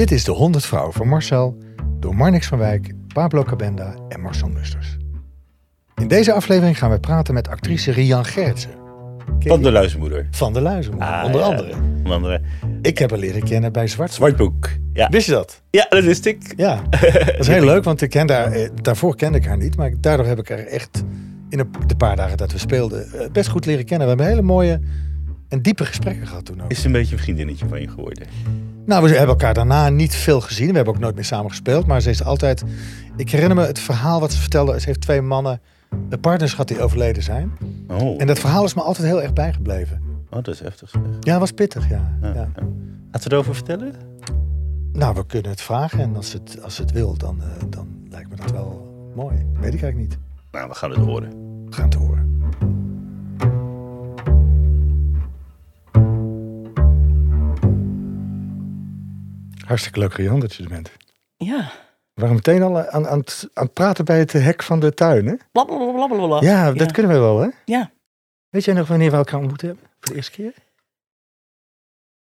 Dit 0.00 0.10
is 0.10 0.24
De 0.24 0.32
100 0.32 0.66
Vrouwen 0.66 0.92
van 0.92 1.08
Marcel, 1.08 1.56
door 1.98 2.14
Marnix 2.14 2.46
van 2.46 2.58
Wijk, 2.58 2.92
Pablo 3.14 3.42
Cabenda 3.42 3.94
en 4.08 4.20
Marcel 4.20 4.48
Musters. 4.48 4.96
In 5.96 6.08
deze 6.08 6.32
aflevering 6.32 6.78
gaan 6.78 6.90
we 6.90 7.00
praten 7.00 7.34
met 7.34 7.48
actrice 7.48 7.90
Rian 7.90 8.24
Gertsen. 8.24 8.70
Van 9.38 9.62
de 9.62 9.72
luizenmoeder. 9.72 10.28
Van 10.30 10.52
de 10.52 10.60
Luizenmoeder, 10.60 11.08
Ah, 11.08 11.24
onder 11.24 11.40
ja. 11.40 11.46
andere. 11.46 11.74
Onder 11.74 12.12
andere. 12.12 12.40
Ik 12.82 12.98
heb 12.98 13.10
haar 13.10 13.18
leren 13.18 13.42
kennen 13.42 13.72
bij 13.72 13.86
Zwart. 13.86 14.12
Zwartboek. 14.12 14.68
Ja. 14.92 15.08
Wist 15.08 15.26
je 15.26 15.32
dat? 15.32 15.62
ja, 15.70 15.86
dat 15.88 16.04
wist 16.04 16.26
ik. 16.26 16.52
Ja, 16.56 16.82
dat 16.90 17.38
is 17.38 17.46
heel 17.46 17.64
leuk, 17.64 17.84
want 17.84 18.00
ik 18.00 18.10
ken 18.10 18.30
haar, 18.30 18.52
eh, 18.52 18.68
daarvoor 18.82 19.16
kende 19.16 19.38
ik 19.38 19.44
haar 19.44 19.58
niet. 19.58 19.76
Maar 19.76 19.92
daardoor 20.00 20.26
heb 20.26 20.38
ik 20.38 20.48
haar 20.48 20.58
echt 20.58 21.02
in 21.48 21.68
de 21.86 21.96
paar 21.96 22.16
dagen 22.16 22.36
dat 22.36 22.52
we 22.52 22.58
speelden 22.58 23.12
eh, 23.12 23.30
best 23.30 23.48
goed 23.48 23.66
leren 23.66 23.84
kennen. 23.84 24.06
We 24.06 24.12
hebben 24.14 24.32
hele 24.32 24.46
mooie 24.46 24.80
en 25.50 25.62
diepe 25.62 25.84
gesprekken 25.84 26.26
gehad 26.26 26.44
toen 26.44 26.62
ook. 26.62 26.70
Is 26.70 26.84
een 26.84 26.92
beetje 26.92 27.16
een 27.16 27.22
vriendinnetje 27.22 27.68
van 27.68 27.80
je 27.80 27.88
geworden. 27.88 28.26
Nou, 28.86 29.02
we 29.02 29.08
hebben 29.08 29.28
elkaar 29.28 29.54
daarna 29.54 29.88
niet 29.88 30.14
veel 30.14 30.40
gezien. 30.40 30.68
We 30.68 30.76
hebben 30.76 30.94
ook 30.94 31.00
nooit 31.00 31.14
meer 31.14 31.24
samen 31.24 31.50
gespeeld. 31.50 31.86
Maar 31.86 32.00
ze 32.00 32.10
is 32.10 32.24
altijd... 32.24 32.64
Ik 33.16 33.30
herinner 33.30 33.56
me 33.56 33.66
het 33.66 33.78
verhaal 33.78 34.20
wat 34.20 34.32
ze 34.32 34.40
vertelde. 34.40 34.80
Ze 34.80 34.86
heeft 34.86 35.00
twee 35.00 35.20
mannen, 35.20 35.60
de 36.08 36.18
partners 36.18 36.50
gehad 36.50 36.68
die 36.68 36.80
overleden 36.80 37.22
zijn. 37.22 37.52
Oh, 37.88 38.20
En 38.20 38.26
dat 38.26 38.38
verhaal 38.38 38.64
is 38.64 38.74
me 38.74 38.82
altijd 38.82 39.06
heel 39.06 39.22
erg 39.22 39.32
bijgebleven. 39.32 40.00
oh 40.30 40.42
dat 40.42 40.54
is 40.54 40.60
heftig. 40.60 40.90
zeg. 40.90 41.02
Ja, 41.20 41.38
was 41.38 41.50
pittig, 41.52 41.88
ja. 41.88 42.18
Ja. 42.22 42.32
ja. 42.34 42.48
Gaat 43.10 43.22
ze 43.22 43.32
erover 43.32 43.54
vertellen? 43.54 43.94
Nou, 44.92 45.14
we 45.14 45.26
kunnen 45.26 45.50
het 45.50 45.60
vragen. 45.60 46.00
En 46.00 46.16
als 46.16 46.32
het, 46.32 46.62
als 46.62 46.78
het 46.78 46.92
wil, 46.92 47.16
dan, 47.16 47.42
eh, 47.42 47.48
dan 47.68 47.86
lijkt 48.10 48.30
me 48.30 48.36
dat 48.36 48.50
wel 48.50 48.88
mooi. 49.14 49.36
Weet 49.36 49.74
ik 49.74 49.82
eigenlijk 49.82 49.96
niet. 49.96 50.18
Nou, 50.50 50.68
we 50.68 50.74
gaan 50.74 50.90
het 50.90 50.98
horen. 50.98 51.28
We 51.66 51.72
gaan 51.72 51.84
het 51.84 51.94
horen. 51.94 52.39
Hartstikke 59.70 59.98
leuk, 59.98 60.14
Rian, 60.14 60.40
dat 60.40 60.54
je 60.54 60.62
er 60.62 60.68
bent. 60.68 60.90
Ja. 61.36 61.72
We 62.14 62.20
waren 62.20 62.34
meteen 62.34 62.62
al 62.62 62.78
aan, 62.78 63.06
aan, 63.06 63.18
het, 63.18 63.48
aan 63.54 63.64
het 63.64 63.74
praten 63.74 64.04
bij 64.04 64.18
het 64.18 64.32
hek 64.32 64.62
van 64.62 64.80
de 64.80 64.94
tuin, 64.94 65.26
hè? 65.26 65.34
Blablabla. 65.52 66.40
Ja, 66.40 66.72
dat 66.72 66.92
kunnen 66.92 67.12
we 67.12 67.18
wel, 67.18 67.38
hè? 67.38 67.48
Ja. 67.64 67.90
Weet 68.48 68.64
jij 68.64 68.74
nog 68.74 68.88
wanneer 68.88 69.10
we 69.10 69.16
elkaar 69.16 69.40
ontmoet 69.40 69.60
hebben? 69.60 69.84
Voor 70.00 70.10
de 70.10 70.14
eerste 70.14 70.30
keer? 70.30 70.54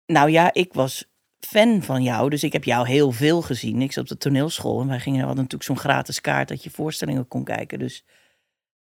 Nou 0.05 0.29
ja, 0.29 0.53
ik 0.53 0.73
was 0.73 1.05
fan 1.39 1.83
van 1.83 2.03
jou, 2.03 2.29
dus 2.29 2.43
ik 2.43 2.53
heb 2.53 2.63
jou 2.63 2.87
heel 2.87 3.11
veel 3.11 3.41
gezien. 3.41 3.81
Ik 3.81 3.91
zat 3.91 4.03
op 4.03 4.09
de 4.09 4.17
toneelschool 4.17 4.81
en 4.81 4.87
wij 4.87 4.99
gingen, 4.99 5.19
hadden 5.19 5.43
natuurlijk 5.43 5.63
zo'n 5.63 5.79
gratis 5.79 6.21
kaart 6.21 6.47
dat 6.47 6.63
je 6.63 6.69
voorstellingen 6.69 7.27
kon 7.27 7.43
kijken. 7.43 7.79
Dus, 7.79 8.05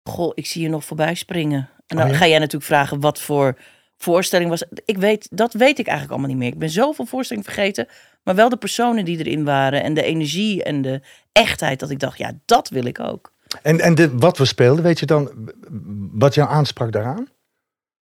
goh, 0.03 0.31
ik 0.33 0.45
zie 0.45 0.61
je 0.61 0.69
nog 0.69 0.85
voorbij 0.85 1.15
springen. 1.15 1.69
En 1.87 1.97
dan 1.97 2.05
Oh 2.05 2.11
ja? 2.11 2.17
ga 2.17 2.27
jij 2.27 2.39
natuurlijk 2.39 2.65
vragen 2.65 2.99
wat 2.99 3.19
voor 3.19 3.57
voorstelling 4.03 4.49
was. 4.49 4.63
Ik 4.85 4.97
weet, 4.97 5.27
dat 5.31 5.53
weet 5.53 5.79
ik 5.79 5.87
eigenlijk 5.87 6.09
allemaal 6.09 6.35
niet 6.35 6.43
meer. 6.43 6.53
Ik 6.53 6.59
ben 6.59 6.69
zoveel 6.69 7.05
voorstellingen 7.05 7.51
vergeten, 7.51 7.87
maar 8.23 8.35
wel 8.35 8.49
de 8.49 8.57
personen 8.57 9.05
die 9.05 9.17
erin 9.17 9.43
waren 9.43 9.83
en 9.83 9.93
de 9.93 10.03
energie 10.03 10.63
en 10.63 10.81
de 10.81 11.01
echtheid 11.31 11.79
dat 11.79 11.89
ik 11.89 11.99
dacht, 11.99 12.17
ja, 12.17 12.31
dat 12.45 12.69
wil 12.69 12.85
ik 12.85 12.99
ook. 12.99 13.33
En, 13.61 13.79
en 13.79 13.95
de, 13.95 14.17
wat 14.17 14.37
we 14.37 14.45
speelden, 14.45 14.83
weet 14.83 14.99
je 14.99 15.05
dan 15.05 15.31
wat 16.11 16.33
jou 16.33 16.49
aansprak 16.49 16.91
daaraan? 16.91 17.27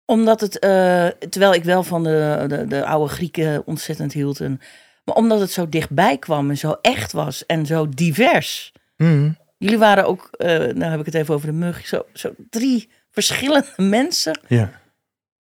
Omdat 0.06 0.42
het, 0.42 0.59
eh, 0.59 1.08
terwijl 1.08 1.53
ik 1.53 1.64
wel 1.64 1.83
van 1.83 2.03
de, 2.03 2.45
de, 2.48 2.67
de 2.67 2.86
oude 2.86 3.14
Grieken 3.14 3.66
ontzettend 3.66 4.14
hield. 4.14 4.39
En, 4.39 4.61
maar 5.03 5.16
omdat 5.16 5.39
het 5.39 5.52
zo 5.52 5.70
dichtbij 5.70 6.17
kwam 6.17 6.50
en 6.50 6.58
zo 6.58 6.76
echt 6.81 7.11
was 7.11 7.45
en 7.45 7.66
zo 7.66 7.89
divers. 7.89 8.73
Mhm. 8.98 9.31
Jullie 9.58 9.78
waren 9.78 10.05
ook, 10.05 10.30
eh 10.31 10.48
nou 10.58 10.83
heb 10.83 11.00
ik 11.00 11.05
het 11.05 11.16
even 11.16 11.33
over 11.33 11.48
de 11.48 11.53
mug, 11.53 11.88
zo, 11.88 12.05
zo 12.14 12.33
drie 12.50 12.89
verschillende 13.09 13.73
mensen. 13.98 14.39
Ja. 14.48 14.80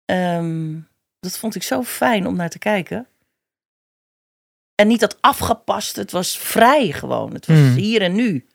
Ehm, 0.06 0.78
dat 1.20 1.38
vond 1.38 1.54
ik 1.54 1.62
zo 1.62 1.82
fijn 1.82 2.26
om 2.26 2.36
naar 2.36 2.50
te 2.50 2.58
kijken. 2.58 3.06
En 4.74 4.86
niet 4.88 5.00
dat 5.00 5.19
afgepast, 5.20 5.97
het 5.97 6.10
was 6.10 6.38
vrij 6.38 6.92
gewoon. 6.92 7.32
Het 7.34 7.47
was 7.47 7.56
Mhm. 7.58 7.75
hier 7.75 8.03
en 8.03 8.14
nu. 8.14 8.47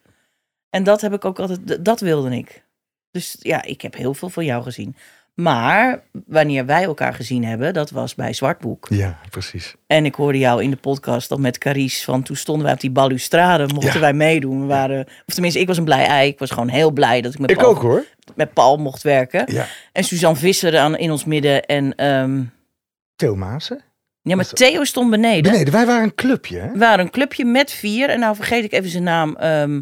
En 0.70 0.84
dat 0.84 1.02
heb 1.02 1.14
ik 1.14 1.26
ook 1.26 1.40
altijd, 1.40 1.86
dat 1.86 2.00
wilde 2.00 2.36
ik. 2.36 2.64
Dus 3.12 3.36
ja, 3.40 3.64
ik 3.64 3.82
heb 3.82 3.96
heel 3.96 4.14
veel 4.14 4.30
van 4.30 4.46
jou 4.46 4.64
gezien. 4.64 4.96
Maar 5.42 6.02
wanneer 6.26 6.66
wij 6.66 6.84
elkaar 6.84 7.14
gezien 7.14 7.46
hebben, 7.46 7.74
dat 7.74 7.90
was 7.90 8.16
bij 8.16 8.34
Zwartboek. 8.34 8.88
ja, 8.90 9.20
precies. 9.30 9.76
En 9.88 10.06
ik 10.06 10.16
hoorde 10.16 10.38
jou 10.38 10.64
in 10.64 10.70
de 10.70 10.76
podcast 10.76 11.30
dan 11.30 11.42
met 11.42 11.58
Carice 11.58 12.04
van 12.04 12.24
toen 12.24 12.36
stonden 12.36 12.64
wij 12.66 12.74
op 12.74 12.80
die 12.80 12.92
balustrade, 12.92 13.74
mochten 13.74 13.94
Ja. 13.94 14.00
wij 14.00 14.14
meedoen. 14.14 14.60
We 14.62 14.66
waren, 14.66 15.06
of 15.26 15.34
tenminste, 15.34 15.60
ik 15.60 15.68
was 15.68 15.78
een 15.78 15.84
blij 15.84 16.06
ei. 16.06 16.28
Ik 16.30 16.40
was 16.40 16.50
gewoon 16.52 16.68
heel 16.70 16.92
blij 16.92 17.22
dat 17.22 17.34
ik 17.34 17.40
met, 17.40 17.50
Ik 17.52 17.58
Paul, 17.58 17.70
ook 17.70 17.82
hoor. 17.82 18.06
met 18.36 18.54
Paul 18.54 18.78
mocht 18.78 19.04
werken. 19.04 19.54
Ja. 19.54 19.66
En 19.92 20.04
Suzanne 20.04 20.38
Visser 20.40 20.78
aan, 20.78 20.98
in 20.98 21.12
ons 21.12 21.26
midden. 21.26 21.66
En 21.66 21.96
ehm, 21.96 22.44
Theo 23.16 23.36
Maassen. 23.36 23.82
ja, 24.22 24.36
maar 24.36 24.48
Theo 24.50 24.84
stond 24.84 25.10
beneden. 25.10 25.52
Beneden, 25.52 25.74
wij 25.74 25.86
waren 25.86 26.04
een 26.04 26.16
clubje, 26.16 26.60
hè? 26.60 26.72
We 26.72 26.78
waren 26.78 27.06
een 27.06 27.12
clubje 27.12 27.46
met 27.46 27.72
vier. 27.72 28.10
En 28.10 28.20
nou 28.20 28.36
vergeet 28.36 28.64
ik 28.64 28.72
even 28.72 28.90
zijn 28.90 29.04
naam. 29.04 29.36
ehm, 29.36 29.82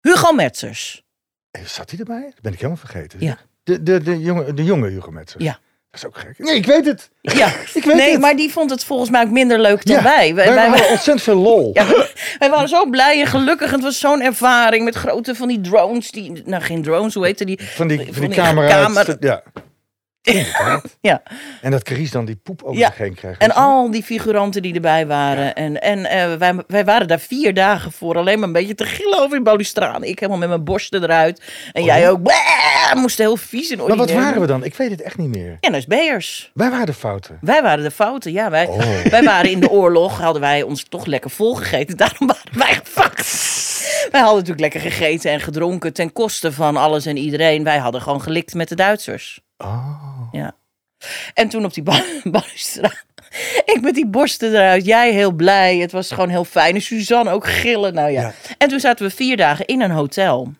Hugo 0.00 0.32
Metzers. 0.32 1.04
Eh, 1.50 1.62
Zat 1.64 1.90
hij 1.90 1.98
erbij? 1.98 2.22
Dat 2.34 2.42
ben 2.42 2.52
ik 2.52 2.58
helemaal 2.58 2.80
vergeten. 2.80 3.20
Ja. 3.20 3.38
De, 3.66 3.82
de, 3.82 4.02
de, 4.02 4.20
jonge, 4.20 4.54
de 4.54 4.64
jonge 4.64 4.88
Hugo 4.88 5.10
Metzers. 5.10 5.44
Ja. 5.44 5.58
Dat 5.90 6.00
is 6.00 6.06
ook 6.06 6.18
gek. 6.18 6.38
Nee, 6.38 6.54
ik 6.56 6.66
weet 6.66 6.84
het. 6.86 7.10
Ja, 7.20 7.46
Ik 7.74 7.84
weet 7.84 7.94
nee, 7.94 8.10
het. 8.12 8.20
maar 8.20 8.36
die 8.36 8.52
vond 8.52 8.70
het 8.70 8.84
volgens 8.84 9.10
mij 9.10 9.22
ook 9.22 9.30
minder 9.30 9.60
leuk 9.60 9.84
dan 9.84 9.96
Ja, 9.96 10.02
wij. 10.02 10.34
Wij, 10.34 10.44
Wij, 10.46 10.54
wij, 10.54 10.68
hadden 10.68 10.88
ontzettend 10.88 11.22
veel 11.22 11.34
lol. 11.36 11.70
ja, 11.72 11.86
wij- 12.38 12.50
waren 12.50 12.68
zo 12.68 12.86
blij 12.90 13.20
en 13.20 13.26
gelukkig. 13.26 13.66
En 13.68 13.74
het 13.74 13.82
was 13.82 13.98
zo'n 13.98 14.20
ervaring 14.22 14.84
met 14.84 14.94
grote 14.94 15.34
van 15.34 15.48
die 15.48 15.60
drones. 15.60 16.10
Die, 16.10 16.42
nou, 16.44 16.62
geen 16.62 16.82
drones, 16.82 17.14
hoe 17.14 17.24
heette 17.24 17.44
die? 17.44 17.60
Van 17.62 17.88
die, 17.88 17.96
van 17.96 18.06
Van 18.06 18.20
die 18.20 18.28
die 18.30 18.38
camera. 18.38 18.68
kamer- 18.68 19.16
Ja. 19.20 19.42
Inderdaad. 20.26 20.96
Ja. 21.00 21.22
En 21.60 21.70
dat 21.70 21.82
Carice 21.82 22.12
dan 22.12 22.24
die 22.24 22.36
poep 22.36 22.62
over 22.62 22.78
Ja. 22.78 22.86
zich 22.86 22.96
heen 22.98 23.14
krijgt. 23.14 23.40
En 23.40 23.54
al 23.54 23.90
die 23.90 24.02
figuranten 24.02 24.62
die 24.62 24.74
erbij 24.74 25.06
waren. 25.06 25.54
En, 25.54 25.80
en 25.82 26.04
eh, 26.06 26.34
wij, 26.34 26.54
wij 26.66 26.84
waren 26.84 27.08
daar 27.08 27.20
vier 27.20 27.54
dagen 27.54 27.92
voor 27.92 28.16
alleen 28.16 28.38
maar 28.38 28.46
een 28.46 28.54
beetje 28.54 28.74
te 28.74 28.84
gillen 28.84 29.18
over 29.18 29.36
in 29.36 29.42
balustrade. 29.42 30.08
Ik 30.08 30.18
helemaal 30.18 30.38
met 30.40 30.48
mijn 30.48 30.64
borsten 30.64 31.02
eruit. 31.02 31.42
En 31.72 31.80
Oh, 31.82 31.86
jij 31.88 32.10
ook. 32.10 32.20
Moesten 32.94 33.24
heel 33.24 33.36
vies 33.36 33.70
en 33.70 33.78
Maar 33.78 33.96
wat 33.96 34.12
waren 34.12 34.40
we 34.40 34.46
dan? 34.46 34.64
Ik 34.64 34.74
weet 34.74 34.90
het 34.90 35.02
echt 35.02 35.16
niet 35.18 35.36
meer. 35.36 35.58
NSB'ers. 35.60 36.50
Wij 36.54 36.70
waren 36.70 36.86
de 36.86 36.92
fouten. 36.94 37.38
Wij 37.40 37.62
waren 37.62 37.84
de 37.84 37.90
fouten, 37.90 38.32
ja. 38.32 38.50
Wij, 38.50 38.66
Oh. 38.66 38.78
wij 39.10 39.22
waren 39.22 39.50
in 39.50 39.60
de 39.60 39.70
oorlog, 39.70 40.20
hadden 40.20 40.42
wij 40.42 40.62
ons 40.62 40.82
toch 40.88 41.06
lekker 41.06 41.30
volgegeten. 41.30 41.96
Daarom 42.06 42.26
waren 42.26 42.42
wij 42.52 42.74
gepakt. 42.84 43.44
Wij 44.10 44.20
hadden 44.20 44.44
natuurlijk 44.44 44.74
lekker 44.74 44.80
gegeten 44.92 45.30
en 45.30 45.40
gedronken 45.40 45.92
ten 45.92 46.12
koste 46.12 46.52
van 46.52 46.76
alles 46.76 47.06
en 47.06 47.16
iedereen. 47.16 47.64
Wij 47.64 47.78
hadden 47.78 48.02
gewoon 48.02 48.22
gelikt 48.22 48.54
met 48.54 48.68
de 48.68 48.74
Duitsers. 48.74 49.40
Oh. 49.58 50.28
Ja. 50.32 50.56
En 51.34 51.48
toen 51.48 51.64
op 51.64 51.74
die 51.74 51.82
ba- 51.82 52.04
balustrade. 52.24 53.04
Ik 53.64 53.78
met 53.82 53.94
die 53.94 54.06
borsten 54.06 54.50
eruit. 54.52 54.84
Jij 54.84 55.12
heel 55.12 55.32
blij. 55.32 55.76
Het 55.78 55.92
was 55.92 56.10
gewoon 56.10 56.28
heel 56.28 56.44
fijn. 56.44 56.74
En 56.74 56.80
Suzanne 56.82 57.30
ook 57.30 57.46
gillen. 57.46 57.94
Nou 57.94 58.10
ja. 58.10 58.20
Ja. 58.20 58.32
En 58.58 58.68
toen 58.68 58.80
zaten 58.80 59.06
we 59.06 59.12
vier 59.14 59.36
dagen 59.36 59.66
in 59.66 59.80
een 59.80 59.90
hotel. 59.90 60.52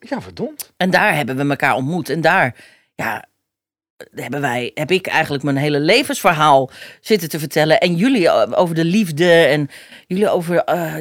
Ja, 0.00 0.20
verdomd. 0.20 0.72
En 0.76 0.90
daar 0.90 1.14
hebben 1.16 1.36
we 1.36 1.48
elkaar 1.48 1.74
ontmoet. 1.74 2.08
En 2.08 2.20
daar, 2.20 2.54
ja, 2.94 3.24
hebben 4.14 4.40
wij, 4.40 4.70
heb 4.74 4.90
ik 4.90 5.06
eigenlijk 5.06 5.42
mijn 5.44 5.56
hele 5.56 5.80
levensverhaal 5.80 6.70
zitten 7.00 7.28
te 7.28 7.38
vertellen. 7.38 7.80
En 7.80 7.94
jullie 7.94 8.28
eh, 8.28 8.58
over 8.60 8.74
de 8.74 8.84
liefde. 8.84 9.32
En 9.32 9.68
jullie 10.06 10.28
over 10.30 10.56
eh, 10.64 10.94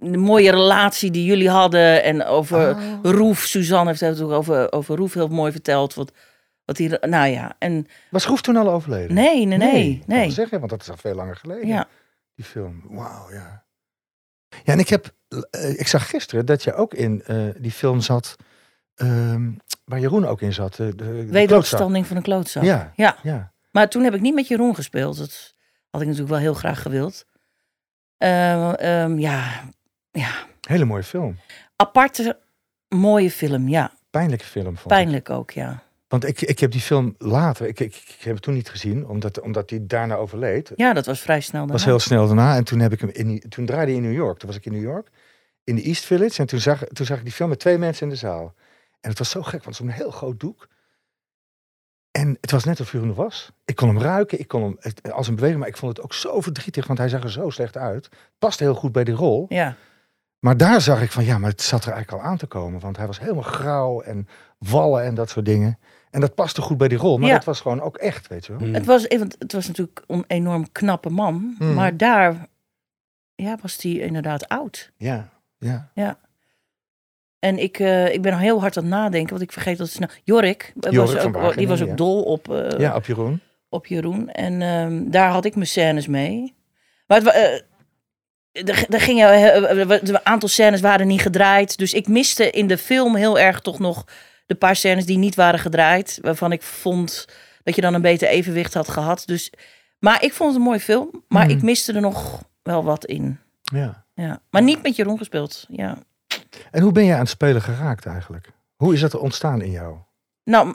de 0.00 0.16
mooie 0.18 0.50
relatie 0.50 1.10
die 1.10 1.24
jullie 1.24 1.50
hadden. 1.50 2.02
En 2.02 2.24
over 2.24 2.70
Oh. 2.70 2.78
Roef. 3.02 3.40
Suzanne 3.40 3.88
heeft 3.88 4.00
het 4.00 4.20
ook 4.20 4.30
over, 4.30 4.72
over 4.72 4.96
Roef 4.96 5.14
heel 5.14 5.28
mooi 5.28 5.52
verteld. 5.52 5.94
Wat, 5.94 6.12
wat 6.64 6.76
die, 6.76 6.88
nou 7.00 7.26
ja, 7.28 7.56
en 7.58 7.86
Was 8.10 8.24
Groef 8.24 8.40
toen 8.42 8.56
al 8.56 8.70
overleden? 8.70 9.14
nee, 9.14 9.44
nee, 9.44 9.58
nee. 9.58 10.02
Nee. 10.06 10.30
zeggen, 10.30 10.58
want 10.58 10.70
dat 10.70 10.80
is 10.80 10.90
al 10.90 10.96
veel 10.96 11.14
langer 11.14 11.36
geleden. 11.36 11.66
Ja. 11.66 11.86
Die 12.34 12.44
film. 12.44 12.82
Wauw, 12.88 13.30
ja. 13.32 13.64
Ja, 14.64 14.72
en 14.72 14.78
ik 14.78 14.88
heb... 14.88 15.14
eh, 15.50 15.78
ik 15.78 15.86
zag 15.86 16.08
gisteren 16.10 16.46
dat 16.46 16.62
je 16.62 16.74
ook 16.74 16.94
in 16.94 17.22
eh, 17.26 17.46
die 17.58 17.70
film 17.70 18.00
zat... 18.00 18.36
ehm, 18.94 19.52
waar 19.84 20.00
Jeroen 20.00 20.26
ook 20.26 20.40
in 20.40 20.52
zat. 20.52 20.74
De, 20.74 20.94
de, 20.94 21.04
de. 21.04 21.26
Wederopstanding 21.26 22.06
van 22.06 22.16
een 22.16 22.22
klootzak. 22.22 22.62
Ja, 22.62 22.92
ja. 22.96 23.16
ja. 23.22 23.52
Maar 23.70 23.88
toen 23.88 24.02
heb 24.04 24.14
ik 24.14 24.20
niet 24.20 24.34
met 24.34 24.48
Jeroen 24.48 24.74
gespeeld. 24.74 25.18
Dat 25.18 25.54
had 25.90 26.00
ik 26.00 26.06
natuurlijk 26.06 26.34
wel 26.34 26.42
heel 26.42 26.54
graag 26.54 26.82
gewild. 26.82 27.24
Ehm, 28.18 28.70
ehm, 28.74 29.18
ja, 29.18 29.62
ja, 30.10 30.30
Hele 30.68 30.84
mooie 30.84 31.02
film. 31.02 31.38
aparte, 31.76 32.38
mooie 32.88 33.30
film. 33.30 33.68
Ja, 33.68 33.92
Pijnlijke 34.10 34.44
film. 34.44 34.64
Vond 34.64 34.78
ik. 34.80 34.86
pijnlijk 34.86 35.30
ook, 35.30 35.50
ja. 35.50 35.82
Want 36.14 36.26
ik, 36.26 36.40
ik 36.40 36.58
heb 36.58 36.70
die 36.70 36.80
film 36.80 37.14
later... 37.18 37.66
Ik, 37.66 37.80
ik, 37.80 37.94
ik 37.94 38.14
heb 38.18 38.24
hem 38.24 38.40
toen 38.40 38.54
niet 38.54 38.68
gezien, 38.70 39.06
omdat, 39.06 39.40
omdat 39.40 39.70
hij 39.70 39.78
daarna 39.86 40.14
overleed. 40.14 40.72
Ja, 40.76 40.92
dat 40.92 41.06
was 41.06 41.20
vrij 41.20 41.40
snel 41.40 41.60
was 41.60 41.70
daarna. 41.70 41.86
heel 41.86 41.98
snel 41.98 42.26
daarna. 42.26 42.56
En 42.56 42.64
toen, 42.64 42.78
heb 42.78 42.92
ik 42.92 43.00
hem 43.00 43.10
in, 43.12 43.42
toen 43.48 43.66
draaide 43.66 43.92
hij 43.92 44.00
in 44.00 44.06
New 44.06 44.16
York. 44.16 44.38
Toen 44.38 44.48
was 44.48 44.56
ik 44.58 44.66
in 44.66 44.72
New 44.72 44.82
York. 44.82 45.08
In 45.64 45.74
de 45.74 45.82
East 45.82 46.04
Village. 46.04 46.40
En 46.40 46.46
toen 46.46 46.58
zag, 46.60 46.84
toen 46.84 47.06
zag 47.06 47.18
ik 47.18 47.24
die 47.24 47.32
film 47.32 47.48
met 47.48 47.58
twee 47.58 47.78
mensen 47.78 48.02
in 48.06 48.12
de 48.12 48.18
zaal. 48.18 48.54
En 49.00 49.08
het 49.10 49.18
was 49.18 49.30
zo 49.30 49.42
gek, 49.42 49.64
want 49.64 49.76
zo'n 49.76 49.88
heel 49.88 50.10
groot 50.10 50.40
doek. 50.40 50.68
En 52.10 52.36
het 52.40 52.50
was 52.50 52.64
net 52.64 52.80
of 52.80 52.92
er 52.92 53.14
was. 53.14 53.50
Ik 53.64 53.76
kon 53.76 53.88
hem 53.88 53.98
ruiken, 54.00 54.38
ik 54.38 54.48
kon 54.48 54.62
hem 54.62 54.76
het- 54.80 55.12
als 55.12 55.28
een 55.28 55.34
beweging, 55.34 55.60
maar 55.60 55.68
ik 55.68 55.76
vond 55.76 55.96
het 55.96 56.04
ook 56.04 56.14
zo 56.14 56.40
verdrietig, 56.40 56.86
want 56.86 56.98
hij 56.98 57.08
zag 57.08 57.22
er 57.22 57.30
zo 57.30 57.50
slecht 57.50 57.76
uit. 57.76 58.08
Past 58.38 58.58
heel 58.58 58.74
goed 58.74 58.92
bij 58.92 59.04
die 59.04 59.14
rol. 59.14 59.46
Ja, 59.48 59.76
Maar 60.38 60.56
daar 60.56 60.80
zag 60.80 61.02
ik 61.02 61.10
van, 61.12 61.24
ja, 61.24 61.38
maar 61.38 61.50
het 61.50 61.62
zat 61.62 61.84
er 61.84 61.92
eigenlijk 61.92 62.22
al 62.22 62.30
aan 62.30 62.36
te 62.36 62.46
komen. 62.46 62.80
Want 62.80 62.96
hij 62.96 63.06
was 63.06 63.18
helemaal 63.20 63.42
grauw 63.42 64.00
en 64.00 64.28
wallen 64.58 65.02
en 65.04 65.14
dat 65.14 65.30
soort 65.30 65.44
dingen. 65.44 65.78
En 66.14 66.20
dat 66.20 66.34
paste 66.34 66.60
goed 66.62 66.78
bij 66.78 66.88
die 66.88 66.98
rol. 66.98 67.18
Maar 67.18 67.28
Ja. 67.28 67.34
dat 67.34 67.44
was 67.44 67.60
gewoon 67.60 67.80
ook 67.80 67.96
echt, 67.96 68.28
weet 68.28 68.46
je 68.46 68.56
wel. 68.56 68.68
Mm. 68.68 68.74
het 68.74 68.86
was, 68.86 69.06
want 69.06 69.36
het 69.38 69.52
was 69.52 69.66
natuurlijk 69.66 70.02
een 70.06 70.24
enorm 70.26 70.72
knappe 70.72 71.10
man. 71.10 71.54
Mm. 71.58 71.74
Maar 71.74 71.96
daar 71.96 72.48
ja, 73.34 73.58
was 73.62 73.76
die 73.76 74.00
inderdaad 74.00 74.48
oud. 74.48 74.90
Ja, 74.96 75.28
ja. 75.94 76.18
En 77.38 77.58
ik, 77.58 77.78
eh, 77.78 78.12
ik 78.12 78.22
ben 78.22 78.38
heel 78.38 78.60
hard 78.60 78.76
aan 78.76 78.82
het 78.82 78.92
nadenken, 78.92 79.30
want 79.30 79.42
ik 79.42 79.52
vergeet 79.52 79.78
dat 79.78 79.88
snel. 79.88 80.08
Jorik, 80.22 80.72
eh, 80.80 80.92
Jorik 80.92 81.32
was 81.32 81.44
ook, 81.44 81.56
die 81.56 81.68
was 81.68 81.82
ook 81.82 81.88
ja. 81.88 81.94
dol 81.94 82.22
op, 82.22 82.52
eh, 82.52 82.78
ja, 82.78 82.94
op 82.94 83.06
Jeroen. 83.06 83.40
op 83.68 83.86
Jeroen. 83.86 84.30
En 84.30 84.62
ehm, 84.62 85.10
daar 85.10 85.30
had 85.30 85.44
ik 85.44 85.54
mijn 85.54 85.66
scènes 85.66 86.06
mee. 86.06 86.54
Maar 87.06 87.18
het, 87.22 87.28
eh, 87.28 87.60
er, 88.52 88.86
er 88.88 89.00
gingen, 89.00 89.28
eh, 89.28 89.80
eh, 89.80 90.00
een 90.02 90.26
aantal 90.26 90.48
scènes 90.48 90.80
waren 90.80 91.06
niet 91.06 91.22
gedraaid. 91.22 91.78
Dus 91.78 91.92
ik 91.92 92.08
miste 92.08 92.50
in 92.50 92.66
de 92.66 92.78
film 92.78 93.16
heel 93.16 93.38
erg 93.38 93.60
toch 93.60 93.78
nog 93.78 94.04
de 94.46 94.54
paar 94.54 94.76
scènes 94.76 95.06
die 95.06 95.18
niet 95.18 95.34
waren 95.34 95.60
gedraaid. 95.60 96.18
Waarvan 96.22 96.52
ik 96.52 96.62
vond 96.62 97.28
dat 97.62 97.74
je 97.74 97.80
dan 97.80 97.94
een 97.94 98.02
beter 98.02 98.28
evenwicht 98.28 98.74
had 98.74 98.88
gehad. 98.88 99.22
Dus, 99.26 99.52
maar 99.98 100.22
ik 100.24 100.32
vond 100.32 100.50
het 100.50 100.58
een 100.58 100.66
mooie 100.66 100.80
film. 100.80 101.24
Maar 101.28 101.44
Mhm. 101.46 101.56
ik 101.56 101.62
miste 101.62 101.92
er 101.92 102.00
nog 102.00 102.42
wel 102.62 102.84
wat 102.84 103.04
in. 103.04 103.38
Ja. 103.62 104.04
Ja. 104.14 104.40
Maar 104.50 104.62
niet 104.62 104.82
met 104.82 104.96
Jeroen 104.96 105.18
gespeeld. 105.18 105.64
Ja. 105.68 105.98
En 106.70 106.82
hoe 106.82 106.92
ben 106.92 107.04
je 107.04 107.12
aan 107.12 107.18
het 107.18 107.28
spelen 107.28 107.62
geraakt 107.62 108.06
eigenlijk? 108.06 108.50
Hoe 108.76 108.94
is 108.94 109.00
dat 109.00 109.12
er 109.12 109.18
ontstaan 109.20 109.62
in 109.62 109.70
jou? 109.70 109.96
Nou, 110.44 110.74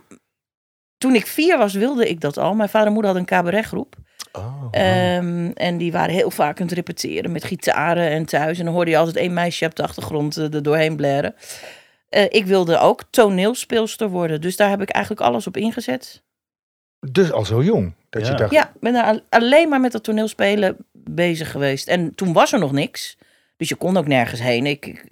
toen 0.98 1.16
ik 1.16 1.28
vier 1.28 1.58
was, 1.58 1.74
wilde 1.74 2.10
ik 2.10 2.22
dat 2.22 2.38
al. 2.38 2.54
Mijn 2.54 2.70
vader 2.70 2.88
en 2.88 2.94
moeder 2.94 3.12
hadden 3.12 3.30
een 3.30 3.38
cabaretgroep. 3.38 3.96
Oh, 4.32 4.68
Ehm, 4.72 5.52
en 5.54 5.78
die 5.78 5.92
waren 5.92 6.14
heel 6.14 6.32
vaak 6.32 6.60
aan 6.60 6.66
het 6.66 6.76
repeteren 6.76 7.32
met 7.32 7.44
gitaren 7.44 8.10
en 8.10 8.26
thuis. 8.26 8.60
En 8.60 8.66
dan 8.66 8.74
hoorde 8.74 8.92
je 8.92 8.98
altijd 8.98 9.16
één 9.16 9.34
meisje 9.34 9.66
op 9.66 9.76
de 9.76 9.84
achtergrond 9.84 10.38
eh, 10.38 10.54
er 10.54 10.64
doorheen 10.64 10.96
blaren. 10.96 11.36
Eh, 12.10 12.26
ik 12.30 12.46
wilde 12.46 12.78
ook 12.78 13.04
toneelspeelster 13.10 14.10
worden. 14.10 14.42
Dus 14.42 14.56
daar 14.56 14.70
heb 14.70 14.82
ik 14.82 14.90
eigenlijk 14.90 15.26
alles 15.26 15.48
op 15.48 15.58
ingezet. 15.58 16.24
Dus 17.12 17.32
al 17.32 17.46
zo 17.46 17.64
jong. 17.64 17.94
Dat 18.10 18.26
je 18.26 18.32
Ja. 18.32 18.38
dacht, 18.38 18.52
Ja, 18.52 18.68
ik 18.68 18.80
ben 18.80 18.94
daar 18.94 19.22
alleen 19.30 19.70
maar 19.70 19.80
met 19.80 19.92
dat 19.92 20.04
toneelspelen 20.04 20.78
bezig 20.94 21.52
geweest. 21.52 21.88
En 21.88 22.16
toen 22.16 22.34
was 22.34 22.54
er 22.54 22.60
nog 22.60 22.72
niks. 22.72 23.18
Dus 23.58 23.70
je 23.70 23.76
kon 23.76 23.98
ook 23.98 24.08
nergens 24.08 24.42
heen. 24.42 24.66
Ik, 24.66 24.86
ik, 24.86 25.04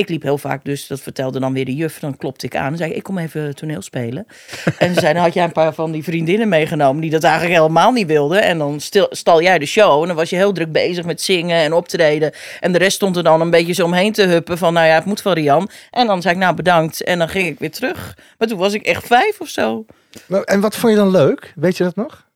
ik 0.00 0.08
liep 0.08 0.22
heel 0.22 0.38
vaak 0.38 0.64
dus, 0.64 0.86
dat 0.86 1.00
vertelde 1.00 1.40
dan 1.40 1.52
weer 1.52 1.64
de 1.64 1.74
juf. 1.74 1.98
Dan 1.98 2.16
klopte 2.16 2.46
ik 2.46 2.56
aan 2.56 2.72
en 2.72 2.76
zei 2.76 2.92
ik, 2.92 3.02
kom 3.02 3.18
even 3.18 3.54
toneel 3.54 3.82
spelen. 3.82 4.26
en 4.78 4.94
ze 4.94 5.00
dan 5.00 5.16
had 5.16 5.34
jij 5.34 5.44
een 5.44 5.52
paar 5.52 5.74
van 5.74 5.92
die 5.92 6.04
vriendinnen 6.04 6.48
meegenomen... 6.48 7.00
die 7.00 7.10
dat 7.10 7.22
eigenlijk 7.22 7.54
helemaal 7.54 7.92
niet 7.92 8.06
wilden. 8.06 8.42
En 8.42 8.58
dan 8.58 8.80
stil, 8.80 9.06
stal 9.10 9.42
jij 9.42 9.58
de 9.58 9.66
show. 9.66 10.00
En 10.00 10.06
dan 10.06 10.16
was 10.16 10.30
je 10.30 10.36
heel 10.36 10.52
druk 10.52 10.72
bezig 10.72 11.04
met 11.04 11.20
zingen 11.20 11.56
en 11.56 11.72
optreden. 11.72 12.32
En 12.60 12.72
de 12.72 12.78
rest 12.78 12.96
stond 12.96 13.16
er 13.16 13.22
dan 13.22 13.40
een 13.40 13.50
beetje 13.50 13.72
zo 13.72 13.84
omheen 13.84 14.12
te 14.12 14.22
huppen. 14.22 14.58
Van, 14.58 14.72
nou 14.72 14.86
ja, 14.86 14.94
het 14.94 15.04
moet 15.04 15.22
van 15.22 15.32
Rian. 15.32 15.70
En 15.90 16.06
dan 16.06 16.22
zei 16.22 16.34
ik, 16.34 16.40
nou 16.40 16.54
bedankt. 16.54 17.02
En 17.02 17.18
dan 17.18 17.28
ging 17.28 17.46
ik 17.46 17.58
weer 17.58 17.70
terug. 17.70 18.18
Maar 18.38 18.48
toen 18.48 18.58
was 18.58 18.72
ik 18.72 18.82
echt 18.82 19.06
vijf 19.06 19.40
of 19.40 19.48
zo. 19.48 19.84
Nou, 20.26 20.42
En 20.44 20.60
wat 20.60 20.76
vond 20.76 20.92
je 20.92 20.98
dan 20.98 21.10
leuk? 21.10 21.52
Weet 21.56 21.76
je 21.76 21.84
dat 21.84 21.96
nog? 21.96 22.28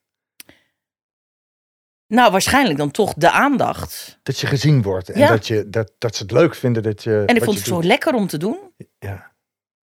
Nou, 2.15 2.31
waarschijnlijk 2.33 2.79
dan 2.79 2.91
toch 2.91 3.15
de 3.17 3.31
aandacht. 3.31 4.19
Dat 4.23 4.39
je 4.41 4.47
gezien 4.47 4.83
wordt. 4.83 5.09
En 5.11 5.21
Ja. 5.21 5.29
dat, 5.29 5.47
je, 5.47 5.69
dat, 5.69 5.93
dat 5.99 6.17
ze 6.17 6.23
het 6.23 6.33
leuk 6.33 6.55
vinden 6.55 6.83
dat 6.83 7.03
je. 7.03 7.23
En 7.27 7.37
ik 7.37 7.45
vond 7.45 7.57
het 7.57 7.67
zo 7.67 7.83
lekker 7.83 8.15
om 8.15 8.27
te 8.27 8.37
doen. 8.39 8.59
Ja. 8.99 9.33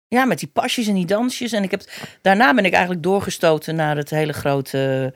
Ja, 0.08 0.24
met 0.24 0.38
die 0.38 0.48
pasjes 0.48 0.86
en 0.86 0.94
die 0.94 1.06
dansjes. 1.06 1.52
En 1.52 1.62
ik 1.62 1.70
heb, 1.70 1.82
daarna 2.22 2.54
ben 2.54 2.64
ik 2.64 2.72
eigenlijk 2.72 3.02
doorgestoten 3.02 3.74
naar 3.74 3.96
het 3.96 4.10
hele 4.10 4.32
grote 4.32 5.14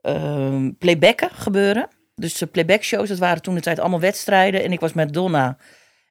ehm 0.00 0.70
playbacken 0.78 1.30
gebeuren. 1.32 1.88
Dus 2.14 2.38
de 2.38 2.46
playback 2.46 2.82
shows, 2.82 3.08
dat 3.08 3.18
waren 3.18 3.42
toen 3.42 3.54
de 3.54 3.60
tijd 3.60 3.78
allemaal 3.78 4.00
wedstrijden. 4.00 4.62
En 4.64 4.72
ik 4.72 4.80
was 4.80 4.92
met 4.92 5.12
Donna. 5.12 5.56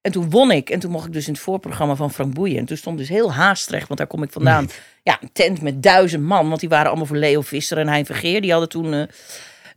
En 0.01 0.11
toen 0.11 0.29
won 0.29 0.51
ik. 0.51 0.69
En 0.69 0.79
toen 0.79 0.91
mocht 0.91 1.05
ik 1.07 1.13
dus 1.13 1.27
in 1.27 1.33
het 1.33 1.41
voorprogramma 1.41 1.95
van 1.95 2.11
Frank 2.11 2.33
Boeien. 2.33 2.57
En 2.57 2.65
toen 2.65 2.77
stond 2.77 2.97
dus 2.97 3.09
heel 3.09 3.33
Haastrecht, 3.33 3.87
want 3.87 3.99
daar 3.99 4.09
kom 4.09 4.23
ik 4.23 4.31
vandaan. 4.31 4.69
Ja, 5.03 5.17
een 5.21 5.29
tent 5.33 5.61
met 5.61 5.83
duizend 5.83 6.23
man. 6.23 6.47
Want 6.47 6.59
die 6.59 6.69
waren 6.69 6.87
allemaal 6.87 7.05
voor 7.05 7.17
Leo 7.17 7.41
Visser 7.41 7.77
en 7.77 7.87
Hein 7.87 8.05
Vergeer. 8.05 8.41
Die 8.41 8.51
hadden 8.51 8.69
toen... 8.69 8.93
eh, 8.93 9.03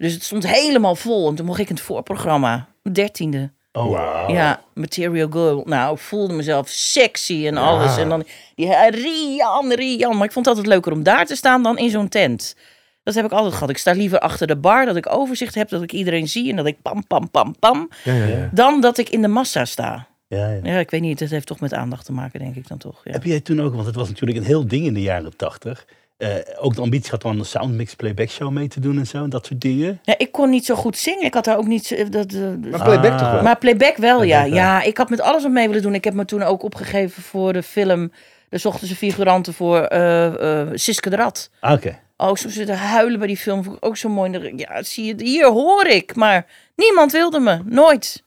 dus 0.03 0.13
het 0.13 0.23
stond 0.23 0.47
helemaal 0.47 0.95
vol. 0.95 1.29
En 1.29 1.35
toen 1.35 1.47
mocht 1.47 1.59
ik 1.59 1.69
in 1.69 1.75
het 1.75 1.85
voorprogramma. 1.85 2.69
Dertiende. 2.93 3.51
Oh, 3.73 3.91
Wauw. 3.91 4.33
Ja, 4.33 4.63
Material 4.75 5.31
Girl. 5.31 5.63
Nou, 5.65 5.95
ik 5.95 6.01
voelde 6.01 6.35
mezelf 6.35 6.69
sexy 6.69 7.47
en 7.47 7.57
alles. 7.57 7.97
En 7.97 8.09
dan 8.09 8.25
die 8.55 8.75
eh, 8.75 9.03
Rian, 9.03 9.73
Rian. 9.73 10.17
Maar 10.17 10.27
ik 10.27 10.33
vond 10.33 10.47
het 10.47 10.57
altijd 10.57 10.75
leuker 10.75 10.93
om 10.93 11.03
daar 11.03 11.27
te 11.27 11.37
staan 11.37 11.63
dan 11.63 11.79
in 11.79 11.91
zo'n 11.91 12.09
tent. 12.09 12.57
Dat 13.03 13.15
heb 13.15 13.25
ik 13.25 13.33
altijd 13.33 13.53
gehad. 13.55 13.71
Ik 13.71 13.79
sta 13.79 13.93
liever 13.93 14.19
achter 14.19 14.47
de 14.47 14.57
bar, 14.57 14.87
dat 14.87 14.97
ik 14.97 15.13
overzicht 15.13 15.55
heb, 15.55 15.69
dat 15.69 15.83
ik 15.83 15.93
iedereen 15.93 16.29
zie 16.29 16.51
en 16.51 16.57
dat 16.57 16.67
ik 16.67 16.83
pam, 16.83 17.07
pam, 17.07 17.31
pam, 17.31 17.59
pam. 17.59 17.89
Ja, 18.05 18.15
ja, 18.15 18.27
ja. 18.27 18.49
Dan 18.53 18.81
dat 18.81 18.99
ik 18.99 19.09
in 19.09 19.23
de 19.23 19.29
massa 19.29 19.65
sta. 19.65 20.07
Ja, 20.29 20.49
ja. 20.51 20.61
Ja, 20.63 20.79
ik 20.79 20.91
weet 20.91 21.01
niet, 21.01 21.21
het 21.21 21.31
heeft 21.31 21.47
toch 21.47 21.61
met 21.61 21.75
aandacht 21.75 22.05
te 22.05 22.13
maken, 22.13 22.41
denk 22.41 22.57
ik 22.57 22.69
dan 22.69 22.79
toch. 22.79 23.01
Ja. 23.05 23.13
Heb 23.13 23.25
jij 23.25 23.41
toen 23.41 23.61
ook, 23.61 23.75
want 23.75 23.87
het 23.87 23.95
was 23.95 24.09
natuurlijk 24.09 24.39
een 24.39 24.45
heel 24.45 24.67
ding 24.67 24.87
in 24.87 24.95
de 24.95 25.03
jaren 25.03 25.37
tachtig. 25.37 25.87
Eh, 26.17 26.29
ook 26.59 26.75
de 26.75 26.81
ambitie 26.81 27.11
had 27.11 27.25
om 27.25 27.31
aan 27.31 27.39
de 27.39 27.45
Soundmix 27.45 27.95
Playback 27.95 28.29
Show 28.29 28.51
mee 28.51 28.69
te 28.69 28.81
doen 28.81 28.99
en 28.99 29.07
zo. 29.07 29.23
En 29.25 29.31
dat 29.31 29.47
soort 29.47 29.61
dingen. 29.61 30.01
Ja, 30.03 30.15
ik 30.19 30.33
kon 30.33 30.51
niet 30.51 30.65
zo 30.65 30.75
goed 30.75 30.97
zingen. 30.97 31.25
Ik 31.25 31.35
had 31.35 31.45
daar 31.45 31.59
ook 31.59 31.67
niet... 31.67 31.87
zo- 31.87 32.09
Dat, 32.09 32.33
eh, 32.33 32.41
Maar 32.71 32.83
playback 32.83 33.13
Ah. 33.13 33.19
toch 33.19 33.31
wel? 33.33 33.43
Maar 33.43 33.59
playback 33.59 33.97
wel, 33.97 34.23
ja. 34.23 34.43
Wel. 34.43 34.55
Ja, 34.55 34.83
ik 34.83 34.97
had 34.97 35.11
met 35.11 35.21
alles 35.21 35.43
wat 35.43 35.53
mee 35.53 35.67
willen 35.67 35.83
doen. 35.83 35.95
Ik 35.95 36.05
heb 36.05 36.15
me 36.15 36.25
toen 36.25 36.43
ook 36.43 36.63
opgegeven 36.63 37.23
voor 37.23 37.53
de 37.53 37.63
film... 37.63 38.13
De 38.49 38.59
zochten 38.59 38.87
ze 38.89 38.97
figuranten 38.97 39.55
voor 39.55 39.79
eh 39.81 40.61
eh 40.63 40.69
Siske 40.75 41.11
de 41.11 41.17
Rat. 41.17 41.51
Ah, 41.61 41.73
Oké. 41.73 41.99
Oh, 42.17 42.35
zo 42.37 42.49
zitten 42.49 42.77
huilen 42.79 43.19
bij 43.19 43.29
die 43.29 43.37
film. 43.37 43.65
Vond 43.65 43.77
ik 43.77 43.85
ook 43.87 43.97
zo 43.97 44.09
mooi. 44.09 44.53
Ja, 44.57 44.83
zie 44.83 45.05
je, 45.05 45.15
hier 45.25 45.47
hoor 45.51 45.87
ik. 45.87 46.15
Maar 46.15 46.47
niemand 46.77 47.13
wilde 47.13 47.41
me. 47.41 47.61
Nooit. 47.65 48.23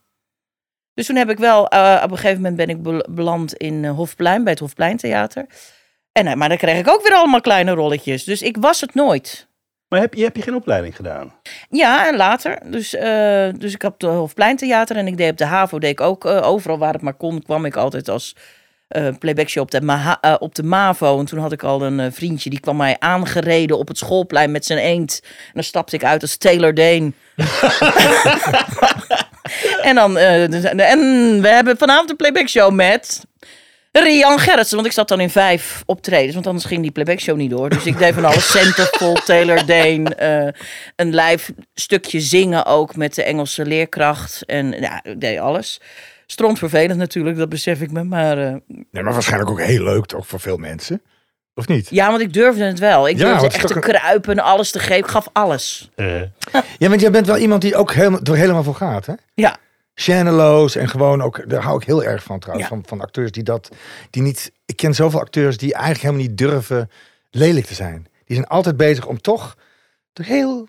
Dus 0.93 1.05
toen 1.05 1.15
heb 1.15 1.29
ik 1.29 1.37
wel... 1.37 1.67
eh, 1.67 2.01
op 2.03 2.11
een 2.11 2.17
gegeven 2.17 2.37
moment 2.41 2.55
ben 2.55 2.69
ik 2.69 2.81
bel- 2.83 3.05
beland 3.09 3.53
in 3.53 3.85
eh, 3.85 3.91
Hofplein. 3.95 4.43
Bij 4.43 4.51
het 4.51 4.61
Hofpleintheater. 4.61 5.45
En, 6.17 6.27
eh, 6.27 6.33
maar 6.33 6.49
dan 6.49 6.57
kreeg 6.57 6.79
ik 6.79 6.87
ook 6.87 7.03
weer 7.03 7.17
allemaal 7.17 7.41
kleine 7.41 7.71
rolletjes. 7.71 8.23
Dus 8.23 8.41
ik 8.41 8.57
was 8.59 8.81
het 8.81 8.93
nooit. 8.93 9.47
Maar 9.87 9.99
heb 9.99 10.13
je, 10.13 10.23
heb 10.23 10.35
je 10.35 10.41
geen 10.41 10.55
opleiding 10.55 10.95
gedaan? 10.95 11.33
Ja, 11.69 12.07
en 12.07 12.15
later. 12.15 12.59
Dus, 12.65 12.95
eh, 12.95 13.49
dus 13.57 13.73
ik 13.73 13.81
had 13.81 13.99
de 13.99 14.07
Hofpleintheater 14.07 14.95
en 14.95 15.07
ik 15.07 15.17
deed 15.17 15.31
op 15.31 15.37
de 15.37 15.45
HAVO 15.45 15.79
deed 15.79 15.91
ik 15.91 16.01
ook 16.01 16.25
eh, 16.25 16.47
overal 16.47 16.77
waar 16.77 16.93
het 16.93 17.01
maar 17.01 17.13
kon, 17.13 17.43
kwam 17.43 17.65
ik 17.65 17.75
altijd 17.75 18.09
als 18.09 18.35
eh 18.87 19.07
playbackshow 19.19 19.63
op 19.63 19.71
de, 19.71 20.37
op 20.39 20.55
de 20.55 20.63
MAVO. 20.63 21.19
En 21.19 21.25
toen 21.25 21.39
had 21.39 21.51
ik 21.51 21.63
al 21.63 21.81
een 21.81 22.13
vriendje, 22.13 22.49
die 22.49 22.59
kwam 22.59 22.77
mij 22.77 22.95
aangereden 22.99 23.77
op 23.77 23.87
het 23.87 23.97
schoolplein 23.97 24.51
met 24.51 24.65
zijn 24.65 24.79
eend. 24.79 25.19
En 25.23 25.51
dan 25.53 25.63
stapte 25.63 25.95
ik 25.95 26.03
uit 26.03 26.21
als 26.21 26.37
Taylor 26.37 26.73
Dane. 26.73 27.11
en 29.89 29.95
dan, 29.95 30.13
dus- 30.49 30.63
en 30.63 30.99
we 31.41 31.47
hebben 31.47 31.77
vanavond 31.77 32.09
een 32.09 32.15
playbackshow 32.15 32.73
met... 32.73 33.23
Rian 34.03 34.39
Gerritsen, 34.39 34.75
want 34.75 34.87
ik 34.87 34.93
zat 34.93 35.07
dan 35.07 35.19
in 35.19 35.29
vijf 35.29 35.83
optredens, 35.85 36.33
want 36.33 36.47
anders 36.47 36.65
ging 36.65 36.81
die 36.81 36.91
playbackshow 36.91 37.37
niet 37.37 37.49
door. 37.49 37.69
Dus 37.69 37.85
ik 37.85 37.97
deed 37.97 38.13
van 38.13 38.25
alles, 38.25 38.51
Centervol, 38.51 39.13
Taylor 39.13 39.65
Dane, 39.65 40.15
eh, 40.15 40.61
een 40.95 41.15
live 41.15 41.53
stukje 41.73 42.19
zingen 42.19 42.65
ook 42.65 42.95
met 42.95 43.15
de 43.15 43.23
Engelse 43.23 43.65
leerkracht. 43.65 44.43
En 44.45 44.71
ja, 44.71 45.03
ik 45.03 45.21
deed 45.21 45.39
alles. 45.39 45.81
Stront 46.25 46.57
vervelend 46.59 46.99
natuurlijk, 46.99 47.37
dat 47.37 47.49
besef 47.49 47.81
ik 47.81 47.91
me. 47.91 48.03
Maar 48.03 48.37
eh, 48.37 48.55
Nee, 48.91 49.03
maar 49.03 49.13
waarschijnlijk 49.13 49.51
ook 49.51 49.61
heel 49.61 49.83
leuk 49.83 50.05
toch 50.05 50.27
voor 50.27 50.39
veel 50.39 50.57
mensen. 50.57 51.01
Of 51.53 51.67
niet? 51.67 51.87
ja, 51.89 52.09
want 52.09 52.21
ik 52.21 52.33
durfde 52.33 52.63
het 52.63 52.79
wel. 52.79 53.07
Ik 53.07 53.17
Ja, 53.17 53.25
durfde 53.29 53.45
echt 53.57 53.67
te 53.67 53.75
een- 53.75 53.81
kruipen, 53.81 54.39
alles 54.39 54.71
te 54.71 54.79
geven. 54.79 54.95
Ik 54.97 55.07
gaf 55.07 55.27
alles. 55.33 55.89
Eh, 55.95 56.21
Ja, 56.77 56.89
want 56.89 57.01
jij 57.01 57.11
bent 57.11 57.27
wel 57.27 57.37
iemand 57.37 57.61
die 57.61 57.75
ook 57.75 57.93
helemaal, 57.93 58.19
er 58.23 58.35
helemaal 58.35 58.63
voor 58.63 58.75
gaat, 58.75 59.05
hè? 59.05 59.13
Ja, 59.33 59.57
Shanneloos 59.95 60.75
en 60.75 60.89
gewoon 60.89 61.21
ook, 61.21 61.49
daar 61.49 61.61
hou 61.61 61.77
ik 61.81 61.85
heel 61.87 62.03
erg 62.03 62.23
van 62.23 62.39
trouwens, 62.39 62.69
Ja. 62.69 62.75
van, 62.75 62.83
van 62.87 63.01
acteurs 63.01 63.31
die 63.31 63.43
dat, 63.43 63.69
die 64.09 64.21
niet, 64.21 64.51
ik 64.65 64.75
ken 64.75 64.93
zoveel 64.95 65.19
acteurs 65.19 65.57
die 65.57 65.73
eigenlijk 65.73 66.03
helemaal 66.03 66.27
niet 66.27 66.37
durven 66.37 66.89
lelijk 67.31 67.65
te 67.65 67.73
zijn. 67.73 68.07
Die 68.25 68.35
zijn 68.35 68.47
altijd 68.47 68.77
bezig 68.77 69.05
om 69.05 69.21
toch 69.21 69.55
heel 70.13 70.67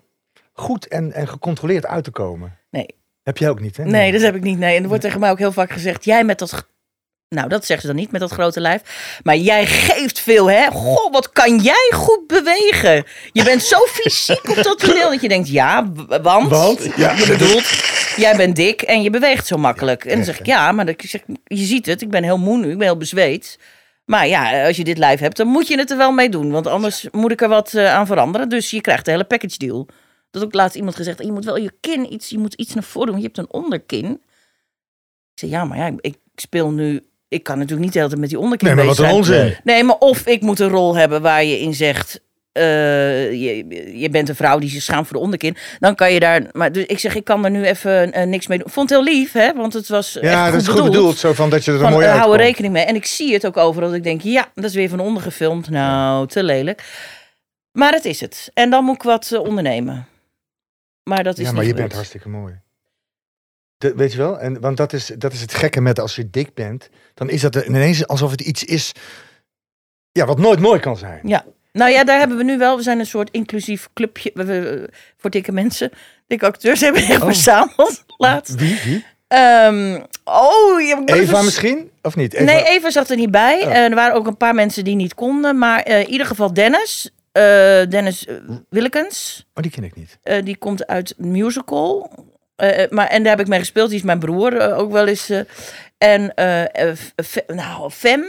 goed 0.53 0.87
en, 0.87 1.11
en 1.13 1.27
gecontroleerd 1.27 1.85
uit 1.85 2.03
te 2.03 2.11
komen. 2.11 2.57
nee. 2.69 2.95
Heb 3.23 3.37
jij 3.37 3.49
ook 3.49 3.59
niet, 3.59 3.77
hè? 3.77 3.83
Nee, 3.85 4.11
dat 4.11 4.21
heb 4.21 4.35
ik 4.35 4.43
niet. 4.43 4.57
Nee. 4.57 4.75
En 4.75 4.81
er 4.81 4.87
wordt 4.87 5.03
tegen 5.03 5.19
mij 5.19 5.29
ook 5.31 5.37
heel 5.37 5.51
vaak 5.51 5.71
gezegd: 5.71 6.05
jij 6.05 6.23
met 6.23 6.39
dat. 6.39 6.67
Nou, 7.29 7.49
dat 7.49 7.65
zeggen 7.65 7.87
ze 7.87 7.93
dan 7.93 8.01
niet 8.01 8.11
met 8.11 8.21
dat 8.21 8.31
grote 8.31 8.59
lijf. 8.61 8.81
Maar 9.23 9.35
jij 9.37 9.65
geeft 9.65 10.19
veel, 10.19 10.49
hè? 10.49 10.67
Goh, 10.71 11.11
wat 11.11 11.31
kan 11.31 11.57
jij 11.59 11.91
goed 11.93 12.27
bewegen? 12.27 13.05
Je 13.31 13.43
bent 13.43 13.63
zo 13.63 13.77
fysiek 13.85 14.49
op 14.49 14.55
dat 14.63 14.79
toneel 14.79 15.09
dat 15.09 15.21
je 15.21 15.27
denkt: 15.27 15.49
ja, 15.49 15.91
want. 16.21 16.49
Want? 16.49 16.89
Ja, 16.95 17.11
je 17.11 17.25
bedoelt, 17.27 17.63
jij 18.17 18.35
bent 18.35 18.55
dik 18.55 18.81
en 18.81 19.01
je 19.01 19.09
beweegt 19.09 19.47
zo 19.47 19.57
makkelijk. 19.57 20.05
En 20.05 20.15
dan 20.15 20.25
zeg 20.25 20.39
ik: 20.39 20.45
ja, 20.45 20.71
maar 20.71 20.87
ik 20.89 21.01
zeg, 21.05 21.21
je 21.43 21.63
ziet 21.63 21.85
het, 21.85 22.01
ik 22.01 22.09
ben 22.09 22.23
heel 22.23 22.37
moe 22.37 22.57
nu, 22.57 22.71
ik 22.71 22.77
ben 22.77 22.87
heel 22.87 22.97
bezweet. 22.97 23.59
Maar 24.05 24.27
ja, 24.27 24.65
als 24.67 24.77
je 24.77 24.83
dit 24.83 24.97
lijf 24.97 25.19
hebt, 25.19 25.37
dan 25.37 25.47
moet 25.47 25.67
je 25.67 25.77
het 25.77 25.91
er 25.91 25.97
wel 25.97 26.11
mee 26.11 26.29
doen. 26.29 26.51
Want 26.51 26.67
anders 26.67 27.07
moet 27.11 27.31
ik 27.31 27.41
er 27.41 27.49
wat 27.49 27.73
eh, 27.73 27.93
aan 27.93 28.05
veranderen. 28.05 28.49
Dus 28.49 28.69
je 28.69 28.81
krijgt 28.81 29.05
de 29.05 29.11
hele 29.11 29.23
package 29.23 29.57
deal. 29.57 29.87
Dat 30.31 30.43
ook 30.43 30.53
laatst 30.53 30.75
iemand 30.75 30.95
gezegd, 30.95 31.23
je 31.23 31.31
moet 31.31 31.45
wel 31.45 31.57
je 31.57 31.71
kin 31.79 32.13
iets, 32.13 32.29
je 32.29 32.37
moet 32.37 32.53
iets 32.53 32.73
naar 32.73 32.83
voren 32.83 33.07
doen. 33.07 33.17
Je 33.17 33.23
hebt 33.23 33.37
een 33.37 33.51
onderkin. 33.53 34.05
Ik 35.33 35.39
zei, 35.39 35.51
ja, 35.51 35.65
maar 35.65 35.77
ja, 35.77 35.85
ik, 35.87 35.97
ik 36.01 36.17
speel 36.35 36.71
nu, 36.71 37.03
ik 37.27 37.43
kan 37.43 37.55
natuurlijk 37.57 37.83
niet 37.83 37.93
de 37.93 37.97
hele 37.99 38.09
tijd 38.09 38.21
met 38.21 38.29
die 38.29 38.39
onderkin 38.39 38.67
Nee, 38.67 38.75
maar 38.75 38.85
wat 38.85 38.95
bezig 38.97 39.11
een 39.11 39.23
zijn. 39.23 39.41
onzin. 39.43 39.57
Nee, 39.63 39.83
maar 39.83 39.97
of 39.97 40.25
ik 40.27 40.41
moet 40.41 40.59
een 40.59 40.69
rol 40.69 40.95
hebben 40.95 41.21
waar 41.21 41.43
je 41.43 41.59
in 41.59 41.73
zegt, 41.73 42.21
eh, 42.57 43.31
je, 43.31 43.65
je 43.99 44.09
bent 44.09 44.29
een 44.29 44.35
vrouw 44.35 44.59
die 44.59 44.69
zich 44.69 44.81
schaamt 44.81 45.07
voor 45.07 45.15
de 45.17 45.23
onderkin. 45.23 45.55
Dan 45.79 45.95
kan 45.95 46.13
je 46.13 46.19
daar, 46.19 46.41
maar 46.51 46.71
dus 46.71 46.85
ik 46.85 46.99
zeg, 46.99 47.15
ik 47.15 47.23
kan 47.23 47.45
er 47.45 47.51
nu 47.51 47.63
even 47.65 48.11
eh, 48.13 48.25
niks 48.25 48.47
mee 48.47 48.57
doen. 48.57 48.69
Vond 48.69 48.89
het 48.89 48.99
heel 48.99 49.13
lief, 49.13 49.31
hè, 49.31 49.53
want 49.53 49.73
het 49.73 49.87
was 49.87 50.17
echt 50.19 50.31
Ja, 50.33 50.43
goed 50.43 50.51
dat 50.53 50.61
is 50.61 50.67
goed 50.67 50.83
bedoeld. 50.83 51.17
Zo 51.17 51.33
van 51.33 51.49
dat 51.49 51.65
je 51.65 51.71
er 51.71 51.79
van, 51.79 51.91
mooi 51.91 52.05
eh, 52.05 52.11
uit 52.11 52.19
hou 52.19 52.33
er 52.33 52.39
rekening 52.39 52.73
mee. 52.73 52.83
En 52.85 52.95
ik 52.95 53.05
zie 53.05 53.33
het 53.33 53.45
ook 53.45 53.57
overal. 53.57 53.87
Dat 53.87 53.97
ik 53.97 54.03
denk, 54.03 54.21
ja, 54.21 54.51
dat 54.53 54.63
is 54.63 54.75
weer 54.75 54.89
van 54.89 54.99
onder 54.99 55.23
gefilmd. 55.23 55.69
Nou, 55.69 56.27
te 56.27 56.43
lelijk. 56.43 56.83
Maar 57.71 57.91
het 57.93 58.05
is 58.05 58.19
het. 58.19 58.51
En 58.53 58.69
dan 58.69 58.83
moet 58.83 58.95
ik 58.95 59.03
wat 59.03 59.31
eh, 59.31 59.39
ondernemen. 59.39 60.07
Maar 61.03 61.23
dat 61.23 61.37
is 61.37 61.45
Ja, 61.45 61.51
maar 61.51 61.61
je 61.63 61.67
gebeurd. 61.69 61.87
bent 61.87 61.93
hartstikke 61.97 62.29
mooi. 62.29 62.59
De- 63.77 63.93
weet 63.95 64.11
je 64.11 64.17
wel? 64.17 64.39
En, 64.39 64.59
want 64.61 64.77
dat 64.77 64.93
is, 64.93 65.05
dat 65.17 65.33
is 65.33 65.41
het 65.41 65.53
gekke 65.53 65.81
met 65.81 65.99
als 65.99 66.15
je 66.15 66.29
dik 66.29 66.53
bent. 66.53 66.89
Dan 67.13 67.29
is 67.29 67.41
dat 67.41 67.55
ineens 67.55 68.07
alsof 68.07 68.31
het 68.31 68.41
iets 68.41 68.63
is. 68.63 68.91
Ja, 70.11 70.25
wat 70.25 70.39
nooit 70.39 70.59
mooi 70.59 70.79
kan 70.79 70.97
zijn. 70.97 71.19
Ja. 71.23 71.45
Nou 71.77 71.91
ja, 71.91 72.03
daar 72.03 72.19
hebben 72.19 72.37
we 72.37 72.43
nu 72.43 72.57
wel. 72.57 72.77
We 72.77 72.83
zijn 72.83 72.99
een 72.99 73.05
soort 73.05 73.31
inclusief 73.31 73.89
clubje 73.93 74.31
we- 74.33 74.43
we- 74.45 74.89
voor 75.17 75.29
dikke 75.29 75.51
mensen. 75.51 75.91
Dikke 76.27 76.45
acteurs 76.45 76.81
hebben 76.81 77.01
we 77.01 77.07
echt 77.07 77.21
Oh. 77.21 77.25
verzameld 77.27 78.03
laatst. 78.17 78.55
Wie? 78.55 78.79
Wie? 78.85 79.05
Ehm, 79.27 80.01
oh, 80.23 80.81
je 80.81 81.01
Eva 81.05 81.41
misschien? 81.41 81.91
Of 82.01 82.15
niet? 82.15 82.33
Eva? 82.33 82.43
Nee, 82.43 82.63
Eva 82.63 82.89
zat 82.89 83.09
er 83.09 83.15
niet 83.15 83.31
bij. 83.31 83.61
Oh. 83.65 83.71
Eh, 83.71 83.83
er 83.83 83.95
waren 83.95 84.15
ook 84.15 84.27
een 84.27 84.37
paar 84.37 84.55
mensen 84.55 84.83
die 84.83 84.95
niet 84.95 85.13
konden. 85.13 85.57
Maar 85.57 85.81
eh, 85.81 85.99
in 85.99 86.09
ieder 86.09 86.27
geval 86.27 86.53
Dennis. 86.53 87.09
eh, 87.31 87.43
Dennis 87.89 88.27
Willekens. 88.69 89.45
Oh, 89.53 89.61
die 89.63 89.71
ken 89.71 89.83
ik 89.83 89.95
niet. 89.95 90.17
Die 90.45 90.57
komt 90.57 90.87
uit 90.87 91.13
musical. 91.17 92.11
Maar, 92.89 93.07
en 93.07 93.21
daar 93.23 93.31
heb 93.31 93.39
ik 93.39 93.47
mee 93.47 93.59
gespeeld. 93.59 93.89
Die 93.89 93.97
is 93.97 94.03
mijn 94.03 94.19
broer 94.19 94.73
ook 94.75 94.91
wel 94.91 95.07
eens. 95.07 95.31
en 95.97 96.33
nou, 97.47 97.91
Fem. 97.91 98.25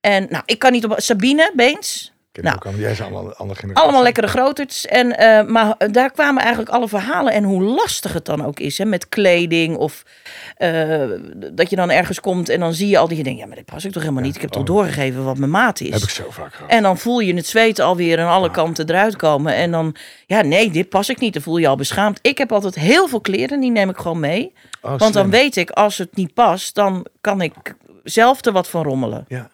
En 0.00 0.26
nou, 0.30 0.42
ik 0.46 0.58
kan 0.58 0.72
niet 0.72 0.84
op. 0.84 0.94
Sabine 0.96 1.50
Beens. 1.54 2.12
Nou. 2.42 2.56
ook 2.56 2.64
allemaal. 2.64 2.82
Jij 2.82 3.04
andere 3.04 3.34
generatie. 3.36 3.74
Allemaal 3.74 4.02
lekkere 4.02 4.26
groterts. 4.26 4.86
En, 4.86 5.18
eh, 5.18 5.46
maar 5.46 5.74
daar 5.90 6.10
kwamen 6.10 6.42
eigenlijk 6.42 6.70
alle 6.70 6.88
verhalen. 6.88 7.32
En 7.32 7.44
hoe 7.44 7.62
lastig 7.62 8.12
het 8.12 8.24
dan 8.24 8.44
ook 8.44 8.60
is. 8.60 8.78
Hè, 8.78 8.84
met 8.84 9.08
kleding. 9.08 9.76
Of 9.76 10.02
eh, 10.56 11.04
dat 11.52 11.70
je 11.70 11.76
dan 11.76 11.90
ergens 11.90 12.20
komt. 12.20 12.48
En 12.48 12.60
dan 12.60 12.74
zie 12.74 12.88
je 12.88 12.98
al 12.98 13.08
die 13.08 13.16
je 13.16 13.22
denkt. 13.22 13.40
Ja, 13.40 13.46
maar 13.46 13.56
dit 13.56 13.64
pas 13.64 13.84
ik 13.84 13.92
toch 13.92 14.02
helemaal 14.02 14.22
niet. 14.22 14.34
Ik 14.34 14.40
heb 14.40 14.50
toch 14.50 14.60
oh. 14.60 14.66
doorgegeven 14.66 15.24
wat 15.24 15.38
mijn 15.38 15.50
maat 15.50 15.80
is. 15.80 15.90
Heb 15.90 16.02
ik 16.02 16.08
zo 16.08 16.30
vaak 16.30 16.54
gehad. 16.54 16.70
En 16.70 16.82
dan 16.82 16.98
voel 16.98 17.18
je 17.18 17.34
het 17.34 17.46
zweet 17.46 17.78
alweer 17.78 18.20
aan 18.20 18.30
alle 18.30 18.50
kanten 18.50 18.88
eruit 18.88 19.16
komen. 19.16 19.54
En 19.54 19.70
dan, 19.70 19.96
ja, 20.26 20.42
nee, 20.42 20.70
dit 20.70 20.88
pas 20.88 21.08
ik 21.08 21.20
niet. 21.20 21.32
Dan 21.32 21.42
voel 21.42 21.56
je 21.56 21.62
je 21.62 21.68
al 21.68 21.76
beschaamd. 21.76 22.18
Ik 22.22 22.38
heb 22.38 22.52
altijd 22.52 22.74
heel 22.74 23.08
veel 23.08 23.20
kleren, 23.20 23.60
die 23.60 23.70
neem 23.70 23.88
ik 23.88 23.96
gewoon 23.96 24.20
mee. 24.20 24.52
Oh, 24.82 24.98
Want 24.98 25.14
dan 25.14 25.30
weet 25.30 25.56
ik, 25.56 25.70
als 25.70 25.98
het 25.98 26.16
niet 26.16 26.34
past, 26.34 26.74
dan 26.74 27.06
kan 27.20 27.40
ik 27.40 27.52
zelf 28.04 28.44
er 28.44 28.52
wat 28.52 28.68
van 28.68 28.82
rommelen. 28.82 29.24
Ja. 29.28 29.50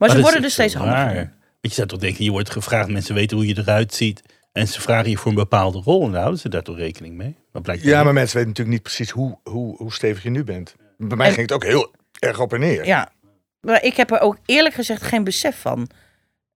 Maar 0.00 0.10
ze 0.10 0.20
worden 0.20 0.44
er 0.44 0.50
steeds 0.50 0.74
handiger. 0.74 1.32
Je 1.60 1.68
zou 1.74 1.86
toch 1.88 1.98
denken, 1.98 2.24
je 2.24 2.30
wordt 2.30 2.50
gevraagd, 2.50 2.88
mensen 2.88 3.14
weten 3.14 3.36
hoe 3.36 3.46
je 3.46 3.58
eruit 3.58 3.94
ziet. 3.94 4.22
En 4.52 4.68
ze 4.68 4.80
vragen 4.80 5.10
je 5.10 5.16
voor 5.16 5.30
een 5.30 5.36
bepaalde 5.36 5.80
rol. 5.84 6.04
En 6.04 6.10
daar 6.10 6.20
houden 6.20 6.40
ze 6.40 6.48
daar 6.48 6.62
toch 6.62 6.76
rekening 6.76 7.14
mee. 7.16 7.36
Maar 7.52 7.62
blijkt 7.62 7.82
Ja, 7.82 8.02
maar 8.04 8.12
mensen 8.12 8.36
weten 8.36 8.48
natuurlijk 8.50 8.76
niet 8.76 8.82
precies 8.94 9.10
hoe, 9.10 9.38
hoe, 9.42 9.76
hoe 9.76 9.92
stevig 9.92 10.22
je 10.22 10.30
nu 10.30 10.44
bent. 10.44 10.74
Bij 10.98 11.16
mij 11.16 11.26
En- 11.26 11.32
ging 11.32 11.46
het 11.48 11.56
ook 11.56 11.64
heel 11.64 11.90
erg 12.18 12.40
op 12.40 12.52
en 12.52 12.60
neer. 12.60 12.86
Ja. 12.86 13.12
Maar 13.60 13.82
ik 13.84 13.96
heb 13.96 14.10
er 14.10 14.20
ook 14.20 14.36
eerlijk 14.46 14.74
gezegd 14.74 15.02
geen 15.02 15.24
besef 15.24 15.60
van. 15.60 15.90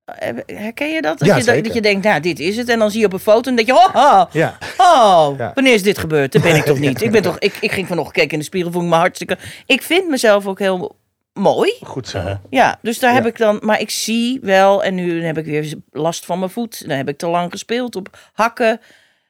Eh, 0.04 0.28
Herken 0.46 0.92
je 0.92 1.02
dat? 1.02 1.18
Dat, 1.18 1.28
Ja, 1.28 1.36
je, 1.36 1.44
dat, 1.44 1.64
dat 1.64 1.74
je 1.74 1.80
denkt, 1.80 2.04
nou, 2.04 2.20
dit 2.20 2.38
is 2.40 2.56
het. 2.56 2.68
En 2.68 2.78
dan 2.78 2.90
zie 2.90 3.00
je 3.00 3.06
op 3.06 3.12
een 3.12 3.18
foto 3.18 3.50
en 3.50 3.56
denk 3.56 3.68
je, 3.68 3.74
oh, 3.74 3.94
oh, 3.94 4.24
Ja. 4.32 4.58
oh 4.78 5.34
Ja. 5.38 5.50
wanneer 5.54 5.74
is 5.74 5.82
dit 5.82 5.98
gebeurd? 5.98 6.32
Dat 6.32 6.42
ben 6.42 6.56
ik 6.56 6.64
toch 6.64 6.78
niet. 6.86 7.02
Ik, 7.02 7.10
ben 7.10 7.22
toch, 7.22 7.38
ik, 7.38 7.54
ik 7.60 7.72
ging 7.72 7.86
vanochtend 7.86 8.14
kijken 8.16 8.32
in 8.32 8.38
de 8.38 8.44
spiegel, 8.44 8.70
vond 8.72 8.84
ik 8.84 8.90
me 8.90 8.96
hartstikke... 8.96 9.38
Ik 9.66 9.82
vind 9.82 10.08
mezelf 10.08 10.46
ook 10.46 10.58
heel 10.58 10.96
mooi. 11.34 11.72
Goed 11.82 12.08
zo. 12.08 12.38
Ja, 12.50 12.78
dus 12.82 12.98
daar 12.98 13.10
Ja. 13.10 13.16
heb 13.16 13.26
ik 13.26 13.38
dan... 13.38 13.60
Maar 13.62 13.80
ik 13.80 13.90
zie 13.90 14.40
wel, 14.40 14.84
en 14.84 14.94
nu 14.94 15.24
heb 15.24 15.38
ik 15.38 15.44
weer 15.44 15.74
last 15.90 16.24
van 16.24 16.38
mijn 16.38 16.50
voet. 16.50 16.88
Dan 16.88 16.96
heb 16.96 17.08
ik 17.08 17.18
te 17.18 17.26
lang 17.26 17.50
gespeeld 17.50 17.96
op 17.96 18.18
hakken. 18.32 18.80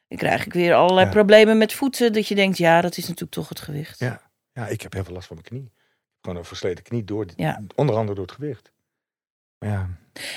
Dan 0.09 0.19
krijg 0.19 0.47
ik 0.47 0.53
weer 0.53 0.75
allerlei 0.75 1.07
Ja. 1.07 1.13
problemen 1.13 1.59
met 1.59 1.73
voeten. 1.73 2.13
Dat 2.13 2.29
je 2.29 2.35
denkt, 2.35 2.59
ja, 2.59 2.81
dat 2.81 2.97
is 2.97 3.03
natuurlijk 3.05 3.33
toch 3.33 3.49
het 3.49 3.61
gewicht. 3.61 3.99
Ja. 3.99 4.21
Ja, 4.53 4.67
ik 4.67 4.81
heb 4.83 4.93
heel 4.93 5.05
veel 5.05 5.15
last 5.15 5.27
van 5.27 5.37
mijn 5.37 5.49
knie. 5.49 5.73
Gewoon 6.21 6.39
een 6.39 6.45
versleten 6.45 6.85
knie, 6.85 7.05
door, 7.05 7.27
Ja. 7.37 7.61
onder 7.75 7.95
andere 7.97 8.15
door 8.15 8.25
het 8.27 8.35
gewicht. 8.35 8.73
Maar 9.59 9.71
Ja, 9.71 9.89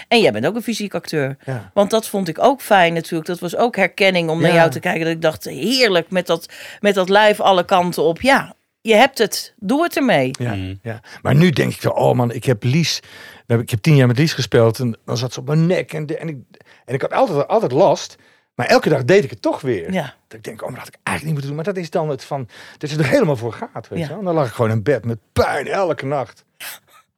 En 0.07 0.19
jij 0.21 0.31
bent 0.31 0.45
ook 0.45 0.55
een 0.55 0.61
fysiek 0.63 0.93
acteur. 0.95 1.37
ja. 1.45 1.71
Want 1.73 1.89
dat 1.91 2.07
vond 2.07 2.27
ik 2.27 2.39
ook 2.39 2.61
fijn 2.61 2.93
natuurlijk. 2.93 3.25
Dat 3.27 3.39
was 3.39 3.55
ook 3.55 3.75
herkenning 3.75 4.29
om 4.29 4.41
naar 4.41 4.53
jou 4.53 4.69
te 4.71 4.79
kijken. 4.79 5.03
Dat 5.05 5.13
ik 5.13 5.21
dacht, 5.21 5.43
heerlijk 5.43 6.09
met 6.11 6.27
dat, 6.27 6.49
met 6.79 6.95
dat 6.95 7.09
lijf 7.09 7.39
alle 7.39 7.65
kanten 7.65 8.03
op. 8.03 8.21
Ja, 8.21 8.55
je 8.87 8.95
hebt 8.95 9.17
het. 9.17 9.53
Doe 9.57 9.83
het 9.83 9.95
ermee. 9.95 10.29
Ja, 10.39 10.53
Mm. 10.53 10.79
ja. 10.81 10.99
Maar 11.21 11.35
nu 11.35 11.49
denk 11.49 11.73
ik 11.73 11.81
wel, 11.81 11.93
oh 11.93 12.15
man, 12.15 12.31
ik 12.31 12.43
heb 12.43 12.63
Lies. 12.63 12.99
Ik 13.47 13.69
heb 13.69 13.81
tien 13.81 13.95
jaar 13.95 14.07
met 14.07 14.17
Lies 14.17 14.33
gespeeld 14.33 14.79
en 14.79 14.97
dan 15.05 15.17
zat 15.17 15.33
ze 15.33 15.39
op 15.39 15.47
mijn 15.47 15.65
nek. 15.65 15.93
En, 15.93 16.05
de- 16.05 16.17
en, 16.17 16.27
ik, 16.29 16.37
en 16.85 16.93
ik 16.93 17.01
had 17.01 17.13
altijd, 17.13 17.47
altijd 17.47 17.71
last. 17.71 18.15
Maar 18.55 18.65
elke 18.65 18.89
dag 18.89 19.05
deed 19.05 19.23
ik 19.23 19.29
het 19.29 19.41
toch 19.41 19.61
weer. 19.61 19.91
Ja, 19.93 20.15
Dat 20.27 20.37
ik 20.37 20.43
denk, 20.43 20.61
oh, 20.61 20.67
maar 20.67 20.75
dat 20.77 20.85
had 20.85 20.93
ik 20.95 20.99
eigenlijk 21.03 21.23
niet 21.23 21.31
moeten 21.33 21.47
doen. 21.47 21.55
Maar 21.55 21.73
dat 21.73 21.83
is 21.83 21.89
dan 21.89 22.09
het 22.09 22.23
van, 22.23 22.47
dat 22.77 22.89
je 22.89 22.97
er 22.97 23.07
helemaal 23.07 23.35
voor 23.35 23.53
gaat, 23.53 23.87
weet 23.87 23.99
Ja. 23.99 24.03
je 24.05 24.09
wel. 24.09 24.19
En 24.19 24.25
dan 24.25 24.33
lag 24.33 24.47
ik 24.47 24.53
gewoon 24.53 24.71
in 24.71 24.83
bed 24.83 25.05
met 25.05 25.17
pijn 25.33 25.67
elke 25.67 26.05
nacht. 26.05 26.45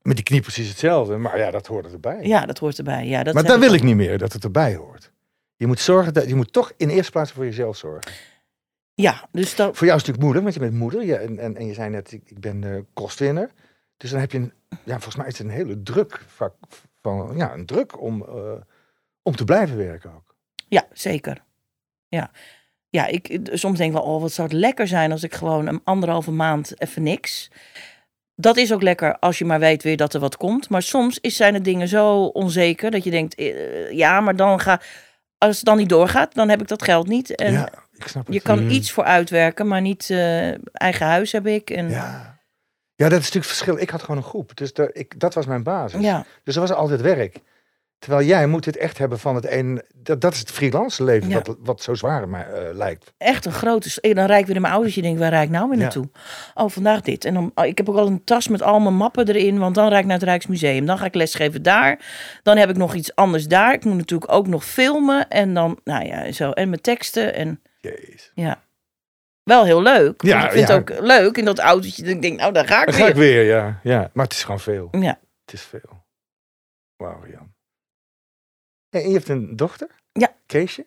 Met 0.01 0.15
die 0.15 0.25
knie 0.25 0.41
precies 0.41 0.67
hetzelfde. 0.69 1.17
Maar 1.17 1.37
ja, 1.37 1.51
dat 1.51 1.67
hoorde 1.67 1.89
erbij. 1.89 2.19
ja 2.21 2.45
dat 2.45 2.57
hoort 2.57 2.77
erbij. 2.77 3.05
Ja, 3.05 3.23
dat 3.23 3.33
maar 3.33 3.43
dat 3.43 3.59
wil 3.59 3.73
ik 3.73 3.83
niet 3.83 3.95
meer, 3.95 4.17
dat 4.17 4.33
het 4.33 4.43
erbij 4.43 4.75
hoort. 4.75 5.11
Je 5.55 5.67
moet 5.67 5.79
zorgen 5.79 6.13
dat 6.13 6.27
je 6.27 6.35
moet 6.35 6.53
toch 6.53 6.71
in 6.77 6.89
eerste 6.89 7.11
plaats 7.11 7.31
voor 7.31 7.45
jezelf 7.45 7.77
zorgen. 7.77 8.11
Ja, 9.01 9.27
dus 9.31 9.55
dat, 9.55 9.77
Voor 9.77 9.87
jou 9.87 9.99
is 9.99 10.07
het 10.07 10.17
natuurlijk 10.17 10.23
moeilijk, 10.23 10.43
want 10.43 10.53
je 10.53 10.59
bent 10.59 10.73
moeder. 10.73 11.21
En, 11.21 11.39
en, 11.39 11.55
en 11.55 11.65
je 11.65 11.73
zei 11.73 11.89
net, 11.89 12.11
ik, 12.11 12.21
ik 12.25 12.39
ben 12.39 12.63
eh 12.63 12.79
kostwinner. 12.93 13.51
Dus 13.97 14.11
dan 14.11 14.19
heb 14.19 14.31
je 14.31 14.37
een, 14.37 14.53
ja, 14.69 14.93
volgens 14.93 15.15
mij 15.15 15.27
is 15.27 15.37
het 15.37 15.47
een 15.47 15.53
hele 15.53 15.81
druk 15.81 16.23
vak 16.27 16.53
van, 17.01 17.33
ja, 17.37 17.53
een 17.53 17.65
druk 17.65 18.01
om, 18.01 18.25
eh, 18.27 18.61
om 19.21 19.35
te 19.35 19.43
blijven 19.43 19.77
werken 19.77 20.13
ook. 20.15 20.35
ja, 20.67 20.87
zeker. 20.93 21.43
Ja. 22.07 22.31
Ja, 22.89 23.05
ik 23.05 23.39
soms 23.43 23.77
denk 23.77 23.93
wel, 23.93 24.01
oh, 24.01 24.21
wat 24.21 24.31
zou 24.31 24.47
het 24.47 24.57
lekker 24.57 24.87
zijn 24.87 25.11
als 25.11 25.23
ik 25.23 25.33
gewoon 25.33 25.67
een 25.67 25.81
anderhalve 25.83 26.31
maand 26.31 26.81
even 26.81 27.03
niks. 27.03 27.51
Dat 28.35 28.57
is 28.57 28.73
ook 28.73 28.81
lekker 28.81 29.19
als 29.19 29.37
je 29.37 29.45
maar 29.45 29.59
weet 29.59 29.83
weer 29.83 29.97
dat 29.97 30.13
er 30.13 30.19
wat 30.19 30.37
komt. 30.37 30.69
Maar 30.69 30.81
soms 30.81 31.19
is, 31.19 31.35
zijn 31.35 31.53
de 31.53 31.61
dingen 31.61 31.87
zo 31.87 32.23
onzeker 32.23 32.91
dat 32.91 33.03
je 33.03 33.11
denkt, 33.11 33.35
eh, 33.35 33.91
ja, 33.91 34.19
maar 34.19 34.35
dan 34.35 34.59
ga, 34.59 34.81
als 35.37 35.55
het 35.55 35.65
dan 35.65 35.77
niet 35.77 35.89
doorgaat, 35.89 36.33
dan 36.33 36.49
heb 36.49 36.61
ik 36.61 36.67
dat 36.67 36.83
geld 36.83 37.07
niet. 37.07 37.35
En 37.35 37.51
ja, 37.51 37.69
ik 38.01 38.07
snap 38.07 38.25
het. 38.25 38.35
je 38.35 38.41
kan 38.41 38.63
Mm. 38.63 38.69
iets 38.69 38.91
voor 38.91 39.03
uitwerken, 39.03 39.67
maar 39.67 39.81
niet 39.81 40.09
eh, 40.09 40.47
eigen 40.73 41.05
huis 41.05 41.31
heb 41.31 41.47
ik. 41.47 41.69
En, 41.69 41.89
Ja. 41.89 42.39
ja, 42.95 43.09
dat 43.09 43.19
is 43.19 43.25
natuurlijk 43.25 43.33
het 43.35 43.45
verschil. 43.45 43.77
Ik 43.79 43.89
had 43.89 44.01
gewoon 44.01 44.17
een 44.17 44.23
groep, 44.29 44.55
dus 44.57 44.73
daar, 44.73 44.89
ik, 44.93 45.19
dat 45.19 45.33
was 45.33 45.45
mijn 45.45 45.63
basis. 45.63 46.01
ja, 46.01 46.25
Dus 46.43 46.55
er 46.55 46.61
was 46.61 46.71
altijd 46.71 47.01
werk. 47.01 47.39
Terwijl 47.99 48.25
jij 48.27 48.47
moet 48.47 48.65
het 48.65 48.77
echt 48.77 48.97
hebben 48.97 49.19
van 49.19 49.35
het 49.35 49.51
een. 49.51 49.81
Dat, 49.95 50.21
dat 50.21 50.33
is 50.33 50.39
het 50.39 50.51
freelance 50.51 51.03
leven, 51.03 51.29
Ja. 51.29 51.41
wat, 51.41 51.57
wat 51.59 51.81
zo 51.81 51.93
zwaar 51.93 52.29
mij, 52.29 52.45
eh, 52.47 52.75
lijkt. 52.75 53.13
echt 53.17 53.45
een 53.45 53.51
grote. 53.51 53.89
s- 53.89 53.99
Dan 54.01 54.25
rijd 54.25 54.39
ik 54.39 54.45
weer 54.45 54.55
in 54.55 54.61
mijn 54.61 54.73
ouders. 54.73 54.95
Je 54.95 55.01
denkt, 55.01 55.19
waar 55.19 55.29
rijd 55.29 55.43
ik 55.45 55.49
nou 55.49 55.67
weer 55.69 55.77
Ja. 55.77 55.83
naartoe? 55.83 56.09
Oh, 56.53 56.69
vandaag 56.69 57.01
dit. 57.01 57.25
En 57.25 57.33
dan, 57.33 57.51
oh, 57.55 57.65
ik 57.65 57.77
heb 57.77 57.89
ook 57.89 57.95
al 57.97 58.07
een 58.07 58.23
tas 58.23 58.47
met 58.47 58.61
al 58.61 58.79
mijn 58.79 58.95
mappen 58.95 59.27
erin. 59.27 59.59
Want 59.59 59.75
dan 59.75 59.87
rijd 59.87 59.99
ik 60.01 60.05
naar 60.07 60.17
het 60.17 60.25
Rijksmuseum. 60.25 60.85
Dan 60.85 60.97
ga 60.97 61.05
ik 61.05 61.15
lesgeven 61.15 61.63
daar. 61.63 61.99
Dan 62.43 62.57
heb 62.57 62.69
ik 62.69 62.77
nog 62.77 62.93
iets 62.95 63.15
anders 63.15 63.47
daar. 63.47 63.73
Ik 63.73 63.85
moet 63.85 63.97
natuurlijk 63.97 64.31
ook 64.31 64.47
nog 64.47 64.65
filmen. 64.65 65.27
En 65.27 65.53
dan, 65.53 65.79
nou 65.83 66.05
ja, 66.05 66.31
zo. 66.31 66.51
En 66.51 66.69
mijn 66.69 66.81
teksten. 66.81 67.33
En 67.35 67.61
Jezus. 67.79 68.31
ja. 68.33 68.67
Wel 69.43 69.65
heel 69.65 69.81
leuk. 69.81 70.21
Ja, 70.21 70.45
ik 70.45 70.51
vind 70.51 70.67
ja. 70.67 70.73
het 70.73 70.91
ook 70.91 70.99
leuk 70.99 71.37
in 71.37 71.45
dat 71.45 71.59
autootje. 71.59 72.03
Dat 72.03 72.11
ik 72.11 72.21
denk, 72.21 72.39
nou, 72.39 72.53
daar 72.53 72.67
ga 72.67 72.79
ik 72.79 72.85
Dan 72.85 72.95
weer. 72.95 73.03
ga 73.03 73.09
ik 73.09 73.15
weer, 73.15 73.43
ja. 73.43 73.79
ja. 73.83 74.09
Maar 74.13 74.25
het 74.25 74.33
is 74.33 74.43
gewoon 74.43 74.59
veel. 74.59 74.87
Ja. 74.91 75.19
Het 75.45 75.53
is 75.53 75.61
veel. 75.61 76.03
Wauw, 76.95 77.27
Jan. 77.27 77.53
En 78.89 79.07
je 79.07 79.13
hebt 79.13 79.29
een 79.29 79.55
dochter? 79.55 79.87
Ja. 80.11 80.35
Keesje? 80.45 80.85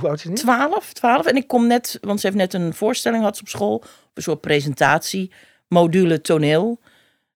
Hoe 0.00 0.08
oud 0.08 0.18
is 0.18 0.24
nu? 0.24 0.34
12, 0.34 0.92
12. 0.92 1.26
En 1.26 1.36
ik 1.36 1.48
kom 1.48 1.66
net, 1.66 1.98
want 2.00 2.20
ze 2.20 2.26
heeft 2.26 2.38
net 2.38 2.54
een 2.54 2.74
voorstelling 2.74 3.22
had 3.22 3.36
ze 3.36 3.42
op 3.42 3.48
school. 3.48 3.74
Op 3.74 4.10
een 4.14 4.22
soort 4.22 4.40
presentatie, 4.40 5.32
module 5.68 6.20
toneel. 6.20 6.80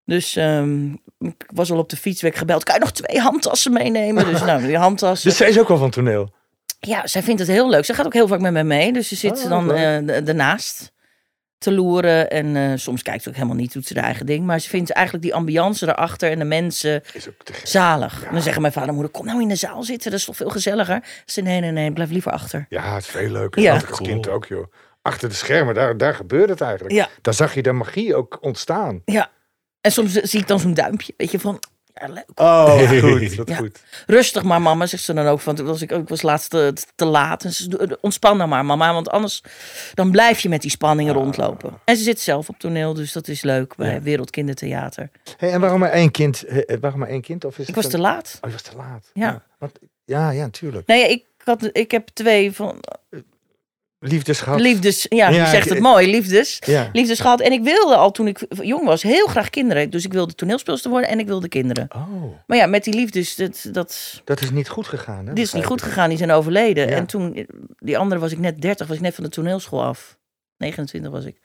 Dus 0.04 0.36
ehm, 0.36 0.92
ik 1.18 1.50
was 1.54 1.70
al 1.70 1.78
op 1.78 1.88
de 1.88 1.96
fiets, 1.96 2.22
werd 2.22 2.34
ik 2.34 2.40
gebeld. 2.40 2.64
Kan 2.64 2.74
je 2.74 2.80
nog 2.80 2.92
twee 2.92 3.20
handtassen 3.20 3.72
meenemen? 3.72 4.26
Dus 4.26 4.40
nou, 4.40 4.66
die 4.66 4.76
handtassen. 4.78 5.28
Dus 5.28 5.38
zij 5.38 5.48
is 5.48 5.58
ook 5.58 5.68
wel 5.68 5.76
van 5.76 5.90
toneel. 5.90 6.34
Ja, 6.80 7.06
zij 7.06 7.22
vindt 7.22 7.40
het 7.40 7.50
heel 7.50 7.68
leuk. 7.70 7.84
Ze 7.84 7.94
gaat 7.94 8.06
ook 8.06 8.12
heel 8.12 8.28
vaak 8.28 8.40
met 8.40 8.52
mij 8.52 8.64
mee. 8.64 8.92
Dus 8.92 9.08
ze 9.08 9.14
zit 9.16 9.42
Oh, 9.44 9.48
dan 9.48 9.72
eh, 9.72 10.28
ernaast 10.28 10.92
te 11.58 11.72
loeren. 11.72 12.30
En 12.30 12.56
eh, 12.56 12.72
soms 12.74 13.02
kijkt 13.02 13.22
ze 13.22 13.28
ook 13.28 13.34
helemaal 13.34 13.56
niet, 13.56 13.72
doet 13.72 13.86
ze 13.86 13.94
haar 13.94 14.04
eigen 14.04 14.26
ding. 14.26 14.44
Maar 14.46 14.60
ze 14.60 14.68
vindt 14.68 14.90
eigenlijk 14.90 15.24
die 15.24 15.34
ambiance 15.34 15.86
erachter 15.88 16.30
en 16.30 16.38
de 16.38 16.44
mensen 16.44 17.02
Is 17.12 17.28
ook 17.28 17.42
te 17.44 17.52
gek. 17.52 17.66
zalig. 17.66 18.22
Ja. 18.24 18.30
Dan 18.30 18.42
zeggen 18.42 18.60
mijn 18.60 18.72
vader 18.72 18.88
en 18.88 18.94
moeder, 18.94 19.12
kom 19.12 19.26
nou 19.26 19.40
in 19.42 19.48
de 19.48 19.54
zaal 19.56 19.82
zitten. 19.82 20.10
Dat 20.10 20.18
is 20.20 20.26
toch 20.26 20.36
veel 20.36 20.48
gezelliger? 20.50 21.04
Ze 21.26 21.40
nee, 21.40 21.60
nee, 21.60 21.70
nee, 21.70 21.92
blijf 21.92 22.10
liever 22.10 22.32
achter. 22.32 22.66
Ja, 22.68 22.94
het 22.94 23.02
is 23.04 23.10
veel 23.10 23.30
leuker. 23.30 23.62
Ja. 23.62 23.74
Als 23.88 24.00
kind 24.00 24.28
ook, 24.28 24.46
joh. 24.46 24.72
Achter 25.02 25.28
de 25.28 25.34
schermen, 25.34 25.74
daar, 25.74 25.96
daar 25.96 26.14
gebeurt 26.14 26.48
het 26.48 26.60
eigenlijk. 26.60 26.94
Ja. 26.94 27.08
Daar 27.22 27.34
zag 27.34 27.54
je 27.54 27.62
de 27.62 27.72
magie 27.72 28.14
ook 28.14 28.38
ontstaan. 28.40 29.02
Ja. 29.04 29.30
En 29.80 29.92
soms 29.92 30.12
zie 30.12 30.40
ik 30.40 30.46
dan 30.46 30.60
zo'n 30.60 30.74
duimpje. 30.74 31.14
Weet 31.16 31.30
je, 31.30 31.38
van, 31.40 31.62
ja, 32.00 32.08
leuk. 32.12 32.24
Oh, 32.34 32.90
goed. 33.10 33.34
Wat 33.34 33.48
Ja. 33.48 33.56
goed. 33.56 33.82
Rustig 34.06 34.42
maar, 34.42 34.62
mama, 34.62 34.86
zegt 34.86 35.02
ze 35.02 35.14
dan 35.14 35.26
ook. 35.26 35.42
Want 35.42 35.58
was 35.60 35.82
ik, 35.82 35.90
ik 35.92 36.08
was 36.08 36.22
laatst 36.22 36.50
te, 36.50 36.72
te 36.94 37.04
laat. 37.04 37.44
En 37.44 37.52
ze 37.52 37.62
zei, 37.78 37.96
ontspan 38.00 38.36
nou 38.36 38.48
maar, 38.48 38.64
mama. 38.64 38.92
Want 38.92 39.10
anders 39.10 39.42
dan 39.94 40.10
blijf 40.10 40.40
je 40.40 40.48
met 40.48 40.62
die 40.62 40.70
spanningen 40.70 41.14
rondlopen. 41.14 41.70
En 41.84 41.96
ze 41.96 42.02
zit 42.02 42.20
zelf 42.20 42.48
op 42.48 42.58
toneel, 42.58 42.94
dus 42.94 43.12
dat 43.12 43.28
is 43.28 43.42
leuk 43.42 43.76
bij 43.76 43.92
Ja. 43.92 44.00
Wereldkindertheater. 44.00 45.10
Hey, 45.36 45.52
en 45.52 45.60
waarom 45.60 45.80
maar 45.80 45.90
één 45.90 46.10
kind? 46.10 46.44
eh, 46.44 46.76
Waarom 46.80 47.00
maar 47.00 47.08
één 47.08 47.20
kind? 47.22 47.44
Of 47.44 47.52
is 47.58 47.60
Ik 47.60 47.66
het 47.66 47.74
was 47.74 47.84
een- 47.84 47.90
te 47.90 47.98
laat. 47.98 48.38
Oh, 48.40 48.46
je 48.50 48.52
was 48.52 48.62
te 48.62 48.76
laat. 48.76 49.10
Ja. 49.14 49.42
Want, 49.58 49.72
ja, 50.04 50.30
ja, 50.30 50.42
natuurlijk. 50.42 50.86
Nee, 50.86 51.10
ik, 51.10 51.24
had, 51.44 51.68
ik 51.72 51.90
heb 51.90 52.08
twee 52.08 52.52
van 52.52 52.80
Liefdes 53.98 54.40
gehad. 54.40 54.60
liefdes. 54.60 55.06
Ja, 55.08 55.28
Ja, 55.28 55.44
je 55.44 55.50
zegt 55.50 55.68
het 55.68 55.78
mooi, 55.78 56.10
liefdes. 56.10 56.58
Ja. 56.66 56.90
Liefdes 56.92 57.20
gehad. 57.20 57.40
En 57.40 57.52
ik 57.52 57.62
wilde 57.62 57.96
al 57.96 58.10
toen 58.10 58.26
ik 58.28 58.46
jong 58.48 58.84
was 58.84 59.02
heel 59.02 59.26
graag 59.26 59.50
kinderen. 59.50 59.90
Dus 59.90 60.04
ik 60.04 60.12
wilde 60.12 60.34
toneelspeelster 60.34 60.90
worden 60.90 61.10
en 61.10 61.18
ik 61.18 61.26
wilde 61.26 61.48
kinderen. 61.48 61.88
Oh, 61.94 62.34
Maar 62.46 62.56
ja, 62.56 62.66
met 62.66 62.84
die 62.84 62.94
liefdes, 62.94 63.36
dat, 63.36 63.68
dat, 63.72 64.22
dat 64.24 64.40
is 64.40 64.50
niet 64.50 64.68
goed 64.68 64.86
gegaan. 64.86 65.26
Hè? 65.26 65.32
dit 65.32 65.44
is 65.44 65.52
niet 65.52 65.64
goed 65.64 65.82
gegaan. 65.82 66.08
Die 66.08 66.18
zijn 66.18 66.30
overleden. 66.30 66.88
Ja. 66.88 66.96
En 66.96 67.06
toen, 67.06 67.46
die 67.78 67.98
andere 67.98 68.20
was 68.20 68.32
ik 68.32 68.38
net 68.38 68.60
30, 68.60 68.86
was 68.86 68.96
ik 68.96 69.02
net 69.02 69.14
van 69.14 69.24
de 69.24 69.30
toneelschool 69.30 69.82
af. 69.84 70.18
29 70.56 71.10
was 71.10 71.24
ik. 71.24 71.40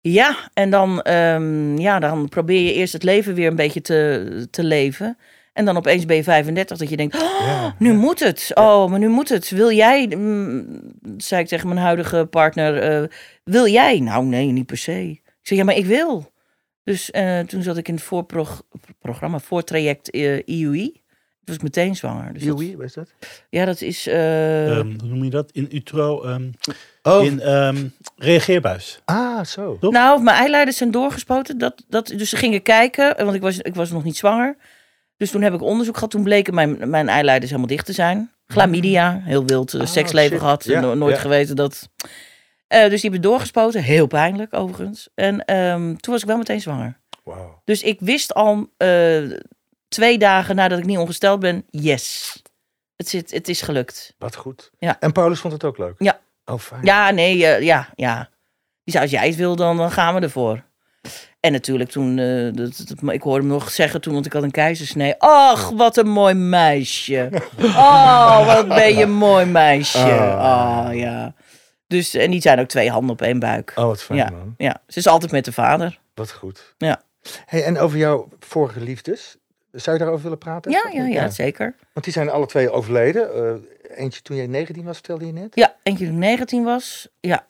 Ja, 0.00 0.36
en 0.54 0.70
dan, 0.70 1.02
ehm, 1.02 1.78
ja, 1.78 1.98
dan 1.98 2.28
probeer 2.28 2.60
je 2.60 2.72
eerst 2.72 2.92
het 2.92 3.02
leven 3.02 3.34
weer 3.34 3.46
een 3.46 3.56
beetje 3.56 3.80
te, 3.80 4.46
te 4.50 4.64
leven. 4.64 5.18
En 5.52 5.64
dan 5.64 5.76
opeens 5.76 6.04
ben 6.04 6.16
je 6.16 6.22
35 6.22 6.78
dat 6.78 6.88
je 6.88 6.96
denkt, 6.96 7.14
oh, 7.14 7.40
Ja, 7.40 7.74
nu 7.78 7.88
ja. 7.92 7.98
moet 7.98 8.20
het. 8.20 8.50
Oh, 8.54 8.90
maar 8.90 8.98
nu 8.98 9.08
moet 9.08 9.28
het. 9.28 9.50
Wil 9.50 9.72
jij, 9.72 10.06
mm, 10.16 10.80
zei 11.16 11.42
ik 11.42 11.48
tegen 11.48 11.68
mijn 11.68 11.80
huidige 11.80 12.26
partner, 12.30 12.78
eh, 13.02 13.08
wil 13.44 13.66
jij? 13.66 14.00
Nou, 14.00 14.24
nee, 14.24 14.46
niet 14.46 14.66
per 14.66 14.76
se. 14.78 15.08
Ik 15.10 15.20
zei, 15.42 15.58
ja, 15.60 15.64
maar 15.66 15.76
ik 15.76 15.86
wil. 15.86 16.32
Dus 16.84 17.10
eh, 17.10 17.40
toen 17.40 17.62
zat 17.62 17.76
ik 17.76 17.88
in 17.88 17.94
het 17.94 18.02
voorprogramma, 18.02 19.38
voortraject 19.38 20.10
eh 20.10 20.38
IUI. 20.44 20.92
Toen 20.92 21.00
was 21.44 21.56
ik 21.56 21.62
meteen 21.62 21.96
zwanger. 21.96 22.32
Dus 22.32 22.44
wat 22.46 22.60
is 22.84 22.92
dat? 22.94 23.12
ja, 23.50 23.64
dat 23.64 23.80
is... 23.80 24.06
eh, 24.06 24.76
Ehm, 24.78 24.86
hoe 25.00 25.08
noem 25.08 25.24
je 25.24 25.30
dat? 25.30 25.50
In 25.52 25.68
utero, 25.72 26.22
ehm, 26.22 26.50
Oh, 27.02 27.24
in 27.24 27.40
ehm, 27.40 27.86
reageerbuis. 28.16 29.00
ah, 29.04 29.44
zo. 29.44 29.76
Nou, 29.80 30.22
mijn 30.22 30.36
eileiders 30.36 30.76
zijn 30.76 30.90
doorgespoten. 30.90 31.58
Dat, 31.58 31.84
dat, 31.88 32.06
dus 32.06 32.28
ze 32.30 32.36
gingen 32.36 32.62
kijken, 32.62 33.24
want 33.24 33.34
ik 33.34 33.40
was, 33.42 33.58
ik 33.58 33.74
was 33.74 33.90
nog 33.90 34.04
niet 34.04 34.16
zwanger. 34.16 34.56
Dus 35.22 35.30
toen 35.30 35.42
heb 35.42 35.54
ik 35.54 35.62
onderzoek 35.62 35.94
gehad. 35.94 36.10
Toen 36.10 36.22
bleken 36.22 36.54
mijn, 36.54 36.90
mijn 36.90 37.08
eileiders 37.08 37.50
helemaal 37.50 37.70
dicht 37.70 37.86
te 37.86 37.92
zijn. 37.92 38.32
Chlamydia, 38.46 39.20
heel 39.24 39.44
wild 39.44 39.74
eh, 39.74 39.80
Ah, 39.80 39.86
seksleven 39.86 40.30
shit. 40.30 40.38
gehad. 40.38 40.64
Ja, 40.64 40.80
no- 40.80 40.94
nooit 40.94 41.14
ja. 41.14 41.20
geweten 41.20 41.56
dat... 41.56 41.88
Eh, 42.66 42.80
dus 42.80 43.00
die 43.00 43.10
hebben 43.10 43.30
doorgespoten. 43.30 43.82
Heel 43.82 44.06
pijnlijk, 44.06 44.54
overigens. 44.54 45.08
En 45.14 45.44
ehm, 45.44 45.94
toen 45.96 46.12
was 46.12 46.20
ik 46.22 46.26
wel 46.28 46.36
meteen 46.36 46.60
zwanger. 46.60 47.00
Dus 47.64 47.82
ik 47.82 48.00
wist 48.00 48.34
al 48.34 48.68
eh, 48.76 49.22
twee 49.88 50.18
dagen 50.18 50.56
nadat 50.56 50.78
ik 50.78 50.84
niet 50.84 50.98
ongesteld 50.98 51.40
ben... 51.40 51.64
Yes, 51.70 52.36
het, 52.96 53.08
zit, 53.08 53.30
het 53.30 53.48
is 53.48 53.62
gelukt. 53.62 54.14
Wat 54.18 54.36
goed. 54.36 54.70
Ja. 54.78 54.96
En 55.00 55.12
Paulus 55.12 55.40
vond 55.40 55.52
het 55.52 55.64
ook 55.64 55.78
leuk? 55.78 55.94
Ja. 55.98 56.20
Oh, 56.44 56.58
fijn. 56.58 56.84
Ja, 56.84 57.10
nee, 57.10 57.36
ja, 57.64 57.88
ja. 57.96 58.28
Die 58.84 58.92
zei, 58.92 59.02
als 59.02 59.12
jij 59.12 59.26
het 59.26 59.36
wil, 59.36 59.56
dan, 59.56 59.76
dan 59.76 59.90
gaan 59.90 60.14
we 60.14 60.20
ervoor. 60.20 60.62
En 61.40 61.52
natuurlijk 61.52 61.90
toen, 61.90 62.18
eh, 62.18 62.48
dat, 62.52 62.84
dat- 62.86 63.12
ik 63.12 63.22
hoorde 63.22 63.38
hem 63.40 63.48
nog 63.52 63.70
zeggen 63.70 64.00
toen, 64.00 64.12
want 64.12 64.26
ik 64.26 64.32
had 64.32 64.42
een 64.42 64.50
keizersnee. 64.50 65.14
Ach, 65.18 65.70
wat 65.70 65.96
een 65.96 66.08
mooi 66.08 66.34
meisje. 66.34 67.30
Oh, 67.64 68.46
wat 68.54 68.68
ben 68.68 68.94
je 68.96 69.02
een 69.02 69.12
mooi 69.12 69.44
meisje. 69.46 69.98
Oh, 69.98 70.88
ja. 70.92 71.34
Dus, 71.86 72.14
en 72.14 72.30
die 72.30 72.40
zijn 72.40 72.60
ook 72.60 72.68
twee 72.68 72.90
handen 72.90 73.10
op 73.10 73.22
één 73.22 73.38
buik. 73.38 73.72
Oh, 73.76 73.84
wat 73.84 74.02
fijn, 74.02 74.18
Ja. 74.18 74.30
man. 74.30 74.54
Ja, 74.56 74.82
ze 74.86 74.98
is 74.98 75.06
altijd 75.06 75.32
met 75.32 75.44
de 75.44 75.52
vader. 75.52 75.98
Wat 76.14 76.32
goed. 76.32 76.74
Ja. 76.78 77.02
Hey, 77.46 77.64
en 77.64 77.78
over 77.78 77.98
jouw 77.98 78.28
vorige 78.38 78.80
liefdes, 78.80 79.36
zou 79.72 79.92
je 79.96 80.02
daarover 80.02 80.22
willen 80.22 80.38
praten? 80.38 80.70
Ja, 80.70 80.88
ja, 80.92 81.04
ja, 81.06 81.30
zeker. 81.30 81.74
Want 81.92 82.04
die 82.04 82.14
zijn 82.14 82.30
alle 82.30 82.46
twee 82.46 82.70
overleden. 82.70 83.34
Eh, 83.34 83.98
eentje 83.98 84.22
toen 84.22 84.36
jij 84.36 84.46
19 84.46 84.84
was, 84.84 84.94
vertelde 84.94 85.26
je 85.26 85.32
net. 85.32 85.54
Ja, 85.54 85.74
eentje 85.82 86.04
toen 86.04 86.14
ik 86.14 86.20
19 86.20 86.64
was. 86.64 87.08
Ja. 87.20 87.46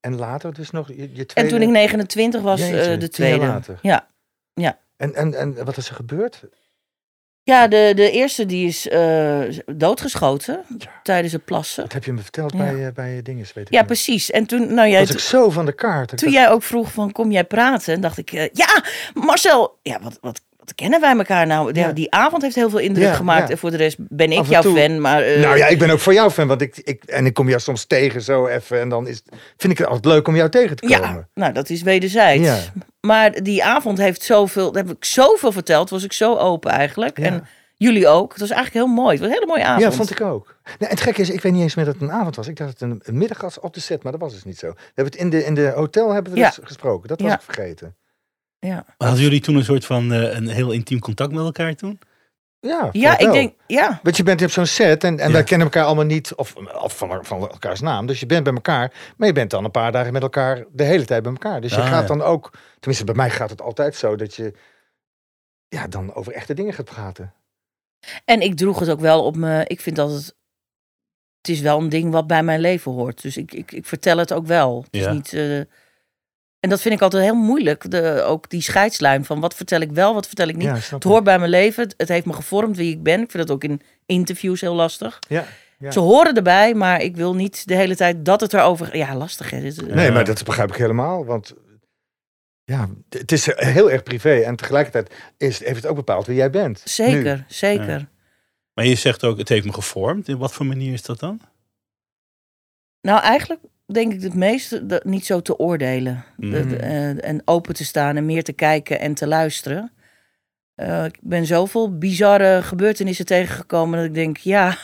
En 0.00 0.16
later 0.16 0.54
dus 0.54 0.70
nog 0.70 0.88
je, 0.88 0.96
je 0.96 1.06
tweede. 1.06 1.34
En 1.34 1.48
toen 1.48 1.62
ik 1.62 1.68
29 1.68 2.42
was, 2.42 2.60
Jeetje, 2.60 2.80
eh, 2.80 3.00
de 3.00 3.08
tweede. 3.08 3.46
later. 3.46 3.78
Ja. 3.82 4.08
En, 4.96 5.14
en, 5.14 5.34
en 5.34 5.64
wat 5.64 5.76
is 5.76 5.88
er 5.88 5.94
gebeurd? 5.94 6.42
Ja, 7.42 7.68
de, 7.68 7.92
de 7.94 8.10
eerste 8.10 8.46
die 8.46 8.66
is 8.66 8.88
eh, 8.88 9.40
doodgeschoten 9.66 10.64
tijdens 11.02 11.32
het 11.32 11.44
plassen. 11.44 11.82
Dat 11.82 11.92
heb 11.92 12.04
je 12.04 12.12
me 12.12 12.20
verteld 12.20 12.52
Ja. 12.52 12.58
bij, 12.58 12.86
eh, 12.86 12.92
bij 12.92 13.22
dinges, 13.22 13.52
weet 13.52 13.66
ik 13.66 13.72
Ja, 13.72 13.82
precies. 13.82 14.30
En 14.30 14.46
toen, 14.46 14.74
nou 14.74 14.88
jij, 14.88 15.00
was 15.00 15.10
ik 15.10 15.18
zo 15.18 15.50
van 15.50 15.66
de 15.66 15.72
kaart. 15.72 16.08
Toen 16.08 16.18
dacht, 16.18 16.32
jij 16.32 16.50
ook 16.50 16.62
vroeg 16.62 16.92
van, 16.92 17.12
kom 17.12 17.30
jij 17.32 17.44
praten? 17.44 18.00
dacht 18.00 18.18
ik, 18.18 18.30
ja, 18.52 18.84
Marcel, 19.14 19.78
ja, 19.82 20.00
wat, 20.00 20.18
wat, 20.20 20.40
wat 20.70 20.78
kennen 20.78 21.00
wij 21.00 21.16
elkaar 21.16 21.46
nou? 21.46 21.72
Ja, 21.74 21.86
Ja. 21.86 21.92
die 21.92 22.10
avond 22.12 22.42
heeft 22.42 22.54
heel 22.54 22.70
veel 22.70 22.78
indruk 22.78 23.04
Ja, 23.06 23.14
gemaakt. 23.14 23.46
ja. 23.46 23.50
En 23.52 23.58
voor 23.58 23.70
de 23.70 23.76
rest 23.76 23.96
ben 23.98 24.32
ik 24.32 24.44
jouw 24.44 24.62
toe- 24.62 24.78
fan. 24.78 25.00
Maar, 25.00 25.22
eh, 25.22 25.40
nou 25.42 25.56
ja, 25.56 25.66
ik 25.66 25.78
ben 25.78 25.90
ook 25.90 25.98
voor 25.98 26.12
jou 26.12 26.30
fan. 26.30 26.46
Want 26.48 26.60
ik, 26.60 26.76
ik, 26.76 27.04
en 27.04 27.26
ik 27.26 27.34
kom 27.34 27.48
jou 27.48 27.60
soms 27.60 27.84
tegen 27.84 28.22
zo 28.22 28.46
even. 28.46 28.80
En 28.80 28.88
dan 28.88 29.06
is, 29.06 29.22
vind 29.56 29.72
ik 29.72 29.78
het 29.78 29.86
altijd 29.86 30.04
leuk 30.04 30.28
om 30.28 30.36
jou 30.36 30.48
tegen 30.50 30.76
te 30.76 30.86
komen. 30.86 31.00
ja, 31.08 31.28
nou, 31.34 31.52
dat 31.52 31.70
is 31.70 31.82
wederzijds. 31.82 32.44
Ja. 32.44 32.58
Maar 33.00 33.42
die 33.42 33.64
avond 33.64 33.98
heeft 33.98 34.22
zoveel, 34.22 34.72
daar 34.72 34.82
heb 34.86 34.96
ik 34.96 35.04
zoveel 35.04 35.52
verteld. 35.52 35.90
Was 35.90 36.04
ik 36.04 36.12
zo 36.12 36.36
open 36.36 36.70
eigenlijk. 36.70 37.18
Ja. 37.18 37.24
En 37.24 37.46
jullie 37.76 38.08
ook. 38.08 38.30
Het 38.32 38.40
was 38.40 38.50
eigenlijk 38.50 38.86
heel 38.86 38.94
mooi. 38.94 39.10
Het 39.10 39.18
was 39.18 39.28
een 39.28 39.34
hele 39.34 39.46
mooie 39.46 39.64
avond. 39.64 39.82
Ja, 39.82 39.92
vond 39.92 40.10
ik 40.10 40.20
ook. 40.20 40.56
En 40.78 40.88
het 40.88 41.00
gekke 41.00 41.20
is, 41.20 41.30
ik 41.30 41.40
weet 41.40 41.52
niet 41.52 41.62
eens 41.62 41.74
meer 41.74 41.84
dat 41.84 41.94
het 41.94 42.02
een 42.02 42.12
avond 42.12 42.36
was. 42.36 42.48
Ik 42.48 42.56
dacht 42.56 42.70
dat 42.78 42.80
het 42.80 42.90
een, 42.90 43.00
een 43.04 43.18
middag 43.18 43.40
was 43.40 43.60
op 43.60 43.74
de 43.74 43.80
set, 43.80 44.02
maar 44.02 44.12
dat 44.12 44.20
was 44.20 44.32
dus 44.32 44.44
niet 44.44 44.58
zo. 44.58 44.66
We 44.70 44.76
hebben 44.94 45.04
het 45.12 45.14
in 45.22 45.30
de, 45.30 45.44
in 45.44 45.54
de 45.54 45.72
hotel 45.74 46.12
hebben 46.12 46.32
we 46.32 46.38
Ja. 46.38 46.46
dus 46.46 46.58
gesproken. 46.62 47.08
Dat 47.08 47.20
was 47.20 47.30
Ja. 47.30 47.36
ik 47.36 47.42
vergeten. 47.42 47.94
Ja, 48.60 48.74
Maar 48.98 49.08
hadden 49.08 49.20
jullie 49.24 49.40
toen 49.40 49.56
een 49.56 49.64
soort 49.64 49.84
van 49.86 50.12
eh, 50.12 50.34
een 50.34 50.48
heel 50.48 50.70
intiem 50.70 50.98
contact 50.98 51.32
met 51.32 51.44
elkaar 51.44 51.74
toen? 51.74 51.98
Ja, 52.60 52.88
ja 52.92 53.18
ik 53.18 53.24
wel. 53.24 53.32
denk, 53.34 53.54
ja. 53.66 54.00
Want 54.02 54.16
je 54.16 54.22
bent 54.22 54.42
op 54.42 54.50
zo'n 54.50 54.66
set 54.66 55.04
en, 55.04 55.18
en 55.18 55.26
Ja. 55.26 55.32
wij 55.32 55.44
kennen 55.44 55.66
elkaar 55.66 55.84
allemaal 55.84 56.04
niet, 56.04 56.34
of, 56.34 56.54
of 56.56 56.96
van, 56.96 57.24
van 57.24 57.40
elkaars 57.40 57.80
naam. 57.80 58.06
Dus 58.06 58.20
je 58.20 58.26
bent 58.26 58.44
bij 58.44 58.52
elkaar, 58.52 58.92
maar 59.16 59.26
je 59.28 59.34
bent 59.34 59.50
dan 59.50 59.64
een 59.64 59.70
paar 59.70 59.92
dagen 59.92 60.12
met 60.12 60.22
elkaar 60.22 60.64
de 60.72 60.84
hele 60.84 61.04
tijd 61.04 61.22
bij 61.22 61.32
elkaar. 61.32 61.60
Dus 61.60 61.74
je 61.74 61.80
Ah, 61.80 61.88
gaat 61.88 62.00
ja. 62.00 62.06
dan 62.06 62.22
ook, 62.22 62.52
tenminste 62.78 63.04
bij 63.04 63.14
mij 63.14 63.30
gaat 63.30 63.50
het 63.50 63.60
altijd 63.62 63.94
zo, 63.96 64.16
dat 64.16 64.34
je 64.34 64.52
ja, 65.68 65.86
dan 65.86 66.14
over 66.14 66.32
echte 66.32 66.54
dingen 66.54 66.72
gaat 66.74 66.84
praten. 66.84 67.34
En 68.24 68.40
ik 68.40 68.56
droeg 68.56 68.78
het 68.78 68.90
ook 68.90 69.00
wel 69.00 69.24
op 69.24 69.36
me. 69.36 69.64
Ik 69.66 69.80
vind 69.80 69.96
dat 69.96 70.10
het. 70.12 70.34
Het 71.40 71.48
is 71.50 71.60
wel 71.60 71.78
een 71.78 71.88
ding 71.88 72.12
wat 72.12 72.26
bij 72.26 72.42
mijn 72.42 72.60
leven 72.60 72.92
hoort. 72.92 73.22
Dus 73.22 73.36
ik, 73.36 73.52
ik, 73.54 73.72
ik 73.72 73.86
vertel 73.86 74.16
het 74.18 74.32
ook 74.32 74.46
wel. 74.46 74.82
Het 74.82 74.94
is 74.94 75.04
Ja. 75.04 75.12
niet. 75.12 75.32
eh, 75.32 75.60
en 76.60 76.70
dat 76.70 76.80
vind 76.80 76.94
ik 76.94 77.00
altijd 77.02 77.22
heel 77.22 77.34
moeilijk. 77.34 77.90
De, 77.90 78.22
ook 78.22 78.50
die 78.50 78.62
scheidslijn 78.62 79.24
van 79.24 79.40
wat 79.40 79.54
vertel 79.54 79.80
ik 79.80 79.90
wel, 79.92 80.14
wat 80.14 80.26
vertel 80.26 80.48
ik 80.48 80.56
niet. 80.56 80.66
Ja, 80.66 80.74
Het 80.90 81.04
hoort 81.04 81.24
bij 81.24 81.38
mijn 81.38 81.50
leven. 81.50 81.82
Het, 81.82 81.94
het 81.96 82.08
heeft 82.08 82.26
me 82.26 82.32
gevormd 82.32 82.76
wie 82.76 82.92
ik 82.92 83.02
ben. 83.02 83.20
Ik 83.22 83.30
vind 83.30 83.46
dat 83.46 83.56
ook 83.56 83.64
in 83.64 83.80
interviews 84.06 84.60
heel 84.60 84.74
lastig. 84.74 85.18
Ja, 85.28 85.46
ja. 85.78 85.90
Ze 85.90 86.00
horen 86.00 86.34
erbij, 86.36 86.74
maar 86.74 87.00
ik 87.02 87.16
wil 87.16 87.34
niet 87.34 87.66
de 87.66 87.74
hele 87.74 87.96
tijd 87.96 88.24
dat 88.24 88.40
het 88.40 88.54
erover. 88.54 88.96
Ja, 88.96 89.14
lastig 89.16 89.50
hè. 89.50 89.60
Dit- 89.60 89.94
Nee, 89.94 90.10
maar 90.10 90.24
dat 90.24 90.44
begrijp 90.44 90.68
ik 90.70 90.76
helemaal. 90.76 91.24
Want 91.24 91.54
ja, 92.64 92.88
het 93.08 93.32
is 93.32 93.46
heel 93.56 93.90
erg 93.90 94.02
privé. 94.02 94.40
En 94.40 94.56
tegelijkertijd 94.56 95.14
is, 95.36 95.58
heeft 95.64 95.76
het 95.76 95.86
ook 95.86 95.96
bepaald 95.96 96.26
wie 96.26 96.36
jij 96.36 96.50
bent. 96.50 96.82
Nu. 96.84 96.90
Zeker, 96.92 97.44
zeker. 97.48 98.08
Maar 98.74 98.84
je 98.84 98.94
zegt 98.94 99.24
ook, 99.24 99.38
het 99.38 99.48
heeft 99.48 99.66
me 99.66 99.72
gevormd. 99.72 100.28
In 100.28 100.38
wat 100.38 100.52
voor 100.52 100.66
manier 100.66 100.92
is 100.92 101.02
dat 101.02 101.18
dan? 101.20 101.40
Nou, 103.00 103.20
eigenlijk 103.22 103.60
denk 103.94 104.12
ik 104.12 104.22
het 104.22 104.34
meeste 104.34 104.86
dat 104.86 105.04
niet 105.04 105.26
zo 105.26 105.40
te 105.40 105.58
oordelen. 105.58 106.24
De- 106.36 106.46
Mhm. 106.46 106.68
de- 106.68 106.76
eh, 106.76 107.28
en 107.28 107.42
open 107.44 107.74
te 107.74 107.84
staan 107.84 108.16
en 108.16 108.26
meer 108.26 108.42
te 108.44 108.52
kijken 108.52 109.00
en 109.00 109.14
te 109.14 109.26
luisteren. 109.26 109.92
Eh, 110.74 111.04
ik 111.04 111.18
ben 111.20 111.46
zoveel 111.46 111.98
bizarre 111.98 112.62
gebeurtenissen 112.62 113.26
tegengekomen 113.26 113.98
dat 113.98 114.06
ik 114.08 114.14
denk, 114.14 114.36
ja, 114.36 114.76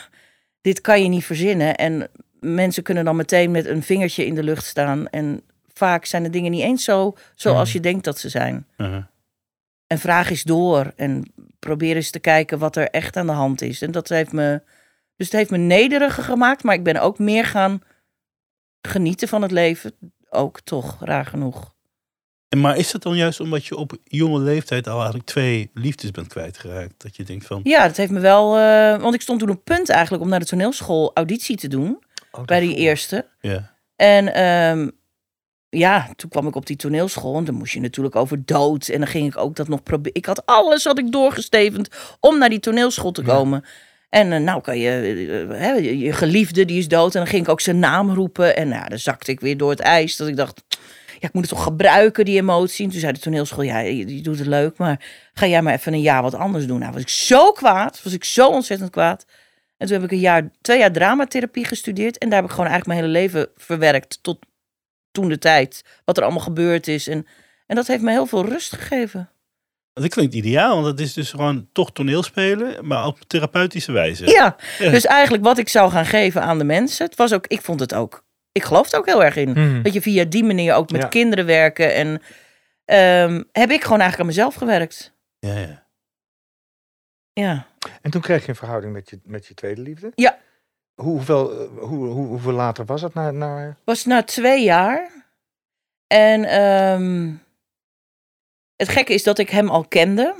dit 0.61 0.81
kan 0.81 1.03
je 1.03 1.09
niet 1.09 1.25
verzinnen. 1.25 1.75
En 1.75 2.07
mensen 2.39 2.83
kunnen 2.83 3.05
dan 3.05 3.15
meteen 3.15 3.51
met 3.51 3.65
een 3.65 3.83
vingertje 3.83 4.25
in 4.25 4.35
de 4.35 4.43
lucht 4.43 4.65
staan. 4.65 5.07
En 5.07 5.41
vaak 5.73 6.05
zijn 6.05 6.23
de 6.23 6.29
dingen 6.29 6.51
niet 6.51 6.61
eens 6.63 6.83
zo 6.83 7.15
zoals 7.35 7.67
Mhm. 7.67 7.77
je 7.77 7.83
denkt 7.83 8.03
dat 8.03 8.19
ze 8.19 8.29
zijn. 8.29 8.65
Uh-huh. 8.77 9.03
En 9.87 9.99
vraag 9.99 10.29
eens 10.29 10.43
door 10.43 10.91
en 10.95 11.33
probeer 11.59 11.95
eens 11.95 12.09
te 12.09 12.19
kijken 12.19 12.59
wat 12.59 12.75
er 12.75 12.89
echt 12.89 13.17
aan 13.17 13.25
de 13.25 13.31
hand 13.33 13.61
is. 13.61 13.81
En 13.81 13.91
dat 13.91 14.09
heeft 14.09 14.31
me, 14.31 14.61
dus 15.15 15.27
het 15.27 15.35
heeft 15.35 15.49
me 15.51 15.57
nederiger 15.57 16.23
gemaakt, 16.23 16.63
maar 16.63 16.75
ik 16.75 16.83
ben 16.83 17.01
ook 17.01 17.19
meer 17.19 17.45
gaan 17.45 17.81
genieten 18.87 19.27
van 19.27 19.41
het 19.41 19.51
leven. 19.51 19.91
Ook 20.29 20.61
toch, 20.61 20.97
raar 20.99 21.25
genoeg. 21.25 21.75
En 22.49 22.61
maar 22.61 22.77
is 22.77 22.91
dat 22.91 23.03
dan 23.03 23.15
juist 23.15 23.39
omdat 23.39 23.65
je 23.65 23.75
op 23.75 23.97
jonge 24.03 24.39
leeftijd 24.39 24.87
al 24.87 24.95
eigenlijk 24.95 25.25
twee 25.25 25.69
liefdes 25.73 26.11
bent 26.11 26.27
kwijtgeraakt? 26.27 26.93
Dat 26.97 27.15
je 27.15 27.23
denkt 27.23 27.45
van, 27.45 27.59
Ja, 27.63 27.87
dat 27.87 27.97
heeft 27.97 28.11
me 28.11 28.19
wel, 28.19 28.57
eh, 28.57 29.01
want 29.01 29.13
ik 29.13 29.21
stond 29.21 29.39
toen 29.39 29.49
op 29.49 29.63
punt 29.63 29.89
eigenlijk 29.89 30.23
om 30.23 30.29
naar 30.29 30.39
de 30.39 30.45
toneelschool 30.45 31.11
auditie 31.13 31.55
te 31.57 31.67
doen. 31.67 32.03
Oh, 32.31 32.43
bij 32.45 32.59
die 32.59 32.75
eerste. 32.75 33.27
ja, 33.39 33.75
En 33.95 34.33
ehm, 34.33 34.89
ja, 35.69 36.09
toen 36.15 36.29
kwam 36.29 36.47
ik 36.47 36.55
op 36.55 36.65
die 36.65 36.75
toneelschool 36.75 37.37
en 37.37 37.43
dan 37.45 37.55
moest 37.55 37.73
je 37.73 37.79
natuurlijk 37.79 38.15
over 38.15 38.45
dood. 38.45 38.87
En 38.87 38.99
dan 38.99 39.07
ging 39.07 39.27
ik 39.27 39.37
ook 39.37 39.55
dat 39.55 39.67
nog 39.67 39.83
proberen. 39.83 40.15
Ik 40.17 40.25
had 40.25 40.45
alles 40.45 40.83
had 40.83 40.99
ik 40.99 41.11
doorgestevend 41.11 41.89
om 42.19 42.37
naar 42.37 42.49
die 42.49 42.59
toneelschool 42.59 43.11
te 43.11 43.23
Ja. 43.25 43.61
En 44.09 44.31
eh, 44.31 44.39
nou 44.39 44.61
kan 44.61 44.77
je, 44.77 44.89
eh, 45.49 45.59
hè, 45.59 45.71
je, 45.71 45.97
je 45.97 46.13
geliefde 46.13 46.65
die 46.65 46.77
is 46.77 46.87
dood. 46.87 47.15
En 47.15 47.19
dan 47.19 47.29
ging 47.29 47.43
ik 47.43 47.49
ook 47.49 47.61
zijn 47.61 47.79
naam 47.79 48.13
roepen. 48.13 48.55
En 48.55 48.67
nou, 48.67 48.89
dan 48.89 48.99
zakte 48.99 49.31
ik 49.31 49.39
weer 49.39 49.57
door 49.57 49.69
het 49.69 49.79
ijs. 49.79 50.15
Dat 50.15 50.27
ik 50.27 50.35
dacht, 50.35 50.63
ja, 51.19 51.27
ik 51.27 51.33
moet 51.33 51.45
het 51.45 51.53
toch 51.53 51.63
gebruiken, 51.63 52.25
die 52.25 52.39
emotie. 52.39 52.85
En 52.85 52.91
toen 52.91 52.99
zei 52.99 53.13
de 53.13 53.19
toneelschool, 53.19 53.63
ja, 53.63 53.79
je, 53.79 54.15
je 54.15 54.21
doet 54.21 54.37
het 54.37 54.47
leuk. 54.47 54.77
Maar 54.77 55.05
ga 55.33 55.47
jij 55.47 55.61
maar 55.61 55.73
even 55.73 55.93
een 55.93 56.01
jaar 56.01 56.21
wat 56.21 56.33
anders 56.33 56.65
doen. 56.65 56.79
Nou 56.79 56.91
was 56.93 57.01
ik 57.01 57.09
zo 57.09 57.51
kwaad. 57.51 58.03
Was 58.03 58.13
ik 58.13 58.23
zo 58.23 58.47
ontzettend 58.49 58.89
kwaad. 58.89 59.25
En 59.77 59.87
toen 59.87 59.95
heb 59.95 60.05
ik 60.05 60.11
een 60.11 60.19
jaar, 60.19 60.49
twee 60.61 60.79
jaar 60.79 60.91
dramatherapie 60.91 61.65
gestudeerd. 61.65 62.17
En 62.17 62.29
daar 62.29 62.39
heb 62.41 62.47
ik 62.49 62.55
gewoon 62.55 62.69
eigenlijk 62.69 62.99
mijn 62.99 63.11
hele 63.11 63.25
leven 63.25 63.49
verwerkt. 63.55 64.19
Tot 64.21 64.45
toen 65.11 65.29
de 65.29 65.37
tijd. 65.37 65.83
Wat 66.05 66.17
er 66.17 66.23
allemaal 66.23 66.41
gebeurd 66.41 66.87
is. 66.87 67.07
En, 67.07 67.27
en 67.67 67.75
dat 67.75 67.87
heeft 67.87 68.01
me 68.01 68.11
heel 68.11 68.25
veel 68.25 68.45
rust 68.45 68.75
gegeven. 68.75 69.29
Dat 70.01 70.09
klinkt 70.09 70.33
ideaal. 70.33 70.75
Want 70.75 70.85
het 70.85 70.99
is 70.99 71.13
dus 71.13 71.29
gewoon 71.31 71.67
toch 71.71 71.91
toneelspelen, 71.91 72.87
maar 72.87 73.05
op 73.05 73.19
therapeutische 73.27 73.91
wijze. 73.91 74.25
Ja, 74.27 74.55
Ja. 74.79 74.89
dus 74.89 75.05
eigenlijk 75.05 75.43
wat 75.43 75.57
ik 75.57 75.69
zou 75.69 75.91
gaan 75.91 76.05
geven 76.05 76.41
aan 76.41 76.57
de 76.57 76.63
mensen. 76.63 77.05
Het 77.05 77.15
was 77.15 77.33
ook, 77.33 77.47
ik 77.47 77.61
vond 77.61 77.79
het 77.79 77.93
ook, 77.93 78.23
ik 78.51 78.63
geloof 78.63 78.91
er 78.91 78.99
ook 78.99 79.05
heel 79.05 79.23
erg 79.23 79.35
in. 79.35 79.49
Mhm. 79.49 79.81
Dat 79.81 79.93
je 79.93 80.01
via 80.01 80.23
die 80.25 80.43
manier 80.43 80.73
ook 80.73 80.91
met 80.91 81.01
Ja. 81.01 81.07
kinderen 81.07 81.45
werken. 81.45 81.93
En 81.93 82.21
ehm, 82.85 83.43
heb 83.51 83.69
ik 83.71 83.83
gewoon 83.83 83.99
eigenlijk 83.99 84.19
aan 84.19 84.35
mezelf 84.35 84.55
gewerkt. 84.55 85.13
Ja, 85.39 85.57
ja. 85.57 85.85
Ja. 87.33 87.65
En 88.01 88.11
toen 88.11 88.21
kreeg 88.21 88.43
je 88.43 88.49
een 88.49 88.55
verhouding 88.55 88.93
met 88.93 89.09
je, 89.09 89.19
met 89.23 89.45
je 89.47 89.53
tweede 89.53 89.81
liefde. 89.81 90.11
Ja. 90.15 90.37
hoe, 90.95 91.05
hoeveel, 91.11 91.51
eh, 91.51 91.67
hoe, 91.79 92.07
hoe, 92.07 92.25
hoeveel 92.27 92.51
later 92.51 92.85
was 92.85 93.01
het? 93.01 93.13
Na, 93.13 93.31
na... 93.31 93.77
was 93.85 94.05
na 94.05 94.23
twee 94.23 94.63
jaar. 94.63 95.09
En 96.07 96.43
ehm, 96.43 97.33
het 98.77 98.89
gekke 98.89 99.13
is 99.13 99.23
dat 99.23 99.37
ik 99.37 99.49
hem 99.49 99.69
al 99.69 99.85
kende. 99.87 100.35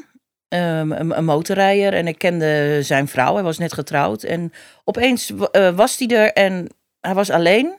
Ehm, 0.47 0.91
een, 0.91 1.17
een 1.17 1.25
motorrijder. 1.25 1.93
En 1.93 2.07
ik 2.07 2.17
kende 2.17 2.79
zijn 2.81 3.07
vrouw. 3.07 3.33
Hij 3.33 3.43
was 3.43 3.57
net 3.57 3.73
getrouwd. 3.73 4.23
En 4.23 4.53
opeens 4.83 5.33
eh, 5.51 5.69
was 5.69 5.97
hij 5.97 6.07
er 6.07 6.33
en 6.33 6.67
hij 7.01 7.13
was 7.13 7.29
alleen. 7.29 7.75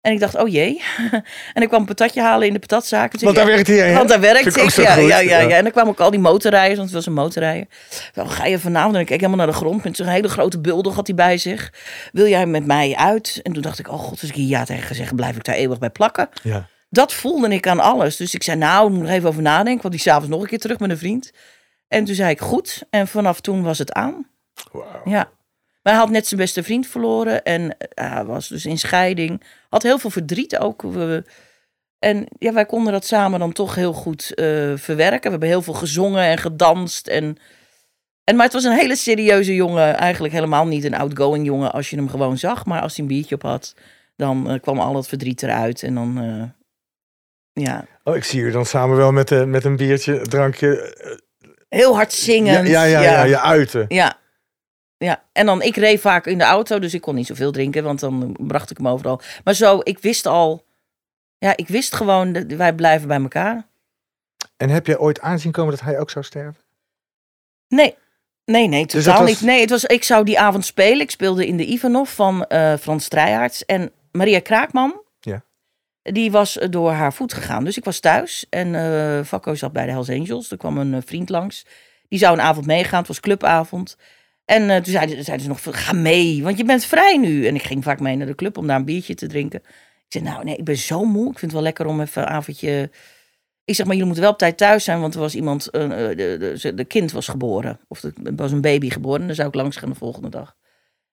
En 0.00 0.12
ik 0.12 0.20
dacht, 0.20 0.36
oh 0.36 0.48
jee. 0.48 0.82
en 1.54 1.62
ik 1.62 1.68
kwam 1.68 1.80
een 1.80 1.86
patatje 1.86 2.20
halen 2.20 2.46
in 2.46 2.52
de 2.52 2.58
patatzaak. 2.58 3.10
Toen 3.10 3.20
Want 3.24 3.36
daar 3.36 3.46
werkt 3.46 3.66
hij, 3.66 3.94
want 3.94 4.08
daar 4.08 4.20
werkte 4.20 4.60
ik 4.60 4.70
Ja, 4.70 4.96
ja, 4.96 5.18
ja. 5.18 5.48
En 5.48 5.62
dan 5.62 5.72
kwamen 5.72 5.90
ook 5.90 6.00
al 6.00 6.10
die 6.10 6.20
motorrijders, 6.20 6.78
want 6.78 6.88
het 6.88 6.96
was 6.96 7.06
een 7.06 7.22
motorrijder. 7.22 7.66
Wel, 8.14 8.26
ga 8.26 8.46
je 8.46 8.58
vanavond? 8.58 8.94
En 8.94 9.00
ik 9.00 9.06
keek 9.06 9.20
helemaal 9.20 9.38
naar 9.38 9.54
de 9.54 9.58
grond. 9.58 9.84
Met 9.84 9.96
zo'n 9.96 10.06
hele 10.06 10.28
grote 10.28 10.60
bulldog 10.60 10.94
had 10.94 11.06
hij 11.06 11.16
bij 11.16 11.38
zich. 11.38 11.72
Wil 12.12 12.26
jij 12.26 12.46
met 12.46 12.66
mij 12.66 12.94
uit? 12.96 13.40
En 13.42 13.52
toen 13.52 13.62
dacht 13.62 13.78
ik, 13.78 13.88
oh 13.88 13.98
god, 13.98 14.20
als 14.20 14.30
ik 14.30 14.34
hier 14.34 14.48
ja 14.48 14.64
tegen 14.64 14.82
gezegd, 14.82 15.16
blijf 15.16 15.36
ik 15.36 15.44
daar 15.44 15.54
eeuwig 15.54 15.78
bij 15.78 15.90
plakken. 15.90 16.28
Ja. 16.42 16.68
Dat 16.90 17.12
voelde 17.12 17.48
ik 17.48 17.66
aan 17.66 17.80
alles. 17.80 18.16
Dus 18.16 18.34
ik 18.34 18.42
zei, 18.42 18.58
nou, 18.58 18.88
ik 18.88 18.98
moet 18.98 19.06
er 19.06 19.12
even 19.12 19.28
over 19.28 19.42
nadenken. 19.42 19.82
Want 19.82 19.94
die 19.94 20.02
s'avonds 20.02 20.28
nog 20.28 20.40
een 20.40 20.48
keer 20.48 20.58
terug 20.58 20.78
met 20.78 20.90
een 20.90 20.98
vriend. 20.98 21.32
En 21.88 22.04
toen 22.04 22.14
zei 22.14 22.30
ik, 22.30 22.40
goed. 22.40 22.82
En 22.90 23.08
vanaf 23.08 23.40
toen 23.40 23.62
was 23.62 23.78
het 23.78 23.92
aan. 23.92 24.26
Wauw. 24.72 25.00
Ja. 25.04 25.30
Maar 25.82 25.92
hij 25.92 26.02
had 26.02 26.10
net 26.10 26.26
zijn 26.26 26.40
beste 26.40 26.62
vriend 26.62 26.86
verloren. 26.86 27.44
En 27.44 27.76
eh, 27.78 28.12
hij 28.12 28.24
was 28.24 28.48
dus 28.48 28.66
in 28.66 28.78
scheiding. 28.78 29.42
Had 29.68 29.82
heel 29.82 29.98
veel 29.98 30.10
verdriet 30.10 30.58
ook. 30.58 30.84
En 31.98 32.26
ja, 32.38 32.52
wij 32.52 32.66
konden 32.66 32.92
dat 32.92 33.06
samen 33.06 33.38
dan 33.38 33.52
toch 33.52 33.74
heel 33.74 33.92
goed 33.92 34.34
eh, 34.34 34.72
verwerken. 34.76 35.22
We 35.22 35.30
hebben 35.30 35.48
heel 35.48 35.62
veel 35.62 35.74
gezongen 35.74 36.24
en 36.24 36.38
gedanst. 36.38 37.06
En, 37.06 37.36
en, 38.24 38.36
maar 38.36 38.44
het 38.44 38.54
was 38.54 38.64
een 38.64 38.78
hele 38.78 38.96
serieuze 38.96 39.54
jongen. 39.54 39.96
Eigenlijk 39.96 40.34
helemaal 40.34 40.66
niet 40.66 40.84
een 40.84 40.94
outgoing 40.94 41.46
jongen 41.46 41.72
als 41.72 41.90
je 41.90 41.96
hem 41.96 42.08
gewoon 42.08 42.38
zag. 42.38 42.66
Maar 42.66 42.80
als 42.80 42.96
hij 42.96 43.04
een 43.04 43.10
biertje 43.10 43.34
op 43.34 43.42
had, 43.42 43.74
dan 44.16 44.50
eh, 44.50 44.60
kwam 44.60 44.78
al 44.78 44.96
het 44.96 45.08
verdriet 45.08 45.42
eruit. 45.42 45.82
En 45.82 45.94
dan, 45.94 46.18
ja, 47.60 47.84
Oh, 48.04 48.16
ik 48.16 48.24
zie 48.24 48.40
u 48.40 48.50
dan 48.50 48.66
samen 48.66 48.96
wel 48.96 49.12
met, 49.12 49.30
eh, 49.32 49.44
met 49.44 49.64
een 49.64 49.76
biertje, 49.76 50.20
drankje. 50.20 50.80
eh, 50.80 51.16
heel 51.68 51.94
hard 51.94 52.14
Ja, 52.14 52.22
zingen. 52.22 52.66
ja, 52.66 52.82
ja, 52.84 53.00
ja, 53.00 53.22
je 53.22 53.40
uiten. 53.40 53.84
Ja. 53.88 54.18
Ja, 54.96 55.22
en 55.32 55.46
dan, 55.46 55.62
ik 55.62 55.76
reed 55.76 56.00
vaak 56.00 56.26
in 56.26 56.38
de 56.38 56.44
auto, 56.44 56.78
dus 56.78 56.94
ik 56.94 57.00
kon 57.00 57.14
niet 57.14 57.26
zoveel 57.26 57.52
drinken, 57.52 57.84
want 57.84 58.00
dan 58.00 58.36
bracht 58.40 58.70
ik 58.70 58.76
hem 58.76 58.88
overal. 58.88 59.20
Maar 59.44 59.54
zo, 59.54 59.80
ik 59.82 59.98
wist 59.98 60.26
al, 60.26 60.64
ja, 61.38 61.56
ik 61.56 61.68
wist 61.68 61.94
gewoon, 61.94 62.32
dat 62.32 62.44
wij 62.46 62.72
blijven 62.74 63.08
bij 63.08 63.20
elkaar. 63.20 63.66
En 64.56 64.68
heb 64.70 64.86
je 64.86 65.00
ooit 65.00 65.20
aanzien 65.20 65.52
komen 65.52 65.70
dat 65.70 65.80
hij 65.84 65.98
ook 66.00 66.10
zou 66.10 66.24
sterven? 66.24 66.62
Nee, 67.68 67.94
nee, 68.44 68.68
nee, 68.68 68.86
Dus 68.86 69.04
totaal 69.04 69.20
was- 69.20 69.28
niet. 69.30 69.40
Nee, 69.40 69.60
het 69.60 69.70
was, 69.70 69.84
ik 69.84 70.04
zou 70.04 70.24
die 70.24 70.40
avond 70.40 70.64
spelen. 70.64 71.00
Ik 71.00 71.10
speelde 71.10 71.46
in 71.46 71.56
de 71.56 71.66
Ivanov 71.66 72.10
van 72.10 72.44
eh, 72.46 72.74
Frans 72.80 73.04
Strijhaards. 73.04 73.64
En 73.64 73.92
Maria 74.12 74.40
Kraakman, 74.40 74.90
Ja. 74.94 75.00
Die 76.12 76.30
was 76.30 76.58
eh, 76.58 76.68
door 76.70 76.90
haar 76.90 77.12
voet 77.12 77.32
gegaan. 77.32 77.64
Dus 77.64 77.76
ik 77.76 77.84
was 77.84 78.00
thuis 78.00 78.46
en 78.50 79.24
Fakko 79.26 79.54
zat 79.54 79.72
bij 79.72 79.84
de 79.84 79.90
Hells 79.90 80.10
Angels. 80.10 80.50
Er 80.50 80.56
kwam 80.56 80.78
een 80.78 80.94
eh, 80.94 81.00
vriend 81.04 81.28
langs. 81.28 81.66
Die 82.08 82.18
zou 82.18 82.32
een 82.32 82.44
avond 82.44 82.66
meegaan, 82.66 82.98
het 82.98 83.08
was 83.08 83.20
clubavond. 83.20 83.96
En 84.44 84.82
toen 84.82 84.92
zeiden, 84.92 85.24
ze 85.24 85.48
nog, 85.48 85.60
ga 85.62 85.92
mee, 85.92 86.42
want 86.42 86.58
je 86.58 86.64
bent 86.64 86.84
vrij 86.84 87.16
nu. 87.16 87.46
En 87.46 87.54
ik 87.54 87.62
ging 87.62 87.84
vaak 87.84 88.00
mee 88.00 88.16
naar 88.16 88.26
de 88.26 88.34
club 88.34 88.58
om 88.58 88.66
daar 88.66 88.76
een 88.76 88.84
biertje 88.84 89.14
te 89.14 89.26
drinken. 89.26 89.60
Ik 89.60 90.04
zei, 90.08 90.24
nou 90.24 90.44
nee, 90.44 90.56
ik 90.56 90.64
ben 90.64 90.76
zo 90.76 91.04
moe. 91.04 91.30
Ik 91.30 91.38
vind 91.38 91.40
het 91.40 91.52
wel 91.52 91.62
lekker 91.62 91.86
om 91.86 92.00
even 92.00 92.22
een 92.22 92.28
avondje... 92.28 92.90
Ik 93.64 93.74
zeg, 93.74 93.86
maar 93.86 93.94
jullie 93.94 94.04
moeten 94.04 94.22
wel 94.22 94.32
op 94.32 94.38
tijd 94.38 94.56
thuis 94.56 94.84
zijn, 94.84 95.00
want 95.00 95.14
er 95.14 95.20
was 95.20 95.34
iemand, 95.34 95.64
de, 95.72 96.84
kind 96.88 97.12
was 97.12 97.28
geboren. 97.28 97.80
Of 97.88 98.02
er 98.02 98.12
was 98.36 98.52
een 98.52 98.60
baby 98.60 98.90
geboren. 98.90 99.20
En 99.20 99.26
dan 99.26 99.36
zou 99.36 99.48
ik 99.48 99.54
langs 99.54 99.76
gaan 99.76 99.88
de 99.88 99.94
volgende 99.94 100.28
dag. 100.28 100.56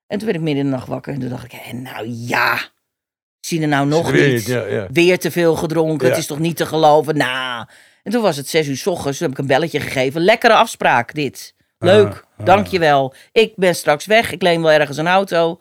En 0.07 0.17
toen 0.17 0.27
werd 0.27 0.39
ik 0.39 0.43
midden 0.43 0.63
in 0.63 0.69
de 0.69 0.75
nacht 0.75 0.87
wakker. 0.87 1.13
En 1.13 1.19
toen 1.19 1.29
dacht 1.29 1.53
ik, 1.53 1.73
nou 1.73 2.07
ja, 2.09 2.59
zie 3.45 3.61
er 3.61 3.67
nou 3.67 3.87
nog 3.87 4.11
Weer 4.11 4.31
niet. 4.31 4.45
Ja, 4.45 4.65
ja. 4.65 4.87
Weer 4.91 5.19
te 5.19 5.31
veel 5.31 5.55
gedronken, 5.55 6.05
Ja. 6.07 6.13
het 6.13 6.21
is 6.21 6.27
toch 6.27 6.39
niet 6.39 6.57
te 6.57 6.65
geloven. 6.65 7.17
Nou, 7.17 7.65
en 8.03 8.11
toen 8.11 8.21
was 8.21 8.37
het 8.37 8.47
zes 8.47 8.67
uur 8.67 8.77
s 8.77 8.87
ochtends. 8.87 9.17
Toen 9.17 9.27
heb 9.27 9.37
ik 9.37 9.41
een 9.43 9.49
belletje 9.49 9.79
gegeven. 9.79 10.21
Lekkere 10.21 10.53
afspraak, 10.53 11.13
dit. 11.13 11.53
Leuk, 11.79 12.07
Ah, 12.07 12.39
ah. 12.39 12.45
dankjewel. 12.45 13.13
Ik 13.31 13.53
ben 13.55 13.75
straks 13.75 14.05
weg. 14.05 14.31
Ik 14.31 14.41
leen 14.41 14.61
wel 14.61 14.71
ergens 14.71 14.97
een 14.97 15.07
auto. 15.07 15.59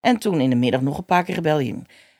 En 0.00 0.16
toen 0.18 0.40
in 0.40 0.50
de 0.50 0.56
middag 0.56 0.80
nog 0.80 0.98
een 0.98 1.04
paar 1.04 1.24
keer 1.24 1.34
gebeld. 1.34 1.62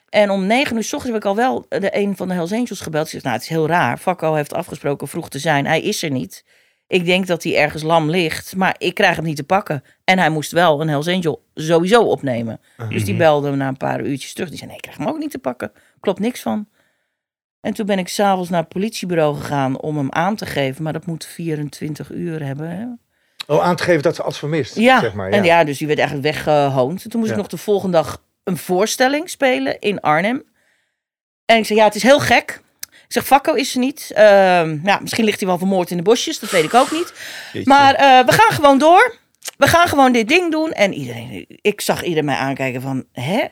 En 0.08 0.30
om 0.30 0.46
negen 0.46 0.76
uur 0.76 0.84
s 0.84 0.92
ochtends 0.92 1.14
heb 1.14 1.22
ik 1.22 1.28
al 1.28 1.36
wel 1.36 1.66
de 1.68 1.96
een 1.96 2.16
van 2.16 2.28
de 2.28 2.34
Hells 2.34 2.52
Angels 2.52 2.80
gebeld. 2.80 3.04
Ze 3.04 3.10
zegt, 3.10 3.24
nou, 3.24 3.36
het 3.36 3.44
is 3.44 3.50
heel 3.50 3.66
raar. 3.66 3.98
Fakko 3.98 4.34
heeft 4.34 4.54
afgesproken 4.54 5.08
vroeg 5.08 5.28
te 5.28 5.38
zijn. 5.38 5.66
Hij 5.66 5.80
is 5.80 6.02
er 6.02 6.10
niet. 6.10 6.44
Ik 6.92 7.04
denk 7.04 7.26
dat 7.26 7.42
hij 7.42 7.56
ergens 7.56 7.82
lam 7.82 8.10
ligt, 8.10 8.56
maar 8.56 8.74
ik 8.78 8.94
krijg 8.94 9.16
hem 9.16 9.24
niet 9.24 9.36
te 9.36 9.44
pakken. 9.44 9.82
En 10.04 10.18
hij 10.18 10.30
moest 10.30 10.50
wel 10.50 10.80
een 10.80 10.88
Hells 10.88 11.08
Angel 11.08 11.44
sowieso 11.54 12.02
opnemen. 12.02 12.60
Dus 12.88 13.04
die 13.04 13.16
belde 13.16 13.50
me 13.50 13.56
na 13.56 13.68
een 13.68 13.76
paar 13.76 14.00
uurtjes 14.00 14.32
terug. 14.32 14.48
Die 14.48 14.58
zei, 14.58 14.68
nee, 14.68 14.76
ik 14.78 14.82
krijg 14.82 14.98
hem 14.98 15.08
ook 15.08 15.18
niet 15.18 15.30
te 15.30 15.38
pakken. 15.38 15.72
Klopt 16.00 16.18
niks 16.20 16.40
van. 16.40 16.68
En 17.60 17.74
toen 17.74 17.86
ben 17.86 17.98
ik 17.98 18.08
s'avonds 18.08 18.50
naar 18.50 18.60
het 18.60 18.68
politiebureau 18.68 19.36
gegaan 19.36 19.80
om 19.80 19.96
hem 19.96 20.12
aan 20.12 20.36
te 20.36 20.46
geven. 20.46 20.82
Maar 20.82 20.92
dat 20.92 21.06
moet 21.06 21.26
24 21.26 22.10
uur 22.10 22.44
hebben. 22.44 22.70
Hè? 22.70 22.86
Oh, 23.54 23.62
aan 23.62 23.76
te 23.76 23.82
geven 23.82 24.02
dat 24.02 24.14
ze 24.14 24.22
alles 24.22 24.38
vermist. 24.38 24.76
Ja, 24.76 25.00
zeg 25.00 25.14
maar, 25.14 25.30
ja. 25.30 25.36
en 25.36 25.44
ja, 25.44 25.64
dus 25.64 25.78
die 25.78 25.86
werd 25.86 25.98
eigenlijk 25.98 26.34
weggehoond. 26.34 27.04
En 27.04 27.10
toen 27.10 27.20
moest 27.20 27.32
Ja. 27.32 27.36
ik 27.36 27.42
nog 27.42 27.50
de 27.50 27.64
volgende 27.64 27.96
dag 27.96 28.22
een 28.44 28.56
voorstelling 28.56 29.30
spelen 29.30 29.78
in 29.80 30.00
Arnhem. 30.00 30.42
En 31.44 31.56
ik 31.58 31.66
zei, 31.66 31.78
ja, 31.78 31.84
het 31.84 31.94
is 31.94 32.02
heel 32.02 32.20
gek. 32.20 32.60
Ik 33.12 33.18
zeg, 33.18 33.26
Fakko 33.26 33.54
is 33.54 33.74
er 33.74 33.80
niet. 33.80 34.10
Ehm, 34.14 34.78
ja, 34.84 34.98
misschien 35.00 35.24
ligt 35.24 35.38
hij 35.38 35.48
wel 35.48 35.58
vermoord 35.58 35.90
in 35.90 35.96
de 35.96 36.02
bosjes, 36.02 36.38
dat 36.38 36.50
weet 36.50 36.64
ik 36.64 36.74
ook 36.74 36.90
niet. 36.90 37.12
Jeetje. 37.52 37.68
Maar 37.68 37.94
eh, 37.94 38.26
we 38.26 38.32
gaan 38.32 38.52
gewoon 38.52 38.78
door. 38.78 39.16
We 39.56 39.66
gaan 39.66 39.88
gewoon 39.88 40.12
dit 40.12 40.28
ding 40.28 40.50
doen. 40.50 40.72
En 40.72 40.92
iedereen, 40.92 41.46
ik 41.60 41.80
zag 41.80 42.02
iedereen 42.02 42.24
mij 42.24 42.36
aankijken 42.36 42.82
van, 42.82 43.04
hè? 43.12 43.44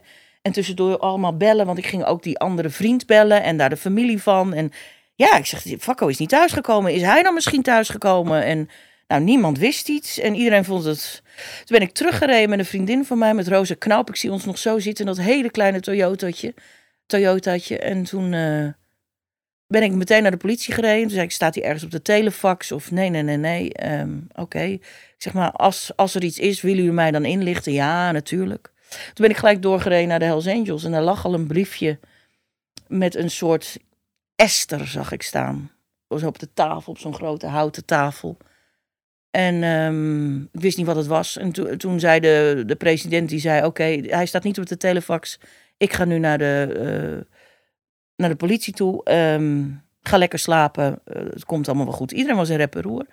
En 0.43 0.53
tussendoor 0.53 0.99
allemaal 0.99 1.37
bellen, 1.37 1.67
want 1.67 1.79
ik 1.79 1.87
ging 1.87 2.05
ook 2.05 2.23
die 2.23 2.39
andere 2.39 2.71
vriend 2.71 3.07
bellen 3.07 3.43
en 3.43 3.57
daar 3.57 3.69
de 3.69 3.77
familie 3.77 4.23
van. 4.23 4.53
En 4.55 4.73
ja, 5.15 5.37
ik 5.37 5.47
zeg, 5.47 5.63
Fakko 5.79 6.07
is 6.07 6.19
niet 6.19 6.29
thuisgekomen. 6.29 6.95
Is 6.95 7.03
hij 7.03 7.23
dan 7.23 7.35
misschien 7.35 7.63
thuisgekomen? 7.63 8.45
En 8.45 8.69
nou, 9.07 9.23
niemand 9.23 9.59
wist 9.59 9.89
iets 9.89 10.19
en 10.19 10.35
iedereen 10.35 10.65
vond 10.65 10.85
het... 10.85 11.23
Toen 11.65 11.79
ben 11.79 11.89
ik 11.89 11.93
teruggereden 11.93 12.51
met 12.51 12.59
een 12.59 12.65
vriendin 12.65 13.05
van 13.05 13.19
mij, 13.19 13.35
met 13.35 13.49
Rosa 13.49 13.75
Knaup. 13.79 14.09
Ik 14.09 14.17
zie 14.17 14.33
ons 14.33 14.45
nog 14.45 14.59
zo 14.59 14.79
zitten 14.79 15.07
in 15.07 15.15
dat 15.15 15.25
hele 15.25 15.51
kleine 15.51 15.81
Toyotaatje. 15.81 16.55
Toyotaatje. 17.07 17.79
En 17.79 18.05
toen 18.05 18.33
eh, 18.33 18.67
ben 19.71 19.83
ik 19.83 19.93
meteen 19.93 20.23
naar 20.23 20.31
de 20.31 20.37
politie 20.37 20.75
gereden. 20.75 21.03
Toen 21.03 21.11
zei 21.11 21.23
ik, 21.23 21.33
staat 21.33 21.55
hij 21.55 21.65
ergens 21.65 21.85
op 21.85 21.91
de 21.91 22.03
telefax? 22.03 22.73
Of 22.73 22.91
nee, 22.91 23.09
nee, 23.09 23.23
nee, 23.23 23.37
nee. 23.37 23.73
Ehm, 23.73 24.19
Oké. 24.35 24.63
Ik 24.63 24.83
zeg 25.19 25.33
maar, 25.33 25.53
als, 25.53 25.93
als 25.97 26.15
er 26.15 26.25
iets 26.25 26.39
is, 26.39 26.61
willen 26.61 26.79
jullie 26.79 26.93
mij 26.93 27.11
dan 27.11 27.25
inlichten? 27.25 27.73
Ja, 27.73 28.13
natuurlijk. 28.13 28.73
Toen 28.89 29.15
ben 29.15 29.31
ik 29.31 29.37
gelijk 29.37 29.63
doorgereden 29.63 30.09
naar 30.09 30.19
de 30.19 30.25
Hells 30.25 30.47
Angels. 30.47 30.85
En 30.85 30.91
daar 30.91 31.03
lag 31.03 31.25
al 31.25 31.35
een 31.35 31.47
briefje 31.47 31.99
met 32.87 33.15
een 33.15 33.31
soort 33.31 33.79
Esther, 34.37 34.87
zag 34.87 35.13
ik 35.13 35.23
staan. 35.23 35.71
Zo 36.19 36.27
op 36.27 36.39
de 36.39 36.53
tafel, 36.55 36.93
op 36.93 36.99
zo'n 36.99 37.15
grote 37.15 37.47
houten 37.47 37.85
tafel. 37.85 38.37
En 39.31 39.63
ehm, 39.63 40.43
ik 40.43 40.61
wist 40.61 40.77
niet 40.77 40.87
wat 40.87 40.97
het 40.97 41.07
was. 41.07 41.37
En 41.37 41.79
toen 41.79 42.01
zei 42.01 42.21
de, 42.21 42.63
de 42.67 42.77
president, 42.77 43.29
die 43.29 43.41
zei, 43.41 43.65
oké, 43.65 43.85
hij 44.03 44.27
staat 44.27 44.45
niet 44.45 44.59
op 44.59 44.67
de 44.67 44.77
telefax. 44.77 45.41
Ik 45.77 45.93
ga 45.93 46.05
nu 46.05 46.19
naar 46.19 46.39
de, 46.39 46.77
eh, 47.27 47.39
naar 48.21 48.31
de 48.31 48.37
politie 48.37 48.73
toe. 48.73 49.05
Ehm, 49.05 49.65
ga 50.03 50.19
lekker 50.19 50.39
slapen. 50.39 51.01
Eh, 51.05 51.23
het 51.23 51.45
komt 51.45 51.69
allemaal 51.69 51.87
wel 51.87 51.95
goed. 51.95 52.13
Iedereen 52.13 52.37
was 52.37 52.49
in 52.49 52.57
rep 52.57 52.75
en 52.75 52.83
roer. 52.83 53.07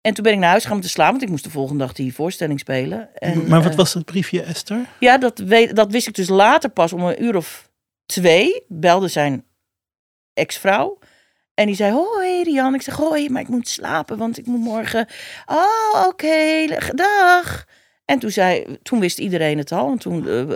En 0.00 0.14
toen 0.14 0.24
ben 0.24 0.32
ik 0.32 0.38
naar 0.38 0.50
huis 0.50 0.64
gaan 0.64 0.76
om 0.76 0.80
te 0.80 0.88
slapen, 0.88 1.12
want 1.12 1.22
ik 1.22 1.30
moest 1.30 1.44
de 1.44 1.50
volgende 1.50 1.84
dag 1.84 1.92
die 1.92 2.14
voorstelling 2.14 2.60
spelen. 2.60 3.14
En, 3.14 3.48
maar 3.48 3.62
wat 3.62 3.70
eh, 3.70 3.76
was 3.76 3.92
dat 3.92 4.04
briefje, 4.04 4.42
Esther? 4.42 4.86
ja, 4.98 5.18
dat, 5.18 5.38
weet, 5.38 5.76
dat 5.76 5.92
wist 5.92 6.06
ik 6.06 6.14
dus 6.14 6.28
later 6.28 6.70
pas. 6.70 6.92
Om 6.92 7.02
een 7.02 7.22
uur 7.22 7.36
of 7.36 7.70
twee 8.06 8.64
belde 8.68 9.08
zijn 9.08 9.44
ex-vrouw. 10.34 10.98
En 11.54 11.66
die 11.66 11.74
zei, 11.74 11.92
hoi 11.92 12.42
Rian. 12.42 12.74
Ik 12.74 12.82
zeg, 12.82 12.94
hoi, 12.94 13.30
maar 13.30 13.42
ik 13.42 13.48
moet 13.48 13.68
slapen, 13.68 14.18
want 14.18 14.38
ik 14.38 14.46
moet 14.46 14.60
morgen... 14.60 15.06
Oh, 15.46 16.06
oké, 16.06 16.66
dag. 16.94 17.64
En 18.04 18.18
toen, 18.18 18.30
zei, 18.30 18.78
toen 18.82 19.00
wist 19.00 19.18
iedereen 19.18 19.58
het 19.58 19.72
al. 19.72 19.90
En 19.90 19.98
toen 19.98 20.18
eh, 20.18 20.46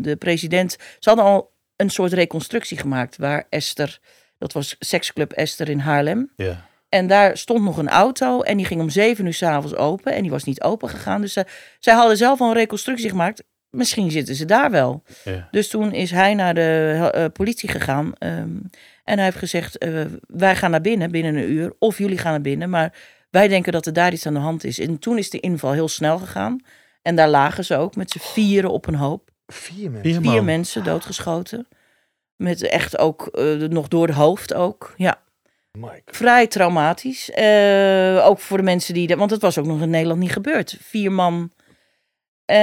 de 0.00 0.16
president... 0.18 0.76
Ze 0.98 1.08
hadden 1.08 1.24
al 1.24 1.53
een 1.76 1.90
soort 1.90 2.12
reconstructie 2.12 2.78
gemaakt... 2.78 3.16
waar 3.16 3.46
Esther, 3.48 3.98
dat 4.38 4.52
was 4.52 4.76
seksclub 4.78 5.32
Esther 5.32 5.68
in 5.68 5.78
Haarlem... 5.78 6.32
Ja. 6.36 6.64
En 6.94 7.06
daar 7.06 7.36
stond 7.36 7.62
nog 7.62 7.76
een 7.76 7.88
auto 7.88 8.40
en 8.40 8.56
die 8.56 8.66
ging 8.66 8.80
om 8.80 8.90
zeven 8.90 9.26
uur 9.26 9.34
s'avonds 9.34 9.76
open. 9.76 10.12
En 10.12 10.22
die 10.22 10.30
was 10.30 10.44
niet 10.44 10.62
open 10.62 10.88
gegaan. 10.88 11.20
Dus 11.20 11.32
zij, 11.32 11.46
zij 11.78 11.94
hadden 11.94 12.16
zelf 12.16 12.40
al 12.40 12.48
een 12.48 12.54
reconstructie 12.54 13.08
gemaakt. 13.08 13.44
Misschien 13.70 14.10
zitten 14.10 14.34
ze 14.34 14.44
daar 14.44 14.70
wel. 14.70 15.02
ja. 15.24 15.48
Dus 15.50 15.68
toen 15.68 15.92
is 15.92 16.10
hij 16.10 16.34
naar 16.34 16.54
de 16.54 17.10
eh, 17.12 17.24
politie 17.32 17.68
gegaan. 17.68 18.12
ehm, 18.18 18.56
en 19.04 19.14
hij 19.16 19.24
heeft 19.24 19.36
gezegd, 19.36 19.78
eh, 19.78 20.04
wij 20.26 20.56
gaan 20.56 20.70
naar 20.70 20.80
binnen 20.80 21.10
binnen 21.10 21.36
een 21.36 21.50
uur. 21.50 21.72
Of 21.78 21.98
jullie 21.98 22.18
gaan 22.18 22.32
naar 22.32 22.40
binnen. 22.40 22.70
Maar 22.70 22.92
wij 23.30 23.48
denken 23.48 23.72
dat 23.72 23.86
er 23.86 23.92
daar 23.92 24.12
iets 24.12 24.26
aan 24.26 24.34
de 24.34 24.40
hand 24.40 24.64
is. 24.64 24.78
En 24.78 24.98
toen 24.98 25.18
is 25.18 25.30
de 25.30 25.40
inval 25.40 25.72
heel 25.72 25.88
snel 25.88 26.18
gegaan. 26.18 26.60
En 27.02 27.16
daar 27.16 27.28
lagen 27.28 27.64
ze 27.64 27.76
ook 27.76 27.96
met 27.96 28.10
z'n 28.10 28.18
vieren 28.18 28.70
op 28.70 28.86
een 28.86 28.94
hoop. 28.94 29.30
Vier 29.46 29.90
mensen. 29.90 30.22
Vier 30.22 30.44
mensen 30.44 30.84
doodgeschoten. 30.84 31.68
Met 32.36 32.62
echt 32.62 32.98
ook, 32.98 33.26
eh, 33.26 33.54
nog 33.54 33.88
door 33.88 34.06
het 34.06 34.16
hoofd 34.16 34.54
ook. 34.54 34.94
Ja 34.96 35.22
Mike. 35.78 36.02
vrij 36.04 36.46
traumatisch. 36.46 37.30
Eh, 37.30 38.26
ook 38.26 38.38
voor 38.38 38.56
de 38.56 38.62
mensen 38.62 38.94
die... 38.94 39.06
de- 39.06 39.16
Want 39.16 39.30
het 39.30 39.40
was 39.42 39.58
ook 39.58 39.66
nog 39.66 39.80
in 39.80 39.90
Nederland 39.90 40.20
niet 40.20 40.32
gebeurd. 40.32 40.76
Vier 40.80 41.12
man 41.12 41.50
Eh, 42.44 42.56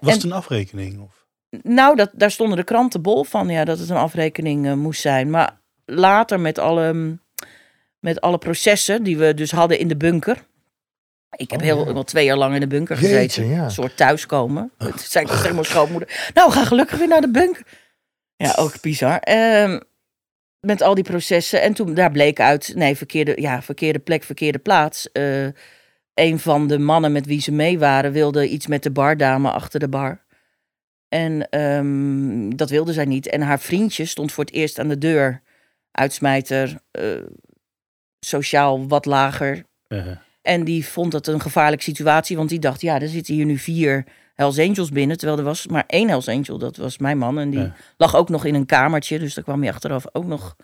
Was 0.00 0.08
en, 0.10 0.14
het 0.14 0.22
een 0.24 0.32
afrekening? 0.32 1.00
Of? 1.00 1.26
nou, 1.62 1.96
dat, 1.96 2.10
daar 2.12 2.30
stonden 2.30 2.56
de 2.56 2.64
kranten 2.64 3.02
bol 3.02 3.24
van, 3.24 3.48
ja, 3.48 3.64
dat 3.64 3.78
het 3.78 3.88
een 3.88 3.96
afrekening 3.96 4.74
moest 4.76 5.00
zijn. 5.00 5.30
Maar 5.30 5.60
later 5.84 6.40
met 6.40 6.58
alle, 6.58 6.92
mm, 6.92 7.20
met 7.98 8.20
alle 8.20 8.38
processen 8.38 9.02
die 9.02 9.18
we 9.18 9.34
dus 9.34 9.50
hadden 9.50 9.78
in 9.78 9.88
de 9.88 9.96
bunker. 9.96 10.46
Ik 11.36 11.50
heb 11.50 11.60
Oh, 11.60 11.66
heel, 11.66 11.94
wel 11.94 12.04
twee 12.04 12.24
jaar 12.24 12.36
lang 12.36 12.54
in 12.54 12.60
de 12.60 12.66
bunker 12.66 12.96
gezeten. 12.96 13.20
Jeetje, 13.20 13.46
ja. 13.46 13.64
Een 13.64 13.70
soort 13.70 13.96
thuiskomen. 13.96 14.72
Het 14.78 15.00
zei 15.00 15.24
ik 15.24 15.30
tegen 15.30 15.52
mijn 15.54 15.64
schoonmoeder. 15.64 16.30
Nou, 16.34 16.50
ga 16.50 16.64
gelukkig 16.64 16.98
weer 16.98 17.08
naar 17.08 17.20
de 17.20 17.30
bunker. 17.30 17.62
Ja, 18.36 18.54
ook 18.56 18.80
bizar. 18.80 19.18
Ehm, 19.18 19.80
met 20.60 20.82
al 20.82 20.94
die 20.94 21.04
processen. 21.04 21.62
En 21.62 21.74
toen, 21.74 21.94
daar 21.94 22.10
bleek 22.10 22.40
uit, 22.40 22.72
nee, 22.74 22.96
verkeerde, 22.96 23.40
ja, 23.40 23.62
verkeerde 23.62 23.98
plek, 23.98 24.22
verkeerde 24.22 24.58
plaats. 24.58 25.12
Eh, 25.12 25.46
een 26.14 26.38
van 26.38 26.66
de 26.66 26.78
mannen 26.78 27.12
met 27.12 27.26
wie 27.26 27.40
ze 27.40 27.52
mee 27.52 27.78
waren 27.78 28.12
wilde 28.12 28.48
iets 28.48 28.66
met 28.66 28.82
de 28.82 28.90
bardame 28.90 29.50
achter 29.50 29.80
de 29.80 29.88
bar. 29.88 30.24
En 31.08 31.48
ehm, 31.50 32.56
dat 32.56 32.70
wilde 32.70 32.92
zij 32.92 33.04
niet. 33.04 33.28
En 33.28 33.40
haar 33.40 33.60
vriendje 33.60 34.04
stond 34.04 34.32
voor 34.32 34.44
het 34.44 34.52
eerst 34.52 34.78
aan 34.78 34.88
de 34.88 34.98
deur. 34.98 35.42
Uitsmijter, 35.90 36.80
eh, 36.90 37.22
sociaal 38.20 38.88
wat 38.88 39.04
lager. 39.06 39.64
Eh, 39.86 40.06
En 40.42 40.64
die 40.64 40.86
vond 40.86 41.12
dat 41.12 41.26
een 41.26 41.40
gevaarlijke 41.40 41.84
situatie, 41.84 42.36
want 42.36 42.48
die 42.48 42.58
dacht, 42.58 42.80
ja, 42.80 43.00
er 43.00 43.08
zitten 43.08 43.34
hier 43.34 43.44
nu 43.44 43.58
vier 43.58 44.04
Hells 44.34 44.58
Angels 44.58 44.90
binnen. 44.90 45.16
Terwijl 45.16 45.38
er 45.38 45.44
was 45.44 45.66
maar 45.66 45.84
één 45.86 46.08
Hells 46.08 46.28
Angel, 46.28 46.58
dat 46.58 46.76
was 46.76 46.98
mijn 46.98 47.18
man. 47.18 47.38
En 47.38 47.50
die 47.50 47.60
Ja. 47.60 47.74
lag 47.96 48.16
ook 48.16 48.28
nog 48.28 48.44
in 48.44 48.54
een 48.54 48.66
kamertje, 48.66 49.18
dus 49.18 49.34
daar 49.34 49.44
kwam 49.44 49.60
hij 49.62 49.70
achteraf 49.72 50.04
ook 50.12 50.26
nog 50.26 50.56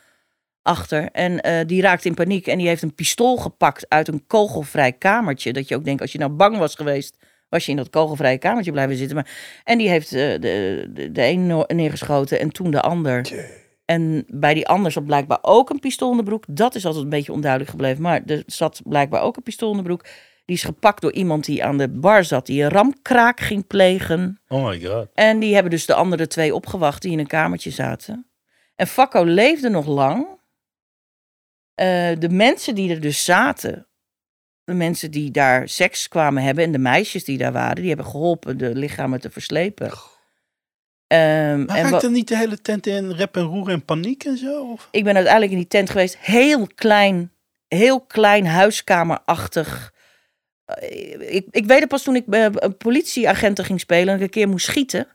achter. 0.62 1.08
En 1.12 1.40
eh, 1.40 1.66
die 1.66 1.82
raakte 1.82 2.08
in 2.08 2.14
paniek 2.14 2.46
en 2.46 2.58
die 2.58 2.66
heeft 2.68 2.82
een 2.82 2.94
pistool 2.94 3.36
gepakt 3.36 3.86
uit 3.88 4.08
een 4.08 4.26
kogelvrij 4.26 4.92
kamertje. 4.92 5.52
Dat 5.52 5.68
je 5.68 5.76
ook 5.76 5.84
denkt, 5.84 6.00
als 6.00 6.12
je 6.12 6.18
nou 6.18 6.30
bang 6.30 6.58
was 6.58 6.74
geweest, 6.74 7.16
was 7.48 7.64
je 7.64 7.70
in 7.70 7.76
dat 7.76 7.90
kogelvrije 7.90 8.38
kamertje 8.38 8.72
blijven 8.72 8.96
zitten. 8.96 9.16
Maar, 9.16 9.30
en 9.64 9.78
die 9.78 9.88
heeft 9.88 10.12
eh, 10.12 10.20
de, 10.40 10.88
de, 10.92 11.12
de 11.12 11.22
een 11.26 11.64
neergeschoten 11.76 12.40
en 12.40 12.50
toen 12.50 12.70
de 12.70 12.80
ander. 12.80 13.22
En 13.84 14.24
bij 14.28 14.54
die 14.54 14.68
ander 14.68 14.92
zat 14.92 15.04
blijkbaar 15.04 15.38
ook 15.42 15.70
een 15.70 15.78
pistool 15.78 16.10
in 16.10 16.16
de 16.16 16.22
broek. 16.22 16.44
Dat 16.48 16.74
is 16.74 16.86
altijd 16.86 17.04
een 17.04 17.10
beetje 17.10 17.32
onduidelijk 17.32 17.70
gebleven. 17.70 18.02
Maar 18.02 18.22
er 18.26 18.42
zat 18.46 18.80
blijkbaar 18.84 19.22
ook 19.22 19.36
een 19.36 19.42
pistool 19.42 19.70
in 19.70 19.76
de 19.76 19.82
broek. 19.82 20.04
Die 20.44 20.56
is 20.56 20.64
gepakt 20.64 21.00
door 21.02 21.12
iemand 21.12 21.44
die 21.44 21.64
aan 21.64 21.78
de 21.78 21.88
bar 21.88 22.24
zat. 22.24 22.46
Die 22.46 22.62
een 22.62 22.68
ramkraak 22.68 23.40
ging 23.40 23.66
plegen. 23.66 24.40
oh 24.48 24.66
my 24.66 24.80
god. 24.80 25.08
En 25.14 25.38
die 25.38 25.54
hebben 25.54 25.70
dus 25.70 25.86
de 25.86 25.94
andere 25.94 26.26
twee 26.26 26.54
opgewacht 26.54 27.02
die 27.02 27.12
in 27.12 27.18
een 27.18 27.26
kamertje 27.26 27.70
zaten. 27.70 28.26
En 28.76 28.86
Fakko 28.86 29.24
leefde 29.24 29.68
nog 29.68 29.86
lang. 29.86 30.26
Eh, 31.74 32.12
de 32.18 32.28
mensen 32.28 32.74
die 32.74 32.90
er 32.90 33.00
dus 33.00 33.24
zaten, 33.24 33.86
de 34.64 34.74
mensen 34.74 35.10
die 35.10 35.30
daar 35.30 35.68
seks 35.68 36.08
kwamen 36.08 36.42
hebben 36.42 36.64
en 36.64 36.72
de 36.72 36.78
meisjes 36.78 37.24
die 37.24 37.38
daar 37.38 37.52
waren, 37.52 37.76
die 37.76 37.88
hebben 37.88 38.06
geholpen 38.06 38.58
de 38.58 38.74
lichamen 38.74 39.20
te 39.20 39.30
verslepen. 39.30 39.92
Ehm, 41.06 41.64
Maar 41.64 41.76
en 41.76 41.94
ik 41.94 42.00
dan 42.00 42.12
niet 42.12 42.28
de 42.28 42.36
hele 42.36 42.60
tent 42.60 42.86
in 42.86 43.10
rep 43.10 43.36
en 43.36 43.42
roer 43.42 43.68
en 43.68 43.84
paniek 43.84 44.24
en 44.24 44.36
zo? 44.38 44.70
Of? 44.72 44.88
ik 44.90 45.04
ben 45.04 45.14
uiteindelijk 45.14 45.52
in 45.52 45.58
die 45.58 45.68
tent 45.68 45.90
geweest, 45.90 46.16
heel 46.18 46.66
klein, 46.74 47.32
heel 47.68 48.00
klein 48.00 48.46
huiskamerachtig. 48.46 49.92
Eh, 50.64 51.34
Ik, 51.34 51.46
ik 51.50 51.66
weet 51.66 51.80
het 51.80 51.88
pas 51.88 52.02
toen 52.02 52.16
ik 52.16 52.26
bij 52.26 52.50
een 52.54 52.76
politieagenten 52.76 53.64
ging 53.64 53.80
spelen 53.80 54.08
en 54.08 54.14
ik 54.16 54.22
een 54.22 54.30
keer 54.30 54.48
moest 54.48 54.66
schieten. 54.66 55.06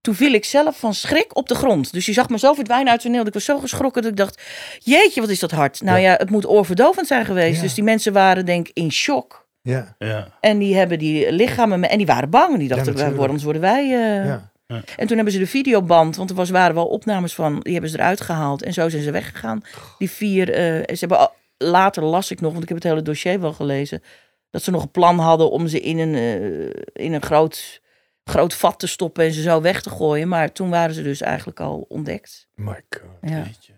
Toen 0.00 0.14
viel 0.14 0.32
ik 0.32 0.44
zelf 0.44 0.78
van 0.78 0.94
schrik 0.94 1.36
op 1.36 1.48
de 1.48 1.54
grond. 1.54 1.92
Dus 1.92 2.06
je 2.06 2.12
zag 2.12 2.28
me 2.28 2.38
zo 2.38 2.52
verdwijnen 2.54 2.90
uit 2.92 3.02
het 3.02 3.12
toneel. 3.12 3.26
Ik 3.26 3.34
was 3.34 3.44
zo 3.44 3.58
geschrokken 3.58 4.02
dat 4.02 4.10
ik 4.10 4.16
dacht, 4.16 4.42
jeetje, 4.78 5.20
wat 5.20 5.30
is 5.30 5.38
dat 5.40 5.50
hard. 5.50 5.80
Nou 5.82 5.98
ja, 5.98 6.10
Ja. 6.10 6.16
het 6.16 6.30
moet 6.30 6.46
oorverdovend 6.46 7.06
zijn 7.06 7.24
geweest. 7.24 7.56
Ja. 7.56 7.62
Dus 7.62 7.74
die 7.74 7.84
mensen 7.84 8.12
waren 8.12 8.46
denk 8.46 8.68
ik 8.68 8.76
in 8.76 8.92
shock. 8.92 9.48
Ja, 9.62 9.94
Ja. 9.98 10.28
En 10.40 10.58
die 10.58 10.76
hebben 10.76 10.98
die 10.98 11.32
lichamen, 11.32 11.80
me- 11.80 11.86
en 11.86 11.96
die 11.98 12.06
waren 12.06 12.30
bang. 12.30 12.58
Die 12.58 12.68
dachten, 12.68 12.86
natuurlijk. 12.86 13.16
"Waar- 13.16 13.26
anders 13.26 13.44
worden 13.44 13.62
wij... 13.62 13.82
eh, 13.84 14.34
ja. 14.72 14.82
en 14.96 15.06
toen 15.06 15.16
hebben 15.16 15.32
ze 15.34 15.38
de 15.40 15.46
videoband, 15.46 16.16
want 16.16 16.30
er 16.30 16.36
was, 16.36 16.50
waren 16.50 16.74
wel 16.74 16.86
opnames 16.86 17.34
van, 17.34 17.60
die 17.60 17.72
hebben 17.72 17.90
ze 17.90 17.98
eruit 17.98 18.20
gehaald. 18.20 18.62
En 18.62 18.72
zo 18.72 18.88
zijn 18.88 19.02
ze 19.02 19.10
weggegaan. 19.10 19.62
Die 19.98 20.10
vier, 20.10 20.50
eh, 20.52 20.64
ze 20.64 20.96
hebben 20.98 21.18
al- 21.18 21.34
later 21.58 22.02
las 22.04 22.30
ik 22.30 22.40
nog, 22.40 22.50
want 22.50 22.62
ik 22.62 22.68
heb 22.68 22.78
het 22.78 22.86
hele 22.86 23.02
dossier 23.02 23.40
wel 23.40 23.52
gelezen, 23.52 24.02
dat 24.50 24.62
ze 24.62 24.70
nog 24.70 24.82
een 24.82 24.90
plan 24.90 25.18
hadden 25.18 25.50
om 25.50 25.66
ze 25.68 25.80
in 25.80 25.98
een, 25.98 26.14
eh, 26.14 27.04
in 27.04 27.12
een 27.12 27.22
groot, 27.22 27.80
groot 28.24 28.54
vat 28.54 28.78
te 28.78 28.86
stoppen 28.86 29.24
en 29.24 29.32
ze 29.32 29.42
zo 29.42 29.60
weg 29.60 29.82
te 29.82 29.90
gooien. 29.90 30.28
Maar 30.28 30.52
toen 30.52 30.70
waren 30.70 30.94
ze 30.94 31.02
dus 31.02 31.20
eigenlijk 31.20 31.60
al 31.60 31.84
ontdekt. 31.88 32.46
My 32.54 32.80
god. 32.90 33.30
Ja, 33.30 33.36
Jeetje. 33.36 33.72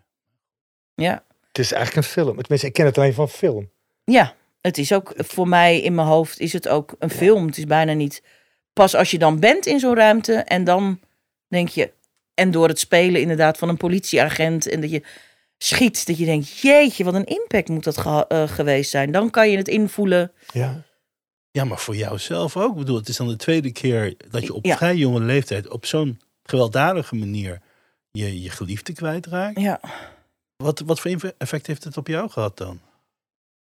ja. 0.94 1.24
Het 1.48 1.59
is 1.59 1.72
eigenlijk 1.72 2.07
een 2.07 2.12
film. 2.12 2.37
Tenminste, 2.37 2.66
ik 2.66 2.72
ken 2.72 2.85
het 2.87 2.98
alleen 2.98 3.14
van 3.14 3.28
film. 3.28 3.70
ja. 4.04 4.35
het 4.61 4.78
is 4.78 4.92
ook 4.92 5.12
voor 5.16 5.48
mij 5.48 5.80
in 5.80 5.94
mijn 5.94 6.07
hoofd 6.07 6.38
is 6.40 6.52
het 6.52 6.68
ook 6.68 6.94
een 6.98 7.11
film. 7.11 7.46
Het 7.46 7.59
is 7.59 7.64
bijna 7.64 7.92
niet 7.92 8.22
pas 8.75 8.95
als 8.95 9.11
je 9.11 9.19
dan 9.19 9.41
bent 9.41 9.67
in 9.67 9.79
zo'n 9.79 9.95
ruimte 9.95 10.33
en 10.35 10.65
dan 10.65 11.01
denk 11.49 11.69
je 11.69 11.93
en 12.35 12.51
door 12.51 12.69
het 12.69 12.79
spelen 12.79 13.21
inderdaad 13.21 13.59
van 13.59 13.69
een 13.69 13.77
politieagent 13.77 14.69
en 14.69 14.81
dat 14.81 14.91
je 14.91 15.03
schiet, 15.59 16.07
dat 16.07 16.19
je 16.19 16.25
denkt, 16.25 16.59
jeetje, 16.59 17.05
wat 17.05 17.15
een 17.15 17.25
impact 17.25 17.69
moet 17.69 17.85
dat 17.85 18.27
eh, 18.29 18.49
geweest 18.49 18.91
zijn. 18.91 19.13
Dan 19.13 19.31
kan 19.31 19.51
je 19.51 19.57
het 19.57 19.69
invoelen. 19.69 20.33
Ja. 20.53 20.83
Ja, 21.51 21.65
maar 21.65 21.79
voor 21.79 21.97
jou 21.97 22.19
zelf 22.19 22.57
ook. 22.57 22.71
Ik 22.73 22.79
bedoel, 22.79 22.97
het 22.97 23.09
is 23.09 23.17
dan 23.17 23.29
de 23.29 23.37
tweede 23.37 23.73
keer 23.73 24.15
dat 24.31 24.43
je 24.43 24.55
op 24.55 24.65
Ja. 24.65 24.77
vrij 24.77 24.95
jonge 24.97 25.21
leeftijd 25.21 25.69
op 25.69 25.87
zo'n 25.87 26.21
gewelddadige 26.43 27.15
manier 27.15 27.61
je, 28.11 28.43
je 28.43 28.51
geliefde 28.51 28.93
kwijtraakt. 28.93 29.61
Ja, 29.61 29.81
Wat, 30.57 30.81
wat 30.81 31.01
voor 31.01 31.33
effect 31.39 31.67
heeft 31.67 31.85
het 31.85 31.97
op 31.97 32.07
jou 32.07 32.31
gehad 32.31 32.57
dan? 32.57 32.81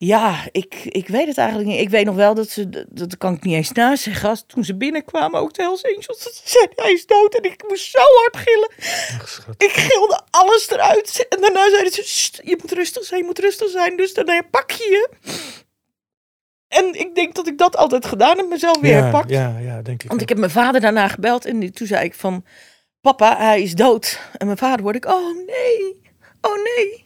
Ja 0.06 0.48
ik, 0.52 0.76
ik 0.84 1.08
weet 1.08 1.28
het 1.28 1.38
eigenlijk 1.38 1.70
niet. 1.70 1.80
Ik 1.80 1.89
weet 1.89 2.06
nog 2.06 2.15
wel 2.15 2.34
dat 2.34 2.50
ze, 2.50 2.86
dat 2.89 3.18
kan 3.18 3.34
ik 3.34 3.44
niet 3.44 3.56
eens 3.56 3.72
nazeggen, 3.72 4.30
als 4.30 4.44
toen 4.48 4.63
ze 4.63 4.76
binnenkwamen, 4.76 5.39
ook 5.39 5.54
de 5.54 5.62
Hells 5.62 5.86
Angels, 5.86 6.08
dat 6.08 6.20
ze 6.20 6.41
zeiden, 6.44 6.74
hij 6.76 6.91
is 6.91 7.06
dood. 7.06 7.36
En 7.36 7.44
ik 7.44 7.63
moest 7.68 7.91
zo 7.91 8.00
hard 8.22 8.38
gillen. 8.38 8.70
Ach. 9.22 9.48
Ik 9.58 9.72
gilde 9.72 10.22
alles 10.30 10.70
eruit. 10.70 11.26
En 11.30 11.41
daarna 11.41 11.70
zeiden 11.70 11.91
ze, 11.91 12.02
"Sst, 12.04 12.39
je 12.44 12.58
moet 12.62 12.72
rustig 12.72 13.04
zijn, 13.04 13.20
je 13.20 13.26
moet 13.26 13.39
rustig 13.39 13.70
zijn. 13.70 13.98
Dus 13.98 14.13
daarna 14.13 14.41
pak 14.52 14.72
je 14.72 14.84
je. 14.84 15.10
En 16.68 17.00
ik 17.00 17.15
denk 17.15 17.36
dat 17.36 17.48
ik 17.48 17.58
dat 17.58 17.78
altijd 17.78 18.06
gedaan 18.06 18.38
heb, 18.38 18.48
mezelf 18.50 18.80
weer 18.80 18.91
ja, 18.96 19.02
herpakt. 19.02 19.30
ja, 19.30 19.58
ja, 19.58 19.82
denk 19.82 20.04
ik. 20.04 20.10
Want 20.10 20.22
ik 20.22 20.30
heb 20.30 20.38
mijn 20.38 20.52
vader 20.52 20.82
daarna 20.82 21.08
gebeld 21.08 21.46
en 21.46 21.74
toen 21.74 21.88
zei 21.88 22.06
ik 22.06 22.13
van... 22.13 22.46
Papa, 23.02 23.38
hij 23.38 23.62
is 23.62 23.76
dood. 23.76 24.20
En 24.38 24.46
mijn 24.46 24.58
vader 24.58 24.82
hoorde 24.82 24.98
ik, 24.98 25.06
oh 25.06 25.36
nee, 25.46 26.02
oh 26.41 26.63
nee. 26.63 27.05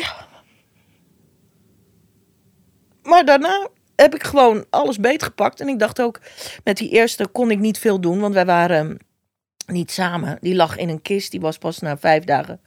Ja. 0.00 0.26
Maar 3.02 3.24
daarna 3.24 3.68
heb 3.96 4.14
ik 4.14 4.22
gewoon 4.22 4.66
alles 4.70 4.98
beetgepakt. 4.98 5.60
En 5.60 5.68
ik 5.68 5.78
dacht 5.78 6.00
ook, 6.00 6.20
met 6.64 6.76
die 6.76 6.90
eerste 6.90 7.26
kon 7.26 7.50
ik 7.50 7.58
niet 7.58 7.78
veel 7.78 8.00
doen, 8.00 8.20
want 8.20 8.34
wij 8.34 8.46
waren 8.46 8.98
niet 9.66 9.90
samen. 9.90 10.38
Die 10.40 10.54
lag 10.54 10.76
in 10.76 10.88
een 10.88 11.02
kist, 11.02 11.30
die 11.30 11.40
was 11.40 11.58
pas 11.58 11.78
na 11.78 11.98
vijf 11.98 12.24
dagen 12.24 12.60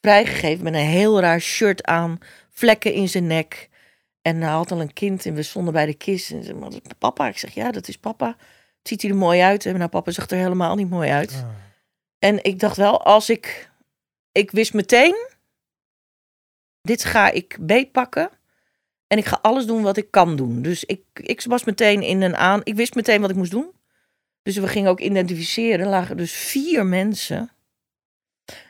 vrijgegeven 0.00 0.64
met 0.64 0.74
een 0.74 0.80
heel 0.80 1.20
raar 1.20 1.40
shirt 1.40 1.84
aan, 1.84 2.18
vlekken 2.50 2.92
in 2.92 3.08
zijn 3.08 3.26
nek. 3.26 3.68
En 4.22 4.40
hij 4.40 4.50
had 4.50 4.70
al 4.70 4.80
een 4.80 4.92
kind 4.92 5.26
en 5.26 5.34
we 5.34 5.42
stonden 5.42 5.72
bij 5.72 5.86
de 5.86 5.94
kist. 5.94 6.30
En 6.30 6.38
ze 6.38 6.44
zei, 6.44 6.58
"Maar 6.58 6.70
dat 6.70 6.80
is 6.84 6.92
papa. 6.98 7.28
Ik 7.28 7.38
zeg, 7.38 7.54
ja, 7.54 7.70
dat 7.70 7.88
is 7.88 7.98
papa. 7.98 8.36
Ziet 8.82 9.02
hij 9.02 9.10
er 9.10 9.16
mooi 9.16 9.40
uit? 9.40 9.66
En 9.66 9.78
nou, 9.78 9.90
papa 9.90 10.10
zag 10.10 10.30
er 10.30 10.36
helemaal 10.36 10.74
niet 10.74 10.90
mooi 10.90 11.10
uit. 11.10 11.32
Ah. 11.32 11.48
En 12.18 12.44
ik 12.44 12.58
dacht 12.58 12.76
wel, 12.76 13.02
als 13.02 13.30
ik... 13.30 13.70
Ik 14.32 14.50
wist 14.50 14.74
meteen, 14.74 15.28
dit 16.88 17.04
ga 17.04 17.30
ik 17.30 17.56
beetpakken. 17.60 18.30
En 19.06 19.18
ik 19.18 19.24
ga 19.24 19.38
alles 19.42 19.66
doen 19.66 19.82
wat 19.82 19.96
ik 19.96 20.10
kan 20.10 20.36
doen. 20.36 20.62
Dus 20.62 20.84
ik, 20.84 21.00
ik 21.14 21.42
was 21.42 21.64
meteen 21.64 22.02
in 22.02 22.22
een 22.22 22.36
aan... 22.36 22.60
Ik 22.64 22.74
wist 22.74 22.94
meteen 22.94 23.20
wat 23.20 23.30
ik 23.30 23.36
moest 23.36 23.50
doen. 23.50 23.70
Dus 24.42 24.56
we 24.56 24.68
gingen 24.68 24.90
ook 24.90 25.00
identificeren. 25.00 25.80
Er 25.80 25.90
lagen 25.90 26.16
dus 26.16 26.32
vier 26.32 26.86
mensen. 26.86 27.50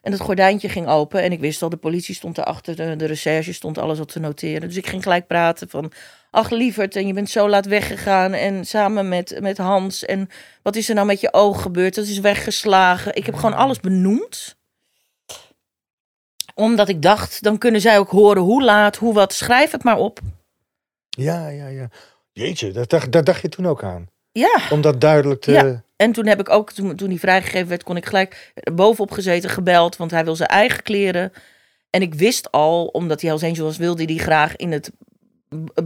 En 0.02 0.12
het 0.12 0.20
gordijntje 0.20 0.68
ging 0.68 0.86
open. 0.86 1.22
En 1.22 1.32
ik 1.32 1.40
wist 1.40 1.62
al, 1.62 1.68
de 1.68 1.76
politie 1.76 2.14
stond 2.14 2.38
erachter. 2.38 2.76
De, 2.76 2.96
de 2.96 3.04
recherche 3.04 3.52
stond 3.52 3.78
alles 3.78 3.98
al 3.98 4.04
te 4.04 4.20
noteren. 4.20 4.68
Dus 4.68 4.76
ik 4.76 4.86
ging 4.86 5.02
gelijk 5.02 5.26
praten 5.26 5.68
van... 5.68 5.92
Ach, 6.30 6.50
lieverd, 6.50 6.96
en 6.96 7.06
je 7.06 7.12
bent 7.12 7.30
zo 7.30 7.48
laat 7.48 7.66
weggegaan. 7.66 8.32
En 8.32 8.64
samen 8.64 9.08
met, 9.08 9.38
met 9.40 9.58
Hans. 9.58 10.04
En 10.04 10.28
wat 10.62 10.76
is 10.76 10.88
er 10.88 10.94
nou 10.94 11.06
met 11.06 11.20
je 11.20 11.32
oog 11.32 11.62
gebeurd? 11.62 11.94
Dat 11.94 12.06
is 12.06 12.18
weggeslagen. 12.18 13.14
Ik 13.14 13.26
heb 13.26 13.34
gewoon 13.34 13.56
alles 13.56 13.80
benoemd. 13.80 14.57
Omdat 16.58 16.88
ik 16.88 17.02
dacht, 17.02 17.42
dan 17.42 17.58
kunnen 17.58 17.80
zij 17.80 17.98
ook 17.98 18.10
horen 18.10 18.42
hoe 18.42 18.62
laat, 18.62 18.96
hoe 18.96 19.14
wat. 19.14 19.32
Schrijf 19.32 19.70
het 19.70 19.84
maar 19.84 19.96
op. 19.96 20.20
Ja, 21.08 21.48
ja, 21.48 21.66
ja. 21.66 21.88
Jeetje, 22.32 22.70
dat 22.70 22.90
dacht, 22.90 23.12
dat 23.12 23.26
dacht 23.26 23.42
je 23.42 23.48
toen 23.48 23.66
ook 23.66 23.82
aan. 23.82 24.08
Ja. 24.32 24.60
Om 24.70 24.80
dat 24.80 25.00
duidelijk 25.00 25.40
te... 25.40 25.52
Ja. 25.52 25.82
En 25.96 26.12
toen 26.12 26.26
heb 26.26 26.40
ik 26.40 26.48
ook, 26.48 26.72
toen, 26.72 26.96
toen 26.96 27.08
hij 27.08 27.18
vrijgegeven 27.18 27.68
werd, 27.68 27.82
kon 27.82 27.96
ik 27.96 28.06
gelijk 28.06 28.52
bovenop 28.74 29.10
gezeten, 29.10 29.50
gebeld. 29.50 29.96
Want 29.96 30.10
hij 30.10 30.24
wil 30.24 30.36
zijn 30.36 30.48
eigen 30.48 30.82
kleren. 30.82 31.32
En 31.90 32.02
ik 32.02 32.14
wist 32.14 32.52
al, 32.52 32.86
omdat 32.86 33.20
hij 33.20 33.30
Hells 33.30 33.44
Angel 33.44 33.64
was, 33.64 33.76
wilde 33.76 34.04
hij 34.04 34.16
graag 34.16 34.56
in 34.56 34.72
het 34.72 34.90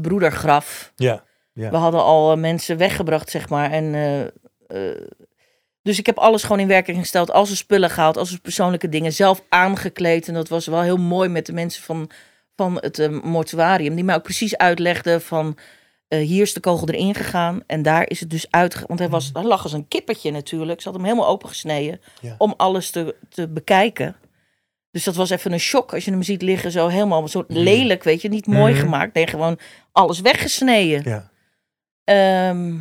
broedergraf. 0.01 0.93
Ja. 0.97 1.25
Ja. 1.53 1.71
We 1.71 1.77
hadden 1.77 2.03
al 2.03 2.33
eh, 2.33 2.39
mensen 2.39 2.77
weggebracht, 2.77 3.31
zeg 3.31 3.49
maar. 3.49 3.71
En, 3.71 3.95
eh, 3.95 4.21
eh, 4.21 5.01
dus 5.83 5.99
ik 5.99 6.07
heb 6.07 6.19
alles 6.19 6.43
gewoon 6.43 6.61
in 6.61 6.67
werking 6.69 6.99
gesteld. 6.99 7.31
Al 7.33 7.45
zijn 7.47 7.57
spullen 7.57 7.91
gehaald, 7.91 8.17
al 8.17 8.27
zijn 8.27 8.41
persoonlijke 8.41 8.89
dingen. 8.89 9.13
Zelf 9.13 9.43
aangekleed. 9.49 10.29
En 10.29 10.35
dat 10.35 10.49
was 10.49 10.67
wel 10.67 10.81
heel 10.83 10.97
mooi 10.97 11.29
met 11.29 11.47
de 11.47 11.53
mensen 11.53 11.83
van, 11.83 12.11
van 12.57 12.75
het 12.81 12.99
eh, 12.99 13.09
mortuarium. 13.23 13.95
Die 13.95 14.05
mij 14.05 14.15
ook 14.15 14.23
precies 14.23 14.57
uitlegden 14.57 15.23
van... 15.23 15.57
eh, 16.09 16.19
hier 16.27 16.43
is 16.43 16.55
de 16.55 16.61
kogel 16.61 16.89
erin 16.89 17.15
gegaan. 17.15 17.63
En 17.67 17.83
daar 17.83 18.09
is 18.11 18.21
het 18.21 18.31
dus 18.31 18.47
uit. 18.51 18.85
Want 18.87 18.99
hij, 18.99 19.09
was, 19.09 19.31
hij 19.33 19.43
lag 19.43 19.63
als 19.63 19.73
een 19.73 19.89
kippetje 19.89 20.31
natuurlijk. 20.31 20.81
Ze 20.81 20.89
had 20.89 20.97
hem 20.97 21.07
helemaal 21.07 21.29
opengesneden. 21.29 22.01
Ja. 22.21 22.35
Om 22.39 22.55
alles 22.57 22.91
te, 22.91 23.15
te 23.29 23.49
bekijken. 23.49 24.17
Dus 24.91 25.05
dat 25.05 25.15
was 25.15 25.31
even 25.31 25.53
een 25.53 25.61
shock 25.61 25.93
als 25.95 26.05
je 26.05 26.11
hem 26.11 26.23
ziet 26.23 26.43
liggen. 26.43 26.71
Zo 26.71 26.89
helemaal 26.89 27.29
zo 27.29 27.45
lelijk, 27.49 28.03
weet 28.05 28.23
je. 28.23 28.29
Niet 28.29 28.47
mooi 28.47 28.73
Mhm. 28.73 28.83
gemaakt. 28.83 29.15
Nee, 29.15 29.27
gewoon 29.27 29.59
alles 29.93 30.21
weggesneden. 30.21 31.03
Ja. 31.05 31.31
Ehm, 32.05 32.75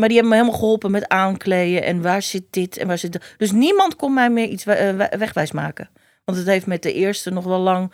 maar 0.00 0.08
die 0.08 0.16
hebben 0.18 0.28
me 0.28 0.40
helemaal 0.40 0.58
geholpen 0.60 0.90
met 0.90 1.08
aankleden. 1.08 1.82
En 1.82 2.02
waar 2.02 2.22
zit 2.22 2.44
dit 2.50 2.76
en 2.76 2.86
waar 2.86 2.98
zit 2.98 3.12
dat. 3.12 3.22
Dus 3.36 3.52
niemand 3.52 3.96
kon 3.96 4.14
mij 4.14 4.30
meer 4.30 4.48
iets 4.48 4.66
eh, 4.66 4.96
we- 4.96 5.16
wegwijs 5.18 5.52
maken. 5.52 5.90
Want 6.24 6.38
het 6.38 6.46
heeft 6.46 6.66
met 6.66 6.82
de 6.82 6.92
eerste 6.92 7.30
nog 7.30 7.44
wel 7.44 7.58
lang... 7.60 7.92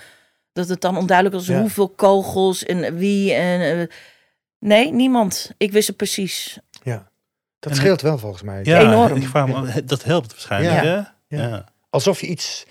dat 0.52 0.68
het 0.68 0.80
dan 0.80 0.96
onduidelijk 0.96 1.36
was 1.36 1.46
Ja. 1.46 1.60
hoeveel 1.60 1.88
kogels 1.88 2.64
en 2.64 2.96
wie. 2.96 3.32
En, 3.32 3.80
eh, 3.80 3.86
nee, 4.58 4.92
niemand. 4.92 5.50
Ik 5.56 5.72
wist 5.72 5.86
het 5.88 5.96
precies. 5.96 6.58
Dat 7.58 7.72
En- 7.72 7.78
scheelt 7.78 8.00
wel 8.00 8.18
volgens 8.18 8.42
mij. 8.42 8.60
Ja, 8.64 8.80
Enorm. 8.80 9.16
Ik 9.16 9.26
vraag 9.28 9.46
me, 9.46 9.54
af, 9.54 9.72
dat 9.72 10.04
helpt 10.04 10.30
waarschijnlijk, 10.30 10.74
Ja. 10.74 10.80
hè? 10.84 10.94
Ja. 11.36 11.48
Ja. 11.48 11.64
Alsof 11.90 12.20
je 12.20 12.26
iets 12.26 12.66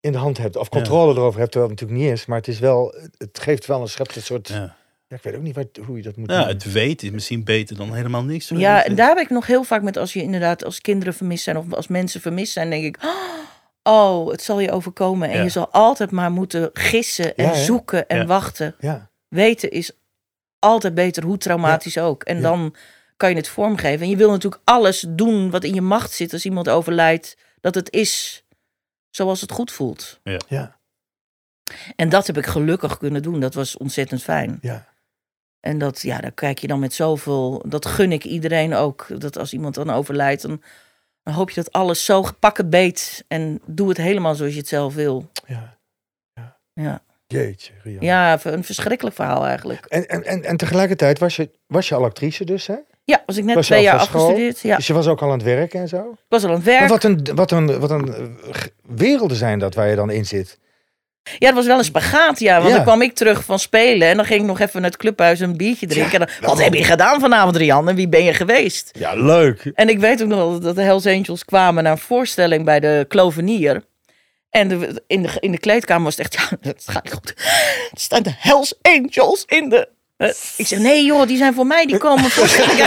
in 0.00 0.12
de 0.12 0.18
hand 0.18 0.38
hebt. 0.38 0.56
Of 0.56 0.68
controle 0.68 1.12
erover 1.14 1.38
hebt, 1.40 1.52
terwijl 1.52 1.72
het 1.72 1.80
natuurlijk 1.80 2.08
niet 2.08 2.18
is. 2.20 2.26
Maar 2.26 2.38
het 2.38 2.48
is 2.48 2.58
wel, 2.58 2.94
het 3.16 3.38
geeft 3.40 3.66
wel 3.66 3.80
een 3.80 3.88
schept 3.88 4.16
een 4.16 4.22
soort... 4.22 4.48
Ja. 4.48 4.76
Ja. 5.08 5.16
ik 5.16 5.22
weet 5.22 5.34
ook 5.34 5.42
niet 5.42 5.54
wat, 5.54 5.66
hoe 5.86 5.96
je 5.96 6.02
dat 6.02 6.16
moet 6.16 6.30
Ja, 6.30 6.38
doen. 6.38 6.48
het 6.48 6.72
weten 6.72 7.06
is 7.06 7.12
misschien 7.12 7.44
beter 7.44 7.76
dan 7.76 7.94
helemaal 7.94 8.24
niks. 8.24 8.48
Ja, 8.48 8.74
weten. 8.74 8.90
en 8.90 8.96
daar 8.96 9.08
heb 9.08 9.18
ik 9.18 9.30
nog 9.30 9.46
heel 9.46 9.64
vaak 9.64 9.82
met 9.82 9.96
als 9.96 10.12
je 10.12 10.22
inderdaad 10.22 10.64
als 10.64 10.80
kinderen 10.80 11.14
vermist 11.14 11.44
zijn 11.44 11.56
of 11.56 11.72
als 11.72 11.86
mensen 11.88 12.20
vermist 12.20 12.52
zijn, 12.52 12.70
denk 12.70 12.84
ik, 12.84 12.98
oh, 13.82 14.30
het 14.30 14.42
zal 14.42 14.60
je 14.60 14.70
overkomen. 14.72 15.28
En 15.30 15.36
Ja. 15.36 15.42
je 15.42 15.48
zal 15.48 15.68
altijd 15.70 16.10
maar 16.10 16.30
moeten 16.32 16.70
gissen 16.72 17.36
en 17.36 17.44
Ja, 17.44 17.54
zoeken 17.54 18.08
en 18.08 18.16
Ja. 18.18 18.26
wachten. 18.26 18.74
Ja, 18.78 19.10
Weten 19.28 19.70
is 19.70 19.92
altijd 20.58 20.94
beter, 20.94 21.22
hoe 21.24 21.38
traumatisch 21.38 21.98
ook. 21.98 22.22
En 22.22 22.36
Ja. 22.36 22.42
dan 22.42 22.74
kan 23.16 23.30
je 23.30 23.36
het 23.36 23.48
vormgeven. 23.48 24.00
En 24.00 24.08
je 24.10 24.16
wil 24.16 24.30
natuurlijk 24.30 24.62
alles 24.64 25.04
doen 25.08 25.50
wat 25.50 25.64
in 25.64 25.74
je 25.74 25.80
macht 25.80 26.12
zit 26.12 26.32
als 26.32 26.44
iemand 26.44 26.68
overlijdt, 26.68 27.36
dat 27.60 27.74
het 27.74 27.92
is 27.92 28.44
zoals 29.10 29.40
het 29.40 29.52
goed 29.52 29.72
voelt. 29.72 30.20
ja, 30.48 30.76
En 31.96 32.08
dat 32.08 32.26
heb 32.26 32.36
ik 32.38 32.46
gelukkig 32.46 32.98
kunnen 32.98 33.22
doen. 33.22 33.40
Dat 33.40 33.54
was 33.54 33.76
ontzettend 33.76 34.22
fijn. 34.22 34.58
ja. 34.60 34.87
En 35.68 35.78
dat, 35.78 36.00
ja, 36.02 36.18
daar 36.20 36.32
kijk 36.32 36.58
je 36.58 36.66
dan 36.66 36.78
met 36.78 36.94
zoveel. 36.94 37.62
Dat 37.66 37.86
gun 37.86 38.12
ik 38.12 38.24
iedereen 38.24 38.74
ook. 38.74 39.06
Dat 39.18 39.38
als 39.38 39.52
iemand 39.52 39.74
dan 39.74 39.90
overlijdt, 39.90 40.42
dan, 40.42 40.62
dan 41.22 41.34
hoop 41.34 41.50
je 41.50 41.54
dat 41.62 41.72
alles 41.72 42.04
zo 42.04 42.24
pak 42.40 42.56
het 42.56 42.70
beet. 42.70 43.24
En 43.28 43.60
doe 43.66 43.88
het 43.88 43.96
helemaal 43.96 44.34
zoals 44.34 44.52
je 44.52 44.58
het 44.58 44.68
zelf 44.68 44.94
wil. 44.94 45.30
ja. 45.46 45.76
Ja, 46.72 47.02
Jeetje, 47.26 47.72
Rian. 47.82 48.04
ja 48.04 48.38
een 48.44 48.64
verschrikkelijk 48.64 49.16
verhaal 49.16 49.46
eigenlijk. 49.46 49.86
En, 49.86 50.08
en, 50.08 50.24
en, 50.24 50.44
en 50.44 50.56
tegelijkertijd 50.56 51.18
was 51.18 51.36
je, 51.36 51.50
was 51.66 51.88
je 51.88 51.94
al 51.94 52.04
actrice 52.04 52.44
dus, 52.44 52.66
hè? 52.66 52.74
Ja, 53.04 53.22
was 53.26 53.36
ik 53.36 53.44
net 53.44 53.54
Was 53.54 53.66
je 53.66 53.72
twee 53.72 53.84
jaar 53.84 53.98
afgestudeerd. 53.98 54.60
Ja, 54.60 54.76
Dus 54.76 54.86
je 54.86 54.92
was 54.92 55.06
ook 55.06 55.20
al 55.20 55.26
aan 55.26 55.32
het 55.38 55.42
werken 55.42 55.80
en 55.80 55.88
zo? 55.88 56.10
ik 56.10 56.18
was 56.28 56.42
al 56.44 56.48
aan 56.48 56.54
het 56.54 56.64
Maar 56.64 56.74
werk. 56.78 56.88
wat 56.88 57.04
een, 57.04 57.34
wat 57.34 57.50
een, 57.50 57.78
wat 57.80 57.90
een 57.90 58.08
eh, 58.52 58.62
werelden 58.82 59.36
zijn 59.36 59.58
dat 59.58 59.74
waar 59.74 59.88
je 59.88 59.96
dan 59.96 60.10
in 60.10 60.26
zit. 60.26 60.58
Ja, 61.38 61.46
dat 61.46 61.54
was 61.54 61.66
wel 61.66 61.78
een 61.78 61.84
spagaat, 61.84 62.38
ja. 62.38 62.56
Want 62.56 62.68
Ja. 62.68 62.74
dan 62.74 62.84
kwam 62.84 63.02
ik 63.02 63.14
terug 63.14 63.44
van 63.44 63.58
spelen. 63.58 64.08
En 64.08 64.16
dan 64.16 64.24
ging 64.24 64.40
ik 64.40 64.46
nog 64.46 64.60
even 64.60 64.80
naar 64.80 64.90
het 64.90 64.98
clubhuis 64.98 65.40
een 65.40 65.56
biertje 65.56 65.86
drinken. 65.86 66.20
En 66.20 66.28
dan, 66.40 66.48
wat 66.50 66.62
heb 66.62 66.74
je 66.74 66.84
gedaan 66.84 67.20
vanavond, 67.20 67.56
Rian? 67.56 67.88
En 67.88 67.94
wie 67.94 68.08
ben 68.08 68.24
je 68.24 68.34
geweest? 68.34 68.90
Ja, 68.98 69.14
leuk. 69.14 69.70
En 69.74 69.88
ik 69.88 69.98
weet 69.98 70.22
ook 70.22 70.28
nog 70.28 70.58
dat 70.58 70.74
de 70.76 70.82
Hells 70.82 71.06
Angels 71.06 71.44
kwamen 71.44 71.82
naar 71.82 71.92
een 71.92 71.98
voorstelling 71.98 72.64
bij 72.64 72.80
de 72.80 73.04
Klovenier. 73.08 73.84
En 74.50 74.68
de, 74.68 75.02
in, 75.06 75.22
de, 75.22 75.28
in 75.40 75.50
de 75.50 75.58
kleedkamer 75.58 76.04
was 76.04 76.16
het 76.16 76.24
echt, 76.26 76.34
ja, 76.50 76.56
het 76.68 76.84
gaat 76.86 77.04
niet 77.04 77.12
goed. 77.12 77.34
Er 77.92 78.00
staan 78.00 78.22
de 78.22 78.34
Hells 78.38 78.74
Angels 78.82 79.44
in 79.46 79.68
de... 79.68 79.88
Eh, 80.16 80.28
ik 80.56 80.66
zeg, 80.66 80.78
nee 80.78 81.04
joh, 81.04 81.26
die 81.26 81.36
zijn 81.36 81.54
voor 81.54 81.66
mij, 81.66 81.86
die 81.86 81.98
komen 81.98 82.30
kijken. 82.30 82.86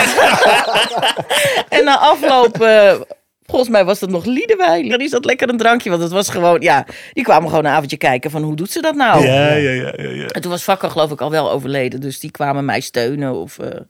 en 1.78 1.84
na 1.84 1.98
afloop, 1.98 2.62
eh, 2.62 2.94
volgens 3.42 3.70
mij 3.70 3.84
was 3.84 3.98
dat 3.98 4.10
nog 4.10 4.24
Liedewijn. 4.24 4.88
Dan 4.88 5.00
is 5.00 5.10
dat 5.10 5.24
lekker 5.24 5.48
een 5.48 5.56
drankje, 5.56 5.90
want 5.90 6.02
het 6.02 6.12
was 6.12 6.28
gewoon, 6.28 6.60
ja, 6.60 6.86
die 7.12 7.24
kwamen 7.24 7.48
gewoon 7.48 7.64
een 7.64 7.70
avondje 7.72 7.96
kijken 7.96 8.30
van 8.30 8.42
hoe 8.42 8.56
doet 8.56 8.70
ze 8.70 8.80
dat 8.80 8.94
nou? 8.94 9.24
Ja, 9.26 9.52
ja, 9.52 9.70
ja, 9.70 9.92
ja, 9.96 10.08
ja. 10.10 10.26
En 10.26 10.40
toen 10.40 10.50
was 10.50 10.64
Vakker 10.64 10.90
geloof 10.90 11.10
ik 11.10 11.20
al 11.20 11.30
wel 11.30 11.50
overleden, 11.50 12.00
dus 12.00 12.20
die 12.20 12.30
kwamen 12.30 12.64
mij 12.64 12.80
steunen. 12.80 13.34
Of, 13.34 13.58
eh, 13.58 13.80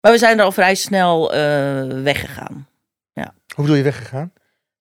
Maar 0.00 0.12
we 0.12 0.18
zijn 0.18 0.38
er 0.38 0.44
al 0.44 0.52
vrij 0.52 0.74
snel 0.74 1.32
eh, 1.34 1.40
weggegaan. 2.02 2.68
Hoe 3.54 3.64
bedoel 3.64 3.76
je 3.76 3.82
weggegaan? 3.82 4.32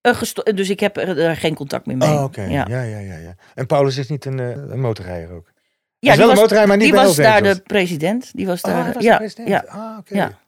Eh, 0.02 0.16
gesto- 0.16 0.54
dus 0.54 0.70
ik 0.70 0.80
heb 0.80 0.98
er, 0.98 1.36
geen 1.36 1.56
contact 1.56 1.86
meer 1.86 1.98
mee. 1.98 2.10
Oh, 2.10 2.24
oké. 2.24 2.42
Ja. 2.42 2.66
Ja. 2.70 2.82
Ja, 2.82 3.00
ja, 3.00 3.18
ja, 3.18 3.36
En 3.56 3.66
Paulus 3.66 3.98
is 3.98 4.10
niet 4.10 4.26
een, 4.26 4.40
eh, 4.40 4.50
een 4.50 4.80
motorrijder 4.80 5.36
ook? 5.36 5.52
Ja, 6.00 6.12
is 6.12 6.18
wel 6.18 6.18
die 6.18 6.22
een 6.24 6.28
was, 6.30 6.40
motorrijder, 6.40 6.68
maar 6.68 6.78
niet 6.78 6.86
die 6.86 6.96
bij 6.96 7.06
was 7.06 7.16
daar 7.16 7.44
de 7.44 7.62
president. 7.62 8.30
Die 8.34 8.46
was 8.46 8.62
Oh, 8.62 8.72
daar. 8.72 8.86
de- 8.88 8.94
was 8.94 9.04
ja, 9.04 9.12
de 9.12 9.18
president. 9.18 9.48
ja. 9.48 9.64
Ah, 9.68 9.98
oké. 9.98 10.16
Ja. 10.16 10.40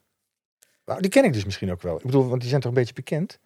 Nou, 0.86 1.02
die 1.02 1.10
ken 1.10 1.24
ik 1.24 1.34
dus 1.34 1.46
misschien 1.46 1.72
ook 1.72 1.82
wel. 1.82 1.96
Ik 1.98 2.06
bedoel, 2.06 2.28
want 2.28 2.40
die 2.42 2.50
zijn 2.50 2.62
toch 2.62 2.72
een 2.72 2.78
beetje 2.78 2.94
bekend? 2.94 3.40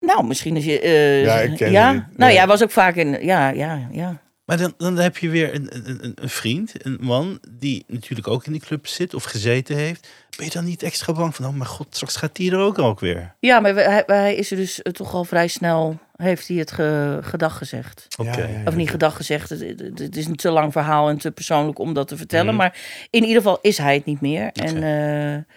Nou, 0.00 0.26
misschien 0.26 0.56
is 0.56 0.64
je. 0.64 0.80
eh, 0.80 1.24
Ja, 1.24 1.38
ik 1.40 1.56
ken 1.56 1.70
ja? 1.70 1.92
die. 1.92 2.02
Nou, 2.16 2.32
jij 2.32 2.46
was 2.46 2.62
ook 2.62 2.70
vaak 2.70 2.94
in. 2.94 3.24
Ja, 3.24 3.48
ja, 3.48 3.88
ja. 3.92 4.24
Maar 4.44 4.56
dan, 4.56 4.74
dan 4.76 4.96
heb 4.96 5.16
je 5.16 5.28
weer 5.28 5.54
een, 5.54 5.68
een, 5.72 6.14
een- 6.22 6.28
vriend, 6.28 6.72
een 6.86 6.98
man, 7.00 7.38
die 7.50 7.84
natuurlijk 7.88 8.28
ook 8.28 8.46
in 8.46 8.52
die 8.52 8.60
club 8.60 8.86
zit 8.86 9.14
of 9.14 9.24
gezeten 9.24 9.76
heeft. 9.76 10.08
Ben 10.36 10.46
je 10.46 10.52
dan 10.52 10.64
niet 10.64 10.82
extra 10.82 11.12
bang 11.12 11.34
van, 11.34 11.44
oh 11.46 11.52
mijn 11.52 11.66
god, 11.66 11.86
straks 11.90 12.16
gaat 12.16 12.36
die 12.36 12.50
er 12.52 12.58
ook 12.58 12.78
ook 12.78 13.00
weer? 13.00 13.34
Ja, 13.40 13.60
maar 13.60 13.74
hij, 13.74 14.02
hij 14.06 14.34
is 14.34 14.50
er 14.50 14.56
dus 14.56 14.82
eh, 14.82 14.92
toch 14.92 15.14
al 15.14 15.24
vrij 15.24 15.48
snel. 15.48 15.98
Heeft 16.16 16.48
hij 16.48 16.56
het 16.56 16.70
ge, 16.72 17.18
gedag 17.22 17.58
gezegd? 17.58 18.06
Oké. 18.18 18.30
Ja, 18.30 18.36
ja, 18.38 18.46
ja. 18.46 18.62
Of 18.64 18.74
niet 18.76 18.90
gedag 18.90 19.16
gezegd. 19.16 19.48
Het, 19.50 19.60
het- 19.60 19.98
het 19.98 20.16
is 20.16 20.26
een 20.26 20.36
te 20.36 20.50
lang 20.50 20.72
verhaal 20.72 21.08
en 21.08 21.18
te 21.18 21.30
persoonlijk 21.30 21.78
om 21.78 21.94
dat 21.94 22.08
te 22.08 22.16
vertellen. 22.16 22.46
Mhm. 22.46 22.56
Maar 22.56 22.78
in 23.10 23.22
ieder 23.22 23.36
geval 23.42 23.58
is 23.62 23.78
hij 23.78 23.94
het 23.94 24.04
niet 24.04 24.20
meer. 24.20 24.50
En, 24.52 24.82
eh, 24.82 25.54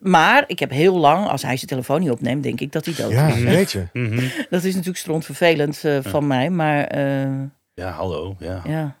maar 0.00 0.44
ik 0.46 0.58
heb 0.58 0.70
heel 0.70 0.96
lang, 0.96 1.28
als 1.28 1.42
hij 1.42 1.56
zijn 1.56 1.70
telefoon 1.70 2.00
niet 2.00 2.10
opneemt, 2.10 2.42
denk 2.42 2.60
ik 2.60 2.72
dat 2.72 2.84
hij 2.84 2.94
dood 2.94 3.10
Ja, 3.10 3.26
is. 3.26 3.42
weet 3.42 3.72
je. 3.72 3.86
Dat 4.50 4.64
is 4.64 4.72
natuurlijk 4.72 4.98
strontvervelend 4.98 5.84
eh 5.84 5.98
van 6.02 6.26
mij. 6.26 6.50
Maar 6.50 6.84
eh, 6.84 7.30
Ja, 7.74 7.90
hallo. 7.90 8.36
Ja. 8.38 8.62
ja. 8.66 8.96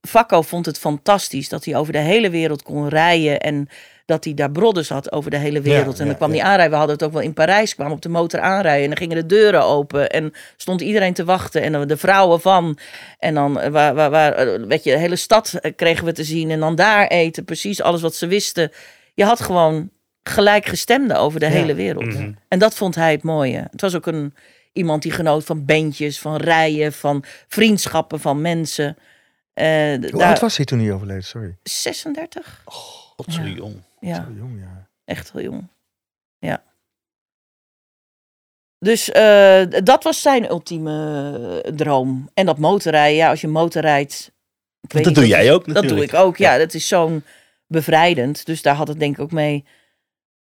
Vakko 0.00 0.42
vond 0.42 0.66
het 0.66 0.78
fantastisch 0.78 1.48
dat 1.48 1.64
hij 1.64 1.76
over 1.76 1.92
de 1.92 1.98
hele 1.98 2.30
wereld 2.30 2.62
kon 2.62 2.88
rijden. 2.88 3.40
En 3.40 3.68
dat 4.06 4.24
hij 4.24 4.34
daar 4.34 4.50
brodders 4.50 4.88
had 4.88 5.12
over 5.12 5.30
de 5.30 5.36
hele 5.36 5.60
wereld. 5.60 5.84
Ja, 5.84 5.90
en 5.92 5.96
dan 5.98 6.06
ja, 6.08 6.14
kwam 6.14 6.32
ja. 6.32 6.36
hij 6.36 6.44
aanrijden. 6.44 6.70
We 6.70 6.76
hadden 6.76 6.94
het 6.96 7.04
ook 7.04 7.12
wel 7.12 7.22
in 7.22 7.32
Parijs. 7.32 7.74
kwam 7.74 7.92
op 7.92 8.02
de 8.02 8.08
motor 8.08 8.40
aanrijden. 8.40 8.82
En 8.82 8.88
dan 8.88 8.96
gingen 8.96 9.16
de 9.16 9.26
deuren 9.26 9.62
open. 9.62 10.10
En 10.10 10.32
stond 10.56 10.80
iedereen 10.80 11.12
te 11.14 11.24
wachten. 11.24 11.62
En 11.62 11.72
dan 11.72 11.86
de 11.86 11.96
vrouwen 11.96 12.40
van. 12.40 12.78
En 13.18 13.34
dan 13.34 13.60
eh, 13.60 13.70
waar, 13.70 13.94
waar, 13.94 14.10
waar, 14.10 14.60
weet 14.66 14.84
je, 14.84 14.90
de 14.90 14.98
hele 14.98 15.16
stad 15.16 15.60
kregen 15.76 16.04
we 16.04 16.12
te 16.12 16.24
zien. 16.24 16.50
En 16.50 16.60
dan 16.60 16.74
daar 16.74 17.06
eten. 17.06 17.44
Precies 17.44 17.82
alles 17.82 18.00
wat 18.00 18.14
ze 18.14 18.26
wisten. 18.26 18.70
Je 19.14 19.24
had 19.24 19.40
gewoon 19.40 19.90
gelijkgestemden 20.22 21.18
over 21.18 21.40
de 21.40 21.46
Ja. 21.46 21.52
hele 21.52 21.74
wereld. 21.74 22.04
Mhm. 22.06 22.32
En 22.48 22.58
dat 22.58 22.74
vond 22.74 22.94
hij 22.94 23.12
het 23.12 23.22
mooie. 23.22 23.66
Het 23.70 23.80
was 23.80 23.94
ook 23.94 24.06
een, 24.06 24.34
iemand 24.72 25.02
die 25.02 25.12
genoot 25.12 25.44
van 25.44 25.64
bandjes, 25.64 26.18
van 26.20 26.36
rijen, 26.36 26.92
van 26.92 27.24
vriendschappen, 27.48 28.20
van 28.20 28.40
mensen. 28.40 28.96
Eh, 29.52 29.66
Hoe 29.66 30.10
daar, 30.10 30.28
oud 30.28 30.40
was 30.40 30.56
hij 30.56 30.66
toen 30.66 30.78
hij 30.78 30.92
overleed? 30.92 31.24
Sorry. 31.24 31.56
36? 31.62 32.62
God, 32.64 33.32
zo 33.32 33.42
Ja. 33.42 33.48
jong. 33.48 33.74
Ja, 34.00 34.14
Zo 34.14 34.32
jong, 34.36 34.60
ja. 34.60 34.88
echt 35.04 35.32
heel 35.32 35.42
jong. 35.42 35.68
Ja. 36.38 36.62
Dus 38.78 39.10
eh, 39.10 39.62
dat 39.84 40.04
was 40.04 40.22
zijn 40.22 40.50
ultieme 40.50 41.60
eh, 41.64 41.72
droom. 41.72 42.30
En 42.34 42.46
dat 42.46 42.58
motorrijden, 42.58 43.16
ja, 43.16 43.28
als 43.30 43.40
je 43.40 43.48
motorrijdt. 43.48 44.32
Dat 44.80 45.14
doe 45.14 45.26
jij 45.26 45.52
ook 45.52 45.64
Dat 45.64 45.74
natuurlijk. 45.74 46.10
doe 46.10 46.20
ik 46.20 46.26
ook, 46.26 46.36
ja. 46.36 46.58
Dat 46.58 46.74
is 46.74 46.88
zo'n 46.88 47.24
bevrijdend. 47.66 48.46
Dus 48.46 48.62
daar 48.62 48.74
had 48.74 48.88
het 48.88 48.98
denk 49.00 49.16
ik 49.16 49.22
ook 49.22 49.32
mee. 49.32 49.64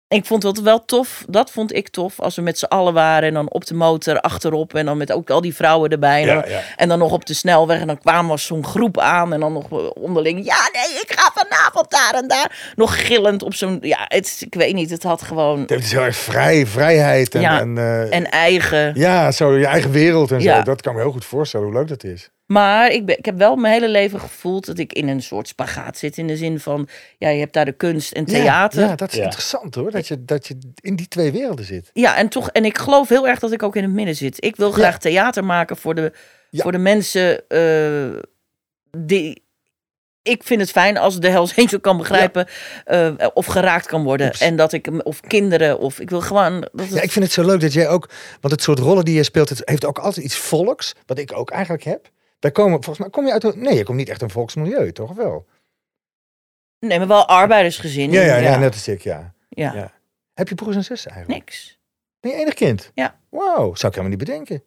Ik 0.08 0.26
vond 0.26 0.44
het 0.44 0.62
wel 0.62 0.86
tof, 0.86 1.26
dat 1.30 1.52
vond 1.52 1.74
ik 1.74 1.90
tof, 1.90 2.20
als 2.20 2.36
we 2.36 2.42
met 2.42 2.60
z'n 2.60 2.66
allen 2.66 2.94
waren 2.94 3.28
en 3.28 3.34
dan 3.34 3.52
op 3.52 3.66
de 3.66 3.74
motor 3.74 4.20
achterop 4.22 4.74
en 4.74 4.86
dan 4.86 4.98
met 4.98 5.12
ook 5.12 5.30
al 5.30 5.42
die 5.42 5.56
vrouwen 5.56 5.90
erbij. 5.90 6.22
En, 6.22 6.28
Ja, 6.28 6.42
dan, 6.42 6.50
ja. 6.52 6.62
en 6.76 6.90
dan 6.90 7.00
nog 7.00 7.12
op 7.12 7.26
de 7.26 7.34
snelweg 7.34 7.80
en 7.80 7.88
dan 7.88 7.98
kwamen 7.98 8.32
we 8.36 8.38
zo'n 8.42 8.66
groep 8.66 9.00
aan 9.00 9.34
en 9.34 9.40
dan 9.40 9.54
nog 9.54 9.70
onderling, 9.94 10.46
ja 10.46 10.70
nee, 10.72 11.02
ik 11.02 11.14
ga 11.16 11.32
vanavond 11.34 11.92
daar 11.92 12.14
en 12.14 12.28
daar. 12.28 12.74
Nog 12.76 13.08
gillend 13.08 13.44
op 13.44 13.54
zo'n, 13.54 13.78
ja, 13.82 14.06
het, 14.08 14.38
ik 14.46 14.56
weet 14.56 14.74
niet, 14.74 14.90
het 14.90 15.04
had 15.04 15.22
gewoon 15.22 15.60
Het 15.60 15.72
is 15.72 15.92
heel 15.92 16.02
erg 16.02 16.16
vrij, 16.16 16.66
vrijheid 16.68 17.36
en, 17.36 17.42
Ja, 17.42 17.60
en, 17.60 17.78
eh, 17.78 18.18
een 18.18 18.30
eigen. 18.30 18.92
ja, 18.96 19.32
zo 19.32 19.58
je 19.58 19.66
eigen 19.66 19.92
wereld 19.92 20.32
en 20.32 20.42
zo. 20.42 20.62
Dat 20.62 20.82
kan 20.82 20.96
me 20.96 21.02
heel 21.02 21.12
goed 21.12 21.26
voorstellen 21.26 21.66
hoe 21.68 21.76
leuk 21.76 21.88
dat 21.88 22.04
is. 22.04 22.30
Maar 22.54 22.92
ik, 22.92 23.06
ben, 23.06 23.18
ik 23.18 23.26
heb 23.26 23.38
wel 23.38 23.56
mijn 23.56 23.74
hele 23.74 23.90
leven 23.90 24.20
gevoeld 24.20 24.66
dat 24.66 24.78
ik 24.78 24.94
in 24.94 25.08
een 25.08 25.22
soort 25.22 25.48
spagaat 25.48 25.98
zit. 25.98 26.18
In 26.18 26.28
de 26.28 26.38
zin 26.38 26.60
van, 26.60 26.88
ja, 27.18 27.30
je 27.30 27.40
hebt 27.40 27.54
daar 27.54 27.66
de 27.66 27.72
kunst 27.72 28.12
en 28.12 28.26
theater. 28.26 28.82
Ja, 28.82 28.88
ja, 28.88 28.96
dat 28.96 29.12
is 29.12 29.18
Ja. 29.18 29.24
interessant 29.24 29.76
hoor. 29.76 29.92
Dat 29.92 30.08
je, 30.08 30.26
dat 30.26 30.48
je 30.48 30.58
in 30.82 30.96
die 30.96 31.08
twee 31.08 31.32
werelden 31.32 31.66
zit. 31.66 31.90
Ja, 31.94 32.16
en 32.18 32.30
toch, 32.30 32.50
en 32.50 32.66
ik 32.66 32.78
geloof 32.78 33.10
heel 33.10 33.28
erg 33.28 33.40
dat 33.40 33.52
ik 33.52 33.64
ook 33.64 33.76
in 33.76 33.84
het 33.84 33.92
midden 33.92 34.16
zit. 34.16 34.44
Ik 34.46 34.56
wil 34.56 34.72
graag 34.72 34.98
theater 35.00 35.44
maken 35.44 35.78
voor 35.78 35.96
de, 35.96 36.12
Ja. 36.50 36.62
voor 36.64 36.72
de 36.72 36.78
mensen 36.78 37.48
eh, 37.48 38.20
die. 38.98 39.42
Ik 40.22 40.44
vind 40.44 40.62
het 40.62 40.72
fijn 40.72 40.98
als 40.98 41.20
de 41.20 41.30
Hells 41.30 41.58
Angel 41.58 41.80
kan 41.80 41.98
begrijpen 41.98 42.48
eh, 42.86 43.12
of 43.34 43.46
geraakt 43.46 43.86
kan 43.88 44.04
worden. 44.04 44.28
Oeps. 44.28 44.42
En 44.42 44.56
dat 44.56 44.74
ik, 44.74 44.86
hem- 44.86 45.02
of 45.02 45.20
kinderen, 45.22 45.80
of 45.80 46.00
ik 46.00 46.10
wil 46.10 46.22
gewoon. 46.22 46.60
Dat 46.62 46.72
het- 46.86 46.90
Ja, 46.94 47.02
ik 47.02 47.12
vind 47.12 47.26
het 47.26 47.34
zo 47.34 47.46
leuk 47.46 47.60
dat 47.62 47.74
jij 47.74 47.88
ook, 47.88 48.10
want 48.42 48.54
het 48.54 48.62
soort 48.64 48.80
rollen 48.80 49.06
die 49.06 49.16
je 49.16 49.24
speelt, 49.24 49.50
het 49.50 49.62
heeft 49.66 49.86
ook 49.86 50.00
altijd 50.00 50.26
iets 50.26 50.36
volks, 50.36 50.96
wat 51.06 51.18
ik 51.18 51.38
ook 51.38 51.52
eigenlijk 51.52 51.84
heb. 51.84 52.10
Daar 52.44 52.52
komen, 52.52 52.72
volgens 52.84 52.98
mij 52.98 53.10
kom 53.10 53.26
je 53.26 53.32
uit 53.32 53.44
een, 53.44 53.60
nee, 53.60 53.76
je 53.76 53.84
komt 53.84 53.98
niet 53.98 54.10
echt 54.10 54.22
een 54.22 54.30
volksmilieu, 54.30 54.92
toch 54.92 55.10
Of 55.10 55.16
wel? 55.16 55.46
Nee, 56.80 56.98
maar 56.98 57.08
wel 57.08 57.28
arbeidersgezin. 57.28 58.12
Ja, 58.12 58.22
ja, 58.22 58.36
ja, 58.38 58.58
net 58.58 58.74
als 58.74 58.88
ik, 58.88 59.02
ja. 59.02 59.34
Ja. 59.50 59.74
ja. 59.74 59.92
Heb 60.34 60.48
je 60.50 60.56
broers 60.56 60.76
en 60.76 60.84
zussen 60.84 61.12
eigenlijk? 61.12 61.40
Niks. 61.46 61.80
Nee, 62.22 62.34
enig 62.34 62.54
kind? 62.54 62.92
Ja. 62.94 63.20
Wauw, 63.30 63.56
zou 63.56 63.72
ik 63.74 63.82
helemaal 63.82 64.10
niet 64.10 64.18
bedenken. 64.18 64.64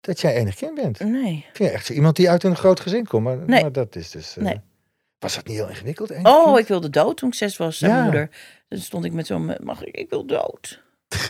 Dat 0.00 0.20
jij 0.20 0.34
enig 0.34 0.54
kind 0.54 0.74
bent. 0.74 0.98
Nee. 1.00 1.46
Vind 1.52 1.70
je 1.70 1.74
echt 1.76 1.86
zo 1.86 1.92
iemand 1.92 2.16
die 2.16 2.30
uit 2.30 2.42
een 2.44 2.56
groot 2.56 2.80
gezin 2.80 3.06
komt? 3.06 3.24
Maar, 3.24 3.36
Nee. 3.36 3.62
maar 3.62 3.72
dat 3.72 3.96
is 3.96 4.10
dus... 4.10 4.36
eh, 4.36 4.44
Nee. 4.44 4.60
Was 5.18 5.34
dat 5.34 5.46
niet 5.46 5.56
heel 5.56 5.68
ingewikkeld? 5.68 6.10
Oh, 6.10 6.44
kind? 6.44 6.58
ik 6.58 6.66
wilde 6.66 6.90
dood 6.90 7.16
toen 7.16 7.28
ik 7.28 7.34
zes 7.34 7.56
was, 7.56 7.78
zei 7.78 7.92
mijn 7.92 8.04
Ja. 8.04 8.10
moeder. 8.10 8.30
Dan 8.68 8.78
stond 8.78 9.04
ik 9.04 9.12
met 9.12 9.26
zo'n, 9.26 9.56
mag 9.62 9.84
ik, 9.84 9.96
ik 9.96 10.10
wil 10.10 10.26
dood. 10.26 10.82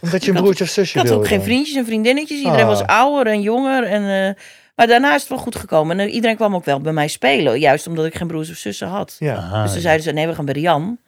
Omdat 0.03 0.25
je 0.25 0.31
een 0.31 0.37
broertje 0.37 0.65
of 0.65 0.71
zusje 0.71 0.91
Ik 0.93 0.99
had 0.99 1.05
wilde 1.09 1.23
ook 1.23 1.29
geen 1.29 1.43
vriendjes 1.43 1.77
en 1.77 1.85
vriendinnetjes. 1.85 2.39
Iedereen 2.39 2.61
Ah. 2.61 2.67
was 2.67 2.83
ouder 2.83 3.33
en 3.33 3.41
jonger. 3.41 3.85
En, 3.85 4.29
eh, 4.37 4.43
maar 4.75 4.87
daarna 4.87 5.15
is 5.15 5.21
het 5.21 5.29
wel 5.29 5.39
goed 5.39 5.57
gekomen. 5.57 6.01
En 6.01 6.09
iedereen 6.09 6.37
kwam 6.37 6.55
ook 6.55 6.65
wel 6.65 6.81
bij 6.81 6.93
mij 6.93 7.09
spelen. 7.09 7.59
Juist 7.59 7.87
omdat 7.87 8.05
ik 8.05 8.15
geen 8.15 8.27
broers 8.27 8.51
of 8.51 8.57
zussen 8.57 8.89
had. 8.89 9.17
Ja. 9.19 9.37
Aha, 9.37 9.63
dus 9.63 9.71
toen 9.71 9.81
ja. 9.81 9.87
zeiden 9.87 10.05
ze, 10.05 10.13
nee, 10.13 10.27
we 10.27 10.35
gaan 10.35 10.45
bij 10.45 10.55
Rian. 10.55 10.99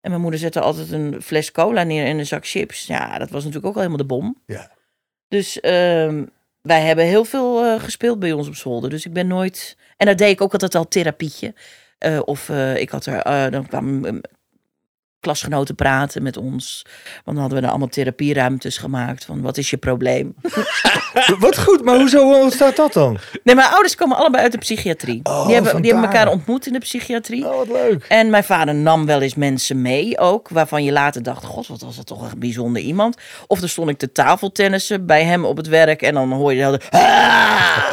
En 0.00 0.10
mijn 0.10 0.22
moeder 0.22 0.40
zette 0.40 0.60
altijd 0.60 0.92
een 0.92 1.22
fles 1.22 1.50
cola 1.50 1.82
neer 1.82 2.06
en 2.06 2.18
een 2.18 2.26
zak 2.26 2.46
chips. 2.46 2.86
Ja, 2.86 3.18
dat 3.18 3.30
was 3.30 3.44
natuurlijk 3.44 3.66
ook 3.66 3.74
al 3.74 3.80
helemaal 3.80 4.06
de 4.06 4.14
bom. 4.14 4.42
Ja. 4.46 4.70
Dus 5.28 5.60
ehm, 5.60 6.24
wij 6.60 6.80
hebben 6.80 7.04
heel 7.04 7.24
veel 7.24 7.64
eh, 7.64 7.80
gespeeld 7.82 8.18
bij 8.18 8.32
ons 8.32 8.48
op 8.48 8.54
zolder. 8.54 8.90
Dus 8.90 9.06
ik 9.06 9.12
ben 9.12 9.26
nooit... 9.26 9.76
En 9.96 10.06
daar 10.06 10.16
deed 10.16 10.30
ik 10.30 10.40
ook 10.40 10.52
altijd 10.52 10.74
al 10.74 10.88
therapietje. 10.88 11.54
Eh, 11.98 12.20
of 12.24 12.48
eh, 12.48 12.76
ik 12.76 12.90
had 12.90 13.06
er... 13.06 13.50
dan 13.50 13.66
kwamen 13.66 14.04
eh, 14.04 14.30
klasgenoten 15.24 15.74
praten 15.74 16.22
met 16.22 16.36
ons. 16.36 16.82
Want 17.14 17.24
dan 17.24 17.36
hadden 17.36 17.54
we 17.54 17.60
dan 17.60 17.70
allemaal 17.70 17.88
therapieruimtes 17.88 18.78
gemaakt. 18.78 19.24
Van, 19.24 19.40
wat 19.40 19.56
is 19.56 19.70
je 19.70 19.76
probleem? 19.76 20.34
Wat 21.38 21.58
goed, 21.58 21.84
maar 21.84 21.96
hoezo 21.96 22.22
hoe 22.22 22.36
ontstaat 22.36 22.76
dat 22.76 22.92
dan? 22.92 23.18
Nee, 23.42 23.54
mijn 23.54 23.68
ouders 23.68 23.94
komen 23.94 24.16
allebei 24.16 24.42
uit 24.42 24.52
de 24.52 24.58
psychiatrie. 24.58 25.20
Oh, 25.22 25.46
die, 25.46 25.54
hebben, 25.54 25.82
die 25.82 25.92
hebben 25.92 26.10
elkaar 26.10 26.28
ontmoet 26.28 26.66
in 26.66 26.72
de 26.72 26.78
psychiatrie. 26.78 27.46
Oh, 27.46 27.56
wat 27.56 27.68
leuk. 27.68 28.04
En 28.08 28.30
mijn 28.30 28.44
vader 28.44 28.74
nam 28.74 29.06
wel 29.06 29.20
eens 29.20 29.34
mensen 29.34 29.82
mee 29.82 30.18
ook, 30.18 30.48
waarvan 30.48 30.84
je 30.84 30.92
later 30.92 31.22
dacht, 31.22 31.44
god, 31.44 31.66
wat 31.66 31.80
was 31.80 31.96
dat 31.96 32.06
toch 32.06 32.32
een 32.32 32.38
bijzonder 32.38 32.82
iemand. 32.82 33.16
Of 33.46 33.60
dan 33.60 33.68
stond 33.68 33.90
ik 33.90 33.98
te 33.98 34.12
tafeltennissen 34.12 35.06
bij 35.06 35.24
hem 35.24 35.44
op 35.44 35.56
het 35.56 35.68
werk 35.68 36.02
en 36.02 36.14
dan 36.14 36.32
hoor 36.32 36.54
je 36.54 36.62
tijd, 36.62 36.90
"Ah, 37.02 37.92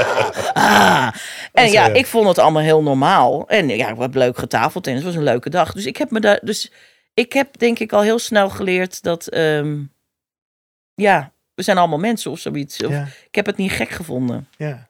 ah." 0.53 1.11
En 1.53 1.71
ja, 1.71 1.88
ik 1.88 2.05
vond 2.05 2.27
het 2.27 2.39
allemaal 2.39 2.61
heel 2.61 2.84
normaal. 2.84 3.47
En 3.47 3.67
ja, 3.67 3.95
heb 3.97 4.15
leuk 4.15 4.38
getafeltennis, 4.38 5.03
het 5.03 5.09
was 5.09 5.19
een 5.19 5.32
leuke 5.32 5.49
dag. 5.49 5.73
Dus 5.73 5.86
ik 5.86 5.97
heb 5.97 6.11
me 6.11 6.19
daar, 6.19 6.39
dus 6.41 6.71
ik 7.14 7.34
heb 7.34 7.57
denk 7.57 7.80
ik 7.80 7.93
al 7.93 8.01
heel 8.01 8.20
snel 8.20 8.49
geleerd 8.49 9.03
dat, 9.03 9.28
ehm, 9.28 9.84
ja, 10.93 11.34
we 11.53 11.64
zijn 11.64 11.78
allemaal 11.78 11.99
mensen 11.99 12.32
of 12.32 12.39
zoiets. 12.39 12.84
Of, 12.84 12.91
Ja, 12.91 13.07
Ik 13.26 13.36
heb 13.36 13.45
het 13.45 13.57
niet 13.57 13.72
gek 13.72 13.89
gevonden. 13.89 14.47
ja. 14.57 14.89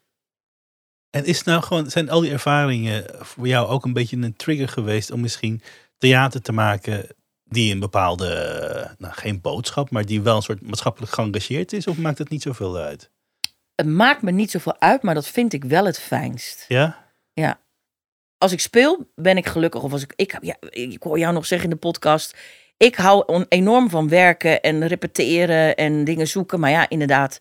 En 1.09 1.26
is 1.26 1.43
nou 1.43 1.63
gewoon, 1.63 1.89
zijn 1.89 2.09
al 2.09 2.22
die 2.22 2.32
ervaringen 2.32 3.05
voor 3.19 3.47
jou 3.47 3.67
ook 3.67 3.86
een 3.86 3.93
beetje 3.93 4.17
een 4.17 4.36
trigger 4.36 4.67
geweest 4.67 5.11
om 5.11 5.22
misschien 5.22 5.61
theater 5.97 6.41
te 6.41 6.51
maken 6.51 7.07
die 7.43 7.74
een 7.74 7.80
bepaalde, 7.80 8.95
nou 8.97 9.13
geen 9.13 9.41
boodschap, 9.41 9.89
maar 9.89 10.05
die 10.05 10.22
wel 10.22 10.36
een 10.36 10.41
soort 10.41 10.61
maatschappelijk 10.61 11.11
geëngageerd 11.13 11.74
is? 11.74 11.88
Of 11.88 11.97
maakt 11.97 12.17
het 12.17 12.30
niet 12.30 12.41
zoveel 12.41 12.78
uit? 12.78 13.11
Het 13.76 13.88
maakt 13.88 14.22
me 14.22 14.32
niet 14.32 14.51
zoveel 14.51 14.80
uit, 14.80 15.01
maar 15.01 15.13
dat 15.13 15.28
vind 15.28 15.53
ik 15.53 15.63
wel 15.63 15.86
het 15.86 15.99
fijnst. 15.99 16.65
Ja? 16.67 17.09
Als 18.41 18.51
ik 18.51 18.59
speel, 18.59 19.11
ben 19.15 19.37
ik 19.37 19.45
gelukkig. 19.45 19.83
Of 19.83 19.91
als 19.91 20.03
ik, 20.03 20.13
ik, 20.15 20.37
ja, 20.41 20.55
ik 20.69 21.03
hoor 21.03 21.19
jou 21.19 21.33
nog 21.33 21.45
zeggen 21.45 21.69
in 21.69 21.75
de 21.75 21.81
podcast. 21.81 22.37
Ik 22.77 22.95
hou 22.95 23.45
enorm 23.49 23.89
van 23.89 24.09
werken 24.09 24.61
en 24.61 24.87
repeteren 24.87 25.75
en 25.75 26.03
dingen 26.03 26.27
zoeken. 26.27 26.59
Maar 26.59 26.69
ja, 26.69 26.89
inderdaad, 26.89 27.39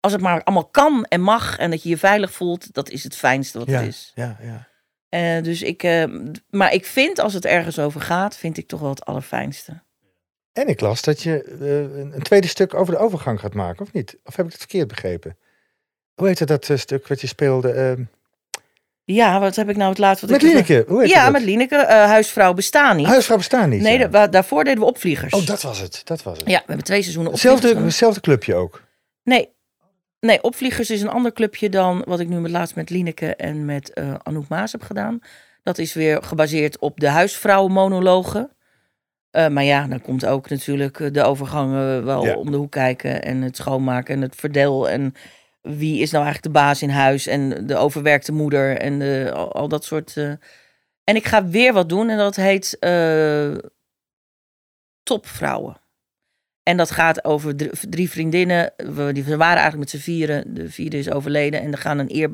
als 0.00 0.12
het 0.12 0.20
maar 0.20 0.42
allemaal 0.42 0.68
kan 0.68 1.04
en 1.04 1.20
mag 1.20 1.58
en 1.58 1.70
dat 1.70 1.82
je 1.82 1.88
je 1.88 1.98
veilig 1.98 2.32
voelt, 2.32 2.74
dat 2.74 2.90
is 2.90 3.04
het 3.04 3.16
fijnste 3.16 3.58
wat 3.58 3.68
Ja, 3.68 3.78
het 3.78 3.88
is. 3.88 4.12
ja, 4.14 4.38
ja. 4.42 4.68
Eh, 5.08 5.42
dus 5.42 5.62
ik, 5.62 5.82
eh, 5.82 6.04
maar 6.50 6.72
ik 6.72 6.86
vind 6.86 7.18
als 7.18 7.34
het 7.34 7.44
ergens 7.44 7.78
over 7.78 8.00
gaat, 8.00 8.36
vind 8.36 8.56
ik 8.56 8.68
toch 8.68 8.80
wel 8.80 8.90
het 8.90 9.04
allerfijnste. 9.04 9.82
En 10.52 10.68
ik 10.68 10.80
las 10.80 11.02
dat 11.02 11.22
je 11.22 11.42
eh, 11.42 12.12
een 12.14 12.22
tweede 12.22 12.48
stuk 12.48 12.74
over 12.74 12.94
de 12.94 13.00
overgang 13.00 13.40
gaat 13.40 13.54
maken, 13.54 13.82
of 13.82 13.92
niet? 13.92 14.18
Of 14.24 14.36
heb 14.36 14.44
ik 14.46 14.52
het 14.52 14.60
verkeerd 14.60 14.88
begrepen? 14.88 15.38
Hoe 16.14 16.26
heette 16.26 16.44
dat 16.44 16.70
stuk 16.74 17.08
wat 17.08 17.20
je 17.20 17.26
speelde? 17.26 18.06
Ja, 19.14 19.40
wat 19.40 19.56
heb 19.56 19.68
ik 19.68 19.76
nou 19.76 19.88
het 19.90 19.98
laatste? 19.98 20.26
Wat 20.26 20.34
met 20.34 20.44
ik 20.44 20.48
Lineke, 20.68 20.84
hoe 20.88 21.00
heet 21.00 21.10
Ja, 21.10 21.22
dat? 21.24 21.32
met 21.32 21.42
Lineke. 21.42 21.76
eh, 21.76 22.04
huisvrouw 22.04 22.52
bestaan 22.54 22.96
niet. 22.96 23.06
Huisvrouw 23.06 23.36
bestaan 23.36 23.68
niet. 23.68 23.80
nee, 23.80 23.92
ja. 23.98 24.04
da- 24.04 24.10
wa- 24.10 24.26
daarvoor 24.26 24.64
deden 24.64 24.78
we 24.80 24.84
opvliegers. 24.86 25.32
Oh, 25.34 25.46
dat 25.46 25.62
was 25.62 25.80
het. 25.80 26.00
Dat 26.04 26.22
was 26.22 26.38
het. 26.38 26.46
Ja, 26.48 26.56
we 26.58 26.62
hebben 26.66 26.84
twee 26.84 27.00
seizoenen 27.02 27.32
opvliegers 27.32 27.82
Hetzelfde, 27.84 28.20
clubje 28.20 28.54
ook. 28.54 28.82
Nee. 29.24 29.48
Nee, 30.20 30.42
Opvliegers 30.42 30.90
is 30.90 31.02
een 31.02 31.08
ander 31.08 31.32
clubje 31.32 31.68
dan 31.68 32.02
wat 32.06 32.20
ik 32.20 32.28
nu 32.28 32.40
met 32.40 32.50
laatst 32.50 32.74
met 32.74 32.90
Lineke 32.90 33.36
en 33.36 33.64
met 33.64 33.92
eh 33.92 34.14
Anouk 34.22 34.48
Maas 34.48 34.72
heb 34.72 34.82
gedaan. 34.82 35.18
Dat 35.62 35.78
is 35.78 35.92
weer 35.94 36.22
gebaseerd 36.22 36.78
op 36.78 37.00
de 37.00 37.08
huisvrouwenmonologen. 37.08 38.50
Eh, 39.30 39.48
maar 39.48 39.64
ja, 39.64 39.86
dan 39.86 40.00
komt 40.00 40.26
ook 40.26 40.48
natuurlijk 40.48 41.14
de 41.14 41.22
overgang 41.22 41.72
eh, 41.74 42.04
wel 42.04 42.24
Ja. 42.24 42.34
om 42.34 42.50
de 42.50 42.56
hoek 42.56 42.70
kijken. 42.70 43.22
En 43.22 43.42
het 43.42 43.56
schoonmaken 43.56 44.14
en 44.14 44.20
het 44.22 44.34
verdeel. 44.34 44.88
En 44.88 45.14
wie 45.62 46.00
is 46.00 46.10
nou 46.10 46.24
eigenlijk 46.24 46.54
de 46.54 46.60
baas 46.60 46.82
in 46.82 46.88
huis. 46.90 47.26
En 47.26 47.66
de 47.66 47.76
overwerkte 47.76 48.32
moeder. 48.32 48.78
En 48.78 48.98
de, 48.98 49.30
al, 49.34 49.52
al 49.52 49.68
dat 49.68 49.84
soort. 49.84 50.16
eh. 50.16 50.32
En 51.04 51.16
ik 51.16 51.26
ga 51.26 51.46
weer 51.46 51.72
wat 51.72 51.88
doen. 51.88 52.08
En 52.08 52.16
dat 52.18 52.36
heet 52.36 52.76
eh, 52.78 53.54
Topvrouwen. 55.02 55.80
En 56.62 56.76
dat 56.76 56.90
gaat 56.90 57.24
over 57.24 57.56
drie, 57.56 57.70
drie 57.88 58.10
vriendinnen. 58.10 58.72
We, 58.76 59.12
die, 59.12 59.24
we 59.24 59.36
waren 59.36 59.60
eigenlijk 59.62 59.78
met 59.78 59.90
z'n 59.90 60.10
vieren. 60.10 60.54
De 60.54 60.70
vierde 60.70 60.98
is 60.98 61.10
overleden. 61.10 61.60
En 61.60 61.72
er 61.72 61.78
gaan 61.78 61.98
een, 61.98 62.14
eer, 62.14 62.30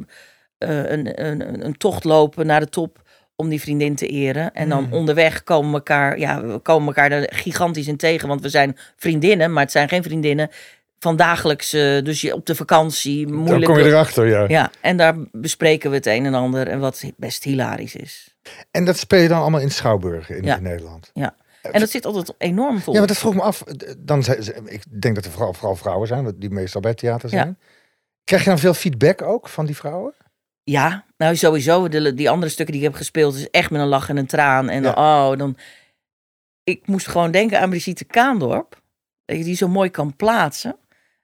eh, 0.59 0.91
een, 0.91 1.24
een, 1.26 1.64
een 1.64 1.76
tocht 1.76 2.05
lopen 2.05 2.47
naar 2.47 2.61
de 2.61 2.68
top 2.68 3.03
om 3.37 3.49
die 3.49 3.61
vriendin 3.61 3.95
te 3.95 4.07
eren. 4.07 4.53
En 4.55 4.68
dan 4.68 4.85
Mm. 4.85 4.93
onderweg 4.93 5.45
komen 5.45 5.70
we 5.70 5.76
elkaar, 5.76 6.18
ja, 6.18 6.43
we 6.45 6.59
komen 6.59 6.87
elkaar 6.87 7.11
er 7.12 7.33
gigantisch 7.35 7.89
in 7.89 7.97
tegen. 7.97 8.29
Want 8.29 8.41
we 8.41 8.49
zijn 8.49 8.76
vriendinnen, 8.97 9.53
maar 9.53 9.62
het 9.62 9.72
zijn 9.72 9.89
geen 9.89 10.03
vriendinnen 10.03 10.51
van 10.99 11.16
dagelijks. 11.16 11.72
eh, 11.72 12.03
dus 12.05 12.20
je 12.20 12.34
op 12.34 12.46
de 12.46 12.55
vakantie, 12.55 13.26
Dan 13.26 13.34
moeilijk. 13.34 13.64
kom 13.64 13.78
je 13.78 13.84
erachter, 13.84 14.26
ja. 14.26 14.44
Ja, 14.49 14.70
en 14.80 14.96
daar 14.96 15.14
bespreken 15.32 15.90
we 15.90 15.96
het 15.96 16.07
een 16.07 16.26
en 16.26 16.34
ander. 16.34 16.68
En 16.68 16.78
wat 16.80 17.03
best 17.16 17.44
hilarisch 17.44 17.94
is. 17.96 18.34
En 18.70 18.84
dat 18.84 18.99
speel 18.99 19.20
je 19.20 19.28
dan 19.28 19.40
allemaal 19.40 19.61
in 19.61 19.70
Schouwburg 19.70 20.30
in, 20.30 20.42
Ja. 20.44 20.57
in 20.57 20.62
Nederland. 20.62 21.12
En 21.62 21.80
dat 21.80 21.90
zit 21.90 22.05
altijd 22.05 22.34
enorm 22.38 22.78
vol. 22.80 22.92
Ja, 22.92 22.99
maar 22.99 23.09
dat 23.09 23.18
vroeg 23.18 23.34
me 23.34 23.40
af. 23.42 23.62
Dan, 23.99 24.24
ik 24.64 25.01
denk 25.01 25.14
dat 25.14 25.24
er 25.24 25.30
vooral, 25.30 25.53
vooral 25.55 25.76
vrouwen 25.76 26.09
zijn, 26.09 26.34
die 26.36 26.51
meestal 26.51 26.80
bij 26.80 26.90
het 26.90 26.99
theater 27.01 27.30
Ja. 27.30 27.36
zijn. 27.42 27.59
Krijg 28.24 28.42
je 28.42 28.49
dan 28.49 28.59
veel 28.59 28.74
feedback 28.74 29.22
ook 29.22 29.49
van 29.49 29.66
die 29.66 29.76
vrouwen? 29.76 30.14
Ja, 30.64 31.05
nou 31.16 31.36
sowieso. 31.36 31.88
De, 31.88 32.14
die 32.14 32.30
andere 32.30 32.51
stukken 32.53 32.74
die 32.74 32.84
ik 32.84 32.88
heb 32.90 32.99
gespeeld 32.99 33.34
is 33.34 33.51
echt 33.51 33.70
met 33.70 33.80
een 33.80 33.86
lach 33.86 34.09
en 34.09 34.16
een 34.16 34.26
traan. 34.26 34.68
En 34.68 34.82
Ja. 34.82 34.92
oh, 35.30 35.38
dan... 35.38 35.57
Ik 36.64 36.86
moest 36.86 37.07
gewoon 37.09 37.30
denken 37.30 37.61
aan 37.61 37.70
Brigitte 37.70 38.05
Kaandorp. 38.05 38.80
Dat 39.24 39.36
je 39.36 39.44
die 39.44 39.57
zo 39.57 39.68
mooi 39.68 39.90
kan 39.90 40.16
plaatsen. 40.16 40.76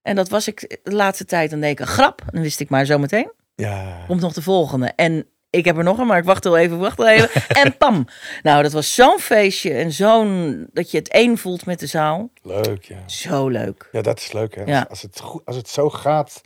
En 0.05 0.17
dat 0.17 0.29
was 0.29 0.49
ik 0.49 0.79
de 0.83 0.93
laatste 0.95 1.25
tijd. 1.25 1.51
Dan 1.51 1.61
deed 1.61 1.71
ik 1.71 1.81
een 1.81 1.87
grap. 1.87 2.23
Dan 2.31 2.43
wist 2.43 2.61
ik 2.61 2.69
maar 2.69 2.85
zo 2.85 2.99
meteen. 2.99 3.33
Ja. 3.55 4.05
Komt 4.07 4.21
nog 4.21 4.33
de 4.33 4.43
volgende. 4.43 4.93
En 4.97 5.27
ik 5.51 5.65
heb 5.65 5.77
er 5.77 5.85
nog 5.85 5.99
een, 5.99 6.07
maar 6.07 6.19
ik 6.19 6.25
wacht 6.25 6.45
wel 6.45 6.57
even, 6.57 6.79
wacht 6.79 6.97
wel 6.97 7.09
even. 7.09 7.31
en 7.63 7.77
pam. 7.77 8.07
Nou, 8.43 8.63
dat 8.63 8.73
was 8.73 8.95
zo'n 8.95 9.19
feestje. 9.19 9.73
En 9.73 9.93
zo'n... 9.93 10.67
Dat 10.73 10.91
je 10.91 10.99
het 10.99 11.09
één 11.09 11.39
voelt 11.39 11.67
met 11.67 11.81
de 11.81 11.87
zaal. 11.87 12.31
Leuk, 12.43 12.85
ja. 12.85 13.09
Zo 13.09 13.49
leuk. 13.49 13.89
Ja, 13.93 14.03
dat 14.03 14.19
is 14.19 14.33
leuk, 14.33 14.55
hè. 14.55 14.63
Ja. 14.63 14.79
Als, 14.79 14.89
als, 14.89 15.03
het 15.03 15.21
goed, 15.21 15.43
als 15.45 15.57
het 15.57 15.69
zo 15.69 15.91
gaat, 15.91 16.41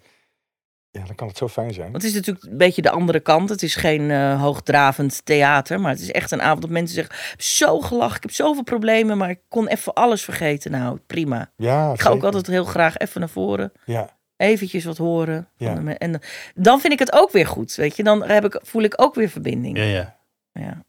ja, 0.91 1.05
dan 1.05 1.15
kan 1.15 1.29
het 1.29 1.37
zo 1.37 1.49
fijn 1.49 1.75
zijn. 1.75 1.91
Want 1.91 2.03
het 2.03 2.13
is 2.13 2.19
natuurlijk 2.19 2.47
een 2.47 2.57
beetje 2.57 2.83
de 2.83 2.91
andere 2.91 3.21
kant. 3.21 3.49
Het 3.49 3.63
is 3.63 3.75
geen 3.75 4.11
eh, 4.11 4.41
hoogdravend 4.41 5.25
theater. 5.25 5.81
Maar 5.81 5.91
het 5.91 6.01
is 6.01 6.11
echt 6.11 6.31
een 6.31 6.43
avond 6.43 6.63
dat 6.63 6.71
mensen 6.71 6.95
zeggen... 6.95 7.15
"Ik 7.15 7.31
heb 7.31 7.41
Zo 7.41 7.81
gelachen, 7.81 8.17
ik 8.17 8.23
heb 8.23 8.31
zoveel 8.33 8.63
problemen. 8.63 9.19
Maar 9.19 9.31
ik 9.31 9.41
kon 9.49 9.69
even 9.69 9.95
alles 9.95 10.23
vergeten. 10.25 10.71
Nou, 10.71 10.99
prima. 11.07 11.51
Ja, 11.57 11.93
Ik 11.93 12.01
ga 12.01 12.11
ook 12.11 12.25
altijd 12.25 12.47
heel 12.47 12.65
graag 12.65 12.97
even 12.97 13.21
naar 13.21 13.29
voren. 13.29 13.73
Ja, 13.85 14.17
Eventjes 14.37 14.85
wat 14.85 14.97
horen. 14.97 15.49
van 15.59 15.85
Ja. 15.87 15.99
En 15.99 16.21
dan 16.55 16.81
vind 16.81 16.93
ik 16.93 16.99
het 16.99 17.13
ook 17.13 17.31
weer 17.31 17.47
goed. 17.47 17.75
Weet 17.75 17.97
je, 17.97 18.03
dan 18.03 18.25
heb 18.25 18.45
ik, 18.45 18.61
voel 18.63 18.83
ik 18.83 18.95
ook 18.97 19.15
weer 19.15 19.29
verbinding. 19.29 19.77
Ja, 19.79 19.85
ja. 19.85 20.19
Ja. 20.53 20.85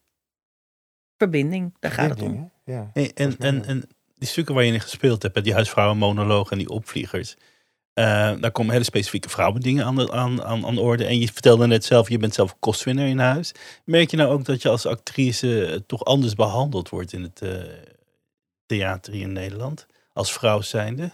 Verbinding, 1.18 1.76
daar 1.80 1.92
gaat 1.92 2.10
het 2.10 2.22
om. 2.22 2.52
Ja. 2.66 2.90
Hey, 2.94 3.12
en, 3.16 3.36
en, 3.38 3.66
en 3.66 3.88
die 4.16 4.28
stukken 4.28 4.56
waar 4.56 4.64
je 4.64 4.74
in 4.74 4.80
gespeeld 4.80 5.24
hebt, 5.24 5.44
die 5.44 5.54
huisvrouwenmonoloog 5.54 6.52
en 6.52 6.58
die 6.58 6.70
opvliegers. 6.70 7.38
Eh, 7.94 8.32
daar 8.40 8.52
komen 8.52 8.72
hele 8.72 8.84
specifieke 8.84 9.30
vrouwendingen 9.30 9.86
aan, 9.86 9.96
de, 9.96 10.12
aan, 10.12 10.44
aan, 10.44 10.66
aan 10.66 10.76
de 10.76 10.82
orde. 10.82 11.06
En 11.06 11.20
je 11.20 11.28
vertelde 11.28 11.68
net 11.68 11.86
zelf, 11.86 12.10
je 12.10 12.18
bent 12.18 12.34
zelf 12.34 12.56
kostwinner 12.60 13.08
in 13.08 13.20
huis. 13.20 13.52
Merk 13.84 14.12
je 14.12 14.18
nou 14.18 14.30
ook 14.30 14.46
dat 14.46 14.62
je 14.62 14.70
als 14.70 14.86
actrice 14.86 15.66
eh, 15.66 15.80
toch 15.88 16.06
anders 16.06 16.36
behandeld 16.36 16.90
wordt 16.90 17.14
in 17.14 17.24
het 17.24 17.42
eh, 17.42 17.52
theater 18.66 19.14
hier 19.14 19.22
in 19.22 19.34
Nederland? 19.34 19.88
Als 20.14 20.34
vrouw 20.34 20.62
zijnde? 20.62 21.12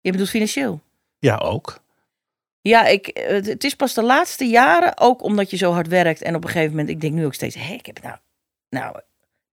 Je 0.00 0.10
bedoelt 0.10 0.30
financieel? 0.30 0.80
Ja, 1.18 1.36
ook. 1.36 1.80
Ja, 2.60 2.86
ik, 2.86 3.10
het 3.28 3.64
is 3.64 3.74
pas 3.74 3.94
de 3.94 4.02
laatste 4.02 4.44
jaren, 4.44 4.98
ook 4.98 5.22
omdat 5.22 5.50
je 5.50 5.56
zo 5.56 5.72
hard 5.72 5.88
werkt. 5.88 6.22
En 6.22 6.34
op 6.34 6.44
een 6.44 6.50
gegeven 6.50 6.70
moment, 6.70 6.88
ik 6.88 7.00
denk 7.00 7.14
nu 7.14 7.24
ook 7.24 7.34
steeds, 7.34 7.54
hé, 7.54 7.74
ik 7.74 7.86
heb 7.86 8.02
nou, 8.02 8.16
nou, 8.68 8.96
ik 8.96 9.04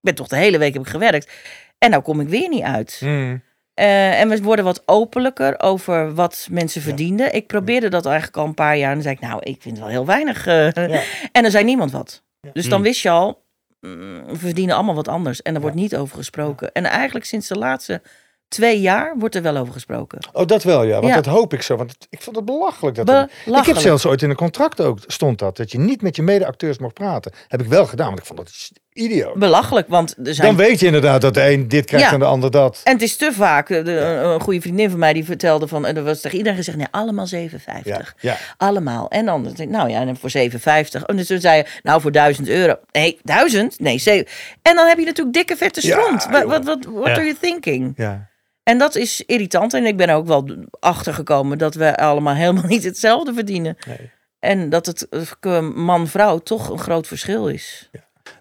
ben 0.02 0.16
toch 0.16 0.28
de 0.28 0.36
hele 0.36 0.58
week 0.58 0.74
heb 0.74 0.82
ik 0.82 0.88
gewerkt. 0.88 1.32
En 1.78 1.90
nou 1.90 2.04
kom 2.04 2.20
ik 2.20 2.28
weer 2.28 2.50
niet 2.50 2.64
uit. 2.64 3.02
Mm. 3.04 3.42
Eh, 3.74 4.20
en 4.20 4.30
we 4.30 4.42
worden 4.42 4.66
wat 4.66 4.82
openlijker 4.86 5.60
over 5.62 6.14
wat 6.14 6.48
mensen 6.52 6.82
Ja. 6.82 6.88
verdienden. 6.88 7.34
Ik 7.34 7.48
probeerde 7.48 7.90
dat 7.90 8.06
eigenlijk 8.06 8.38
al 8.38 8.46
een 8.46 8.54
paar 8.54 8.78
jaar. 8.78 8.88
En 8.90 8.94
dan 8.94 9.04
zei 9.04 9.16
ik, 9.16 9.22
nou, 9.22 9.40
ik 9.44 9.62
vind 9.62 9.80
wel 9.80 9.88
heel 9.88 10.06
weinig. 10.06 10.46
eh. 10.48 10.72
Ja. 10.72 11.02
En 11.32 11.46
er 11.46 11.52
zei 11.52 11.64
niemand 11.64 11.92
wat. 11.92 12.24
Ja. 12.42 12.50
Dus 12.54 12.64
dan 12.64 12.74
Hmm. 12.74 12.84
wist 12.84 13.02
je 13.02 13.10
al, 13.10 13.44
mm, 13.80 14.26
we 14.26 14.36
verdienen 14.36 14.76
allemaal 14.76 14.96
wat 14.96 15.08
anders. 15.08 15.42
En 15.42 15.56
er 15.56 15.62
wordt 15.62 15.76
niet 15.76 15.96
over 15.96 16.18
gesproken. 16.18 16.72
En 16.72 16.86
eigenlijk 16.86 17.26
sinds 17.26 17.48
de 17.48 17.58
laatste 17.58 18.02
twee 18.48 18.82
jaar 18.82 19.16
wordt 19.18 19.36
er 19.36 19.42
wel 19.42 19.58
over 19.58 19.74
gesproken. 19.74 20.20
Oh, 20.34 20.46
dat 20.46 20.64
wel, 20.64 20.84
ja. 20.84 20.94
Want 20.96 21.08
Ja. 21.08 21.16
dat 21.16 21.26
hoop 21.26 21.54
ik 21.54 21.62
zo. 21.62 21.76
Want 21.76 21.96
ik 22.10 22.22
vond 22.22 22.36
het 22.36 22.46
belachelijk. 22.46 22.96
Dat 22.96 23.10
er- 23.10 23.24
ik 23.24 23.30
heb 23.30 23.46
Belachelijk. 23.46 23.80
zelfs 23.80 24.06
ooit 24.06 24.22
in 24.22 24.30
een 24.30 24.36
contract 24.36 24.82
ook 24.82 24.98
stond 25.08 25.40
dat. 25.40 25.58
Dat 25.58 25.72
je 25.72 25.80
niet 25.80 26.02
met 26.02 26.16
je 26.16 26.22
mede-acteurs 26.22 26.78
mocht 26.78 26.94
praten. 26.94 27.32
Heb 27.48 27.62
ik 27.62 27.68
wel 27.68 27.86
gedaan, 27.86 28.08
want 28.08 28.20
ik 28.20 28.26
vond 28.26 28.40
dat 28.40 28.70
idioot. 28.94 29.36
Belachelijk, 29.36 29.88
want 29.88 30.16
er 30.24 30.34
zijn 30.34 30.48
Dan 30.48 30.56
weet 30.66 30.80
je 30.80 30.86
inderdaad 30.86 31.22
dat 31.22 31.34
de 31.34 31.50
een 31.52 31.68
dit 31.68 31.86
krijgt 31.86 32.06
Ja. 32.08 32.14
en 32.14 32.20
de 32.20 32.26
ander 32.26 32.52
dat. 32.52 32.82
En 32.84 32.94
het 32.94 33.02
is 33.02 33.16
te 33.18 33.32
vaak, 33.34 33.68
de- 33.68 33.92
een 34.34 34.40
goede 34.40 34.62
vriendin 34.62 34.90
van 34.90 35.00
mij 35.00 35.14
die 35.14 35.26
vertelde 35.26 35.68
van, 35.68 35.86
en 35.86 35.98
er 35.98 36.04
was 36.04 36.22
tegen 36.22 36.38
iedereen 36.38 36.58
gezegd, 36.58 36.78
nee, 36.78 36.88
allemaal 36.92 37.28
7,50. 37.28 38.14
Ja, 38.22 38.30
ja. 38.32 38.38
Allemaal. 38.58 39.10
En 39.10 39.26
dan, 39.26 39.44
denk 39.44 39.58
ik, 39.58 39.70
nou 39.70 39.90
ja, 39.90 40.02
en 40.02 40.18
voor 40.18 40.30
7,50. 40.30 41.04
En 41.06 41.16
dus 41.16 41.28
toen 41.28 41.40
zei 41.40 41.58
je, 41.58 41.66
nou 41.84 42.02
voor 42.02 42.12
1000 42.12 42.48
euro. 42.48 42.76
Nee, 42.92 43.20
1000? 43.24 43.80
Nee, 43.80 43.98
zeven. 43.98 44.28
En 44.62 44.76
dan 44.76 44.88
heb 44.88 44.98
je 44.98 45.06
natuurlijk 45.06 45.36
dikke 45.36 45.56
vette 45.56 45.88
Ja, 45.88 46.00
stront. 46.00 46.26
Wat, 46.26 46.42
joh. 46.42 46.50
wat, 46.50 46.64
wat 46.66 46.86
what 46.86 47.06
Ja. 47.08 47.12
are 47.14 47.24
you 47.24 47.36
thinking? 47.42 47.94
ja. 47.96 48.32
En 48.64 48.78
dat 48.78 48.96
is 48.96 49.24
irritant. 49.26 49.74
En 49.74 49.86
ik 49.86 49.98
ben 49.98 50.10
ook 50.10 50.28
wel 50.28 50.50
achtergekomen 50.80 51.58
dat 51.58 51.76
we 51.76 51.98
allemaal 51.98 52.34
helemaal 52.44 52.66
niet 52.68 52.84
hetzelfde 52.84 53.34
verdienen. 53.34 53.78
Nee. 53.88 54.12
En 54.40 54.70
dat 54.70 54.86
het 54.86 55.08
eh, 55.40 55.60
man-vrouw 55.60 56.38
toch 56.38 56.70
een 56.70 56.80
groot 56.80 57.08
verschil 57.08 57.48
is. 57.48 57.90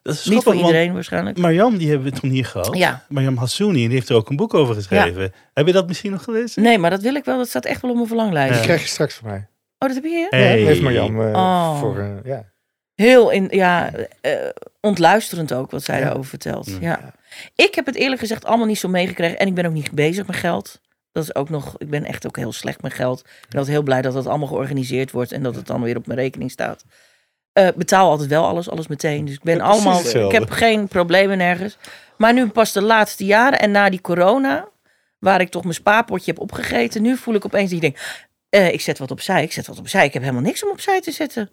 Dat 0.03 0.15
is 0.15 0.25
Niet 0.25 0.43
voor 0.43 0.55
iedereen 0.55 0.93
waarschijnlijk. 0.93 1.39
Mariam, 1.39 1.77
die 1.79 1.89
hebben 1.91 2.13
we 2.13 2.21
toen 2.21 2.31
hier 2.31 2.45
gehad. 2.45 2.77
Ja. 2.77 3.05
Mariam 3.09 3.37
Hassouni, 3.37 3.79
die 3.87 3.89
heeft 3.95 4.09
er 4.09 4.17
ook 4.17 4.31
een 4.31 4.37
boek 4.37 4.55
over 4.55 4.75
geschreven. 4.75 5.33
Heb 5.55 5.67
je 5.67 5.73
dat 5.73 5.87
misschien 5.87 6.11
nog 6.11 6.23
gelezen? 6.25 6.63
Nee, 6.63 6.79
maar 6.79 6.91
dat 6.91 7.03
wil 7.03 7.15
ik 7.15 7.25
wel. 7.25 7.37
Dat 7.39 7.49
staat 7.49 7.65
echt 7.65 7.81
wel 7.83 7.91
op 7.91 7.97
mijn 7.97 8.09
verlanglijst. 8.09 8.55
Die 8.55 8.63
krijg 8.63 8.83
je 8.83 8.89
straks 8.89 9.15
van 9.15 9.29
mij. 9.29 9.47
Oh, 9.79 9.89
dat 9.89 9.95
heb 9.95 10.03
je 10.05 10.11
hier? 10.11 10.27
Hey. 10.31 10.61
Ja, 10.61 10.67
heeft 10.67 10.81
Marjam 10.83 11.21
eh, 11.21 11.33
Oh. 11.33 11.79
voor... 11.81 11.99
eh, 11.99 12.09
ja. 12.25 12.51
Heel 12.95 13.31
in, 13.31 13.49
ja, 13.51 13.91
eh, 14.21 14.33
ontluisterend 14.81 15.53
ook 15.53 15.71
wat 15.71 15.83
zij 15.85 15.99
Ja. 15.99 16.05
daarover 16.05 16.29
vertelt. 16.29 16.67
Ja. 16.67 16.77
Ja. 16.81 17.15
Ik 17.55 17.75
heb 17.75 17.87
het 17.87 17.95
eerlijk 17.95 18.21
gezegd 18.21 18.45
allemaal 18.45 18.67
niet 18.67 18.79
zo 18.79 18.89
meegekregen. 18.89 19.39
En 19.39 19.47
ik 19.47 19.55
ben 19.55 19.67
ook 19.67 19.73
niet 19.73 19.91
bezig 19.91 20.27
met 20.27 20.37
geld. 20.37 20.81
Dat 21.13 21.23
is 21.23 21.35
ook 21.35 21.49
nog, 21.49 21.75
ik 21.79 21.91
ben 21.91 22.05
echt 22.05 22.27
ook 22.27 22.37
heel 22.37 22.53
slecht 22.53 22.83
met 22.83 22.93
geld. 22.95 23.19
Ik 23.21 23.49
ben 23.49 23.59
altijd 23.59 23.77
heel 23.77 23.83
blij 23.85 24.03
dat 24.03 24.13
dat 24.13 24.27
allemaal 24.27 24.49
georganiseerd 24.49 25.11
wordt 25.11 25.33
en 25.33 25.43
dat 25.43 25.55
het 25.55 25.67
dan 25.67 25.83
weer 25.83 25.97
op 25.97 26.07
mijn 26.07 26.19
rekening 26.19 26.51
staat. 26.51 26.85
Eh, 27.53 27.69
betaal 27.77 28.11
altijd 28.11 28.29
wel 28.29 28.47
alles, 28.47 28.71
alles 28.71 28.87
meteen. 28.87 29.25
Dus 29.25 29.35
ik 29.35 29.43
ben 29.43 29.61
allemaal, 29.61 30.01
ik 30.27 30.33
heb 30.33 30.51
geen 30.51 30.89
problemen 30.89 31.39
nergens. 31.39 31.79
Maar 32.17 32.33
nu 32.33 32.49
pas 32.49 32.73
de 32.73 32.83
laatste 32.83 33.25
jaren 33.25 33.59
en 33.59 33.71
na 33.71 33.91
die 33.91 34.01
corona, 34.01 34.69
waar 35.19 35.41
ik 35.41 35.49
toch 35.51 35.63
mijn 35.63 35.75
spaarpotje 35.75 36.31
heb 36.33 36.41
opgegeten, 36.41 37.03
nu 37.03 37.17
voel 37.17 37.35
ik 37.35 37.45
opeens 37.45 37.73
ik 37.73 37.81
denk, 37.81 37.97
eh, 38.49 38.73
ik 38.73 38.81
zet 38.81 38.99
wat 38.99 39.11
opzij, 39.11 39.43
ik 39.43 39.53
zet 39.53 39.67
wat 39.67 39.79
opzij. 39.79 40.05
Ik 40.05 40.13
heb 40.13 40.23
helemaal 40.23 40.43
niks 40.43 40.65
om 40.65 40.71
opzij 40.71 41.01
te 41.01 41.11
zetten. 41.11 41.51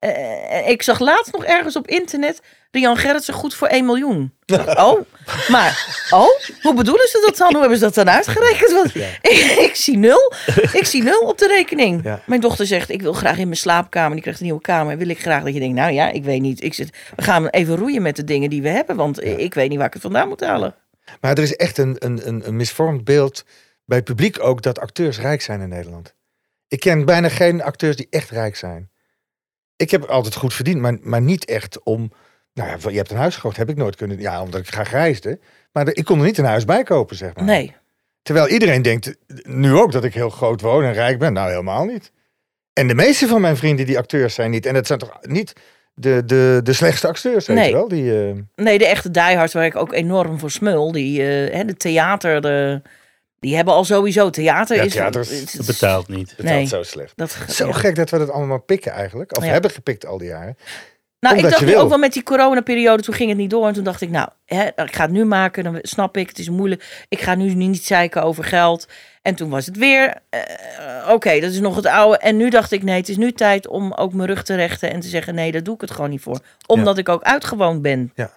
Eh, 0.00 0.68
ik 0.68 0.82
zag 0.82 0.98
laatst 0.98 1.32
nog 1.32 1.44
ergens 1.44 1.76
op 1.76 1.86
internet 1.86 2.40
Rian 2.70 2.96
Gerritsen 2.96 3.34
goed 3.34 3.54
voor 3.54 3.68
1 3.68 3.84
miljoen. 3.84 4.32
Oh, 4.76 5.00
maar, 5.48 6.04
oh, 6.10 6.28
hoe 6.62 6.74
bedoelen 6.74 7.08
ze 7.08 7.22
dat 7.26 7.36
dan? 7.36 7.50
Hoe 7.50 7.60
hebben 7.60 7.78
ze 7.78 7.84
dat 7.84 7.94
dan 7.94 8.10
uitgerekend? 8.10 8.72
Want 8.72 8.94
ik, 8.94 9.56
ik 9.68 9.74
zie 9.74 9.96
nul. 9.96 10.32
Ik 10.72 10.84
zie 10.84 11.02
nul 11.02 11.20
op 11.20 11.38
de 11.38 11.46
rekening. 11.46 12.04
Ja. 12.04 12.22
Mijn 12.26 12.40
dochter 12.40 12.66
zegt, 12.66 12.90
ik 12.90 13.02
wil 13.02 13.12
graag 13.12 13.38
in 13.38 13.44
mijn 13.44 13.56
slaapkamer. 13.56 14.12
Die 14.12 14.20
krijgt 14.20 14.40
een 14.40 14.46
nieuwe 14.46 14.60
kamer. 14.60 14.98
Wil 14.98 15.08
ik 15.08 15.20
graag 15.20 15.44
dat 15.44 15.54
je 15.54 15.60
denkt, 15.60 15.74
nou 15.74 15.92
ja, 15.92 16.10
ik 16.10 16.24
weet 16.24 16.40
niet. 16.40 16.62
Ik 16.62 16.74
zit, 16.74 16.96
we 17.16 17.22
gaan 17.22 17.48
even 17.48 17.76
roeien 17.76 18.02
met 18.02 18.16
de 18.16 18.24
dingen 18.24 18.50
die 18.50 18.62
we 18.62 18.68
hebben. 18.68 18.96
Want 18.96 19.22
ik 19.22 19.54
weet 19.54 19.68
niet 19.68 19.78
waar 19.78 19.86
ik 19.86 19.92
het 19.92 20.02
vandaan 20.02 20.28
moet 20.28 20.40
halen. 20.40 20.74
Maar 21.20 21.32
er 21.32 21.42
is 21.42 21.56
echt 21.56 21.78
een, 21.78 21.96
een, 21.98 22.28
een, 22.28 22.46
een 22.46 22.56
misvormd 22.56 23.04
beeld 23.04 23.44
bij 23.84 23.96
het 23.96 24.06
publiek 24.06 24.42
ook 24.42 24.62
dat 24.62 24.78
acteurs 24.78 25.18
rijk 25.18 25.42
zijn 25.42 25.60
in 25.60 25.68
Nederland. 25.68 26.14
Ik 26.68 26.80
ken 26.80 27.04
bijna 27.04 27.28
geen 27.28 27.62
acteurs 27.62 27.96
die 27.96 28.06
echt 28.10 28.30
rijk 28.30 28.56
zijn. 28.56 28.90
Ik 29.80 29.90
heb 29.90 30.04
altijd 30.04 30.34
goed 30.34 30.54
verdiend, 30.54 30.80
maar, 30.80 30.96
maar 31.00 31.20
niet 31.22 31.44
echt 31.44 31.82
om... 31.82 32.12
Nou 32.54 32.68
ja, 32.68 32.90
je 32.90 32.96
hebt 32.96 33.10
een 33.10 33.16
huis 33.16 33.34
gekocht, 33.34 33.56
heb 33.56 33.68
ik 33.68 33.76
nooit 33.76 33.96
kunnen... 33.96 34.20
Ja, 34.20 34.42
omdat 34.42 34.60
ik 34.60 34.68
graag 34.68 34.90
reisde. 34.90 35.38
Maar 35.72 35.84
de- 35.84 35.94
ik 35.94 36.04
kon 36.04 36.18
er 36.18 36.24
niet 36.24 36.38
een 36.38 36.44
huis 36.44 36.64
bij 36.64 36.82
kopen, 36.82 37.16
zeg 37.16 37.34
maar. 37.34 37.44
Nee. 37.44 37.74
Terwijl 38.22 38.48
iedereen 38.48 38.82
denkt 38.82 39.14
nu 39.42 39.74
ook 39.74 39.92
dat 39.92 40.04
ik 40.04 40.14
heel 40.14 40.30
groot 40.30 40.60
woon 40.60 40.84
en 40.84 40.92
rijk 40.92 41.18
ben. 41.18 41.32
Nou, 41.32 41.50
helemaal 41.50 41.84
niet. 41.84 42.12
En 42.72 42.88
de 42.88 42.94
meeste 42.94 43.26
van 43.26 43.40
mijn 43.40 43.56
vrienden 43.56 43.86
die 43.86 43.98
acteurs 43.98 44.34
zijn 44.34 44.50
niet. 44.50 44.66
En 44.66 44.74
het 44.74 44.86
zijn 44.86 44.98
toch 44.98 45.18
niet 45.22 45.52
de, 45.94 46.22
de, 46.26 46.60
de 46.62 46.72
slechtste 46.72 47.06
acteurs, 47.08 47.46
weet 47.46 47.56
Nee. 47.56 47.68
je 47.68 47.74
wel? 47.74 47.88
Die, 47.88 48.26
eh, 48.28 48.34
Nee, 48.64 48.78
de 48.78 48.86
echte 48.86 49.10
diehards 49.10 49.52
waar 49.52 49.64
ik 49.64 49.76
ook 49.76 49.92
enorm 49.92 50.38
voor 50.38 50.50
smul. 50.50 50.92
Die, 50.92 51.20
eh, 51.22 51.54
hè, 51.56 51.64
de 51.64 51.76
theater, 51.76 52.40
de, 52.40 52.82
die 53.40 53.56
hebben 53.56 53.74
al 53.74 53.84
sowieso 53.84 54.30
theater. 54.30 54.76
Ja, 54.76 54.82
is, 54.82 54.92
theater 54.92 55.20
is- 55.20 55.52
het- 55.52 55.66
betaalt 55.66 56.08
niet. 56.08 56.34
betaalt 56.36 56.54
Nee. 56.56 56.66
zo 56.66 56.82
slecht. 56.82 57.12
Dat, 57.16 57.36
Zo 57.48 57.66
ja. 57.66 57.72
gek 57.72 57.94
dat 57.96 58.10
we 58.10 58.18
dat 58.18 58.30
allemaal 58.30 58.60
pikken 58.60 58.92
eigenlijk. 58.92 59.36
Of 59.36 59.44
Ja. 59.44 59.50
hebben 59.50 59.70
gepikt 59.70 60.06
al 60.06 60.18
die 60.18 60.28
jaren. 60.28 60.56
Nou, 61.20 61.34
ik 61.34 61.40
Omdat 61.40 61.50
dacht 61.50 61.60
je 61.62 61.68
nu 61.68 61.72
wil. 61.76 61.82
ook 61.84 61.88
wel 61.88 61.98
met 61.98 62.12
die 62.12 62.22
coronaperiode, 62.22 63.02
toen 63.02 63.14
ging 63.14 63.28
het 63.28 63.38
niet 63.38 63.50
door. 63.50 63.66
En 63.66 63.72
toen 63.74 63.84
dacht 63.84 64.00
ik, 64.00 64.10
nou, 64.10 64.28
hè, 64.46 64.64
ik 64.66 64.94
ga 64.94 65.02
het 65.02 65.10
nu 65.10 65.24
maken. 65.24 65.64
Dan 65.64 65.78
snap 65.82 66.16
ik, 66.16 66.28
het 66.28 66.38
is 66.38 66.48
moeilijk. 66.48 67.04
Ik 67.08 67.20
ga 67.20 67.34
nu 67.34 67.54
niet 67.54 67.84
zeiken 67.84 68.22
over 68.22 68.44
geld. 68.44 68.88
En 69.22 69.34
toen 69.34 69.50
was 69.50 69.66
het 69.66 69.76
weer, 69.76 70.14
eh, 70.30 70.40
oké, 71.10 71.40
dat 71.40 71.50
is 71.50 71.60
nog 71.60 71.76
het 71.76 71.86
oude. 71.86 72.18
En 72.18 72.36
nu 72.36 72.50
dacht 72.50 72.72
ik, 72.72 72.82
nee, 72.82 72.96
het 72.96 73.08
is 73.08 73.16
nu 73.16 73.32
tijd 73.32 73.68
om 73.68 73.92
ook 73.92 74.12
mijn 74.12 74.28
rug 74.28 74.42
te 74.44 74.54
rechten. 74.54 74.90
En 74.90 75.00
te 75.00 75.08
zeggen, 75.08 75.34
nee, 75.34 75.52
daar 75.52 75.62
doe 75.62 75.74
ik 75.74 75.80
het 75.80 75.90
gewoon 75.90 76.10
niet 76.10 76.22
voor. 76.22 76.40
Omdat 76.66 76.98
ik 76.98 77.08
ook 77.08 77.22
uitgewoond 77.22 77.82
ben. 77.82 78.12
Ja. 78.14 78.30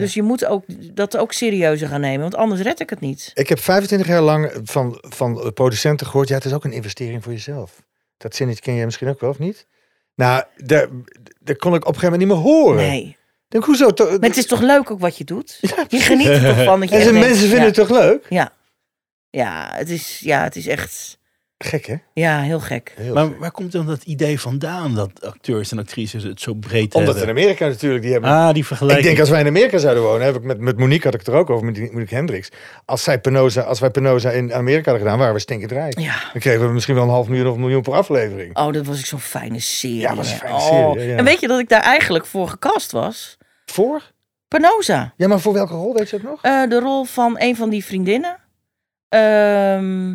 Dus 0.00 0.14
je 0.14 0.22
moet 0.22 0.44
ook 0.44 0.64
dat 0.94 1.16
ook 1.16 1.32
serieuzer 1.32 1.88
gaan 1.88 2.00
nemen. 2.00 2.20
Want 2.20 2.34
anders 2.34 2.60
red 2.60 2.80
ik 2.80 2.90
het 2.90 3.00
niet. 3.00 3.30
Ik 3.34 3.48
heb 3.48 3.58
25 3.58 4.08
jaar 4.08 4.22
lang 4.22 4.50
van, 4.62 4.98
van 5.00 5.52
producenten 5.54 6.06
gehoord. 6.06 6.28
Ja, 6.28 6.34
het 6.34 6.44
is 6.44 6.52
ook 6.52 6.64
een 6.64 6.72
investering 6.72 7.22
voor 7.22 7.32
jezelf. 7.32 7.82
Dat 8.16 8.34
zinnetje 8.34 8.62
ken 8.62 8.74
jij 8.74 8.84
misschien 8.84 9.08
ook 9.08 9.20
wel, 9.20 9.30
of 9.30 9.38
niet? 9.38 9.66
Nou, 10.14 10.44
daar, 10.56 10.88
daar 11.40 11.56
kon 11.56 11.74
ik 11.74 11.86
op 11.86 11.94
een 11.94 12.00
gegeven 12.00 12.18
moment 12.18 12.18
niet 12.18 12.28
meer 12.28 12.52
horen. 12.52 12.76
Nee. 12.88 13.16
Denk, 13.48 13.64
hoezo? 13.64 13.88
Maar 13.96 14.18
het 14.20 14.36
is 14.36 14.46
toch 14.46 14.60
leuk 14.60 14.90
ook 14.90 15.00
wat 15.00 15.18
je 15.18 15.24
doet? 15.24 15.58
Ja, 15.60 15.84
Je 15.88 15.98
geniet 15.98 16.26
er 16.26 16.42
toch 16.42 16.64
van. 16.64 16.80
Dat 16.80 16.88
je 16.90 16.96
en 16.96 17.02
denkt, 17.04 17.20
mensen 17.20 17.48
vinden 17.48 17.58
ja, 17.58 17.64
het 17.64 17.74
toch 17.74 17.90
leuk? 17.90 18.26
Ja. 18.28 18.52
Ja, 19.30 19.70
het 19.72 19.90
is, 19.90 20.18
ja, 20.18 20.42
het 20.42 20.56
is 20.56 20.66
echt... 20.66 21.18
Gek, 21.64 21.86
hè? 21.86 21.94
Ja, 22.14 22.40
heel 22.40 22.60
gek. 22.60 22.92
Heel 22.96 23.14
Maar 23.14 23.26
gek. 23.26 23.38
waar 23.38 23.50
komt 23.50 23.72
dan 23.72 23.86
dat 23.86 24.02
idee 24.02 24.40
vandaan 24.40 24.94
dat 24.94 25.24
acteurs 25.26 25.72
en 25.72 25.78
actrices 25.78 26.22
het 26.22 26.40
zo 26.40 26.54
breed 26.54 26.94
Omdat 26.94 27.14
in 27.16 27.20
hebben? 27.22 27.36
Amerika 27.42 27.66
natuurlijk, 27.66 28.02
die 28.02 28.12
hebben... 28.12 28.30
Ah, 28.30 28.48
die 28.48 28.56
ik 28.56 28.64
vergelijking. 28.64 29.06
denk 29.06 29.20
als 29.20 29.28
wij 29.28 29.40
in 29.40 29.46
Amerika 29.46 29.78
zouden 29.78 30.02
wonen, 30.02 30.26
heb 30.26 30.34
ik 30.34 30.42
met, 30.42 30.58
met 30.60 30.78
Monique 30.78 31.04
had 31.04 31.14
ik 31.14 31.20
het 31.20 31.28
er 31.28 31.34
ook 31.34 31.50
over, 31.50 31.64
met 31.64 31.74
die- 31.74 31.90
Monique 31.92 32.14
Hendricks. 32.14 32.48
Als, 32.84 33.02
zij 33.02 33.20
Penosa, 33.20 33.60
als 33.60 33.80
wij 33.80 33.90
Penosa 33.90 34.30
in 34.30 34.52
Amerika 34.54 34.82
hadden 34.90 35.02
gedaan, 35.02 35.18
waren 35.18 35.34
we 35.34 35.40
stinkend 35.40 35.72
rijk. 35.72 35.98
Ja. 35.98 36.14
Dan 36.32 36.40
kregen 36.40 36.66
we 36.66 36.72
misschien 36.72 36.94
wel 36.94 37.04
een 37.04 37.10
half 37.10 37.28
miljoen 37.28 37.46
of 37.48 37.54
een 37.54 37.60
miljoen 37.60 37.82
per 37.82 37.92
aflevering. 37.92 38.56
Oh, 38.56 38.72
dat 38.72 38.86
was 38.86 38.98
ik 38.98 39.06
zo'n 39.06 39.20
fijne 39.20 39.60
serie. 39.60 39.98
Ja, 39.98 40.14
was 40.14 40.30
een 40.30 40.38
fijne 40.38 40.54
Oh. 40.56 40.66
serie, 40.92 41.06
ja, 41.06 41.12
ja. 41.12 41.16
En 41.18 41.24
weet 41.24 41.40
je 41.40 41.48
dat 41.48 41.58
ik 41.60 41.68
daar 41.68 41.82
eigenlijk 41.82 42.26
voor 42.26 42.48
gecast 42.48 42.92
was? 42.92 43.38
Voor? 43.64 44.02
Panosa. 44.48 45.12
Ja, 45.16 45.28
maar 45.28 45.40
voor 45.40 45.52
welke 45.52 45.74
rol 45.74 45.94
weet 45.94 46.10
je 46.10 46.16
het 46.16 46.24
nog? 46.24 46.42
Eh, 46.42 46.68
de 46.68 46.80
rol 46.80 47.04
van 47.04 47.34
een 47.38 47.56
van 47.56 47.70
die 47.70 47.84
vriendinnen. 47.84 48.36
Ehm, 49.08 50.14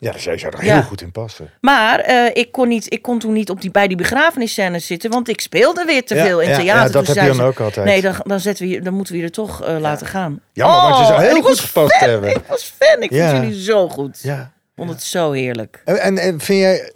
Ja, 0.00 0.18
zij 0.18 0.38
zou 0.38 0.56
er 0.56 0.64
Ja. 0.64 0.74
heel 0.74 0.82
goed 0.82 1.00
in 1.00 1.12
passen. 1.12 1.50
maar 1.60 1.98
eh, 2.00 2.30
ik, 2.32 2.52
kon 2.52 2.68
niet, 2.68 2.92
ik 2.92 3.02
kon 3.02 3.18
toen 3.18 3.32
niet 3.32 3.50
op 3.50 3.60
die, 3.60 3.70
bij 3.70 3.86
die 3.88 3.96
begrafenisscènes 3.96 4.86
zitten, 4.86 5.10
want 5.10 5.28
ik 5.28 5.40
speelde 5.40 5.84
weer 5.84 6.04
te 6.04 6.14
Ja, 6.14 6.24
veel 6.24 6.40
in 6.40 6.48
ja, 6.48 6.56
theater. 6.56 6.74
Ja, 6.74 6.82
dat 6.82 6.92
Toen 6.92 7.00
heb 7.00 7.06
je 7.06 7.12
zei 7.14 7.26
dan 7.26 7.36
ze, 7.36 7.42
ook 7.42 7.60
altijd. 7.60 7.86
Nee, 7.86 8.00
dan, 8.02 8.14
dan, 8.24 8.40
zetten 8.40 8.66
we, 8.66 8.72
je- 8.72 8.80
dan 8.80 8.94
moeten 8.94 9.12
we 9.14 9.18
je 9.20 9.24
er 9.26 9.32
toch 9.32 9.62
eh, 9.64 9.78
laten 9.78 10.06
gaan. 10.06 10.40
Jammer, 10.52 10.80
want 10.82 10.98
je 10.98 11.04
zou 11.04 11.14
Oh, 11.22 11.28
heel 11.28 11.42
goed 11.42 11.60
fan, 11.60 11.88
hebben. 11.88 12.30
Ik 12.30 12.44
was 12.48 12.74
fan. 12.78 13.02
Ik 13.02 13.10
Ja. 13.10 13.30
vond 13.30 13.42
jullie 13.42 13.62
zo 13.62 13.88
goed. 13.88 14.16
Ik 14.16 14.22
Ja. 14.24 14.52
vond 14.76 14.90
het 14.90 15.02
zo 15.02 15.32
heerlijk. 15.32 15.82
En, 15.84 16.00
en, 16.00 16.18
en 16.18 16.40
vind 16.40 16.60
jij 16.60 16.92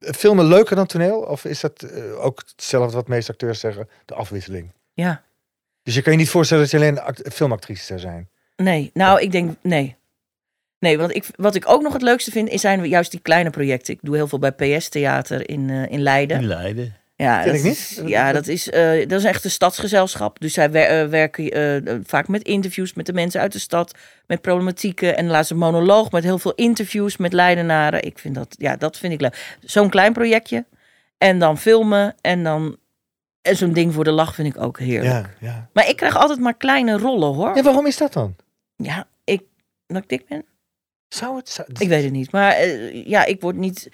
filmen 0.00 0.44
leuker 0.44 0.76
dan 0.76 0.86
toneel? 0.86 1.18
Of 1.18 1.44
is 1.44 1.60
dat 1.60 1.82
eh, 1.82 2.24
ook 2.24 2.42
hetzelfde 2.56 2.96
wat 2.96 3.08
meeste 3.08 3.32
acteurs 3.32 3.60
zeggen? 3.60 3.88
De 4.04 4.14
afwisseling. 4.14 4.72
Ja. 4.94 5.22
Dus 5.82 5.94
je 5.94 6.02
kan 6.02 6.12
je 6.12 6.18
niet 6.18 6.28
voorstellen 6.30 6.62
dat 6.62 6.72
je 6.72 6.76
alleen 6.78 7.00
act- 7.00 7.34
filmactrice 7.34 7.84
zou 7.84 7.98
zijn. 7.98 8.28
Nee, 8.56 8.90
nou, 8.94 9.20
ik 9.20 9.32
denk 9.32 9.56
nee. 9.62 9.95
Nee, 10.78 10.98
want 10.98 11.14
ik, 11.14 11.24
wat 11.36 11.54
ik 11.54 11.68
ook 11.68 11.82
nog 11.82 11.92
het 11.92 12.02
leukste 12.02 12.30
vind, 12.30 12.48
is 12.48 12.60
zijn 12.60 12.84
juist 12.88 13.10
die 13.10 13.20
kleine 13.20 13.50
projecten. 13.50 13.94
Ik 13.94 14.00
doe 14.02 14.14
heel 14.16 14.28
veel 14.28 14.38
bij 14.38 14.52
PS 14.52 14.88
Theater 14.88 15.48
in, 15.48 15.70
eh, 15.70 15.90
in 15.92 16.00
Leiden. 16.02 16.40
In 16.40 16.46
Leiden. 16.46 16.94
Ja, 17.14 17.44
dat 17.44 17.54
ik 17.54 17.62
niet. 17.62 17.72
Is, 17.72 18.00
ja, 18.06 18.32
dat 18.32 18.46
is, 18.46 18.70
eh, 18.70 19.08
dat 19.08 19.18
is 19.20 19.24
echt 19.24 19.44
een 19.44 19.50
stadsgezelschap. 19.50 20.40
Dus 20.40 20.52
zij 20.52 20.70
wer- 20.70 21.02
eh, 21.02 21.08
werken 21.08 22.02
vaak 22.06 22.28
met 22.28 22.42
interviews 22.42 22.94
met 22.94 23.06
de 23.06 23.12
mensen 23.12 23.40
uit 23.40 23.52
de 23.52 23.58
stad, 23.58 23.94
met 24.26 24.40
problematieken. 24.40 25.16
En 25.16 25.26
laatst 25.26 25.50
een 25.50 25.56
monoloog 25.56 26.10
met 26.10 26.24
heel 26.24 26.38
veel 26.38 26.54
interviews 26.54 27.16
met 27.16 27.32
Leidenaren. 27.32 28.02
Ik 28.02 28.18
vind 28.18 28.34
dat, 28.34 28.54
ja, 28.58 28.76
dat 28.76 28.98
vind 28.98 29.12
ik 29.12 29.20
leuk. 29.20 29.56
Zo'n 29.60 29.90
klein 29.90 30.12
projectje. 30.12 30.64
En 31.18 31.38
dan 31.38 31.58
filmen 31.58 32.14
en 32.20 32.42
dan. 32.42 32.76
En 33.42 33.56
zo'n 33.56 33.72
ding 33.72 33.94
voor 33.94 34.04
de 34.04 34.10
lach 34.10 34.34
vind 34.34 34.54
ik 34.54 34.62
ook 34.62 34.78
heerlijk. 34.78 35.26
Ja, 35.40 35.48
ja. 35.48 35.68
Maar 35.72 35.88
ik 35.88 35.96
krijg 35.96 36.16
altijd 36.16 36.40
maar 36.40 36.56
kleine 36.56 36.98
rollen 36.98 37.34
hoor. 37.34 37.56
ja, 37.56 37.62
waarom 37.62 37.86
is 37.86 37.96
dat 37.96 38.12
dan? 38.12 38.36
Ja, 38.76 39.06
ik. 39.24 39.42
Dat 39.86 40.02
ik 40.02 40.08
dik 40.08 40.26
ben? 40.28 40.44
Zou 41.16 41.36
het... 41.36 41.48
Zou, 41.48 41.68
Ik 41.78 41.88
weet 41.88 42.02
het 42.02 42.12
niet. 42.12 42.32
Maar 42.32 42.52
eh, 42.52 43.06
ja, 43.06 43.24
ik 43.24 43.40
word 43.40 43.56
niet. 43.56 43.88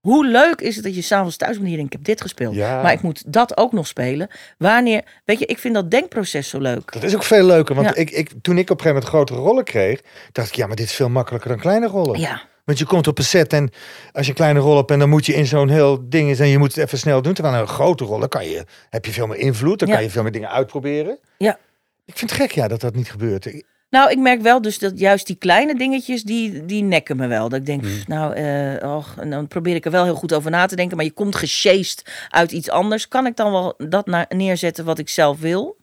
Hoe 0.00 0.26
leuk 0.26 0.60
is 0.60 0.74
het 0.74 0.84
dat 0.84 0.94
je 0.94 1.02
s'avonds 1.02 1.36
thuis 1.36 1.52
bent 1.52 1.64
en 1.64 1.70
je 1.70 1.76
denkt, 1.76 1.92
ik 1.92 1.98
heb 1.98 2.06
dit 2.08 2.20
gespeeld. 2.20 2.54
Ja. 2.54 2.82
Maar 2.82 2.92
ik 2.92 3.02
moet 3.02 3.32
dat 3.32 3.56
ook 3.56 3.72
nog 3.72 3.86
spelen. 3.86 4.28
Wanneer, 4.58 5.04
weet 5.24 5.38
je, 5.38 5.46
ik 5.46 5.58
vind 5.58 5.74
dat 5.74 5.90
denkproces 5.90 6.48
zo 6.48 6.58
leuk. 6.58 6.92
Dat 6.92 7.02
is 7.02 7.14
ook 7.14 7.22
veel 7.22 7.44
leuker. 7.44 7.74
Want 7.74 7.86
Ja. 7.88 7.94
ik, 7.94 8.10
ik, 8.10 8.30
toen 8.42 8.58
ik 8.58 8.70
op 8.70 8.76
een 8.76 8.82
gegeven 8.82 8.88
moment 8.88 9.04
grotere 9.04 9.38
rollen 9.38 9.64
kreeg, 9.64 10.00
dacht 10.32 10.48
ik, 10.48 10.54
ja, 10.54 10.66
maar 10.66 10.76
dit 10.76 10.86
is 10.86 10.92
veel 10.94 11.08
makkelijker 11.08 11.48
dan 11.50 11.58
kleine 11.58 11.86
rollen. 11.86 12.20
Ja, 12.20 12.42
Want 12.64 12.78
je 12.78 12.84
komt 12.86 13.06
op 13.06 13.18
een 13.18 13.24
set 13.24 13.52
en 13.52 13.70
als 14.12 14.24
je 14.24 14.30
een 14.30 14.36
kleine 14.36 14.58
rol 14.60 14.76
hebt 14.76 14.90
en 14.90 14.98
dan 14.98 15.08
moet 15.08 15.26
je 15.26 15.34
in 15.34 15.46
zo'n 15.46 15.68
heel 15.68 16.08
ding 16.08 16.38
en 16.38 16.48
je 16.48 16.58
moet 16.58 16.74
het 16.74 16.84
even 16.84 16.98
snel 16.98 17.22
doen. 17.22 17.34
Terwijl 17.34 17.54
een 17.60 17.66
grote 17.68 18.04
rol, 18.04 18.18
dan 18.18 18.28
kan 18.28 18.44
je, 18.48 18.64
heb 18.90 19.04
je 19.04 19.12
veel 19.12 19.26
meer 19.26 19.38
invloed, 19.38 19.78
dan 19.78 19.88
Ja. 19.88 19.94
kan 19.94 20.02
je 20.04 20.10
veel 20.10 20.22
meer 20.22 20.32
dingen 20.32 20.50
uitproberen. 20.50 21.18
Ja. 21.38 21.58
Ik 22.04 22.18
vind 22.18 22.30
het 22.30 22.40
gek 22.40 22.50
ja, 22.52 22.68
dat 22.68 22.80
dat 22.80 22.94
niet 22.94 23.10
gebeurt. 23.10 23.62
Nou, 23.90 24.10
ik 24.10 24.18
merk 24.18 24.40
wel 24.40 24.62
dus 24.62 24.78
dat 24.78 24.98
juist 24.98 25.26
die 25.26 25.36
kleine 25.36 25.74
dingetjes, 25.74 26.22
die, 26.22 26.64
die 26.66 26.82
nekken 26.82 27.16
me 27.16 27.26
wel. 27.26 27.48
Dat 27.48 27.58
ik 27.58 27.66
denk, 27.66 27.82
pff, 27.82 28.06
nou, 28.06 28.34
eh, 28.34 28.96
och, 28.96 29.16
en 29.18 29.30
dan 29.30 29.48
probeer 29.48 29.74
ik 29.74 29.84
er 29.84 29.90
wel 29.90 30.04
heel 30.04 30.14
goed 30.14 30.32
over 30.32 30.50
na 30.50 30.66
te 30.66 30.76
denken. 30.76 30.96
Maar 30.96 31.04
je 31.06 31.12
komt 31.12 31.36
gesjeest 31.36 32.10
uit 32.28 32.52
iets 32.52 32.70
anders. 32.70 33.08
Kan 33.08 33.26
ik 33.26 33.36
dan 33.36 33.52
wel 33.52 33.74
dat 33.88 34.06
na- 34.06 34.26
neerzetten 34.28 34.84
wat 34.84 34.98
ik 34.98 35.08
zelf 35.08 35.40
wil? 35.40 35.78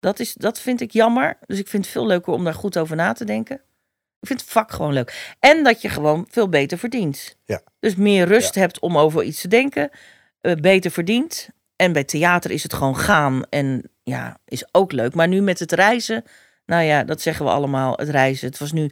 Dat, 0.00 0.20
is, 0.20 0.32
dat 0.34 0.60
vind 0.60 0.80
ik 0.80 0.90
jammer. 0.90 1.38
Dus 1.46 1.58
ik 1.58 1.68
vind 1.68 1.84
het 1.84 1.92
veel 1.92 2.06
leuker 2.06 2.32
om 2.32 2.44
daar 2.44 2.54
goed 2.54 2.78
over 2.78 2.96
na 2.96 3.12
te 3.12 3.24
denken. 3.24 3.56
Ik 4.20 4.26
vind 4.28 4.40
het 4.40 4.50
vak 4.50 4.72
gewoon 4.72 4.92
leuk. 4.92 5.34
En 5.40 5.64
dat 5.64 5.82
je 5.82 5.88
gewoon 5.88 6.26
veel 6.30 6.48
beter 6.48 6.78
verdient. 6.78 7.36
Ja. 7.44 7.60
Dus 7.80 7.94
meer 7.94 8.26
rust 8.26 8.54
hebt 8.54 8.78
om 8.80 8.98
over 8.98 9.22
iets 9.22 9.40
te 9.40 9.48
denken. 9.48 9.90
eh, 10.40 10.54
beter 10.54 10.90
verdient. 10.90 11.48
En 11.76 11.92
bij 11.92 12.04
theater 12.04 12.50
is 12.50 12.62
het 12.62 12.72
gewoon 12.74 12.96
gaan. 12.96 13.42
En 13.50 13.90
ja, 14.02 14.38
is 14.44 14.64
ook 14.72 14.92
leuk. 14.92 15.14
Maar 15.14 15.28
nu 15.28 15.40
met 15.42 15.58
het 15.58 15.72
reizen. 15.72 16.24
Nou 16.66 16.82
ja, 16.82 17.04
dat 17.04 17.20
zeggen 17.20 17.44
we 17.44 17.50
allemaal. 17.50 17.94
Het 17.96 18.08
reizen. 18.08 18.46
Het 18.48 18.58
was 18.58 18.72
nu. 18.72 18.90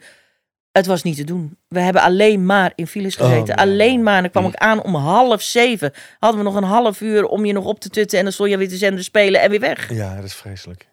Het 0.73 0.87
was 0.87 1.03
niet 1.03 1.17
te 1.17 1.25
doen. 1.25 1.59
We 1.69 1.81
hebben 1.81 2.03
alleen 2.03 2.47
maar 2.47 2.73
in 2.75 2.87
files 2.87 3.17
Oh, 3.19 3.29
gezeten. 3.29 3.57
alleen 3.57 4.03
maar. 4.03 4.17
En 4.17 4.23
dan 4.23 4.31
kwam 4.31 4.43
Mm. 4.45 4.49
ik 4.51 4.57
aan 4.57 4.83
om 4.83 4.95
half 4.95 5.43
zeven. 5.43 5.93
Hadden 6.19 6.39
we 6.41 6.47
nog 6.47 6.55
een 6.57 6.63
half 6.69 7.01
uur 7.01 7.27
om 7.27 7.45
je 7.45 7.53
nog 7.53 7.65
op 7.65 7.81
te 7.81 7.89
tutten. 7.89 8.19
En 8.19 8.25
dan 8.25 8.33
stond 8.33 8.51
je 8.51 8.57
weer 8.57 8.69
te 8.69 8.77
zenden 8.77 9.05
spelen 9.05 9.41
en 9.41 9.51
weer 9.51 9.61
weg. 9.61 9.93
ja, 9.93 10.15
dat 10.15 10.25
is 10.25 10.35
vreselijk. 10.35 10.89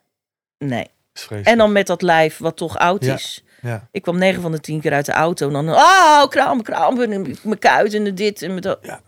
Nee. 0.57 0.83
Dat 0.83 0.89
is 1.13 1.21
vreselijk. 1.21 1.47
En 1.47 1.57
dan 1.57 1.71
met 1.71 1.87
dat 1.87 2.01
lijf 2.01 2.37
wat 2.37 2.57
toch 2.57 2.77
oud 2.77 3.05
Ja. 3.05 3.13
is. 3.13 3.43
ja. 3.61 3.87
Ik 3.91 4.01
kwam 4.01 4.17
9 4.17 4.41
van 4.41 4.51
de 4.51 4.59
10 4.59 4.81
keer 4.81 4.93
uit 4.93 5.05
de 5.05 5.11
auto. 5.11 5.47
En 5.47 5.53
dan, 5.53 5.69
oh, 5.69 6.27
kramp, 6.27 6.63
kramp. 6.63 6.99
En 7.01 7.21
mijn 7.43 7.59
kuit 7.59 7.93
en 7.93 8.15
dit 8.15 8.41
en 8.41 8.53
met 8.53 8.63
dat. 8.63 8.83
Ik 8.85 8.99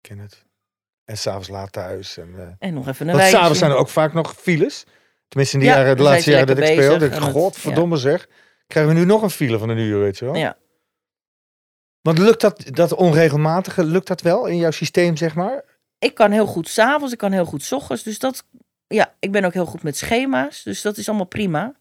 ken 0.00 0.18
het. 0.18 0.44
En 1.04 1.18
s'avonds 1.18 1.48
laat 1.48 1.72
thuis. 1.72 2.16
En, 2.16 2.34
eh 2.36 2.42
En 2.68 2.74
nog 2.74 2.88
even 2.88 3.08
een 3.08 3.16
Want 3.16 3.28
s'avonds 3.28 3.58
zijn 3.58 3.70
er 3.70 3.76
ook 3.76 3.88
vaak 3.88 4.12
nog 4.12 4.34
files. 4.36 4.84
Tenminste, 5.28 5.56
in 5.56 5.62
de, 5.62 5.68
Ja, 5.68 5.76
jaren, 5.76 5.96
de 5.96 6.02
laatste 6.02 6.30
jaren 6.30 6.46
dat 6.46 6.58
ik 6.58 6.64
speelde. 6.64 6.98
bezig 6.98 7.16
Ik, 7.16 7.22
het- 7.24 7.32
godverdomme 7.32 7.96
zeg. 7.96 8.28
Krijgen 8.66 8.92
we 8.94 8.98
nu 8.98 9.04
nog 9.06 9.22
een 9.22 9.30
file 9.30 9.58
van 9.58 9.68
een 9.68 9.78
uur, 9.78 9.98
weet 10.00 10.18
je 10.18 10.24
wel? 10.24 10.34
Ja. 10.34 10.56
Want 12.00 12.18
lukt 12.18 12.40
dat, 12.40 12.64
dat 12.66 12.94
onregelmatige, 12.94 13.84
lukt 13.84 14.06
dat 14.06 14.20
wel 14.20 14.46
in 14.46 14.56
jouw 14.56 14.70
systeem, 14.70 15.16
zeg 15.16 15.34
maar? 15.34 15.64
Ik 15.98 16.14
kan 16.14 16.30
heel 16.30 16.46
goed 16.46 16.68
s'avonds, 16.68 17.12
ik 17.12 17.18
kan 17.18 17.32
heel 17.32 17.44
goed 17.44 17.62
's 17.62 17.72
ochtends. 17.72 18.02
Dus 18.02 18.18
dat, 18.18 18.44
ja, 18.86 19.14
ik 19.18 19.32
ben 19.32 19.44
ook 19.44 19.52
heel 19.52 19.66
goed 19.66 19.82
met 19.82 19.96
schema's. 19.96 20.62
Dus 20.62 20.82
dat 20.82 20.96
is 20.96 21.08
allemaal 21.08 21.26
prima. 21.26 21.74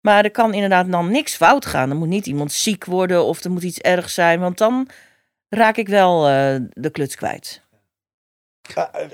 Maar 0.00 0.24
er 0.24 0.30
kan 0.30 0.54
inderdaad 0.54 0.90
dan 0.90 1.10
niks 1.10 1.34
fout 1.36 1.66
gaan. 1.66 1.90
Er 1.90 1.96
moet 1.96 2.08
niet 2.08 2.26
iemand 2.26 2.52
ziek 2.52 2.84
worden 2.84 3.24
of 3.24 3.44
er 3.44 3.50
moet 3.50 3.62
iets 3.62 3.78
ergs 3.78 4.14
zijn. 4.14 4.40
Want 4.40 4.58
dan 4.58 4.88
raak 5.48 5.76
ik 5.76 5.88
wel 5.88 6.28
eh, 6.28 6.56
de 6.70 6.90
kluts 6.90 7.14
kwijt. 7.16 7.61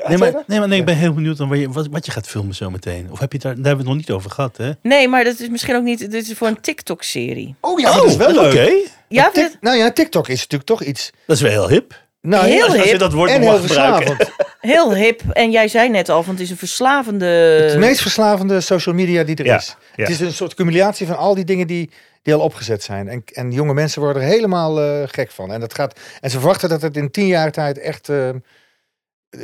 Nee, 0.08 0.18
maar, 0.18 0.32
nee, 0.46 0.58
maar 0.58 0.68
nee, 0.68 0.78
ik 0.78 0.84
ben 0.84 0.96
heel 0.96 1.12
benieuwd 1.14 1.36
dan 1.36 1.48
wat 1.48 1.58
je, 1.58 1.70
wat, 1.70 1.86
wat 1.90 2.06
je 2.06 2.12
gaat 2.12 2.26
filmen 2.26 2.54
zo 2.54 2.70
meteen. 2.70 3.08
Of 3.10 3.18
heb 3.18 3.32
je 3.32 3.38
daar, 3.38 3.54
daar 3.54 3.64
hebben 3.64 3.84
we 3.84 3.90
het 3.90 3.98
nog 3.98 4.06
niet 4.06 4.16
over 4.16 4.30
gehad, 4.30 4.56
hè? 4.56 4.70
Nee, 4.82 5.08
maar 5.08 5.24
dat 5.24 5.38
is 5.38 5.48
misschien 5.48 5.74
ook 5.76 5.82
niet... 5.82 5.98
Dit 6.10 6.28
is 6.28 6.36
voor 6.36 6.46
een 6.48 6.60
TikTok-serie. 6.60 7.54
Oh 7.60 7.80
ja, 7.80 7.92
dat 7.94 8.04
is 8.04 8.16
wel 8.16 8.32
leuk. 8.32 8.52
Oké, 8.52 8.70
Ja, 9.08 9.30
nou 9.60 9.76
ja, 9.76 9.90
TikTok 9.92 10.28
is 10.28 10.40
natuurlijk 10.40 10.64
toch 10.70 10.82
iets... 10.82 11.10
dat 11.26 11.36
is 11.36 11.42
wel 11.42 11.50
heel 11.50 11.68
hip. 11.68 12.06
Nou, 12.20 12.44
Heel 12.46 12.54
ja, 12.56 12.62
Als, 12.64 12.72
als 12.74 12.82
je 12.82 12.90
hip. 12.90 12.98
dat 12.98 13.12
woord 13.12 13.30
en 13.30 13.40
nog 13.40 13.50
heel 13.50 13.60
gebruiken. 13.60 14.16
heel 14.60 14.94
hip. 14.94 15.22
En 15.32 15.50
jij 15.50 15.68
zei 15.68 15.88
net 15.88 16.08
al, 16.08 16.22
van 16.22 16.32
het 16.34 16.42
is 16.42 16.50
een 16.50 16.56
verslavende... 16.56 17.24
Het 17.26 17.78
meest 17.78 18.00
verslavende 18.00 18.60
social 18.60 18.94
media 18.94 19.22
die 19.24 19.36
er 19.36 19.44
Ja, 19.44 19.56
is. 19.56 19.76
ja. 19.96 20.02
Het 20.02 20.12
is 20.12 20.20
een 20.20 20.32
soort 20.32 20.54
cumulatie 20.54 21.06
van 21.06 21.16
al 21.16 21.34
die 21.34 21.44
dingen 21.44 21.66
die, 21.66 21.90
die 22.22 22.34
al 22.34 22.40
opgezet 22.40 22.82
zijn. 22.82 23.08
En, 23.08 23.22
en 23.32 23.52
jonge 23.52 23.74
mensen 23.74 24.02
worden 24.02 24.22
er 24.22 24.28
helemaal 24.28 24.80
eh, 24.80 25.02
gek 25.06 25.30
van. 25.30 25.52
En, 25.52 25.60
dat 25.60 25.74
gaat, 25.74 26.00
en 26.20 26.30
ze 26.30 26.38
verwachten 26.38 26.68
dat 26.68 26.82
het 26.82 26.96
in 26.96 27.10
tien 27.10 27.26
jaar 27.26 27.52
tijd 27.52 27.78
echt 27.78 28.08
eh, 28.08 28.28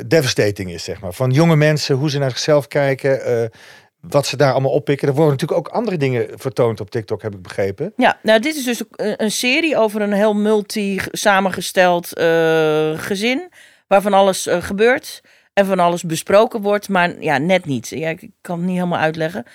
devastating 0.07 0.71
is, 0.71 0.83
zeg 0.83 1.01
maar. 1.01 1.13
Van 1.13 1.31
jonge 1.31 1.55
mensen, 1.55 1.95
hoe 1.95 2.09
ze 2.09 2.19
naar 2.19 2.29
zichzelf 2.29 2.67
kijken, 2.67 3.25
eh, 3.25 3.45
wat 3.99 4.25
ze 4.25 4.37
daar 4.37 4.51
allemaal 4.51 4.71
oppikken. 4.71 5.07
Er 5.07 5.13
worden 5.13 5.31
natuurlijk 5.31 5.59
ook 5.59 5.73
andere 5.73 5.97
dingen 5.97 6.27
vertoond 6.39 6.79
op 6.79 6.89
TikTok, 6.89 7.21
heb 7.21 7.33
ik 7.33 7.41
begrepen. 7.41 7.93
Ja, 7.95 8.19
nou 8.21 8.39
dit 8.39 8.55
is 8.55 8.63
dus 8.63 8.83
een, 8.91 9.23
een 9.23 9.31
serie 9.31 9.77
over 9.77 10.01
een 10.01 10.13
heel 10.13 10.33
multi 10.33 10.99
samengesteld 11.11 12.13
eh, 12.13 12.99
gezin. 12.99 13.51
Waarvan 13.87 14.13
alles 14.13 14.47
eh, 14.47 14.63
gebeurt 14.63 15.21
en 15.53 15.65
van 15.65 15.79
alles 15.79 16.03
besproken 16.03 16.61
wordt. 16.61 16.89
Maar 16.89 17.21
ja, 17.21 17.37
net 17.37 17.65
niet. 17.65 17.89
Ja, 17.89 18.09
ik 18.09 18.29
kan 18.41 18.57
het 18.57 18.65
niet 18.65 18.75
helemaal 18.75 18.99
uitleggen. 18.99 19.45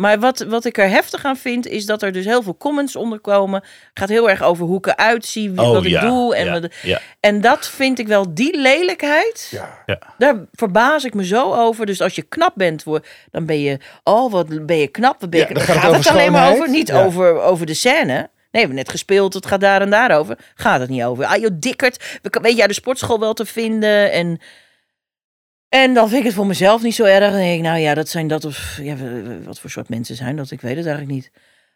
Maar 0.00 0.18
wat, 0.18 0.38
wat 0.48 0.64
ik 0.64 0.78
er 0.78 0.88
heftig 0.88 1.24
aan 1.24 1.36
vind, 1.36 1.66
is 1.66 1.86
dat 1.86 2.02
er 2.02 2.12
dus 2.12 2.24
heel 2.24 2.42
veel 2.42 2.56
comments 2.56 2.96
onder 2.96 3.18
komen. 3.20 3.62
gaat 3.94 4.08
heel 4.08 4.30
erg 4.30 4.42
over 4.42 4.66
hoe 4.66 4.76
ik 4.78 4.86
eruit 4.86 5.24
zie, 5.26 5.50
Oh, 5.50 5.70
wat 5.72 5.84
ik 5.84 5.90
ja, 5.90 6.00
doe. 6.00 6.34
En, 6.36 6.44
ja, 6.46 6.60
wat- 6.60 6.70
ja. 6.82 7.00
en 7.20 7.40
dat 7.40 7.68
vind 7.68 7.98
ik 7.98 8.06
wel, 8.06 8.34
die 8.34 8.56
lelijkheid. 8.60 9.48
Ja. 9.86 10.04
Daar 10.18 10.36
verbaas 10.52 11.04
ik 11.04 11.14
me 11.14 11.24
zo 11.26 11.54
over. 11.54 11.86
Dus 11.86 12.00
als 12.00 12.14
je 12.14 12.22
knap 12.22 12.52
bent, 12.54 12.84
dan 13.30 13.46
ben 13.46 13.60
je... 13.60 13.78
Oh, 14.04 14.32
wat 14.32 14.66
ben 14.66 14.76
je 14.78 14.88
knap. 14.88 15.20
Wat 15.20 15.30
ben 15.30 15.40
je, 15.40 15.54
dan 15.54 15.62
gaat, 15.62 15.76
gaat 15.76 15.94
het 15.96 16.06
alleen 16.06 16.32
maar 16.32 16.52
over. 16.52 16.68
Niet 16.68 16.88
Ja. 16.88 17.04
over, 17.04 17.40
over 17.40 17.66
de 17.66 17.74
scène. 17.74 18.12
Nee, 18.14 18.28
we 18.50 18.58
hebben 18.58 18.76
net 18.76 18.88
gespeeld. 18.90 19.34
Het 19.34 19.46
gaat 19.46 19.60
daar 19.60 19.80
en 19.80 19.90
daar 19.90 20.18
over. 20.18 20.38
Gaat 20.54 20.80
het 20.80 20.88
niet 20.90 21.02
over. 21.02 21.24
Ah, 21.24 21.40
joh, 21.40 21.50
dikkerd. 21.54 22.18
We 22.22 22.30
kan- 22.30 22.42
Weet 22.42 22.54
je, 22.54 22.60
uit 22.60 22.68
de 22.68 22.74
sportschool 22.74 23.20
wel 23.20 23.32
te 23.34 23.46
vinden. 23.46 24.12
En, 24.12 24.38
en 25.70 25.94
dan 25.94 26.08
vind 26.08 26.20
ik 26.20 26.26
het 26.26 26.34
voor 26.34 26.46
mezelf 26.46 26.82
niet 26.82 26.94
zo 26.94 27.04
erg. 27.04 27.30
Dan 27.30 27.40
denk 27.40 27.56
ik, 27.56 27.62
nou 27.62 27.78
ja, 27.78 27.94
dat 27.94 28.08
zijn 28.08 28.28
dat 28.28 28.44
of... 28.44 28.78
Ja, 28.82 28.96
wat 29.44 29.58
voor 29.60 29.70
soort 29.70 29.88
mensen 29.88 30.16
zijn 30.16 30.36
dat? 30.36 30.50
Ik 30.50 30.60
weet 30.60 30.76
het 30.76 30.86
eigenlijk 30.86 31.14
niet. 31.14 31.30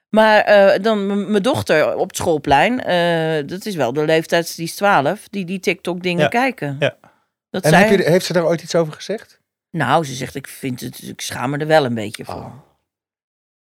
Maar 0.08 0.40
eh, 0.40 0.82
dan 0.82 1.30
mijn 1.30 1.42
dochter 1.42 1.96
op 1.96 2.08
het 2.08 2.16
schoolplein. 2.16 2.80
eh, 2.84 3.46
dat 3.48 3.66
is 3.66 3.74
wel 3.74 3.92
de 3.92 4.04
leeftijd, 4.04 4.56
die 4.56 4.64
is 4.64 4.74
12. 4.74 5.28
Die 5.30 5.44
die 5.44 5.60
TikTok 5.60 6.02
dingen 6.02 6.22
Ja. 6.22 6.28
kijken. 6.28 6.76
Ja. 6.78 6.96
Dat 7.50 7.62
En 7.64 7.70
zij... 7.70 7.88
heb 7.88 7.98
je, 7.98 8.04
heeft 8.10 8.24
ze 8.26 8.32
daar 8.32 8.44
ooit 8.46 8.62
iets 8.62 8.74
over 8.74 8.92
gezegd? 8.92 9.40
Nou, 9.70 10.04
ze 10.04 10.14
zegt, 10.14 10.34
ik 10.34 10.48
vind 10.48 10.80
het, 10.80 11.02
ik 11.02 11.20
schaam 11.20 11.50
me 11.50 11.58
er 11.58 11.66
wel 11.66 11.84
een 11.84 11.94
beetje 11.94 12.24
voor. 12.24 12.34
Oh. 12.34 12.54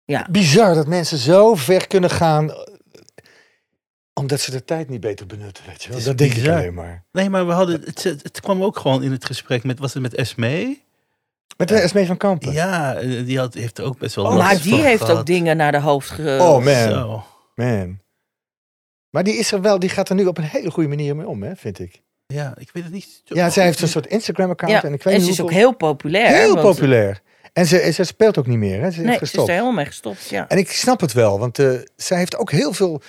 Ja. 0.05 0.27
Bizar 0.31 0.73
dat 0.75 0.87
mensen 0.87 1.17
zo 1.17 1.55
ver 1.55 1.87
kunnen 1.87 2.09
gaan. 2.09 2.51
Eh, 4.15 4.21
Omdat 4.23 4.39
ze 4.39 4.51
de 4.51 4.65
tijd 4.65 4.89
niet 4.89 4.99
beter 4.99 5.25
benutten, 5.25 5.63
weet 5.67 5.83
je 5.83 5.89
wel. 5.89 5.97
Is 5.97 6.03
Dat 6.03 6.17
denk 6.17 6.33
ik 6.33 6.47
alleen 6.47 6.73
maar. 6.73 7.03
Nee, 7.11 7.29
maar 7.29 7.47
we 7.47 7.53
hadden, 7.53 7.81
het, 7.81 8.03
het, 8.03 8.39
kwam 8.41 8.63
ook 8.63 8.77
gewoon 8.79 9.03
in 9.03 9.11
het 9.11 9.25
gesprek 9.25 9.63
met, 9.63 9.79
was 9.79 9.93
het 9.93 10.01
met 10.01 10.13
Esmee? 10.15 10.83
Met 11.57 11.67
de 11.67 11.79
Esmee 11.79 12.05
van 12.05 12.17
Kampen. 12.17 12.51
Ja, 12.53 12.95
eh, 12.95 13.25
die 13.25 13.37
had, 13.39 13.53
heeft 13.53 13.77
er 13.77 13.83
ook 13.83 13.97
best 13.97 14.15
wel 14.15 14.25
Oh, 14.25 14.35
last 14.35 14.43
maar 14.43 14.61
die 14.61 14.71
van 14.71 14.81
heeft 14.83 15.01
gehad. 15.03 15.17
ook 15.17 15.25
dingen 15.25 15.57
naar 15.57 15.71
de 15.71 15.79
hoofd 15.79 16.09
ge... 16.09 16.37
Oh 16.41 16.63
man, 16.63 16.89
Zo. 16.91 17.23
man. 17.55 17.99
Maar 19.09 19.23
die 19.23 19.33
is 19.37 19.51
er 19.51 19.61
wel, 19.61 19.79
die 19.79 19.89
gaat 19.89 20.09
er 20.09 20.15
nu 20.15 20.25
op 20.25 20.37
een 20.37 20.43
hele 20.43 20.71
goede 20.71 20.89
manier 20.89 21.15
mee 21.15 21.27
om, 21.27 21.43
hè, 21.43 21.55
vind 21.55 21.79
ik. 21.79 22.01
Ja, 22.27 22.53
ik 22.57 22.69
weet 22.73 22.83
het 22.83 22.93
niet. 22.93 23.21
Ja, 23.25 23.49
zij 23.49 23.63
heeft 23.65 23.81
een 23.81 23.87
soort 23.87 24.07
Instagram-account 24.07 24.73
Ja, 24.73 24.81
en 24.81 24.87
en 24.87 24.93
ik 24.93 25.03
weet 25.03 25.13
ze 25.13 25.19
niet 25.21 25.29
is 25.29 25.41
ook 25.41 25.51
heel 25.51 25.75
populair. 25.75 26.27
heel 26.35 26.53
want- 26.55 26.67
populair. 26.75 27.21
En 27.53 27.65
ze, 27.65 27.91
ze 27.93 28.03
speelt 28.03 28.37
ook 28.37 28.47
niet 28.47 28.57
meer, 28.57 28.81
hè? 28.81 28.91
Ze 28.91 28.97
Nee, 29.01 29.07
ze 29.07 29.13
is 29.13 29.17
gestopt. 29.19 29.47
er 29.47 29.53
helemaal 29.53 29.75
mee 29.75 29.85
gestopt, 29.85 30.29
ja. 30.29 30.47
En 30.49 30.57
ik 30.57 30.71
snap 30.71 30.99
het 31.01 31.13
wel, 31.13 31.39
want 31.39 31.59
eh, 31.59 31.71
zij 31.95 32.17
heeft 32.17 32.37
ook 32.37 32.51
heel 32.51 32.73
veel 32.73 33.01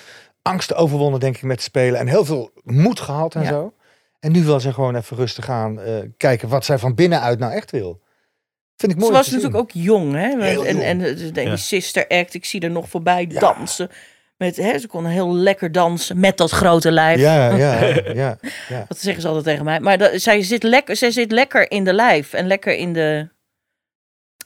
angst 0.46 0.74
overwonnen, 0.74 1.20
denk 1.20 1.36
ik, 1.36 1.42
met 1.42 1.62
spelen. 1.62 2.00
En 2.00 2.06
heel 2.08 2.24
veel 2.24 2.50
moed 2.64 3.00
gehad 3.00 3.34
en 3.34 3.42
Ja. 3.42 3.48
zo. 3.48 3.74
En 4.20 4.32
nu 4.32 4.44
wil 4.44 4.60
ze 4.60 4.72
gewoon 4.72 4.96
even 4.96 5.16
rustig 5.16 5.48
aan 5.50 5.80
eh, 5.80 5.94
kijken 6.16 6.48
wat 6.48 6.64
zij 6.64 6.78
van 6.78 6.94
binnenuit 6.94 7.38
nou 7.38 7.52
echt 7.52 7.70
wil. 7.70 8.00
Vind 8.76 8.92
ik 8.92 8.98
mooi. 8.98 9.10
Ze 9.10 9.16
was 9.16 9.30
natuurlijk 9.30 9.56
ook 9.56 9.70
jong, 9.70 10.12
hè. 10.14 10.28
Heel 10.44 10.66
en, 10.66 10.74
jong. 10.74 10.84
en 10.86 10.98
de, 10.98 11.32
de, 11.32 11.40
Ja. 11.42 11.48
die 11.48 11.56
sister 11.56 12.06
act, 12.08 12.34
ik 12.34 12.44
zie 12.44 12.60
er 12.60 12.70
nog 12.70 12.88
voorbij 12.88 13.26
Ja. 13.28 13.40
dansen. 13.40 13.90
Met, 14.36 14.56
hè, 14.56 14.78
ze 14.78 14.86
kon 14.86 15.06
heel 15.06 15.34
lekker 15.34 15.72
dansen 15.72 16.20
met 16.20 16.36
dat 16.36 16.50
grote 16.50 16.90
lijf. 16.92 17.20
Ja, 17.20 17.56
ja, 17.56 17.84
ja. 18.12 18.38
ja. 18.68 18.84
Dat 18.88 18.98
zeggen 18.98 19.22
ze 19.22 19.28
altijd 19.28 19.44
tegen 19.46 19.64
mij. 19.64 19.80
Maar 19.80 19.98
dat, 19.98 20.20
zij, 20.20 20.42
zit 20.42 20.62
lekker, 20.62 20.96
zij 20.96 21.10
zit 21.10 21.32
lekker 21.32 21.70
in 21.70 21.84
de 21.84 21.92
lijf 21.92 22.32
en 22.32 22.46
lekker 22.46 22.74
in 22.74 22.92
de... 22.92 23.28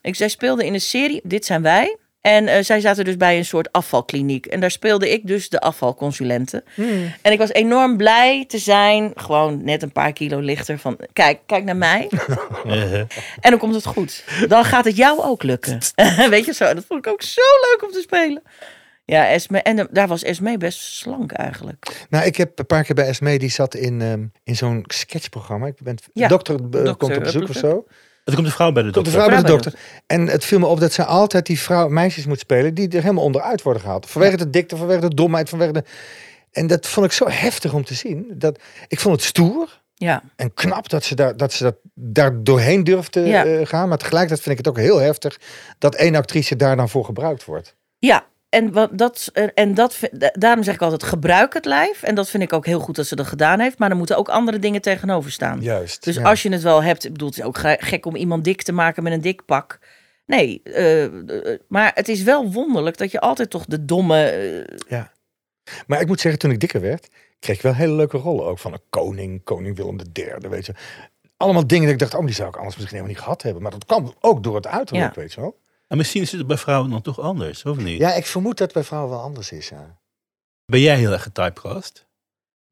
Ik, 0.03 0.14
zij 0.16 0.28
speelde 0.28 0.66
in 0.66 0.74
een 0.74 0.80
serie, 0.80 1.20
Dit 1.24 1.44
zijn 1.44 1.62
wij. 1.62 1.96
En 2.21 2.49
eh, 2.49 2.62
zij 2.62 2.81
zaten 2.81 3.05
dus 3.05 3.16
bij 3.16 3.39
een 3.39 3.45
soort 3.45 3.73
afvalkliniek. 3.73 4.47
En 4.47 4.61
daar 4.61 4.71
speelde 4.71 5.11
ik 5.11 5.27
dus 5.27 5.49
de 5.49 5.61
afvalconsulente. 5.61 6.64
Hmm. 6.75 7.12
En 7.23 7.33
ik 7.33 7.39
was 7.39 7.53
enorm 7.53 7.97
blij 7.97 8.45
te 8.47 8.59
zijn. 8.59 9.12
Gewoon 9.14 9.64
net 9.64 9.83
een 9.83 9.93
paar 9.93 10.12
kilo 10.12 10.39
lichter. 10.39 10.79
Van, 10.79 10.99
kijk, 11.12 11.41
kijk 11.47 11.64
naar 11.64 11.77
mij. 11.77 12.09
Eh, 12.64 12.93
En 13.45 13.51
dan 13.51 13.59
komt 13.59 13.75
het 13.75 13.87
goed. 13.87 14.25
Dan 14.49 14.64
gaat 14.64 14.85
het 14.85 14.97
jou 14.97 15.23
ook 15.23 15.43
lukken. 15.43 15.79
Weet 16.31 16.45
je 16.45 16.55
zo? 16.55 16.75
Dat 16.75 16.85
vond 16.89 17.07
ik 17.07 17.12
ook 17.12 17.23
zo 17.23 17.43
leuk 17.71 17.85
om 17.85 17.93
te 17.93 18.01
spelen. 18.01 18.43
Ja, 19.05 19.29
Esme, 19.29 19.62
en 19.62 19.79
eh, 19.79 19.85
daar 19.91 20.09
was 20.09 20.23
Esme 20.23 20.57
best 20.57 20.79
slank 20.79 21.33
eigenlijk. 21.33 22.07
Nou, 22.11 22.25
ik 22.25 22.37
heb 22.37 22.59
een 22.59 22.66
paar 22.66 22.85
keer 22.85 22.95
bij 22.95 23.07
Esmee, 23.07 23.39
die 23.39 23.51
zat 23.51 23.75
in, 23.75 24.01
ehm, 24.01 24.25
in 24.45 24.57
zo'n 24.57 24.85
sketchprogramma. 24.87 25.66
Ik 25.66 25.83
ben, 25.83 25.97
Ja, 26.12 26.29
dokter 26.29 26.55
eh, 26.55 26.61
dokter 26.61 26.97
komt 26.97 27.16
op 27.16 27.23
bezoek 27.23 27.49
of 27.49 27.57
zo. 27.57 27.87
Er 28.25 28.35
komt 28.35 28.47
een 28.47 28.53
vrouw 28.53 28.73
bij 28.73 28.83
de 28.83 28.91
Komt 28.91 29.05
de 29.07 29.11
dokter. 29.12 29.29
vrouw 29.33 29.43
bij 29.43 29.51
de 29.51 29.57
dokter. 29.57 29.81
En 30.07 30.27
het 30.27 30.45
viel 30.45 30.59
me 30.59 30.66
op 30.66 30.81
dat 30.81 30.93
ze 30.93 31.05
altijd 31.05 31.47
die 31.47 31.61
vrouw, 31.61 31.89
meisjes 31.89 32.27
moet 32.27 32.39
spelen 32.39 32.75
die 32.75 32.89
er 32.89 33.03
helemaal 33.03 33.25
onderuit 33.25 33.62
worden 33.62 33.83
gehaald. 33.83 34.11
Vanwege 34.11 34.37
de 34.37 34.51
dikte, 34.51 34.77
vanwege 34.77 35.01
de 35.09 35.14
domheid, 35.14 35.49
vanwege 35.49 35.73
de... 35.73 35.85
En 36.51 36.66
dat 36.66 36.87
vond 36.87 37.07
ik 37.07 37.12
zo 37.12 37.29
heftig 37.29 37.73
om 37.73 37.85
te 37.85 37.95
zien. 37.95 38.27
Dat, 38.35 38.59
ik 38.89 39.01
vond 39.01 39.16
het 39.16 39.25
stoer 39.25 39.83
Ja, 39.95 40.23
en 40.37 40.55
knap 40.55 40.89
dat 40.89 41.05
ze, 41.05 41.14
daar, 41.14 41.37
dat, 41.37 41.53
ze 41.53 41.62
dat 41.62 41.77
daar 41.95 42.43
doorheen 42.45 42.85
durfde 42.85 43.21
Ja. 43.21 43.45
eh, 43.45 43.66
gaan. 43.66 43.89
Maar 43.89 43.99
tegelijkertijd 43.99 44.41
vind 44.43 44.59
ik 44.59 44.64
het 44.64 44.75
ook 44.75 44.81
heel 44.83 44.99
heftig 44.99 45.39
dat 45.79 45.95
één 45.95 46.14
actrice 46.14 46.57
daar 46.57 46.77
dan 46.77 46.89
voor 46.89 47.05
gebruikt 47.05 47.45
wordt. 47.45 47.77
ja. 47.99 48.29
En, 48.51 48.72
wat, 48.72 48.98
dat, 48.98 49.30
en- 49.55 49.74
dat, 49.74 49.98
daarom 50.32 50.62
zeg 50.64 50.74
ik 50.74 50.82
altijd, 50.82 51.03
gebruik 51.03 51.55
het 51.55 51.64
lijf. 51.64 52.03
En 52.03 52.14
dat 52.14 52.30
vind 52.30 52.42
ik 52.42 52.53
ook 52.53 52.66
heel 52.66 52.80
goed 52.80 52.96
dat 52.96 53.07
ze 53.07 53.16
dat 53.16 53.26
gedaan 53.26 53.61
heeft. 53.61 53.78
Maar 53.78 53.90
er 53.90 53.96
moeten 53.96 54.16
ook 54.16 54.28
andere 54.28 54.59
dingen 54.59 54.80
tegenover 54.80 55.30
staan. 55.32 55.61
Juist. 55.61 56.05
Dus 56.05 56.16
ja. 56.16 56.22
als 56.22 56.42
je 56.42 56.53
het 56.53 56.62
wel 56.62 56.82
hebt, 56.82 57.05
ik 57.05 57.12
bedoel, 57.12 57.28
het 57.28 57.38
is 57.38 57.44
ook 57.44 57.59
ge- 57.59 57.76
gek 57.80 58.07
om 58.07 58.16
iemand 58.16 58.44
dik 58.44 58.62
te 58.62 58.72
maken 58.72 59.03
met 59.03 59.12
een 59.12 59.20
dik 59.20 59.44
pak. 59.44 59.78
Nee, 60.26 60.61
eh, 60.64 61.05
eh, 61.05 61.61
maar 61.68 61.90
het 61.94 62.09
is 62.09 62.22
wel 62.22 62.53
wonderlijk 62.53 62.96
dat 62.98 63.11
je 63.11 63.20
altijd 63.20 63.51
toch 63.51 63.64
de 63.64 63.84
domme... 63.84 64.24
eh, 64.88 65.03
Maar 65.86 66.01
ik 66.01 66.07
moet 66.07 66.20
zeggen, 66.20 66.40
toen 66.40 66.51
ik 66.51 66.61
dikker 66.61 66.80
werd, 66.80 67.09
kreeg 67.38 67.57
ik 67.57 67.62
wel 67.62 67.74
hele 67.74 67.92
leuke 67.92 68.16
rollen 68.18 68.44
ook. 68.44 68.59
Van 68.59 68.72
een 68.72 68.82
koning, 68.90 69.44
koning 69.44 69.76
Willem 69.76 69.98
III, 70.12 70.48
weet 70.48 70.66
je. 70.66 70.74
Allemaal 71.36 71.66
dingen 71.66 71.84
dat 71.84 71.92
ik 71.92 71.98
dacht, 71.98 72.14
oh, 72.14 72.24
die 72.24 72.34
zou 72.34 72.48
ik 72.48 72.57
anders 72.57 72.76
misschien 72.76 72.96
helemaal 72.96 73.14
niet 73.16 73.24
gehad 73.24 73.42
hebben. 73.42 73.62
Maar 73.62 73.70
dat 73.70 73.84
kwam 73.84 74.14
ook 74.20 74.42
door 74.42 74.55
het 74.55 74.66
uiterlijk, 74.66 75.14
weet 75.14 75.32
je 75.32 75.40
wel. 75.40 75.59
En 75.91 75.97
misschien 75.97 76.22
is 76.22 76.32
het 76.32 76.47
bij 76.47 76.57
vrouwen 76.57 76.91
dan 76.91 77.03
toch 77.03 77.20
anders, 77.20 77.64
of 77.64 77.76
niet? 77.76 77.99
Ja, 77.99 78.14
ik 78.14 78.26
vermoed 78.26 78.59
dat 78.59 78.66
het 78.66 78.76
bij 78.76 78.84
vrouwen 78.84 79.11
wel 79.11 79.20
anders 79.20 79.53
is, 79.53 79.68
ja. 79.68 79.99
Ben 80.66 80.80
jij 80.80 80.97
heel 80.97 81.12
erg 81.12 81.22
getypecast? 81.22 82.07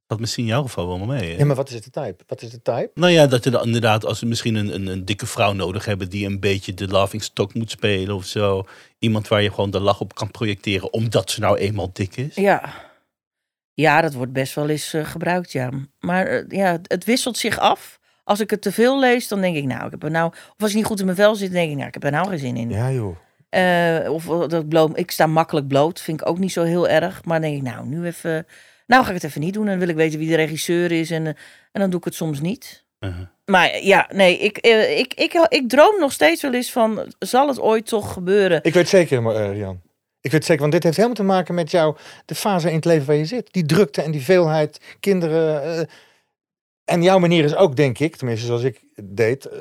Dat 0.07 0.21
misschien 0.21 0.45
in 0.45 0.51
jouw 0.51 0.63
geval 0.63 0.87
wel 0.87 0.99
mee. 0.99 1.33
hè? 1.33 1.39
Ja, 1.39 1.45
maar 1.45 1.57
wat 1.57 1.69
is 1.69 1.75
het 1.75 1.85
de 1.85 1.91
type? 1.91 2.25
Wat 2.27 2.43
is 2.43 2.51
de 2.51 2.63
type? 2.63 2.91
Nou 2.95 3.13
ja, 3.13 3.27
dat 3.27 3.45
je 3.45 3.51
dan 3.51 3.65
inderdaad, 3.65 4.05
als 4.05 4.21
we 4.21 4.27
misschien 4.27 4.55
een, 4.55 4.75
een, 4.75 4.87
een 4.87 5.05
dikke 5.05 5.27
vrouw 5.27 5.53
nodig 5.53 5.85
hebben 5.85 6.11
die 6.11 6.27
een 6.27 6.41
beetje 6.41 6.75
de 6.75 6.89
laughing 6.89 7.23
stock 7.23 7.55
moet 7.55 7.71
spelen 7.71 8.15
of 8.15 8.25
zo. 8.25 8.67
Iemand 8.99 9.29
waar 9.29 9.43
je 9.43 9.51
gewoon 9.51 9.71
de 9.71 9.81
lach 9.81 10.01
op 10.01 10.15
kan 10.15 10.31
projecteren, 10.31 10.93
omdat 10.93 11.31
ze 11.31 11.41
nou 11.41 11.59
eenmaal 11.59 11.91
dik 11.93 12.17
is. 12.17 12.35
Ja. 12.35 12.75
ja, 13.75 14.01
dat 14.01 14.15
wordt 14.15 14.33
best 14.33 14.55
wel 14.55 14.69
eens 14.69 14.93
eh, 14.95 15.05
gebruikt, 15.05 15.53
ja. 15.53 15.71
Maar 15.99 16.27
eh, 16.27 16.45
ja, 16.49 16.79
het 16.83 17.05
wisselt 17.05 17.37
zich 17.37 17.59
af. 17.59 17.98
Als 18.29 18.41
ik 18.41 18.51
het 18.51 18.63
te 18.63 18.73
veel 18.73 19.01
lees, 19.01 19.29
dan 19.29 19.41
denk 19.41 19.57
ik, 19.57 19.65
nou, 19.65 19.85
ik 19.85 19.91
heb 19.91 20.03
er 20.03 20.11
nou... 20.11 20.27
Of 20.33 20.55
als 20.59 20.71
ik 20.71 20.77
niet 20.77 20.85
goed 20.85 20.99
in 20.99 21.05
mijn 21.05 21.17
vel 21.17 21.35
zit, 21.35 21.49
dan 21.49 21.57
denk 21.57 21.71
ik, 21.71 21.77
nou, 21.77 21.89
ik 21.89 21.95
heb 21.95 22.05
er 22.05 22.11
nou 22.11 22.29
geen 22.29 22.39
zin 22.39 22.57
in. 22.57 22.71
Ja, 22.71 22.93
joh. 22.93 23.17
Eh, 23.49 24.13
of 24.13 24.25
dat 24.25 24.53
ik 24.53 24.69
bloot, 24.69 24.99
ik 24.99 25.11
sta 25.11 25.27
makkelijk 25.27 25.69
bloot, 25.69 26.01
vind 26.01 26.21
ik 26.21 26.29
ook 26.29 26.39
niet 26.39 26.53
zo 26.53 26.63
heel 26.63 26.89
erg. 26.89 27.25
Maar 27.25 27.41
dan 27.41 27.51
denk 27.51 27.63
ik, 27.63 27.73
nou, 27.73 27.87
nu 27.87 28.07
even, 28.07 28.47
nou 28.87 29.03
ga 29.03 29.09
ik 29.09 29.15
het 29.15 29.25
even 29.25 29.41
niet 29.41 29.55
doen. 29.55 29.65
En 29.65 29.71
dan 29.71 29.79
wil 29.79 29.89
ik 29.89 29.97
weten 29.97 30.19
wie 30.19 30.29
de 30.29 30.35
regisseur 30.35 30.93
is 30.93 31.11
en, 31.11 31.27
eh, 31.27 31.33
en 31.73 31.81
dan 31.81 31.91
doe 31.91 31.99
ik 31.99 32.05
het 32.05 32.15
soms 32.15 32.41
niet. 32.41 32.87
Uh-huh. 33.01 33.27
Maar 33.45 33.69
eh, 33.69 33.87
ja, 33.87 34.09
nee, 34.13 34.39
ik, 34.39 34.57
eh, 34.57 34.99
ik, 34.99 35.15
ik, 35.15 35.33
ik 35.49 35.69
droom 35.69 36.01
nog 36.01 36.13
steeds 36.13 36.43
wel 36.43 36.55
eens 36.55 36.73
van, 36.73 37.13
zal 37.19 37.49
het 37.49 37.61
ooit 37.61 37.87
toch 37.87 38.13
gebeuren? 38.13 38.61
Ik 38.63 38.75
weet 38.75 38.89
zeker, 38.89 39.23
maar, 39.23 39.35
eh, 39.35 39.59
Jan. 39.59 39.81
Ik 40.21 40.31
weet 40.31 40.45
zeker, 40.45 40.61
want 40.61 40.73
dit 40.73 40.83
heeft 40.83 40.97
helemaal 40.97 41.17
te 41.17 41.23
maken 41.23 41.55
met 41.55 41.71
jou, 41.71 41.97
de 42.25 42.35
fase 42.35 42.69
in 42.69 42.75
het 42.75 42.85
leven 42.85 43.07
waar 43.07 43.17
je 43.17 43.25
zit. 43.25 43.53
Die 43.53 43.67
drukte 43.67 44.03
en 44.03 44.11
die 44.11 44.23
veelheid, 44.23 44.81
kinderen. 45.01 45.89
En 46.89 47.03
jouw 47.03 47.19
manier 47.19 47.45
is 47.45 47.57
ook, 47.57 47.77
denk 47.77 47.99
ik, 47.99 48.17
tenminste 48.17 48.47
zoals 48.47 48.63
ik 48.63 48.81
deed, 49.03 49.45
eh, 49.45 49.59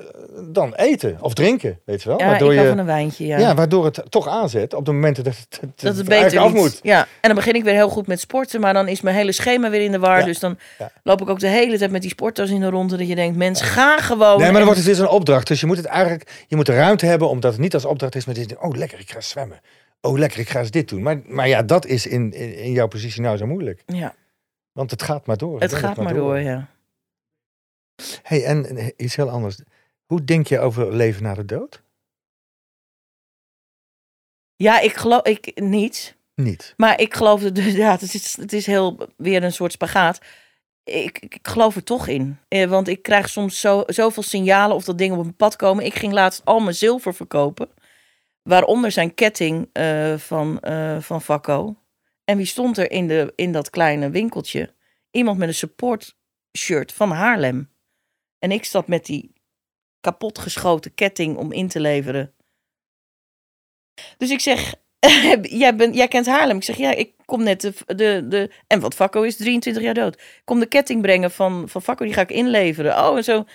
dan 0.49 0.73
eten 0.73 1.17
of 1.21 1.34
drinken, 1.34 1.80
weet 1.86 2.03
je 2.03 2.09
wel. 2.09 2.19
Ja, 2.19 2.25
waardoor 2.25 2.53
ik 2.53 2.59
je, 2.61 2.67
van 2.67 2.78
een 2.78 2.86
wijntje, 2.86 3.25
ja. 3.25 3.38
ja. 3.38 3.55
waardoor 3.55 3.86
het 3.86 4.03
toch 4.09 4.28
aanzet 4.28 4.73
op 4.73 4.86
de 4.86 4.91
momenten 4.91 5.23
dat 5.23 5.36
het, 5.38 5.59
dat 5.75 5.97
het 5.97 6.07
beter 6.07 6.39
af 6.39 6.53
moet. 6.53 6.80
Ja, 6.84 6.99
en 7.01 7.07
dan 7.21 7.36
begin 7.36 7.53
ik 7.53 7.63
weer 7.63 7.73
heel 7.73 7.89
goed 7.89 8.07
met 8.07 8.19
sporten, 8.19 8.61
maar 8.61 8.73
dan 8.73 8.88
is 8.88 9.01
mijn 9.01 9.15
hele 9.15 9.32
schema 9.32 9.69
weer 9.69 9.82
in 9.82 9.91
de 9.91 9.99
war. 9.99 10.19
Ja. 10.19 10.25
Dus 10.25 10.39
dan 10.39 10.57
Ja. 10.78 10.91
loop 11.03 11.21
ik 11.21 11.30
ook 11.30 11.39
de 11.39 11.47
hele 11.47 11.78
tijd 11.78 11.91
met 11.91 12.01
die 12.01 12.09
sporttas 12.11 12.49
in 12.49 12.59
de 12.59 12.69
ronde. 12.69 12.97
Dat 12.97 13.07
je 13.07 13.15
denkt, 13.15 13.38
mens, 13.38 13.61
ga 13.61 13.97
gewoon. 13.97 14.38
Nee, 14.38 14.45
maar 14.45 14.53
dan 14.53 14.63
wordt 14.63 14.78
het 14.78 14.86
weer 14.86 14.95
zo'n 14.95 15.07
opdracht. 15.09 15.47
Dus 15.47 15.59
je 15.59 15.65
moet 15.65 15.78
het 15.78 15.86
eigenlijk, 15.86 16.45
je 16.47 16.55
moet 16.55 16.65
de 16.65 16.75
ruimte 16.75 17.05
hebben, 17.05 17.30
omdat 17.30 17.51
het 17.51 17.61
niet 17.61 17.73
als 17.73 17.86
opdracht 17.86 18.15
is, 18.15 18.25
maar 18.25 18.36
het 18.36 18.51
is, 18.51 18.57
oh 18.57 18.75
lekker, 18.75 18.99
ik 18.99 19.11
ga 19.11 19.21
zwemmen. 19.21 19.59
Oh 20.01 20.17
lekker, 20.17 20.39
ik 20.39 20.49
ga 20.49 20.59
eens 20.59 20.71
dit 20.71 20.89
doen. 20.89 21.01
Maar, 21.01 21.21
maar 21.25 21.47
ja, 21.47 21.63
dat 21.63 21.86
is 21.86 22.07
in, 22.07 22.34
in, 22.34 22.57
in 22.57 22.71
jouw 22.71 22.88
positie 22.88 23.21
nou 23.21 23.38
zo 23.38 23.45
moeilijk. 23.45 23.84
Ja, 23.86 24.13
Want 24.71 24.91
het 24.91 25.03
gaat 25.03 25.25
maar 25.25 25.38
door. 25.38 25.59
het 25.59 25.73
gaat 25.73 25.97
maar 25.97 26.13
door, 26.13 26.39
ja. 26.39 26.67
Hey, 28.22 28.45
en 28.45 28.66
en 28.66 28.93
iets 28.98 29.16
heel 29.16 29.30
anders. 29.30 29.60
Hoe 30.06 30.24
denk 30.24 30.48
je 30.48 30.60
over 30.60 30.95
leven 30.95 31.24
na 31.24 31.34
de 31.34 31.45
dood? 31.45 31.84
Ja, 34.56 34.80
ik 34.80 34.93
geloof, 34.93 35.22
ik 35.22 35.52
niet. 35.62 36.18
Niet. 36.36 36.74
Maar 36.78 37.00
ik 37.00 37.14
geloof 37.14 37.41
het 37.41 37.56
dus, 37.56 37.74
ja, 37.84 37.91
het 37.91 38.02
is, 38.02 38.38
het 38.38 38.54
is 38.54 38.66
heel 38.66 39.08
weer 39.18 39.43
een 39.43 39.54
soort 39.54 39.72
spagaat. 39.72 40.20
Ik, 40.84 41.20
ik, 41.20 41.36
ik 41.36 41.48
geloof 41.48 41.76
er 41.76 41.84
toch 41.84 42.08
in. 42.08 42.39
Eh, 42.48 42.70
want 42.70 42.88
ik 42.88 43.02
krijg 43.02 43.30
soms 43.30 43.60
zo, 43.60 43.84
zoveel 43.88 44.24
signalen 44.24 44.76
of 44.76 44.84
dat 44.84 44.98
dingen 44.98 45.18
op 45.18 45.24
mijn 45.24 45.36
pad 45.36 45.56
komen. 45.56 45.86
Ik 45.86 45.95
ging 45.95 46.14
laatst 46.14 46.45
al 46.45 46.60
mijn 46.60 46.76
zilver 46.76 47.14
verkopen. 47.14 47.70
Waaronder 48.41 48.91
zijn 48.91 49.14
ketting 49.14 49.70
eh, 49.72 50.18
van, 50.18 50.60
eh 50.60 51.00
van 51.00 51.22
Vakko. 51.22 51.76
En 52.24 52.38
wie 52.38 52.45
stond 52.45 52.78
er 52.78 52.91
in, 52.91 53.08
de, 53.08 53.34
in 53.36 53.52
dat 53.52 53.70
kleine 53.70 54.10
winkeltje? 54.10 54.74
Iemand 55.12 55.38
met 55.38 55.48
een 55.48 55.54
support 55.54 56.16
shirt 56.58 56.93
van 56.93 57.12
Haarlem. 57.12 57.70
En 58.40 58.52
ik 58.52 58.66
zat 58.66 58.88
met 58.88 59.06
die 59.06 59.34
kapotgeschoten 60.00 60.94
ketting 60.94 61.38
om 61.38 61.52
in 61.52 61.68
te 61.68 61.80
leveren. 61.80 62.34
Dus 64.18 64.30
ik 64.30 64.40
zeg, 64.40 64.76
jij, 65.42 65.90
jij 65.92 66.08
kent 66.08 66.26
Haarlem. 66.26 66.58
Ik 66.58 66.64
zeg, 66.64 66.78
ja, 66.78 66.92
ik 66.94 67.14
kom 67.26 67.44
net 67.44 67.62
de, 67.62 68.26
de. 68.28 68.52
En 68.68 68.80
wat 68.80 68.96
Vakko 68.96 69.22
is 69.22 69.36
23 69.36 69.84
jaar 69.84 69.94
dood. 69.94 70.16
Ik 70.16 70.42
kom 70.44 70.60
de 70.60 70.66
ketting 70.66 71.02
brengen 71.02 71.32
van, 71.32 71.70
van 71.70 71.82
Vakko, 71.82 72.06
die 72.06 72.14
ga 72.14 72.22
ik 72.22 72.32
inleveren. 72.32 72.98
Oh, 72.98 73.18
en 73.18 73.24
zo. 73.24 73.46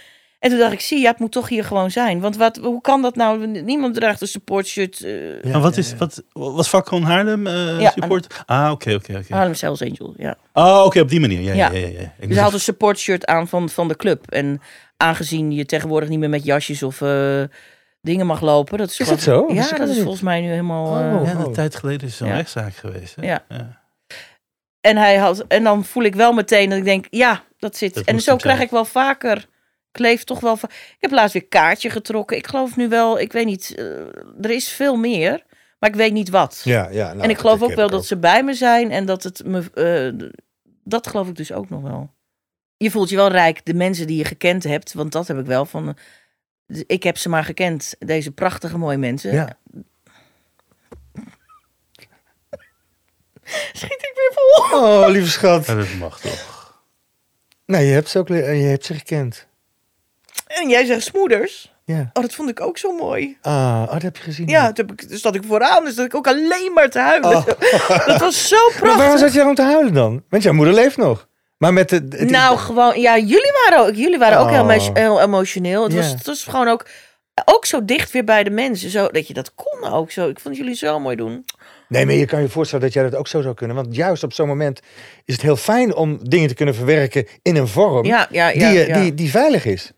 En 0.42 0.50
toen 0.50 0.58
dacht 0.58 0.72
ik, 0.72 0.80
zie, 0.80 1.00
ja, 1.00 1.10
het 1.10 1.18
moet 1.18 1.32
toch 1.32 1.48
hier 1.48 1.64
gewoon 1.64 1.90
zijn. 1.90 2.20
Want 2.20 2.36
wat, 2.36 2.56
hoe 2.56 2.80
kan 2.80 3.02
dat 3.02 3.16
nou? 3.16 3.46
Niemand 3.46 3.94
draagt 3.94 4.20
een 4.20 4.26
supportshirt. 4.28 5.02
eh 5.04 5.52
Maar 5.52 5.60
wat 5.60 5.76
is, 5.76 5.94
wat, 5.96 6.22
was 6.32 6.72
in 6.90 7.02
Haarlem 7.02 7.46
eh, 7.46 7.80
Ja, 7.80 7.90
support? 7.90 8.42
Ah, 8.46 8.70
oké, 8.70 8.94
oké, 8.94 9.16
oké. 9.16 9.34
Haarlem 9.34 9.54
Hells 9.60 9.82
Angel, 9.82 10.14
ja. 10.16 10.36
Oh, 10.52 10.82
oké, 10.84 11.00
op 11.00 11.08
die 11.08 11.20
manier. 11.20 11.40
Ja, 11.40 11.52
ja, 11.54 11.70
Ja. 11.70 11.78
ja. 11.78 11.86
ja, 11.86 12.00
ja. 12.00 12.12
Ik 12.18 12.26
Dus 12.26 12.34
hij 12.34 12.44
had 12.44 12.52
een 12.52 12.60
supportshirt 12.60 13.26
aan 13.26 13.48
van, 13.48 13.68
van 13.68 13.88
de 13.88 13.96
club. 13.96 14.30
En 14.30 14.60
aangezien 14.96 15.52
je 15.52 15.64
tegenwoordig 15.66 16.08
niet 16.08 16.18
meer 16.18 16.28
met 16.30 16.44
jasjes 16.44 16.82
of 16.82 17.00
eh, 17.00 17.42
dingen 18.00 18.26
mag 18.26 18.40
lopen. 18.40 18.78
Dat 18.78 18.86
is, 18.90 18.92
Is 19.00 19.06
gewoon- 19.08 19.14
dat 19.14 19.24
zo? 19.24 19.54
Ja, 19.54 19.78
dat 19.78 19.88
is 19.88 19.98
volgens 20.00 20.22
mij 20.22 20.40
nu 20.40 20.48
helemaal... 20.48 20.98
eh, 21.00 21.14
Oh. 21.20 21.26
Ja, 21.26 21.34
een 21.44 21.52
tijd 21.52 21.74
geleden 21.76 22.08
is 22.08 22.16
zo'n 22.16 22.28
Ja. 22.28 22.34
rechtszaak 22.34 22.74
geweest. 22.74 23.16
Hè? 23.16 23.26
Ja. 23.26 23.44
En, 24.80 24.96
hij 24.96 25.16
had, 25.16 25.44
en 25.48 25.64
dan 25.64 25.84
voel 25.84 26.02
ik 26.02 26.14
wel 26.14 26.32
meteen 26.32 26.68
dat 26.68 26.78
ik 26.78 26.84
denk, 26.84 27.06
ja, 27.10 27.42
dat 27.58 27.76
zit. 27.76 27.94
Dat 27.94 28.04
en 28.04 28.20
zo 28.20 28.36
krijg 28.36 28.54
zijn. 28.56 28.66
ik 28.68 28.72
wel 28.72 28.84
vaker. 28.84 29.46
Ik 29.92 29.98
leef 29.98 30.24
toch 30.24 30.40
wel. 30.40 30.54
Ik 30.62 30.96
heb 30.98 31.10
laatst 31.10 31.32
weer 31.32 31.46
kaartje 31.46 31.90
getrokken. 31.90 32.36
Ik 32.36 32.46
geloof 32.46 32.76
nu 32.76 32.88
wel, 32.88 33.18
ik 33.20 33.32
weet 33.32 33.44
niet, 33.46 33.74
eh, 33.74 33.84
er 34.40 34.50
is 34.50 34.68
veel 34.68 34.96
meer, 34.96 35.44
maar 35.78 35.90
ik 35.90 35.96
weet 35.96 36.12
niet 36.12 36.28
wat. 36.28 36.60
Ja, 36.64 36.88
ja. 36.90 37.06
nou, 37.08 37.20
en 37.20 37.30
ik 37.30 37.38
geloof 37.38 37.62
ook 37.62 37.74
wel 37.74 37.90
dat 37.90 38.06
ze 38.06 38.16
bij 38.16 38.44
me 38.44 38.54
zijn 38.54 38.90
en 38.90 39.06
dat 39.06 39.22
het 39.22 39.42
me. 39.44 39.70
eh, 39.74 40.28
dat 40.84 41.06
geloof 41.06 41.28
ik 41.28 41.36
dus 41.36 41.52
ook 41.52 41.68
nog 41.70 41.82
wel. 41.82 42.10
Je 42.76 42.90
voelt 42.90 43.08
je 43.08 43.16
wel 43.16 43.28
rijk, 43.28 43.64
de 43.64 43.74
mensen 43.74 44.06
die 44.06 44.16
je 44.16 44.24
gekend 44.24 44.64
hebt, 44.64 44.92
want 44.92 45.12
dat 45.12 45.28
heb 45.28 45.38
ik 45.38 45.46
wel 45.46 45.64
van. 45.66 45.96
eh, 46.66 46.80
Ik 46.86 47.02
heb 47.02 47.16
ze 47.18 47.28
maar 47.28 47.44
gekend, 47.44 47.94
deze 47.98 48.30
prachtige 48.30 48.78
mooie 48.78 48.98
mensen. 48.98 49.32
Ja. 49.32 49.56
Schiet 53.72 53.92
ik 53.92 54.12
weer 54.14 54.32
vol. 54.34 54.78
Oh, 54.80 55.08
lieve 55.08 55.30
schat. 55.30 55.66
Ja, 55.66 55.74
dat 55.74 55.94
mag 55.98 56.20
toch. 56.20 56.50
Nee, 57.66 57.86
je 57.86 57.92
hebt 57.92 58.08
ze 58.08 58.18
ook 58.18 58.28
je 58.28 58.34
hebt 58.34 58.84
ze 58.84 58.94
gekend. 58.94 59.46
En 60.54 60.68
jij 60.68 60.84
zegt 60.84 61.02
smoeders. 61.02 61.72
Ja. 61.84 62.10
Oh, 62.12 62.22
dat 62.22 62.34
vond 62.34 62.48
ik 62.48 62.60
ook 62.60 62.78
zo 62.78 62.92
mooi. 62.96 63.38
Ah, 63.42 63.82
oh, 63.86 63.92
dat 63.92 64.02
heb 64.02 64.16
je 64.16 64.22
gezien. 64.22 64.48
Ja, 64.48 64.72
toen 64.72 64.86
heb 64.86 65.00
ik, 65.00 65.08
dus 65.08 65.20
zat 65.20 65.34
ik 65.34 65.42
vooraan, 65.46 65.84
dus 65.84 65.94
dat 65.94 66.04
ik 66.06 66.14
ook 66.14 66.26
alleen 66.26 66.70
maar 66.74 66.88
te 66.90 66.98
huilen. 66.98 67.36
Oh. 67.36 67.46
Dat 68.06 68.20
was 68.20 68.48
zo 68.48 68.56
Maar 68.70 68.80
waarom 68.80 68.96
prachtig. 68.96 69.18
zat 69.20 69.32
je 69.32 69.44
om 69.48 69.54
te 69.54 69.62
huilen 69.62 69.94
dan? 69.94 70.22
Want 70.28 70.42
jouw 70.42 70.52
moeder 70.52 70.74
leeft 70.74 70.96
nog. 70.96 71.28
Maar 71.58 71.72
met 71.72 71.88
de... 71.88 71.94
het- 72.08 72.30
Nou, 72.30 72.58
gewoon, 72.58 73.00
ja, 73.00 73.18
jullie 73.18 73.52
waren 73.64 73.86
ook, 73.86 73.94
jullie 73.94 74.18
waren 74.18 74.38
ook 74.38 74.50
heel, 74.50 74.64
Oh. 74.64 74.94
heel 74.94 75.20
emotioneel. 75.20 75.82
Het, 75.82 75.94
was, 75.94 76.06
het 76.10 76.26
was 76.26 76.44
gewoon 76.44 76.68
ook, 76.68 76.86
ook 77.44 77.66
zo 77.66 77.84
dicht 77.84 78.10
weer 78.10 78.24
bij 78.24 78.44
de 78.44 78.50
mensen. 78.50 78.90
Zo, 78.90 79.08
dat 79.08 79.26
je 79.26 79.34
dat 79.34 79.54
kon 79.54 79.90
ook 79.92 80.10
zo. 80.10 80.28
Ik 80.28 80.40
vond 80.40 80.56
jullie 80.56 80.74
zo 80.74 81.00
mooi 81.00 81.16
doen. 81.16 81.44
Nee, 81.88 82.06
maar 82.06 82.14
je 82.14 82.26
kan 82.26 82.40
je 82.40 82.48
voorstellen 82.48 82.84
dat 82.84 82.94
jij 82.94 83.02
dat 83.02 83.14
ook 83.14 83.28
zo 83.28 83.40
zou 83.42 83.54
kunnen. 83.54 83.76
Want 83.76 83.94
juist 83.96 84.22
op 84.22 84.32
zo'n 84.32 84.48
moment 84.48 84.80
is 85.24 85.34
het 85.34 85.42
heel 85.42 85.56
fijn 85.56 85.94
om 85.94 86.18
dingen 86.28 86.48
te 86.48 86.54
kunnen 86.54 86.74
verwerken 86.74 87.26
in 87.42 87.56
een 87.56 87.68
vorm 87.68 88.04
Ja, 88.06 88.26
ja, 88.30 88.48
ja. 88.48 88.70
die, 88.70 88.92
die, 88.94 89.14
die 89.14 89.30
veilig 89.30 89.64
is. 89.64 89.92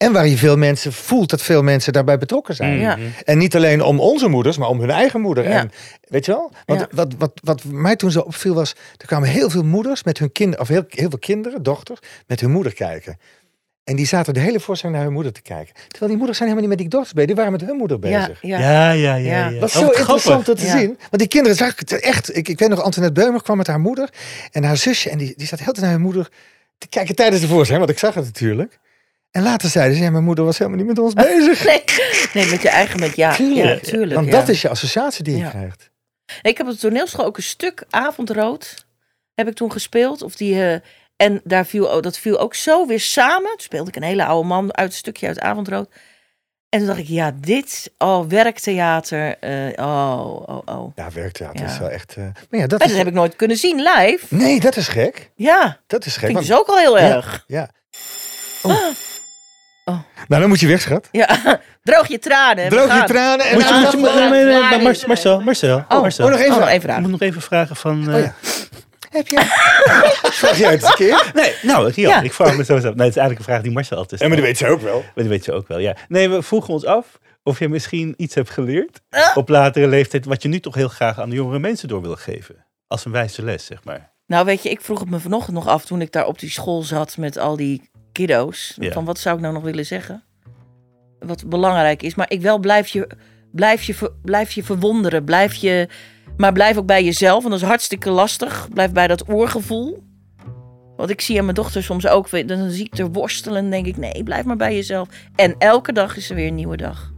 En 0.00 0.12
waar 0.12 0.26
je 0.26 0.36
veel 0.36 0.56
mensen 0.56 0.92
voelt 0.92 1.30
dat 1.30 1.42
veel 1.42 1.62
mensen 1.62 1.92
daarbij 1.92 2.18
betrokken 2.18 2.54
zijn. 2.54 2.78
Ja. 2.78 2.96
Mhm. 2.96 3.06
En 3.24 3.38
niet 3.38 3.56
alleen 3.56 3.82
om 3.82 4.00
onze 4.00 4.28
moeders, 4.28 4.58
maar 4.58 4.68
om 4.68 4.80
hun 4.80 4.90
eigen 4.90 5.20
moeder. 5.20 5.44
Ja. 5.48 5.58
En, 5.58 5.70
weet 6.08 6.24
je 6.26 6.32
wel? 6.32 6.52
Want 6.66 6.80
Ja. 6.80 6.86
wat, 6.90 7.14
wat, 7.18 7.32
wat 7.44 7.64
mij 7.64 7.96
toen 7.96 8.10
zo 8.10 8.20
opviel 8.20 8.54
was, 8.54 8.74
er 8.96 9.06
kwamen 9.06 9.28
heel 9.28 9.50
veel 9.50 9.64
moeders 9.64 10.02
met 10.04 10.18
hun 10.18 10.32
kinderen, 10.32 10.60
of 10.60 10.68
heel, 10.68 10.84
heel 10.88 11.08
veel 11.08 11.18
kinderen, 11.18 11.62
dochters, 11.62 12.00
met 12.26 12.40
hun 12.40 12.50
moeder 12.50 12.74
kijken. 12.74 13.18
En 13.84 13.96
die 13.96 14.06
zaten 14.06 14.34
de 14.34 14.40
hele 14.40 14.60
voorstelling 14.60 14.96
naar 14.96 15.06
hun 15.06 15.14
moeder 15.16 15.32
te 15.32 15.42
kijken. 15.42 15.74
Terwijl 15.74 16.06
die 16.10 16.16
moeders 16.16 16.38
zijn 16.38 16.48
helemaal 16.50 16.68
niet 16.68 16.78
met 16.78 16.78
die 16.78 16.88
dochters 16.88 17.12
bezig, 17.12 17.26
die 17.28 17.36
waren 17.36 17.52
met 17.52 17.60
hun 17.68 17.76
moeder 17.76 17.98
ja, 18.08 18.18
bezig. 18.26 18.38
ja. 18.42 18.58
Ja, 18.58 18.90
ja, 18.90 19.14
ja. 19.14 19.14
Ja. 19.14 19.48
ja. 19.48 19.64
Is 19.64 19.76
Oh, 19.76 19.80
zo 19.82 19.86
interessant 19.86 20.20
grappig. 20.44 20.54
te 20.54 20.66
Ja. 20.66 20.78
zien. 20.78 20.88
Want 20.98 21.18
die 21.18 21.28
kinderen 21.28 21.56
zag 21.56 21.72
ik 21.72 21.78
het 21.78 21.92
echt. 22.00 22.36
Ik, 22.36 22.48
ik 22.48 22.58
weet 22.58 22.68
nog, 22.68 22.82
Antoinette 22.82 23.20
Beumer 23.20 23.42
kwam 23.42 23.56
met 23.56 23.66
haar 23.66 23.80
moeder 23.80 24.08
en 24.50 24.64
haar 24.64 24.76
zusje. 24.76 25.10
En 25.10 25.18
die, 25.18 25.32
die 25.36 25.46
zat 25.46 25.58
heel 25.58 25.66
de 25.72 25.72
tijd 25.72 25.84
naar 25.84 25.94
hun 25.94 26.04
moeder 26.04 26.28
te 26.78 26.88
kijken 26.88 27.14
tijdens 27.14 27.40
de 27.40 27.46
voorstelling. 27.48 27.84
Want 27.86 27.98
ik 27.98 28.04
zag 28.04 28.14
het 28.14 28.24
natuurlijk. 28.24 28.78
En 29.30 29.42
later 29.42 29.68
zeiden 29.68 29.96
ze, 29.96 30.02
ja, 30.02 30.10
mijn 30.10 30.24
moeder 30.24 30.44
was 30.44 30.58
helemaal 30.58 30.78
niet 30.78 30.88
met 30.88 30.98
ons 30.98 31.12
bezig. 31.24 31.64
Nee, 31.64 31.84
nee, 32.34 32.50
met 32.50 32.62
je 32.62 32.68
eigen, 32.68 33.00
met 33.00 33.16
ja, 33.16 33.34
ja, 33.38 33.78
tuurlijk. 33.78 34.14
Want 34.14 34.26
ja. 34.26 34.32
dat 34.32 34.48
is 34.48 34.62
je 34.62 34.68
associatie 34.68 35.24
die 35.24 35.36
je 35.36 35.42
Ja. 35.42 35.48
krijgt. 35.48 35.90
Ik 36.42 36.58
heb 36.58 36.66
op 36.66 36.72
de 36.72 36.78
toneelschool 36.78 37.24
ook 37.24 37.36
een 37.36 37.42
stuk 37.42 37.84
Avondrood 37.90 38.86
heb 39.34 39.48
ik 39.48 39.54
toen 39.54 39.72
gespeeld. 39.72 40.22
Of 40.22 40.36
die, 40.36 40.62
eh, 40.64 40.80
en 41.16 41.40
daar 41.44 41.66
viel, 41.66 41.92
ook- 41.92 42.02
dat 42.02 42.18
viel 42.18 42.38
ook 42.38 42.54
zo 42.54 42.86
weer 42.86 43.00
samen. 43.00 43.50
Toen 43.50 43.60
speelde 43.60 43.88
ik 43.88 43.96
een 43.96 44.02
hele 44.02 44.24
oude 44.24 44.48
man 44.48 44.76
uit 44.76 44.90
een 44.90 44.96
stukje 44.96 45.26
uit 45.26 45.40
Avondrood. 45.40 45.88
En 46.68 46.78
toen 46.78 46.86
dacht 46.88 46.98
ik, 46.98 47.06
ja, 47.08 47.32
dit, 47.40 47.92
oh, 47.98 48.26
werktheater, 48.28 49.38
eh, 49.38 49.86
oh, 49.86 50.42
oh, 50.48 50.58
oh. 50.64 50.92
Ja, 50.94 51.10
werktheater 51.12 51.60
Ja. 51.64 51.70
is 51.72 51.78
wel 51.78 51.88
echt... 51.90 52.14
eh, 52.16 52.24
Maar 52.50 52.60
ja, 52.60 52.66
dat 52.66 52.84
is... 52.84 52.92
heb 52.96 53.06
ik 53.06 53.12
nooit 53.12 53.36
kunnen 53.36 53.56
zien 53.56 53.76
live. 53.82 54.26
Nee, 54.28 54.60
dat 54.60 54.76
is 54.76 54.88
gek. 54.88 55.30
Ja, 55.34 55.80
Dat 55.86 56.04
is 56.06 56.12
gek. 56.16 56.18
vind 56.26 56.30
ik 56.30 56.36
want- 56.36 56.46
dus 56.48 56.56
ook 56.58 56.66
al 56.68 56.78
heel 56.78 56.98
Ja. 56.98 57.14
erg. 57.16 57.44
Ja. 57.46 57.70
Oh. 58.62 58.86
Nou, 60.28 60.40
dan 60.40 60.48
moet 60.48 60.60
je 60.60 60.66
weg, 60.66 60.80
schat. 60.80 61.08
Ja, 61.12 61.28
droog 61.82 62.08
je 62.08 62.18
tranen. 62.18 62.68
Droog 62.68 62.94
je 63.00 63.04
tranen 63.04 63.46
en 63.46 63.54
Moet 63.54 63.62
je, 63.62 63.68
dan 63.70 63.80
moet 63.82 63.90
je, 64.10 64.16
gaan 64.18 64.30
we- 64.30 64.36
nee, 64.36 64.44
nee, 64.44 64.52
nee, 64.52 64.60
maar 64.60 64.82
Mar- 64.82 65.06
Marcel, 65.06 65.40
Marcel, 65.40 65.84
Oh, 65.88 66.00
Marcel. 66.00 66.24
oh, 66.24 66.30
nog 66.30 66.40
even. 66.40 66.52
Oh, 66.54 66.58
nog 66.60 66.68
één 66.68 66.82
Ik 66.82 67.00
moet 67.00 67.10
nog 67.10 67.20
even 67.20 67.42
vragen 67.42 67.76
van... 67.76 68.08
eh, 68.08 68.14
Oh 68.14 68.20
ja. 68.20 68.34
Heb 69.10 69.26
je... 69.28 69.40
Vraag 70.40 70.58
jij 70.58 70.70
het 70.70 70.82
een 70.82 70.94
keer? 70.94 71.30
Nee, 71.34 71.54
nou, 71.62 71.92
Ja. 71.94 72.20
ik 72.20 72.32
vraag 72.32 72.56
me 72.56 72.64
zo 72.64 72.74
af. 72.76 72.82
Nee, 72.82 72.90
het 72.90 72.98
is 72.98 73.02
eigenlijk 73.02 73.38
een 73.38 73.44
vraag 73.44 73.62
die 73.62 73.72
Marcel 73.72 73.96
altijd 73.96 74.20
Ja, 74.20 74.28
maar 74.28 74.36
stelt. 74.38 74.50
dat 74.58 74.58
weet 74.60 74.68
ze 74.70 74.74
ook 74.76 74.90
wel. 74.90 75.00
Maar 75.00 75.12
dat 75.14 75.26
weet 75.26 75.44
je 75.44 75.52
ook 75.52 75.68
wel, 75.68 75.78
ja. 75.78 75.96
Nee, 76.08 76.28
we 76.30 76.42
vroegen 76.42 76.72
ons 76.74 76.84
af 76.84 77.18
of 77.42 77.58
je 77.58 77.68
misschien 77.68 78.14
iets 78.16 78.34
hebt 78.34 78.50
geleerd 78.50 79.00
Ah. 79.10 79.36
op 79.36 79.48
latere 79.48 79.86
leeftijd, 79.88 80.24
wat 80.24 80.42
je 80.42 80.48
nu 80.48 80.60
toch 80.60 80.74
heel 80.74 80.88
graag 80.88 81.20
aan 81.20 81.28
de 81.30 81.36
jongere 81.36 81.58
mensen 81.58 81.88
door 81.88 82.02
wil 82.02 82.16
geven. 82.16 82.64
Als 82.86 83.04
een 83.04 83.12
wijze 83.12 83.42
les, 83.44 83.64
zeg 83.66 83.84
maar. 83.84 84.10
Nou, 84.26 84.44
weet 84.44 84.62
je, 84.62 84.70
ik 84.70 84.80
vroeg 84.80 85.00
het 85.00 85.10
me 85.10 85.18
vanochtend 85.18 85.56
nog 85.56 85.68
af 85.68 85.84
toen 85.84 86.00
ik 86.00 86.12
daar 86.12 86.26
op 86.26 86.38
die 86.38 86.50
school 86.50 86.82
zat 86.82 87.16
met 87.16 87.38
al 87.38 87.56
die 87.56 87.89
kiddo's. 88.12 88.76
Ja. 88.80 88.92
Van 88.92 89.04
wat 89.04 89.18
zou 89.18 89.36
ik 89.36 89.42
nou 89.42 89.54
nog 89.54 89.62
willen 89.62 89.86
zeggen? 89.86 90.22
Wat 91.18 91.48
belangrijk 91.48 92.02
is. 92.02 92.14
Maar 92.14 92.30
ik 92.30 92.40
wel 92.40 92.58
blijf 92.58 92.88
je, 92.88 93.08
blijf 93.52 93.82
je, 93.82 94.12
blijf 94.22 94.52
je 94.52 94.64
verwonderen. 94.64 95.24
Blijf 95.24 95.54
je, 95.54 95.88
maar 96.36 96.52
blijf 96.52 96.76
ook 96.76 96.86
bij 96.86 97.04
jezelf. 97.04 97.38
Want 97.42 97.50
dat 97.50 97.62
is 97.62 97.68
hartstikke 97.68 98.10
lastig. 98.10 98.68
Blijf 98.72 98.92
bij 98.92 99.06
dat 99.06 99.28
oorgevoel. 99.28 100.02
Want 100.96 101.10
ik 101.10 101.20
zie 101.20 101.38
aan 101.38 101.44
mijn 101.44 101.56
dochter 101.56 101.82
soms 101.82 102.06
ook. 102.06 102.48
Dan 102.48 102.70
zie 102.70 102.84
ik 102.84 102.98
er 102.98 103.10
worstelen 103.10 103.64
en 103.64 103.70
denk 103.70 103.86
ik, 103.86 103.96
nee, 103.96 104.22
blijf 104.22 104.44
maar 104.44 104.56
bij 104.56 104.74
jezelf. 104.74 105.08
En 105.34 105.54
elke 105.58 105.92
dag 105.92 106.16
is 106.16 106.30
er 106.30 106.36
weer 106.36 106.46
een 106.46 106.54
nieuwe 106.54 106.76
dag. 106.76 107.09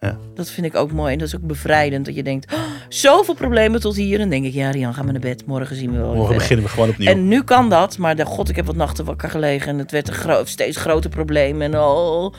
Ja. 0.00 0.16
Dat 0.34 0.50
vind 0.50 0.66
ik 0.66 0.74
ook 0.74 0.92
mooi. 0.92 1.12
En 1.12 1.18
dat 1.18 1.28
is 1.28 1.36
ook 1.36 1.46
bevrijdend. 1.46 2.06
Dat 2.06 2.14
je 2.14 2.22
denkt, 2.22 2.52
oh, 2.52 2.60
zoveel 2.88 3.34
problemen 3.34 3.80
tot 3.80 3.96
hier. 3.96 4.12
En 4.14 4.20
dan 4.20 4.28
denk 4.28 4.44
ik, 4.44 4.52
ja, 4.52 4.70
Rian, 4.70 4.94
ga 4.94 5.02
maar 5.02 5.12
naar 5.12 5.20
bed. 5.20 5.46
Morgen 5.46 5.76
zien 5.76 5.92
we 5.92 5.98
wel. 5.98 6.14
Morgen 6.14 6.34
beginnen 6.34 6.64
we 6.64 6.70
gewoon 6.70 6.88
opnieuw. 6.88 7.08
En 7.08 7.28
nu 7.28 7.42
kan 7.42 7.68
dat, 7.68 7.98
maar 7.98 8.16
de, 8.16 8.24
god, 8.24 8.48
ik 8.48 8.56
heb 8.56 8.66
wat 8.66 8.76
nachten 8.76 9.04
wakker 9.04 9.30
gelegen 9.30 9.68
en 9.68 9.78
het 9.78 9.90
werd 9.90 10.08
een 10.08 10.14
gro- 10.14 10.44
steeds 10.44 10.76
groter 10.76 11.10
probleem. 11.10 11.62
En, 11.62 11.78
oh, 11.78 12.34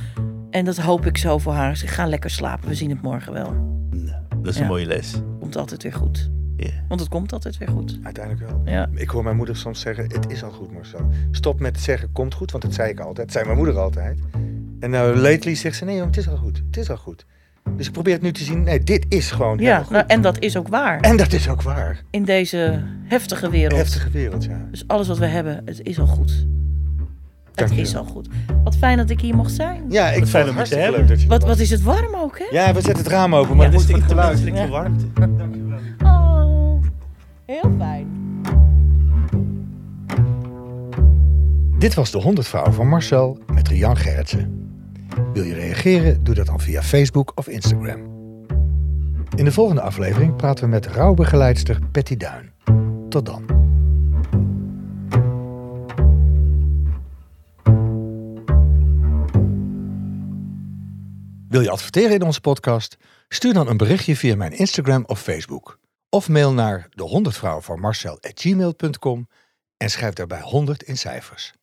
en 0.50 0.66
dat 0.66 0.78
hoop 0.78 1.06
ik 1.06 1.18
zo 1.18 1.38
voor 1.38 1.54
haar. 1.54 1.78
Ze 1.78 1.88
ga 1.88 2.08
lekker 2.08 2.30
slapen, 2.30 2.70
we 2.70 2.76
zien 2.76 2.90
het 2.90 3.02
morgen 3.02 3.34
wel. 3.34 3.54
dat 4.42 4.54
is 4.54 4.60
een 4.60 4.68
mooie 4.68 4.86
les. 4.86 5.14
Komt 5.40 5.58
altijd 5.58 5.84
weer 5.84 5.94
goed. 5.94 6.30
Ja. 6.58 6.70
Want 6.88 7.00
het 7.00 7.10
komt 7.10 7.34
altijd 7.34 7.58
weer 7.58 7.68
goed. 7.70 8.00
Uiteindelijk 8.04 8.50
wel. 8.50 8.62
Ja. 8.66 8.90
Ik 8.96 9.10
hoor 9.10 9.24
mijn 9.24 9.36
moeder 9.36 9.56
soms 9.58 9.80
zeggen, 9.80 10.04
het 10.04 10.26
is 10.32 10.44
al 10.44 10.52
goed 10.52 10.72
Marcel. 10.74 11.10
Stop 11.32 11.60
met 11.60 11.80
zeggen, 11.80 12.12
komt 12.12 12.34
goed, 12.34 12.52
want 12.52 12.64
dat 12.64 12.74
zei 12.74 12.90
ik 12.90 13.00
altijd. 13.00 13.18
Dat 13.18 13.32
zei 13.32 13.46
mijn 13.46 13.58
moeder 13.58 13.78
altijd. 13.80 14.20
En 14.80 14.90
nou, 14.90 15.16
lately 15.18 15.56
zegt 15.56 15.76
ze, 15.78 15.86
nee 15.86 15.96
jong, 15.96 16.08
het 16.08 16.18
is 16.18 16.30
al 16.30 16.38
goed. 16.38 16.62
Het 16.68 16.78
is 16.78 16.90
al 16.90 16.98
goed. 16.98 17.26
Dus 17.78 17.88
ik 17.88 17.92
probeer 17.94 18.14
het 18.14 18.22
nu 18.22 18.32
te 18.32 18.44
zien, 18.44 18.64
nee, 18.64 18.80
dit 18.80 19.06
is 19.10 19.32
gewoon 19.32 19.58
Ja, 19.58 19.84
nou, 19.90 20.04
en 20.08 20.22
dat 20.22 20.40
is 20.40 20.58
ook 20.58 20.68
waar 20.68 21.00
En 21.00 21.18
dat 21.18 21.34
is 21.34 21.50
ook 21.50 21.62
waar. 21.62 22.02
in 22.10 22.24
deze 22.24 22.84
heftige 23.04 23.50
wereld. 23.50 23.80
Heftige 23.80 24.10
wereld, 24.10 24.44
ja. 24.44 24.68
Dus 24.72 24.84
alles 24.88 25.08
wat 25.08 25.18
we 25.18 25.26
hebben, 25.26 25.62
het 25.66 25.82
is 25.84 26.00
al 26.00 26.06
goed. 26.08 26.30
Het 26.32 27.60
Dank 27.60 27.72
je 27.72 27.82
is 27.82 27.96
al 27.96 28.04
goed. 28.04 28.28
Wat 28.64 28.76
fijn 28.76 28.98
dat 28.98 29.10
ik 29.10 29.22
hier 29.22 29.36
mocht 29.36 29.52
zijn. 29.54 29.84
Ja, 29.90 30.08
ik 30.10 30.16
vond 30.18 30.30
fijn 30.30 30.46
het 30.46 30.56
hartstikke 30.56 30.92
leuk 30.92 31.08
dat 31.08 31.22
je 31.22 31.28
Wat, 31.28 31.44
wat 31.44 31.60
is 31.60 31.70
het 31.70 31.82
warm 31.84 32.16
ook, 32.16 32.40
hè? 32.40 32.46
Ja, 32.52 32.68
we 32.74 32.82
zetten 32.82 33.04
het 33.04 33.12
raam 33.14 33.36
open, 33.36 33.56
maar 33.58 33.66
Ja, 33.66 33.72
het 33.72 33.82
is 33.82 33.88
het 33.88 34.02
de 34.02 34.08
geluid. 34.08 34.30
menselijke 34.30 34.60
Ja. 34.60 34.68
warmte. 34.68 35.06
Oh, 36.04 36.82
heel 37.46 37.72
fijn. 37.78 38.08
Dit 41.78 41.94
was 41.94 42.12
de 42.12 42.18
100 42.18 42.48
vrouwen 42.48 42.74
van 42.74 42.88
Marcel 42.88 43.38
met 43.54 43.68
Rian 43.68 43.98
Gerritsen. 43.98 44.71
Wil 45.34 45.44
je 45.44 45.54
reageren? 45.54 46.24
Doe 46.24 46.36
dat 46.36 46.46
dan 46.46 46.60
via 46.60 46.84
Facebook 46.84 47.32
of 47.36 47.48
Instagram. 47.48 48.00
In 49.36 49.46
de 49.46 49.52
volgende 49.52 49.82
aflevering 49.82 50.36
praten 50.36 50.64
we 50.64 50.70
met 50.70 50.86
rouwbegeleidster 50.86 51.80
Patty 51.92 52.18
Duin. 52.18 52.54
Tot 53.10 53.26
dan. 53.26 53.46
Wil 61.50 61.62
je 61.62 61.70
adverteren 61.70 62.16
in 62.16 62.24
onze 62.24 62.42
podcast? 62.42 62.98
Stuur 63.28 63.54
dan 63.54 63.68
een 63.68 63.78
berichtje 63.78 64.16
via 64.16 64.36
mijn 64.36 64.52
Instagram 64.52 65.04
of 65.06 65.22
Facebook. 65.22 65.80
Of 66.10 66.30
mail 66.30 66.54
naar 66.54 66.88
de 66.90 67.04
100 67.04 67.38
vrouwen 67.38 67.64
van 67.64 67.80
Marcel 67.80 68.20
en 69.78 69.90
schrijf 69.90 70.14
daarbij 70.14 70.42
100 70.42 70.84
in 70.84 70.98
cijfers. 70.98 71.54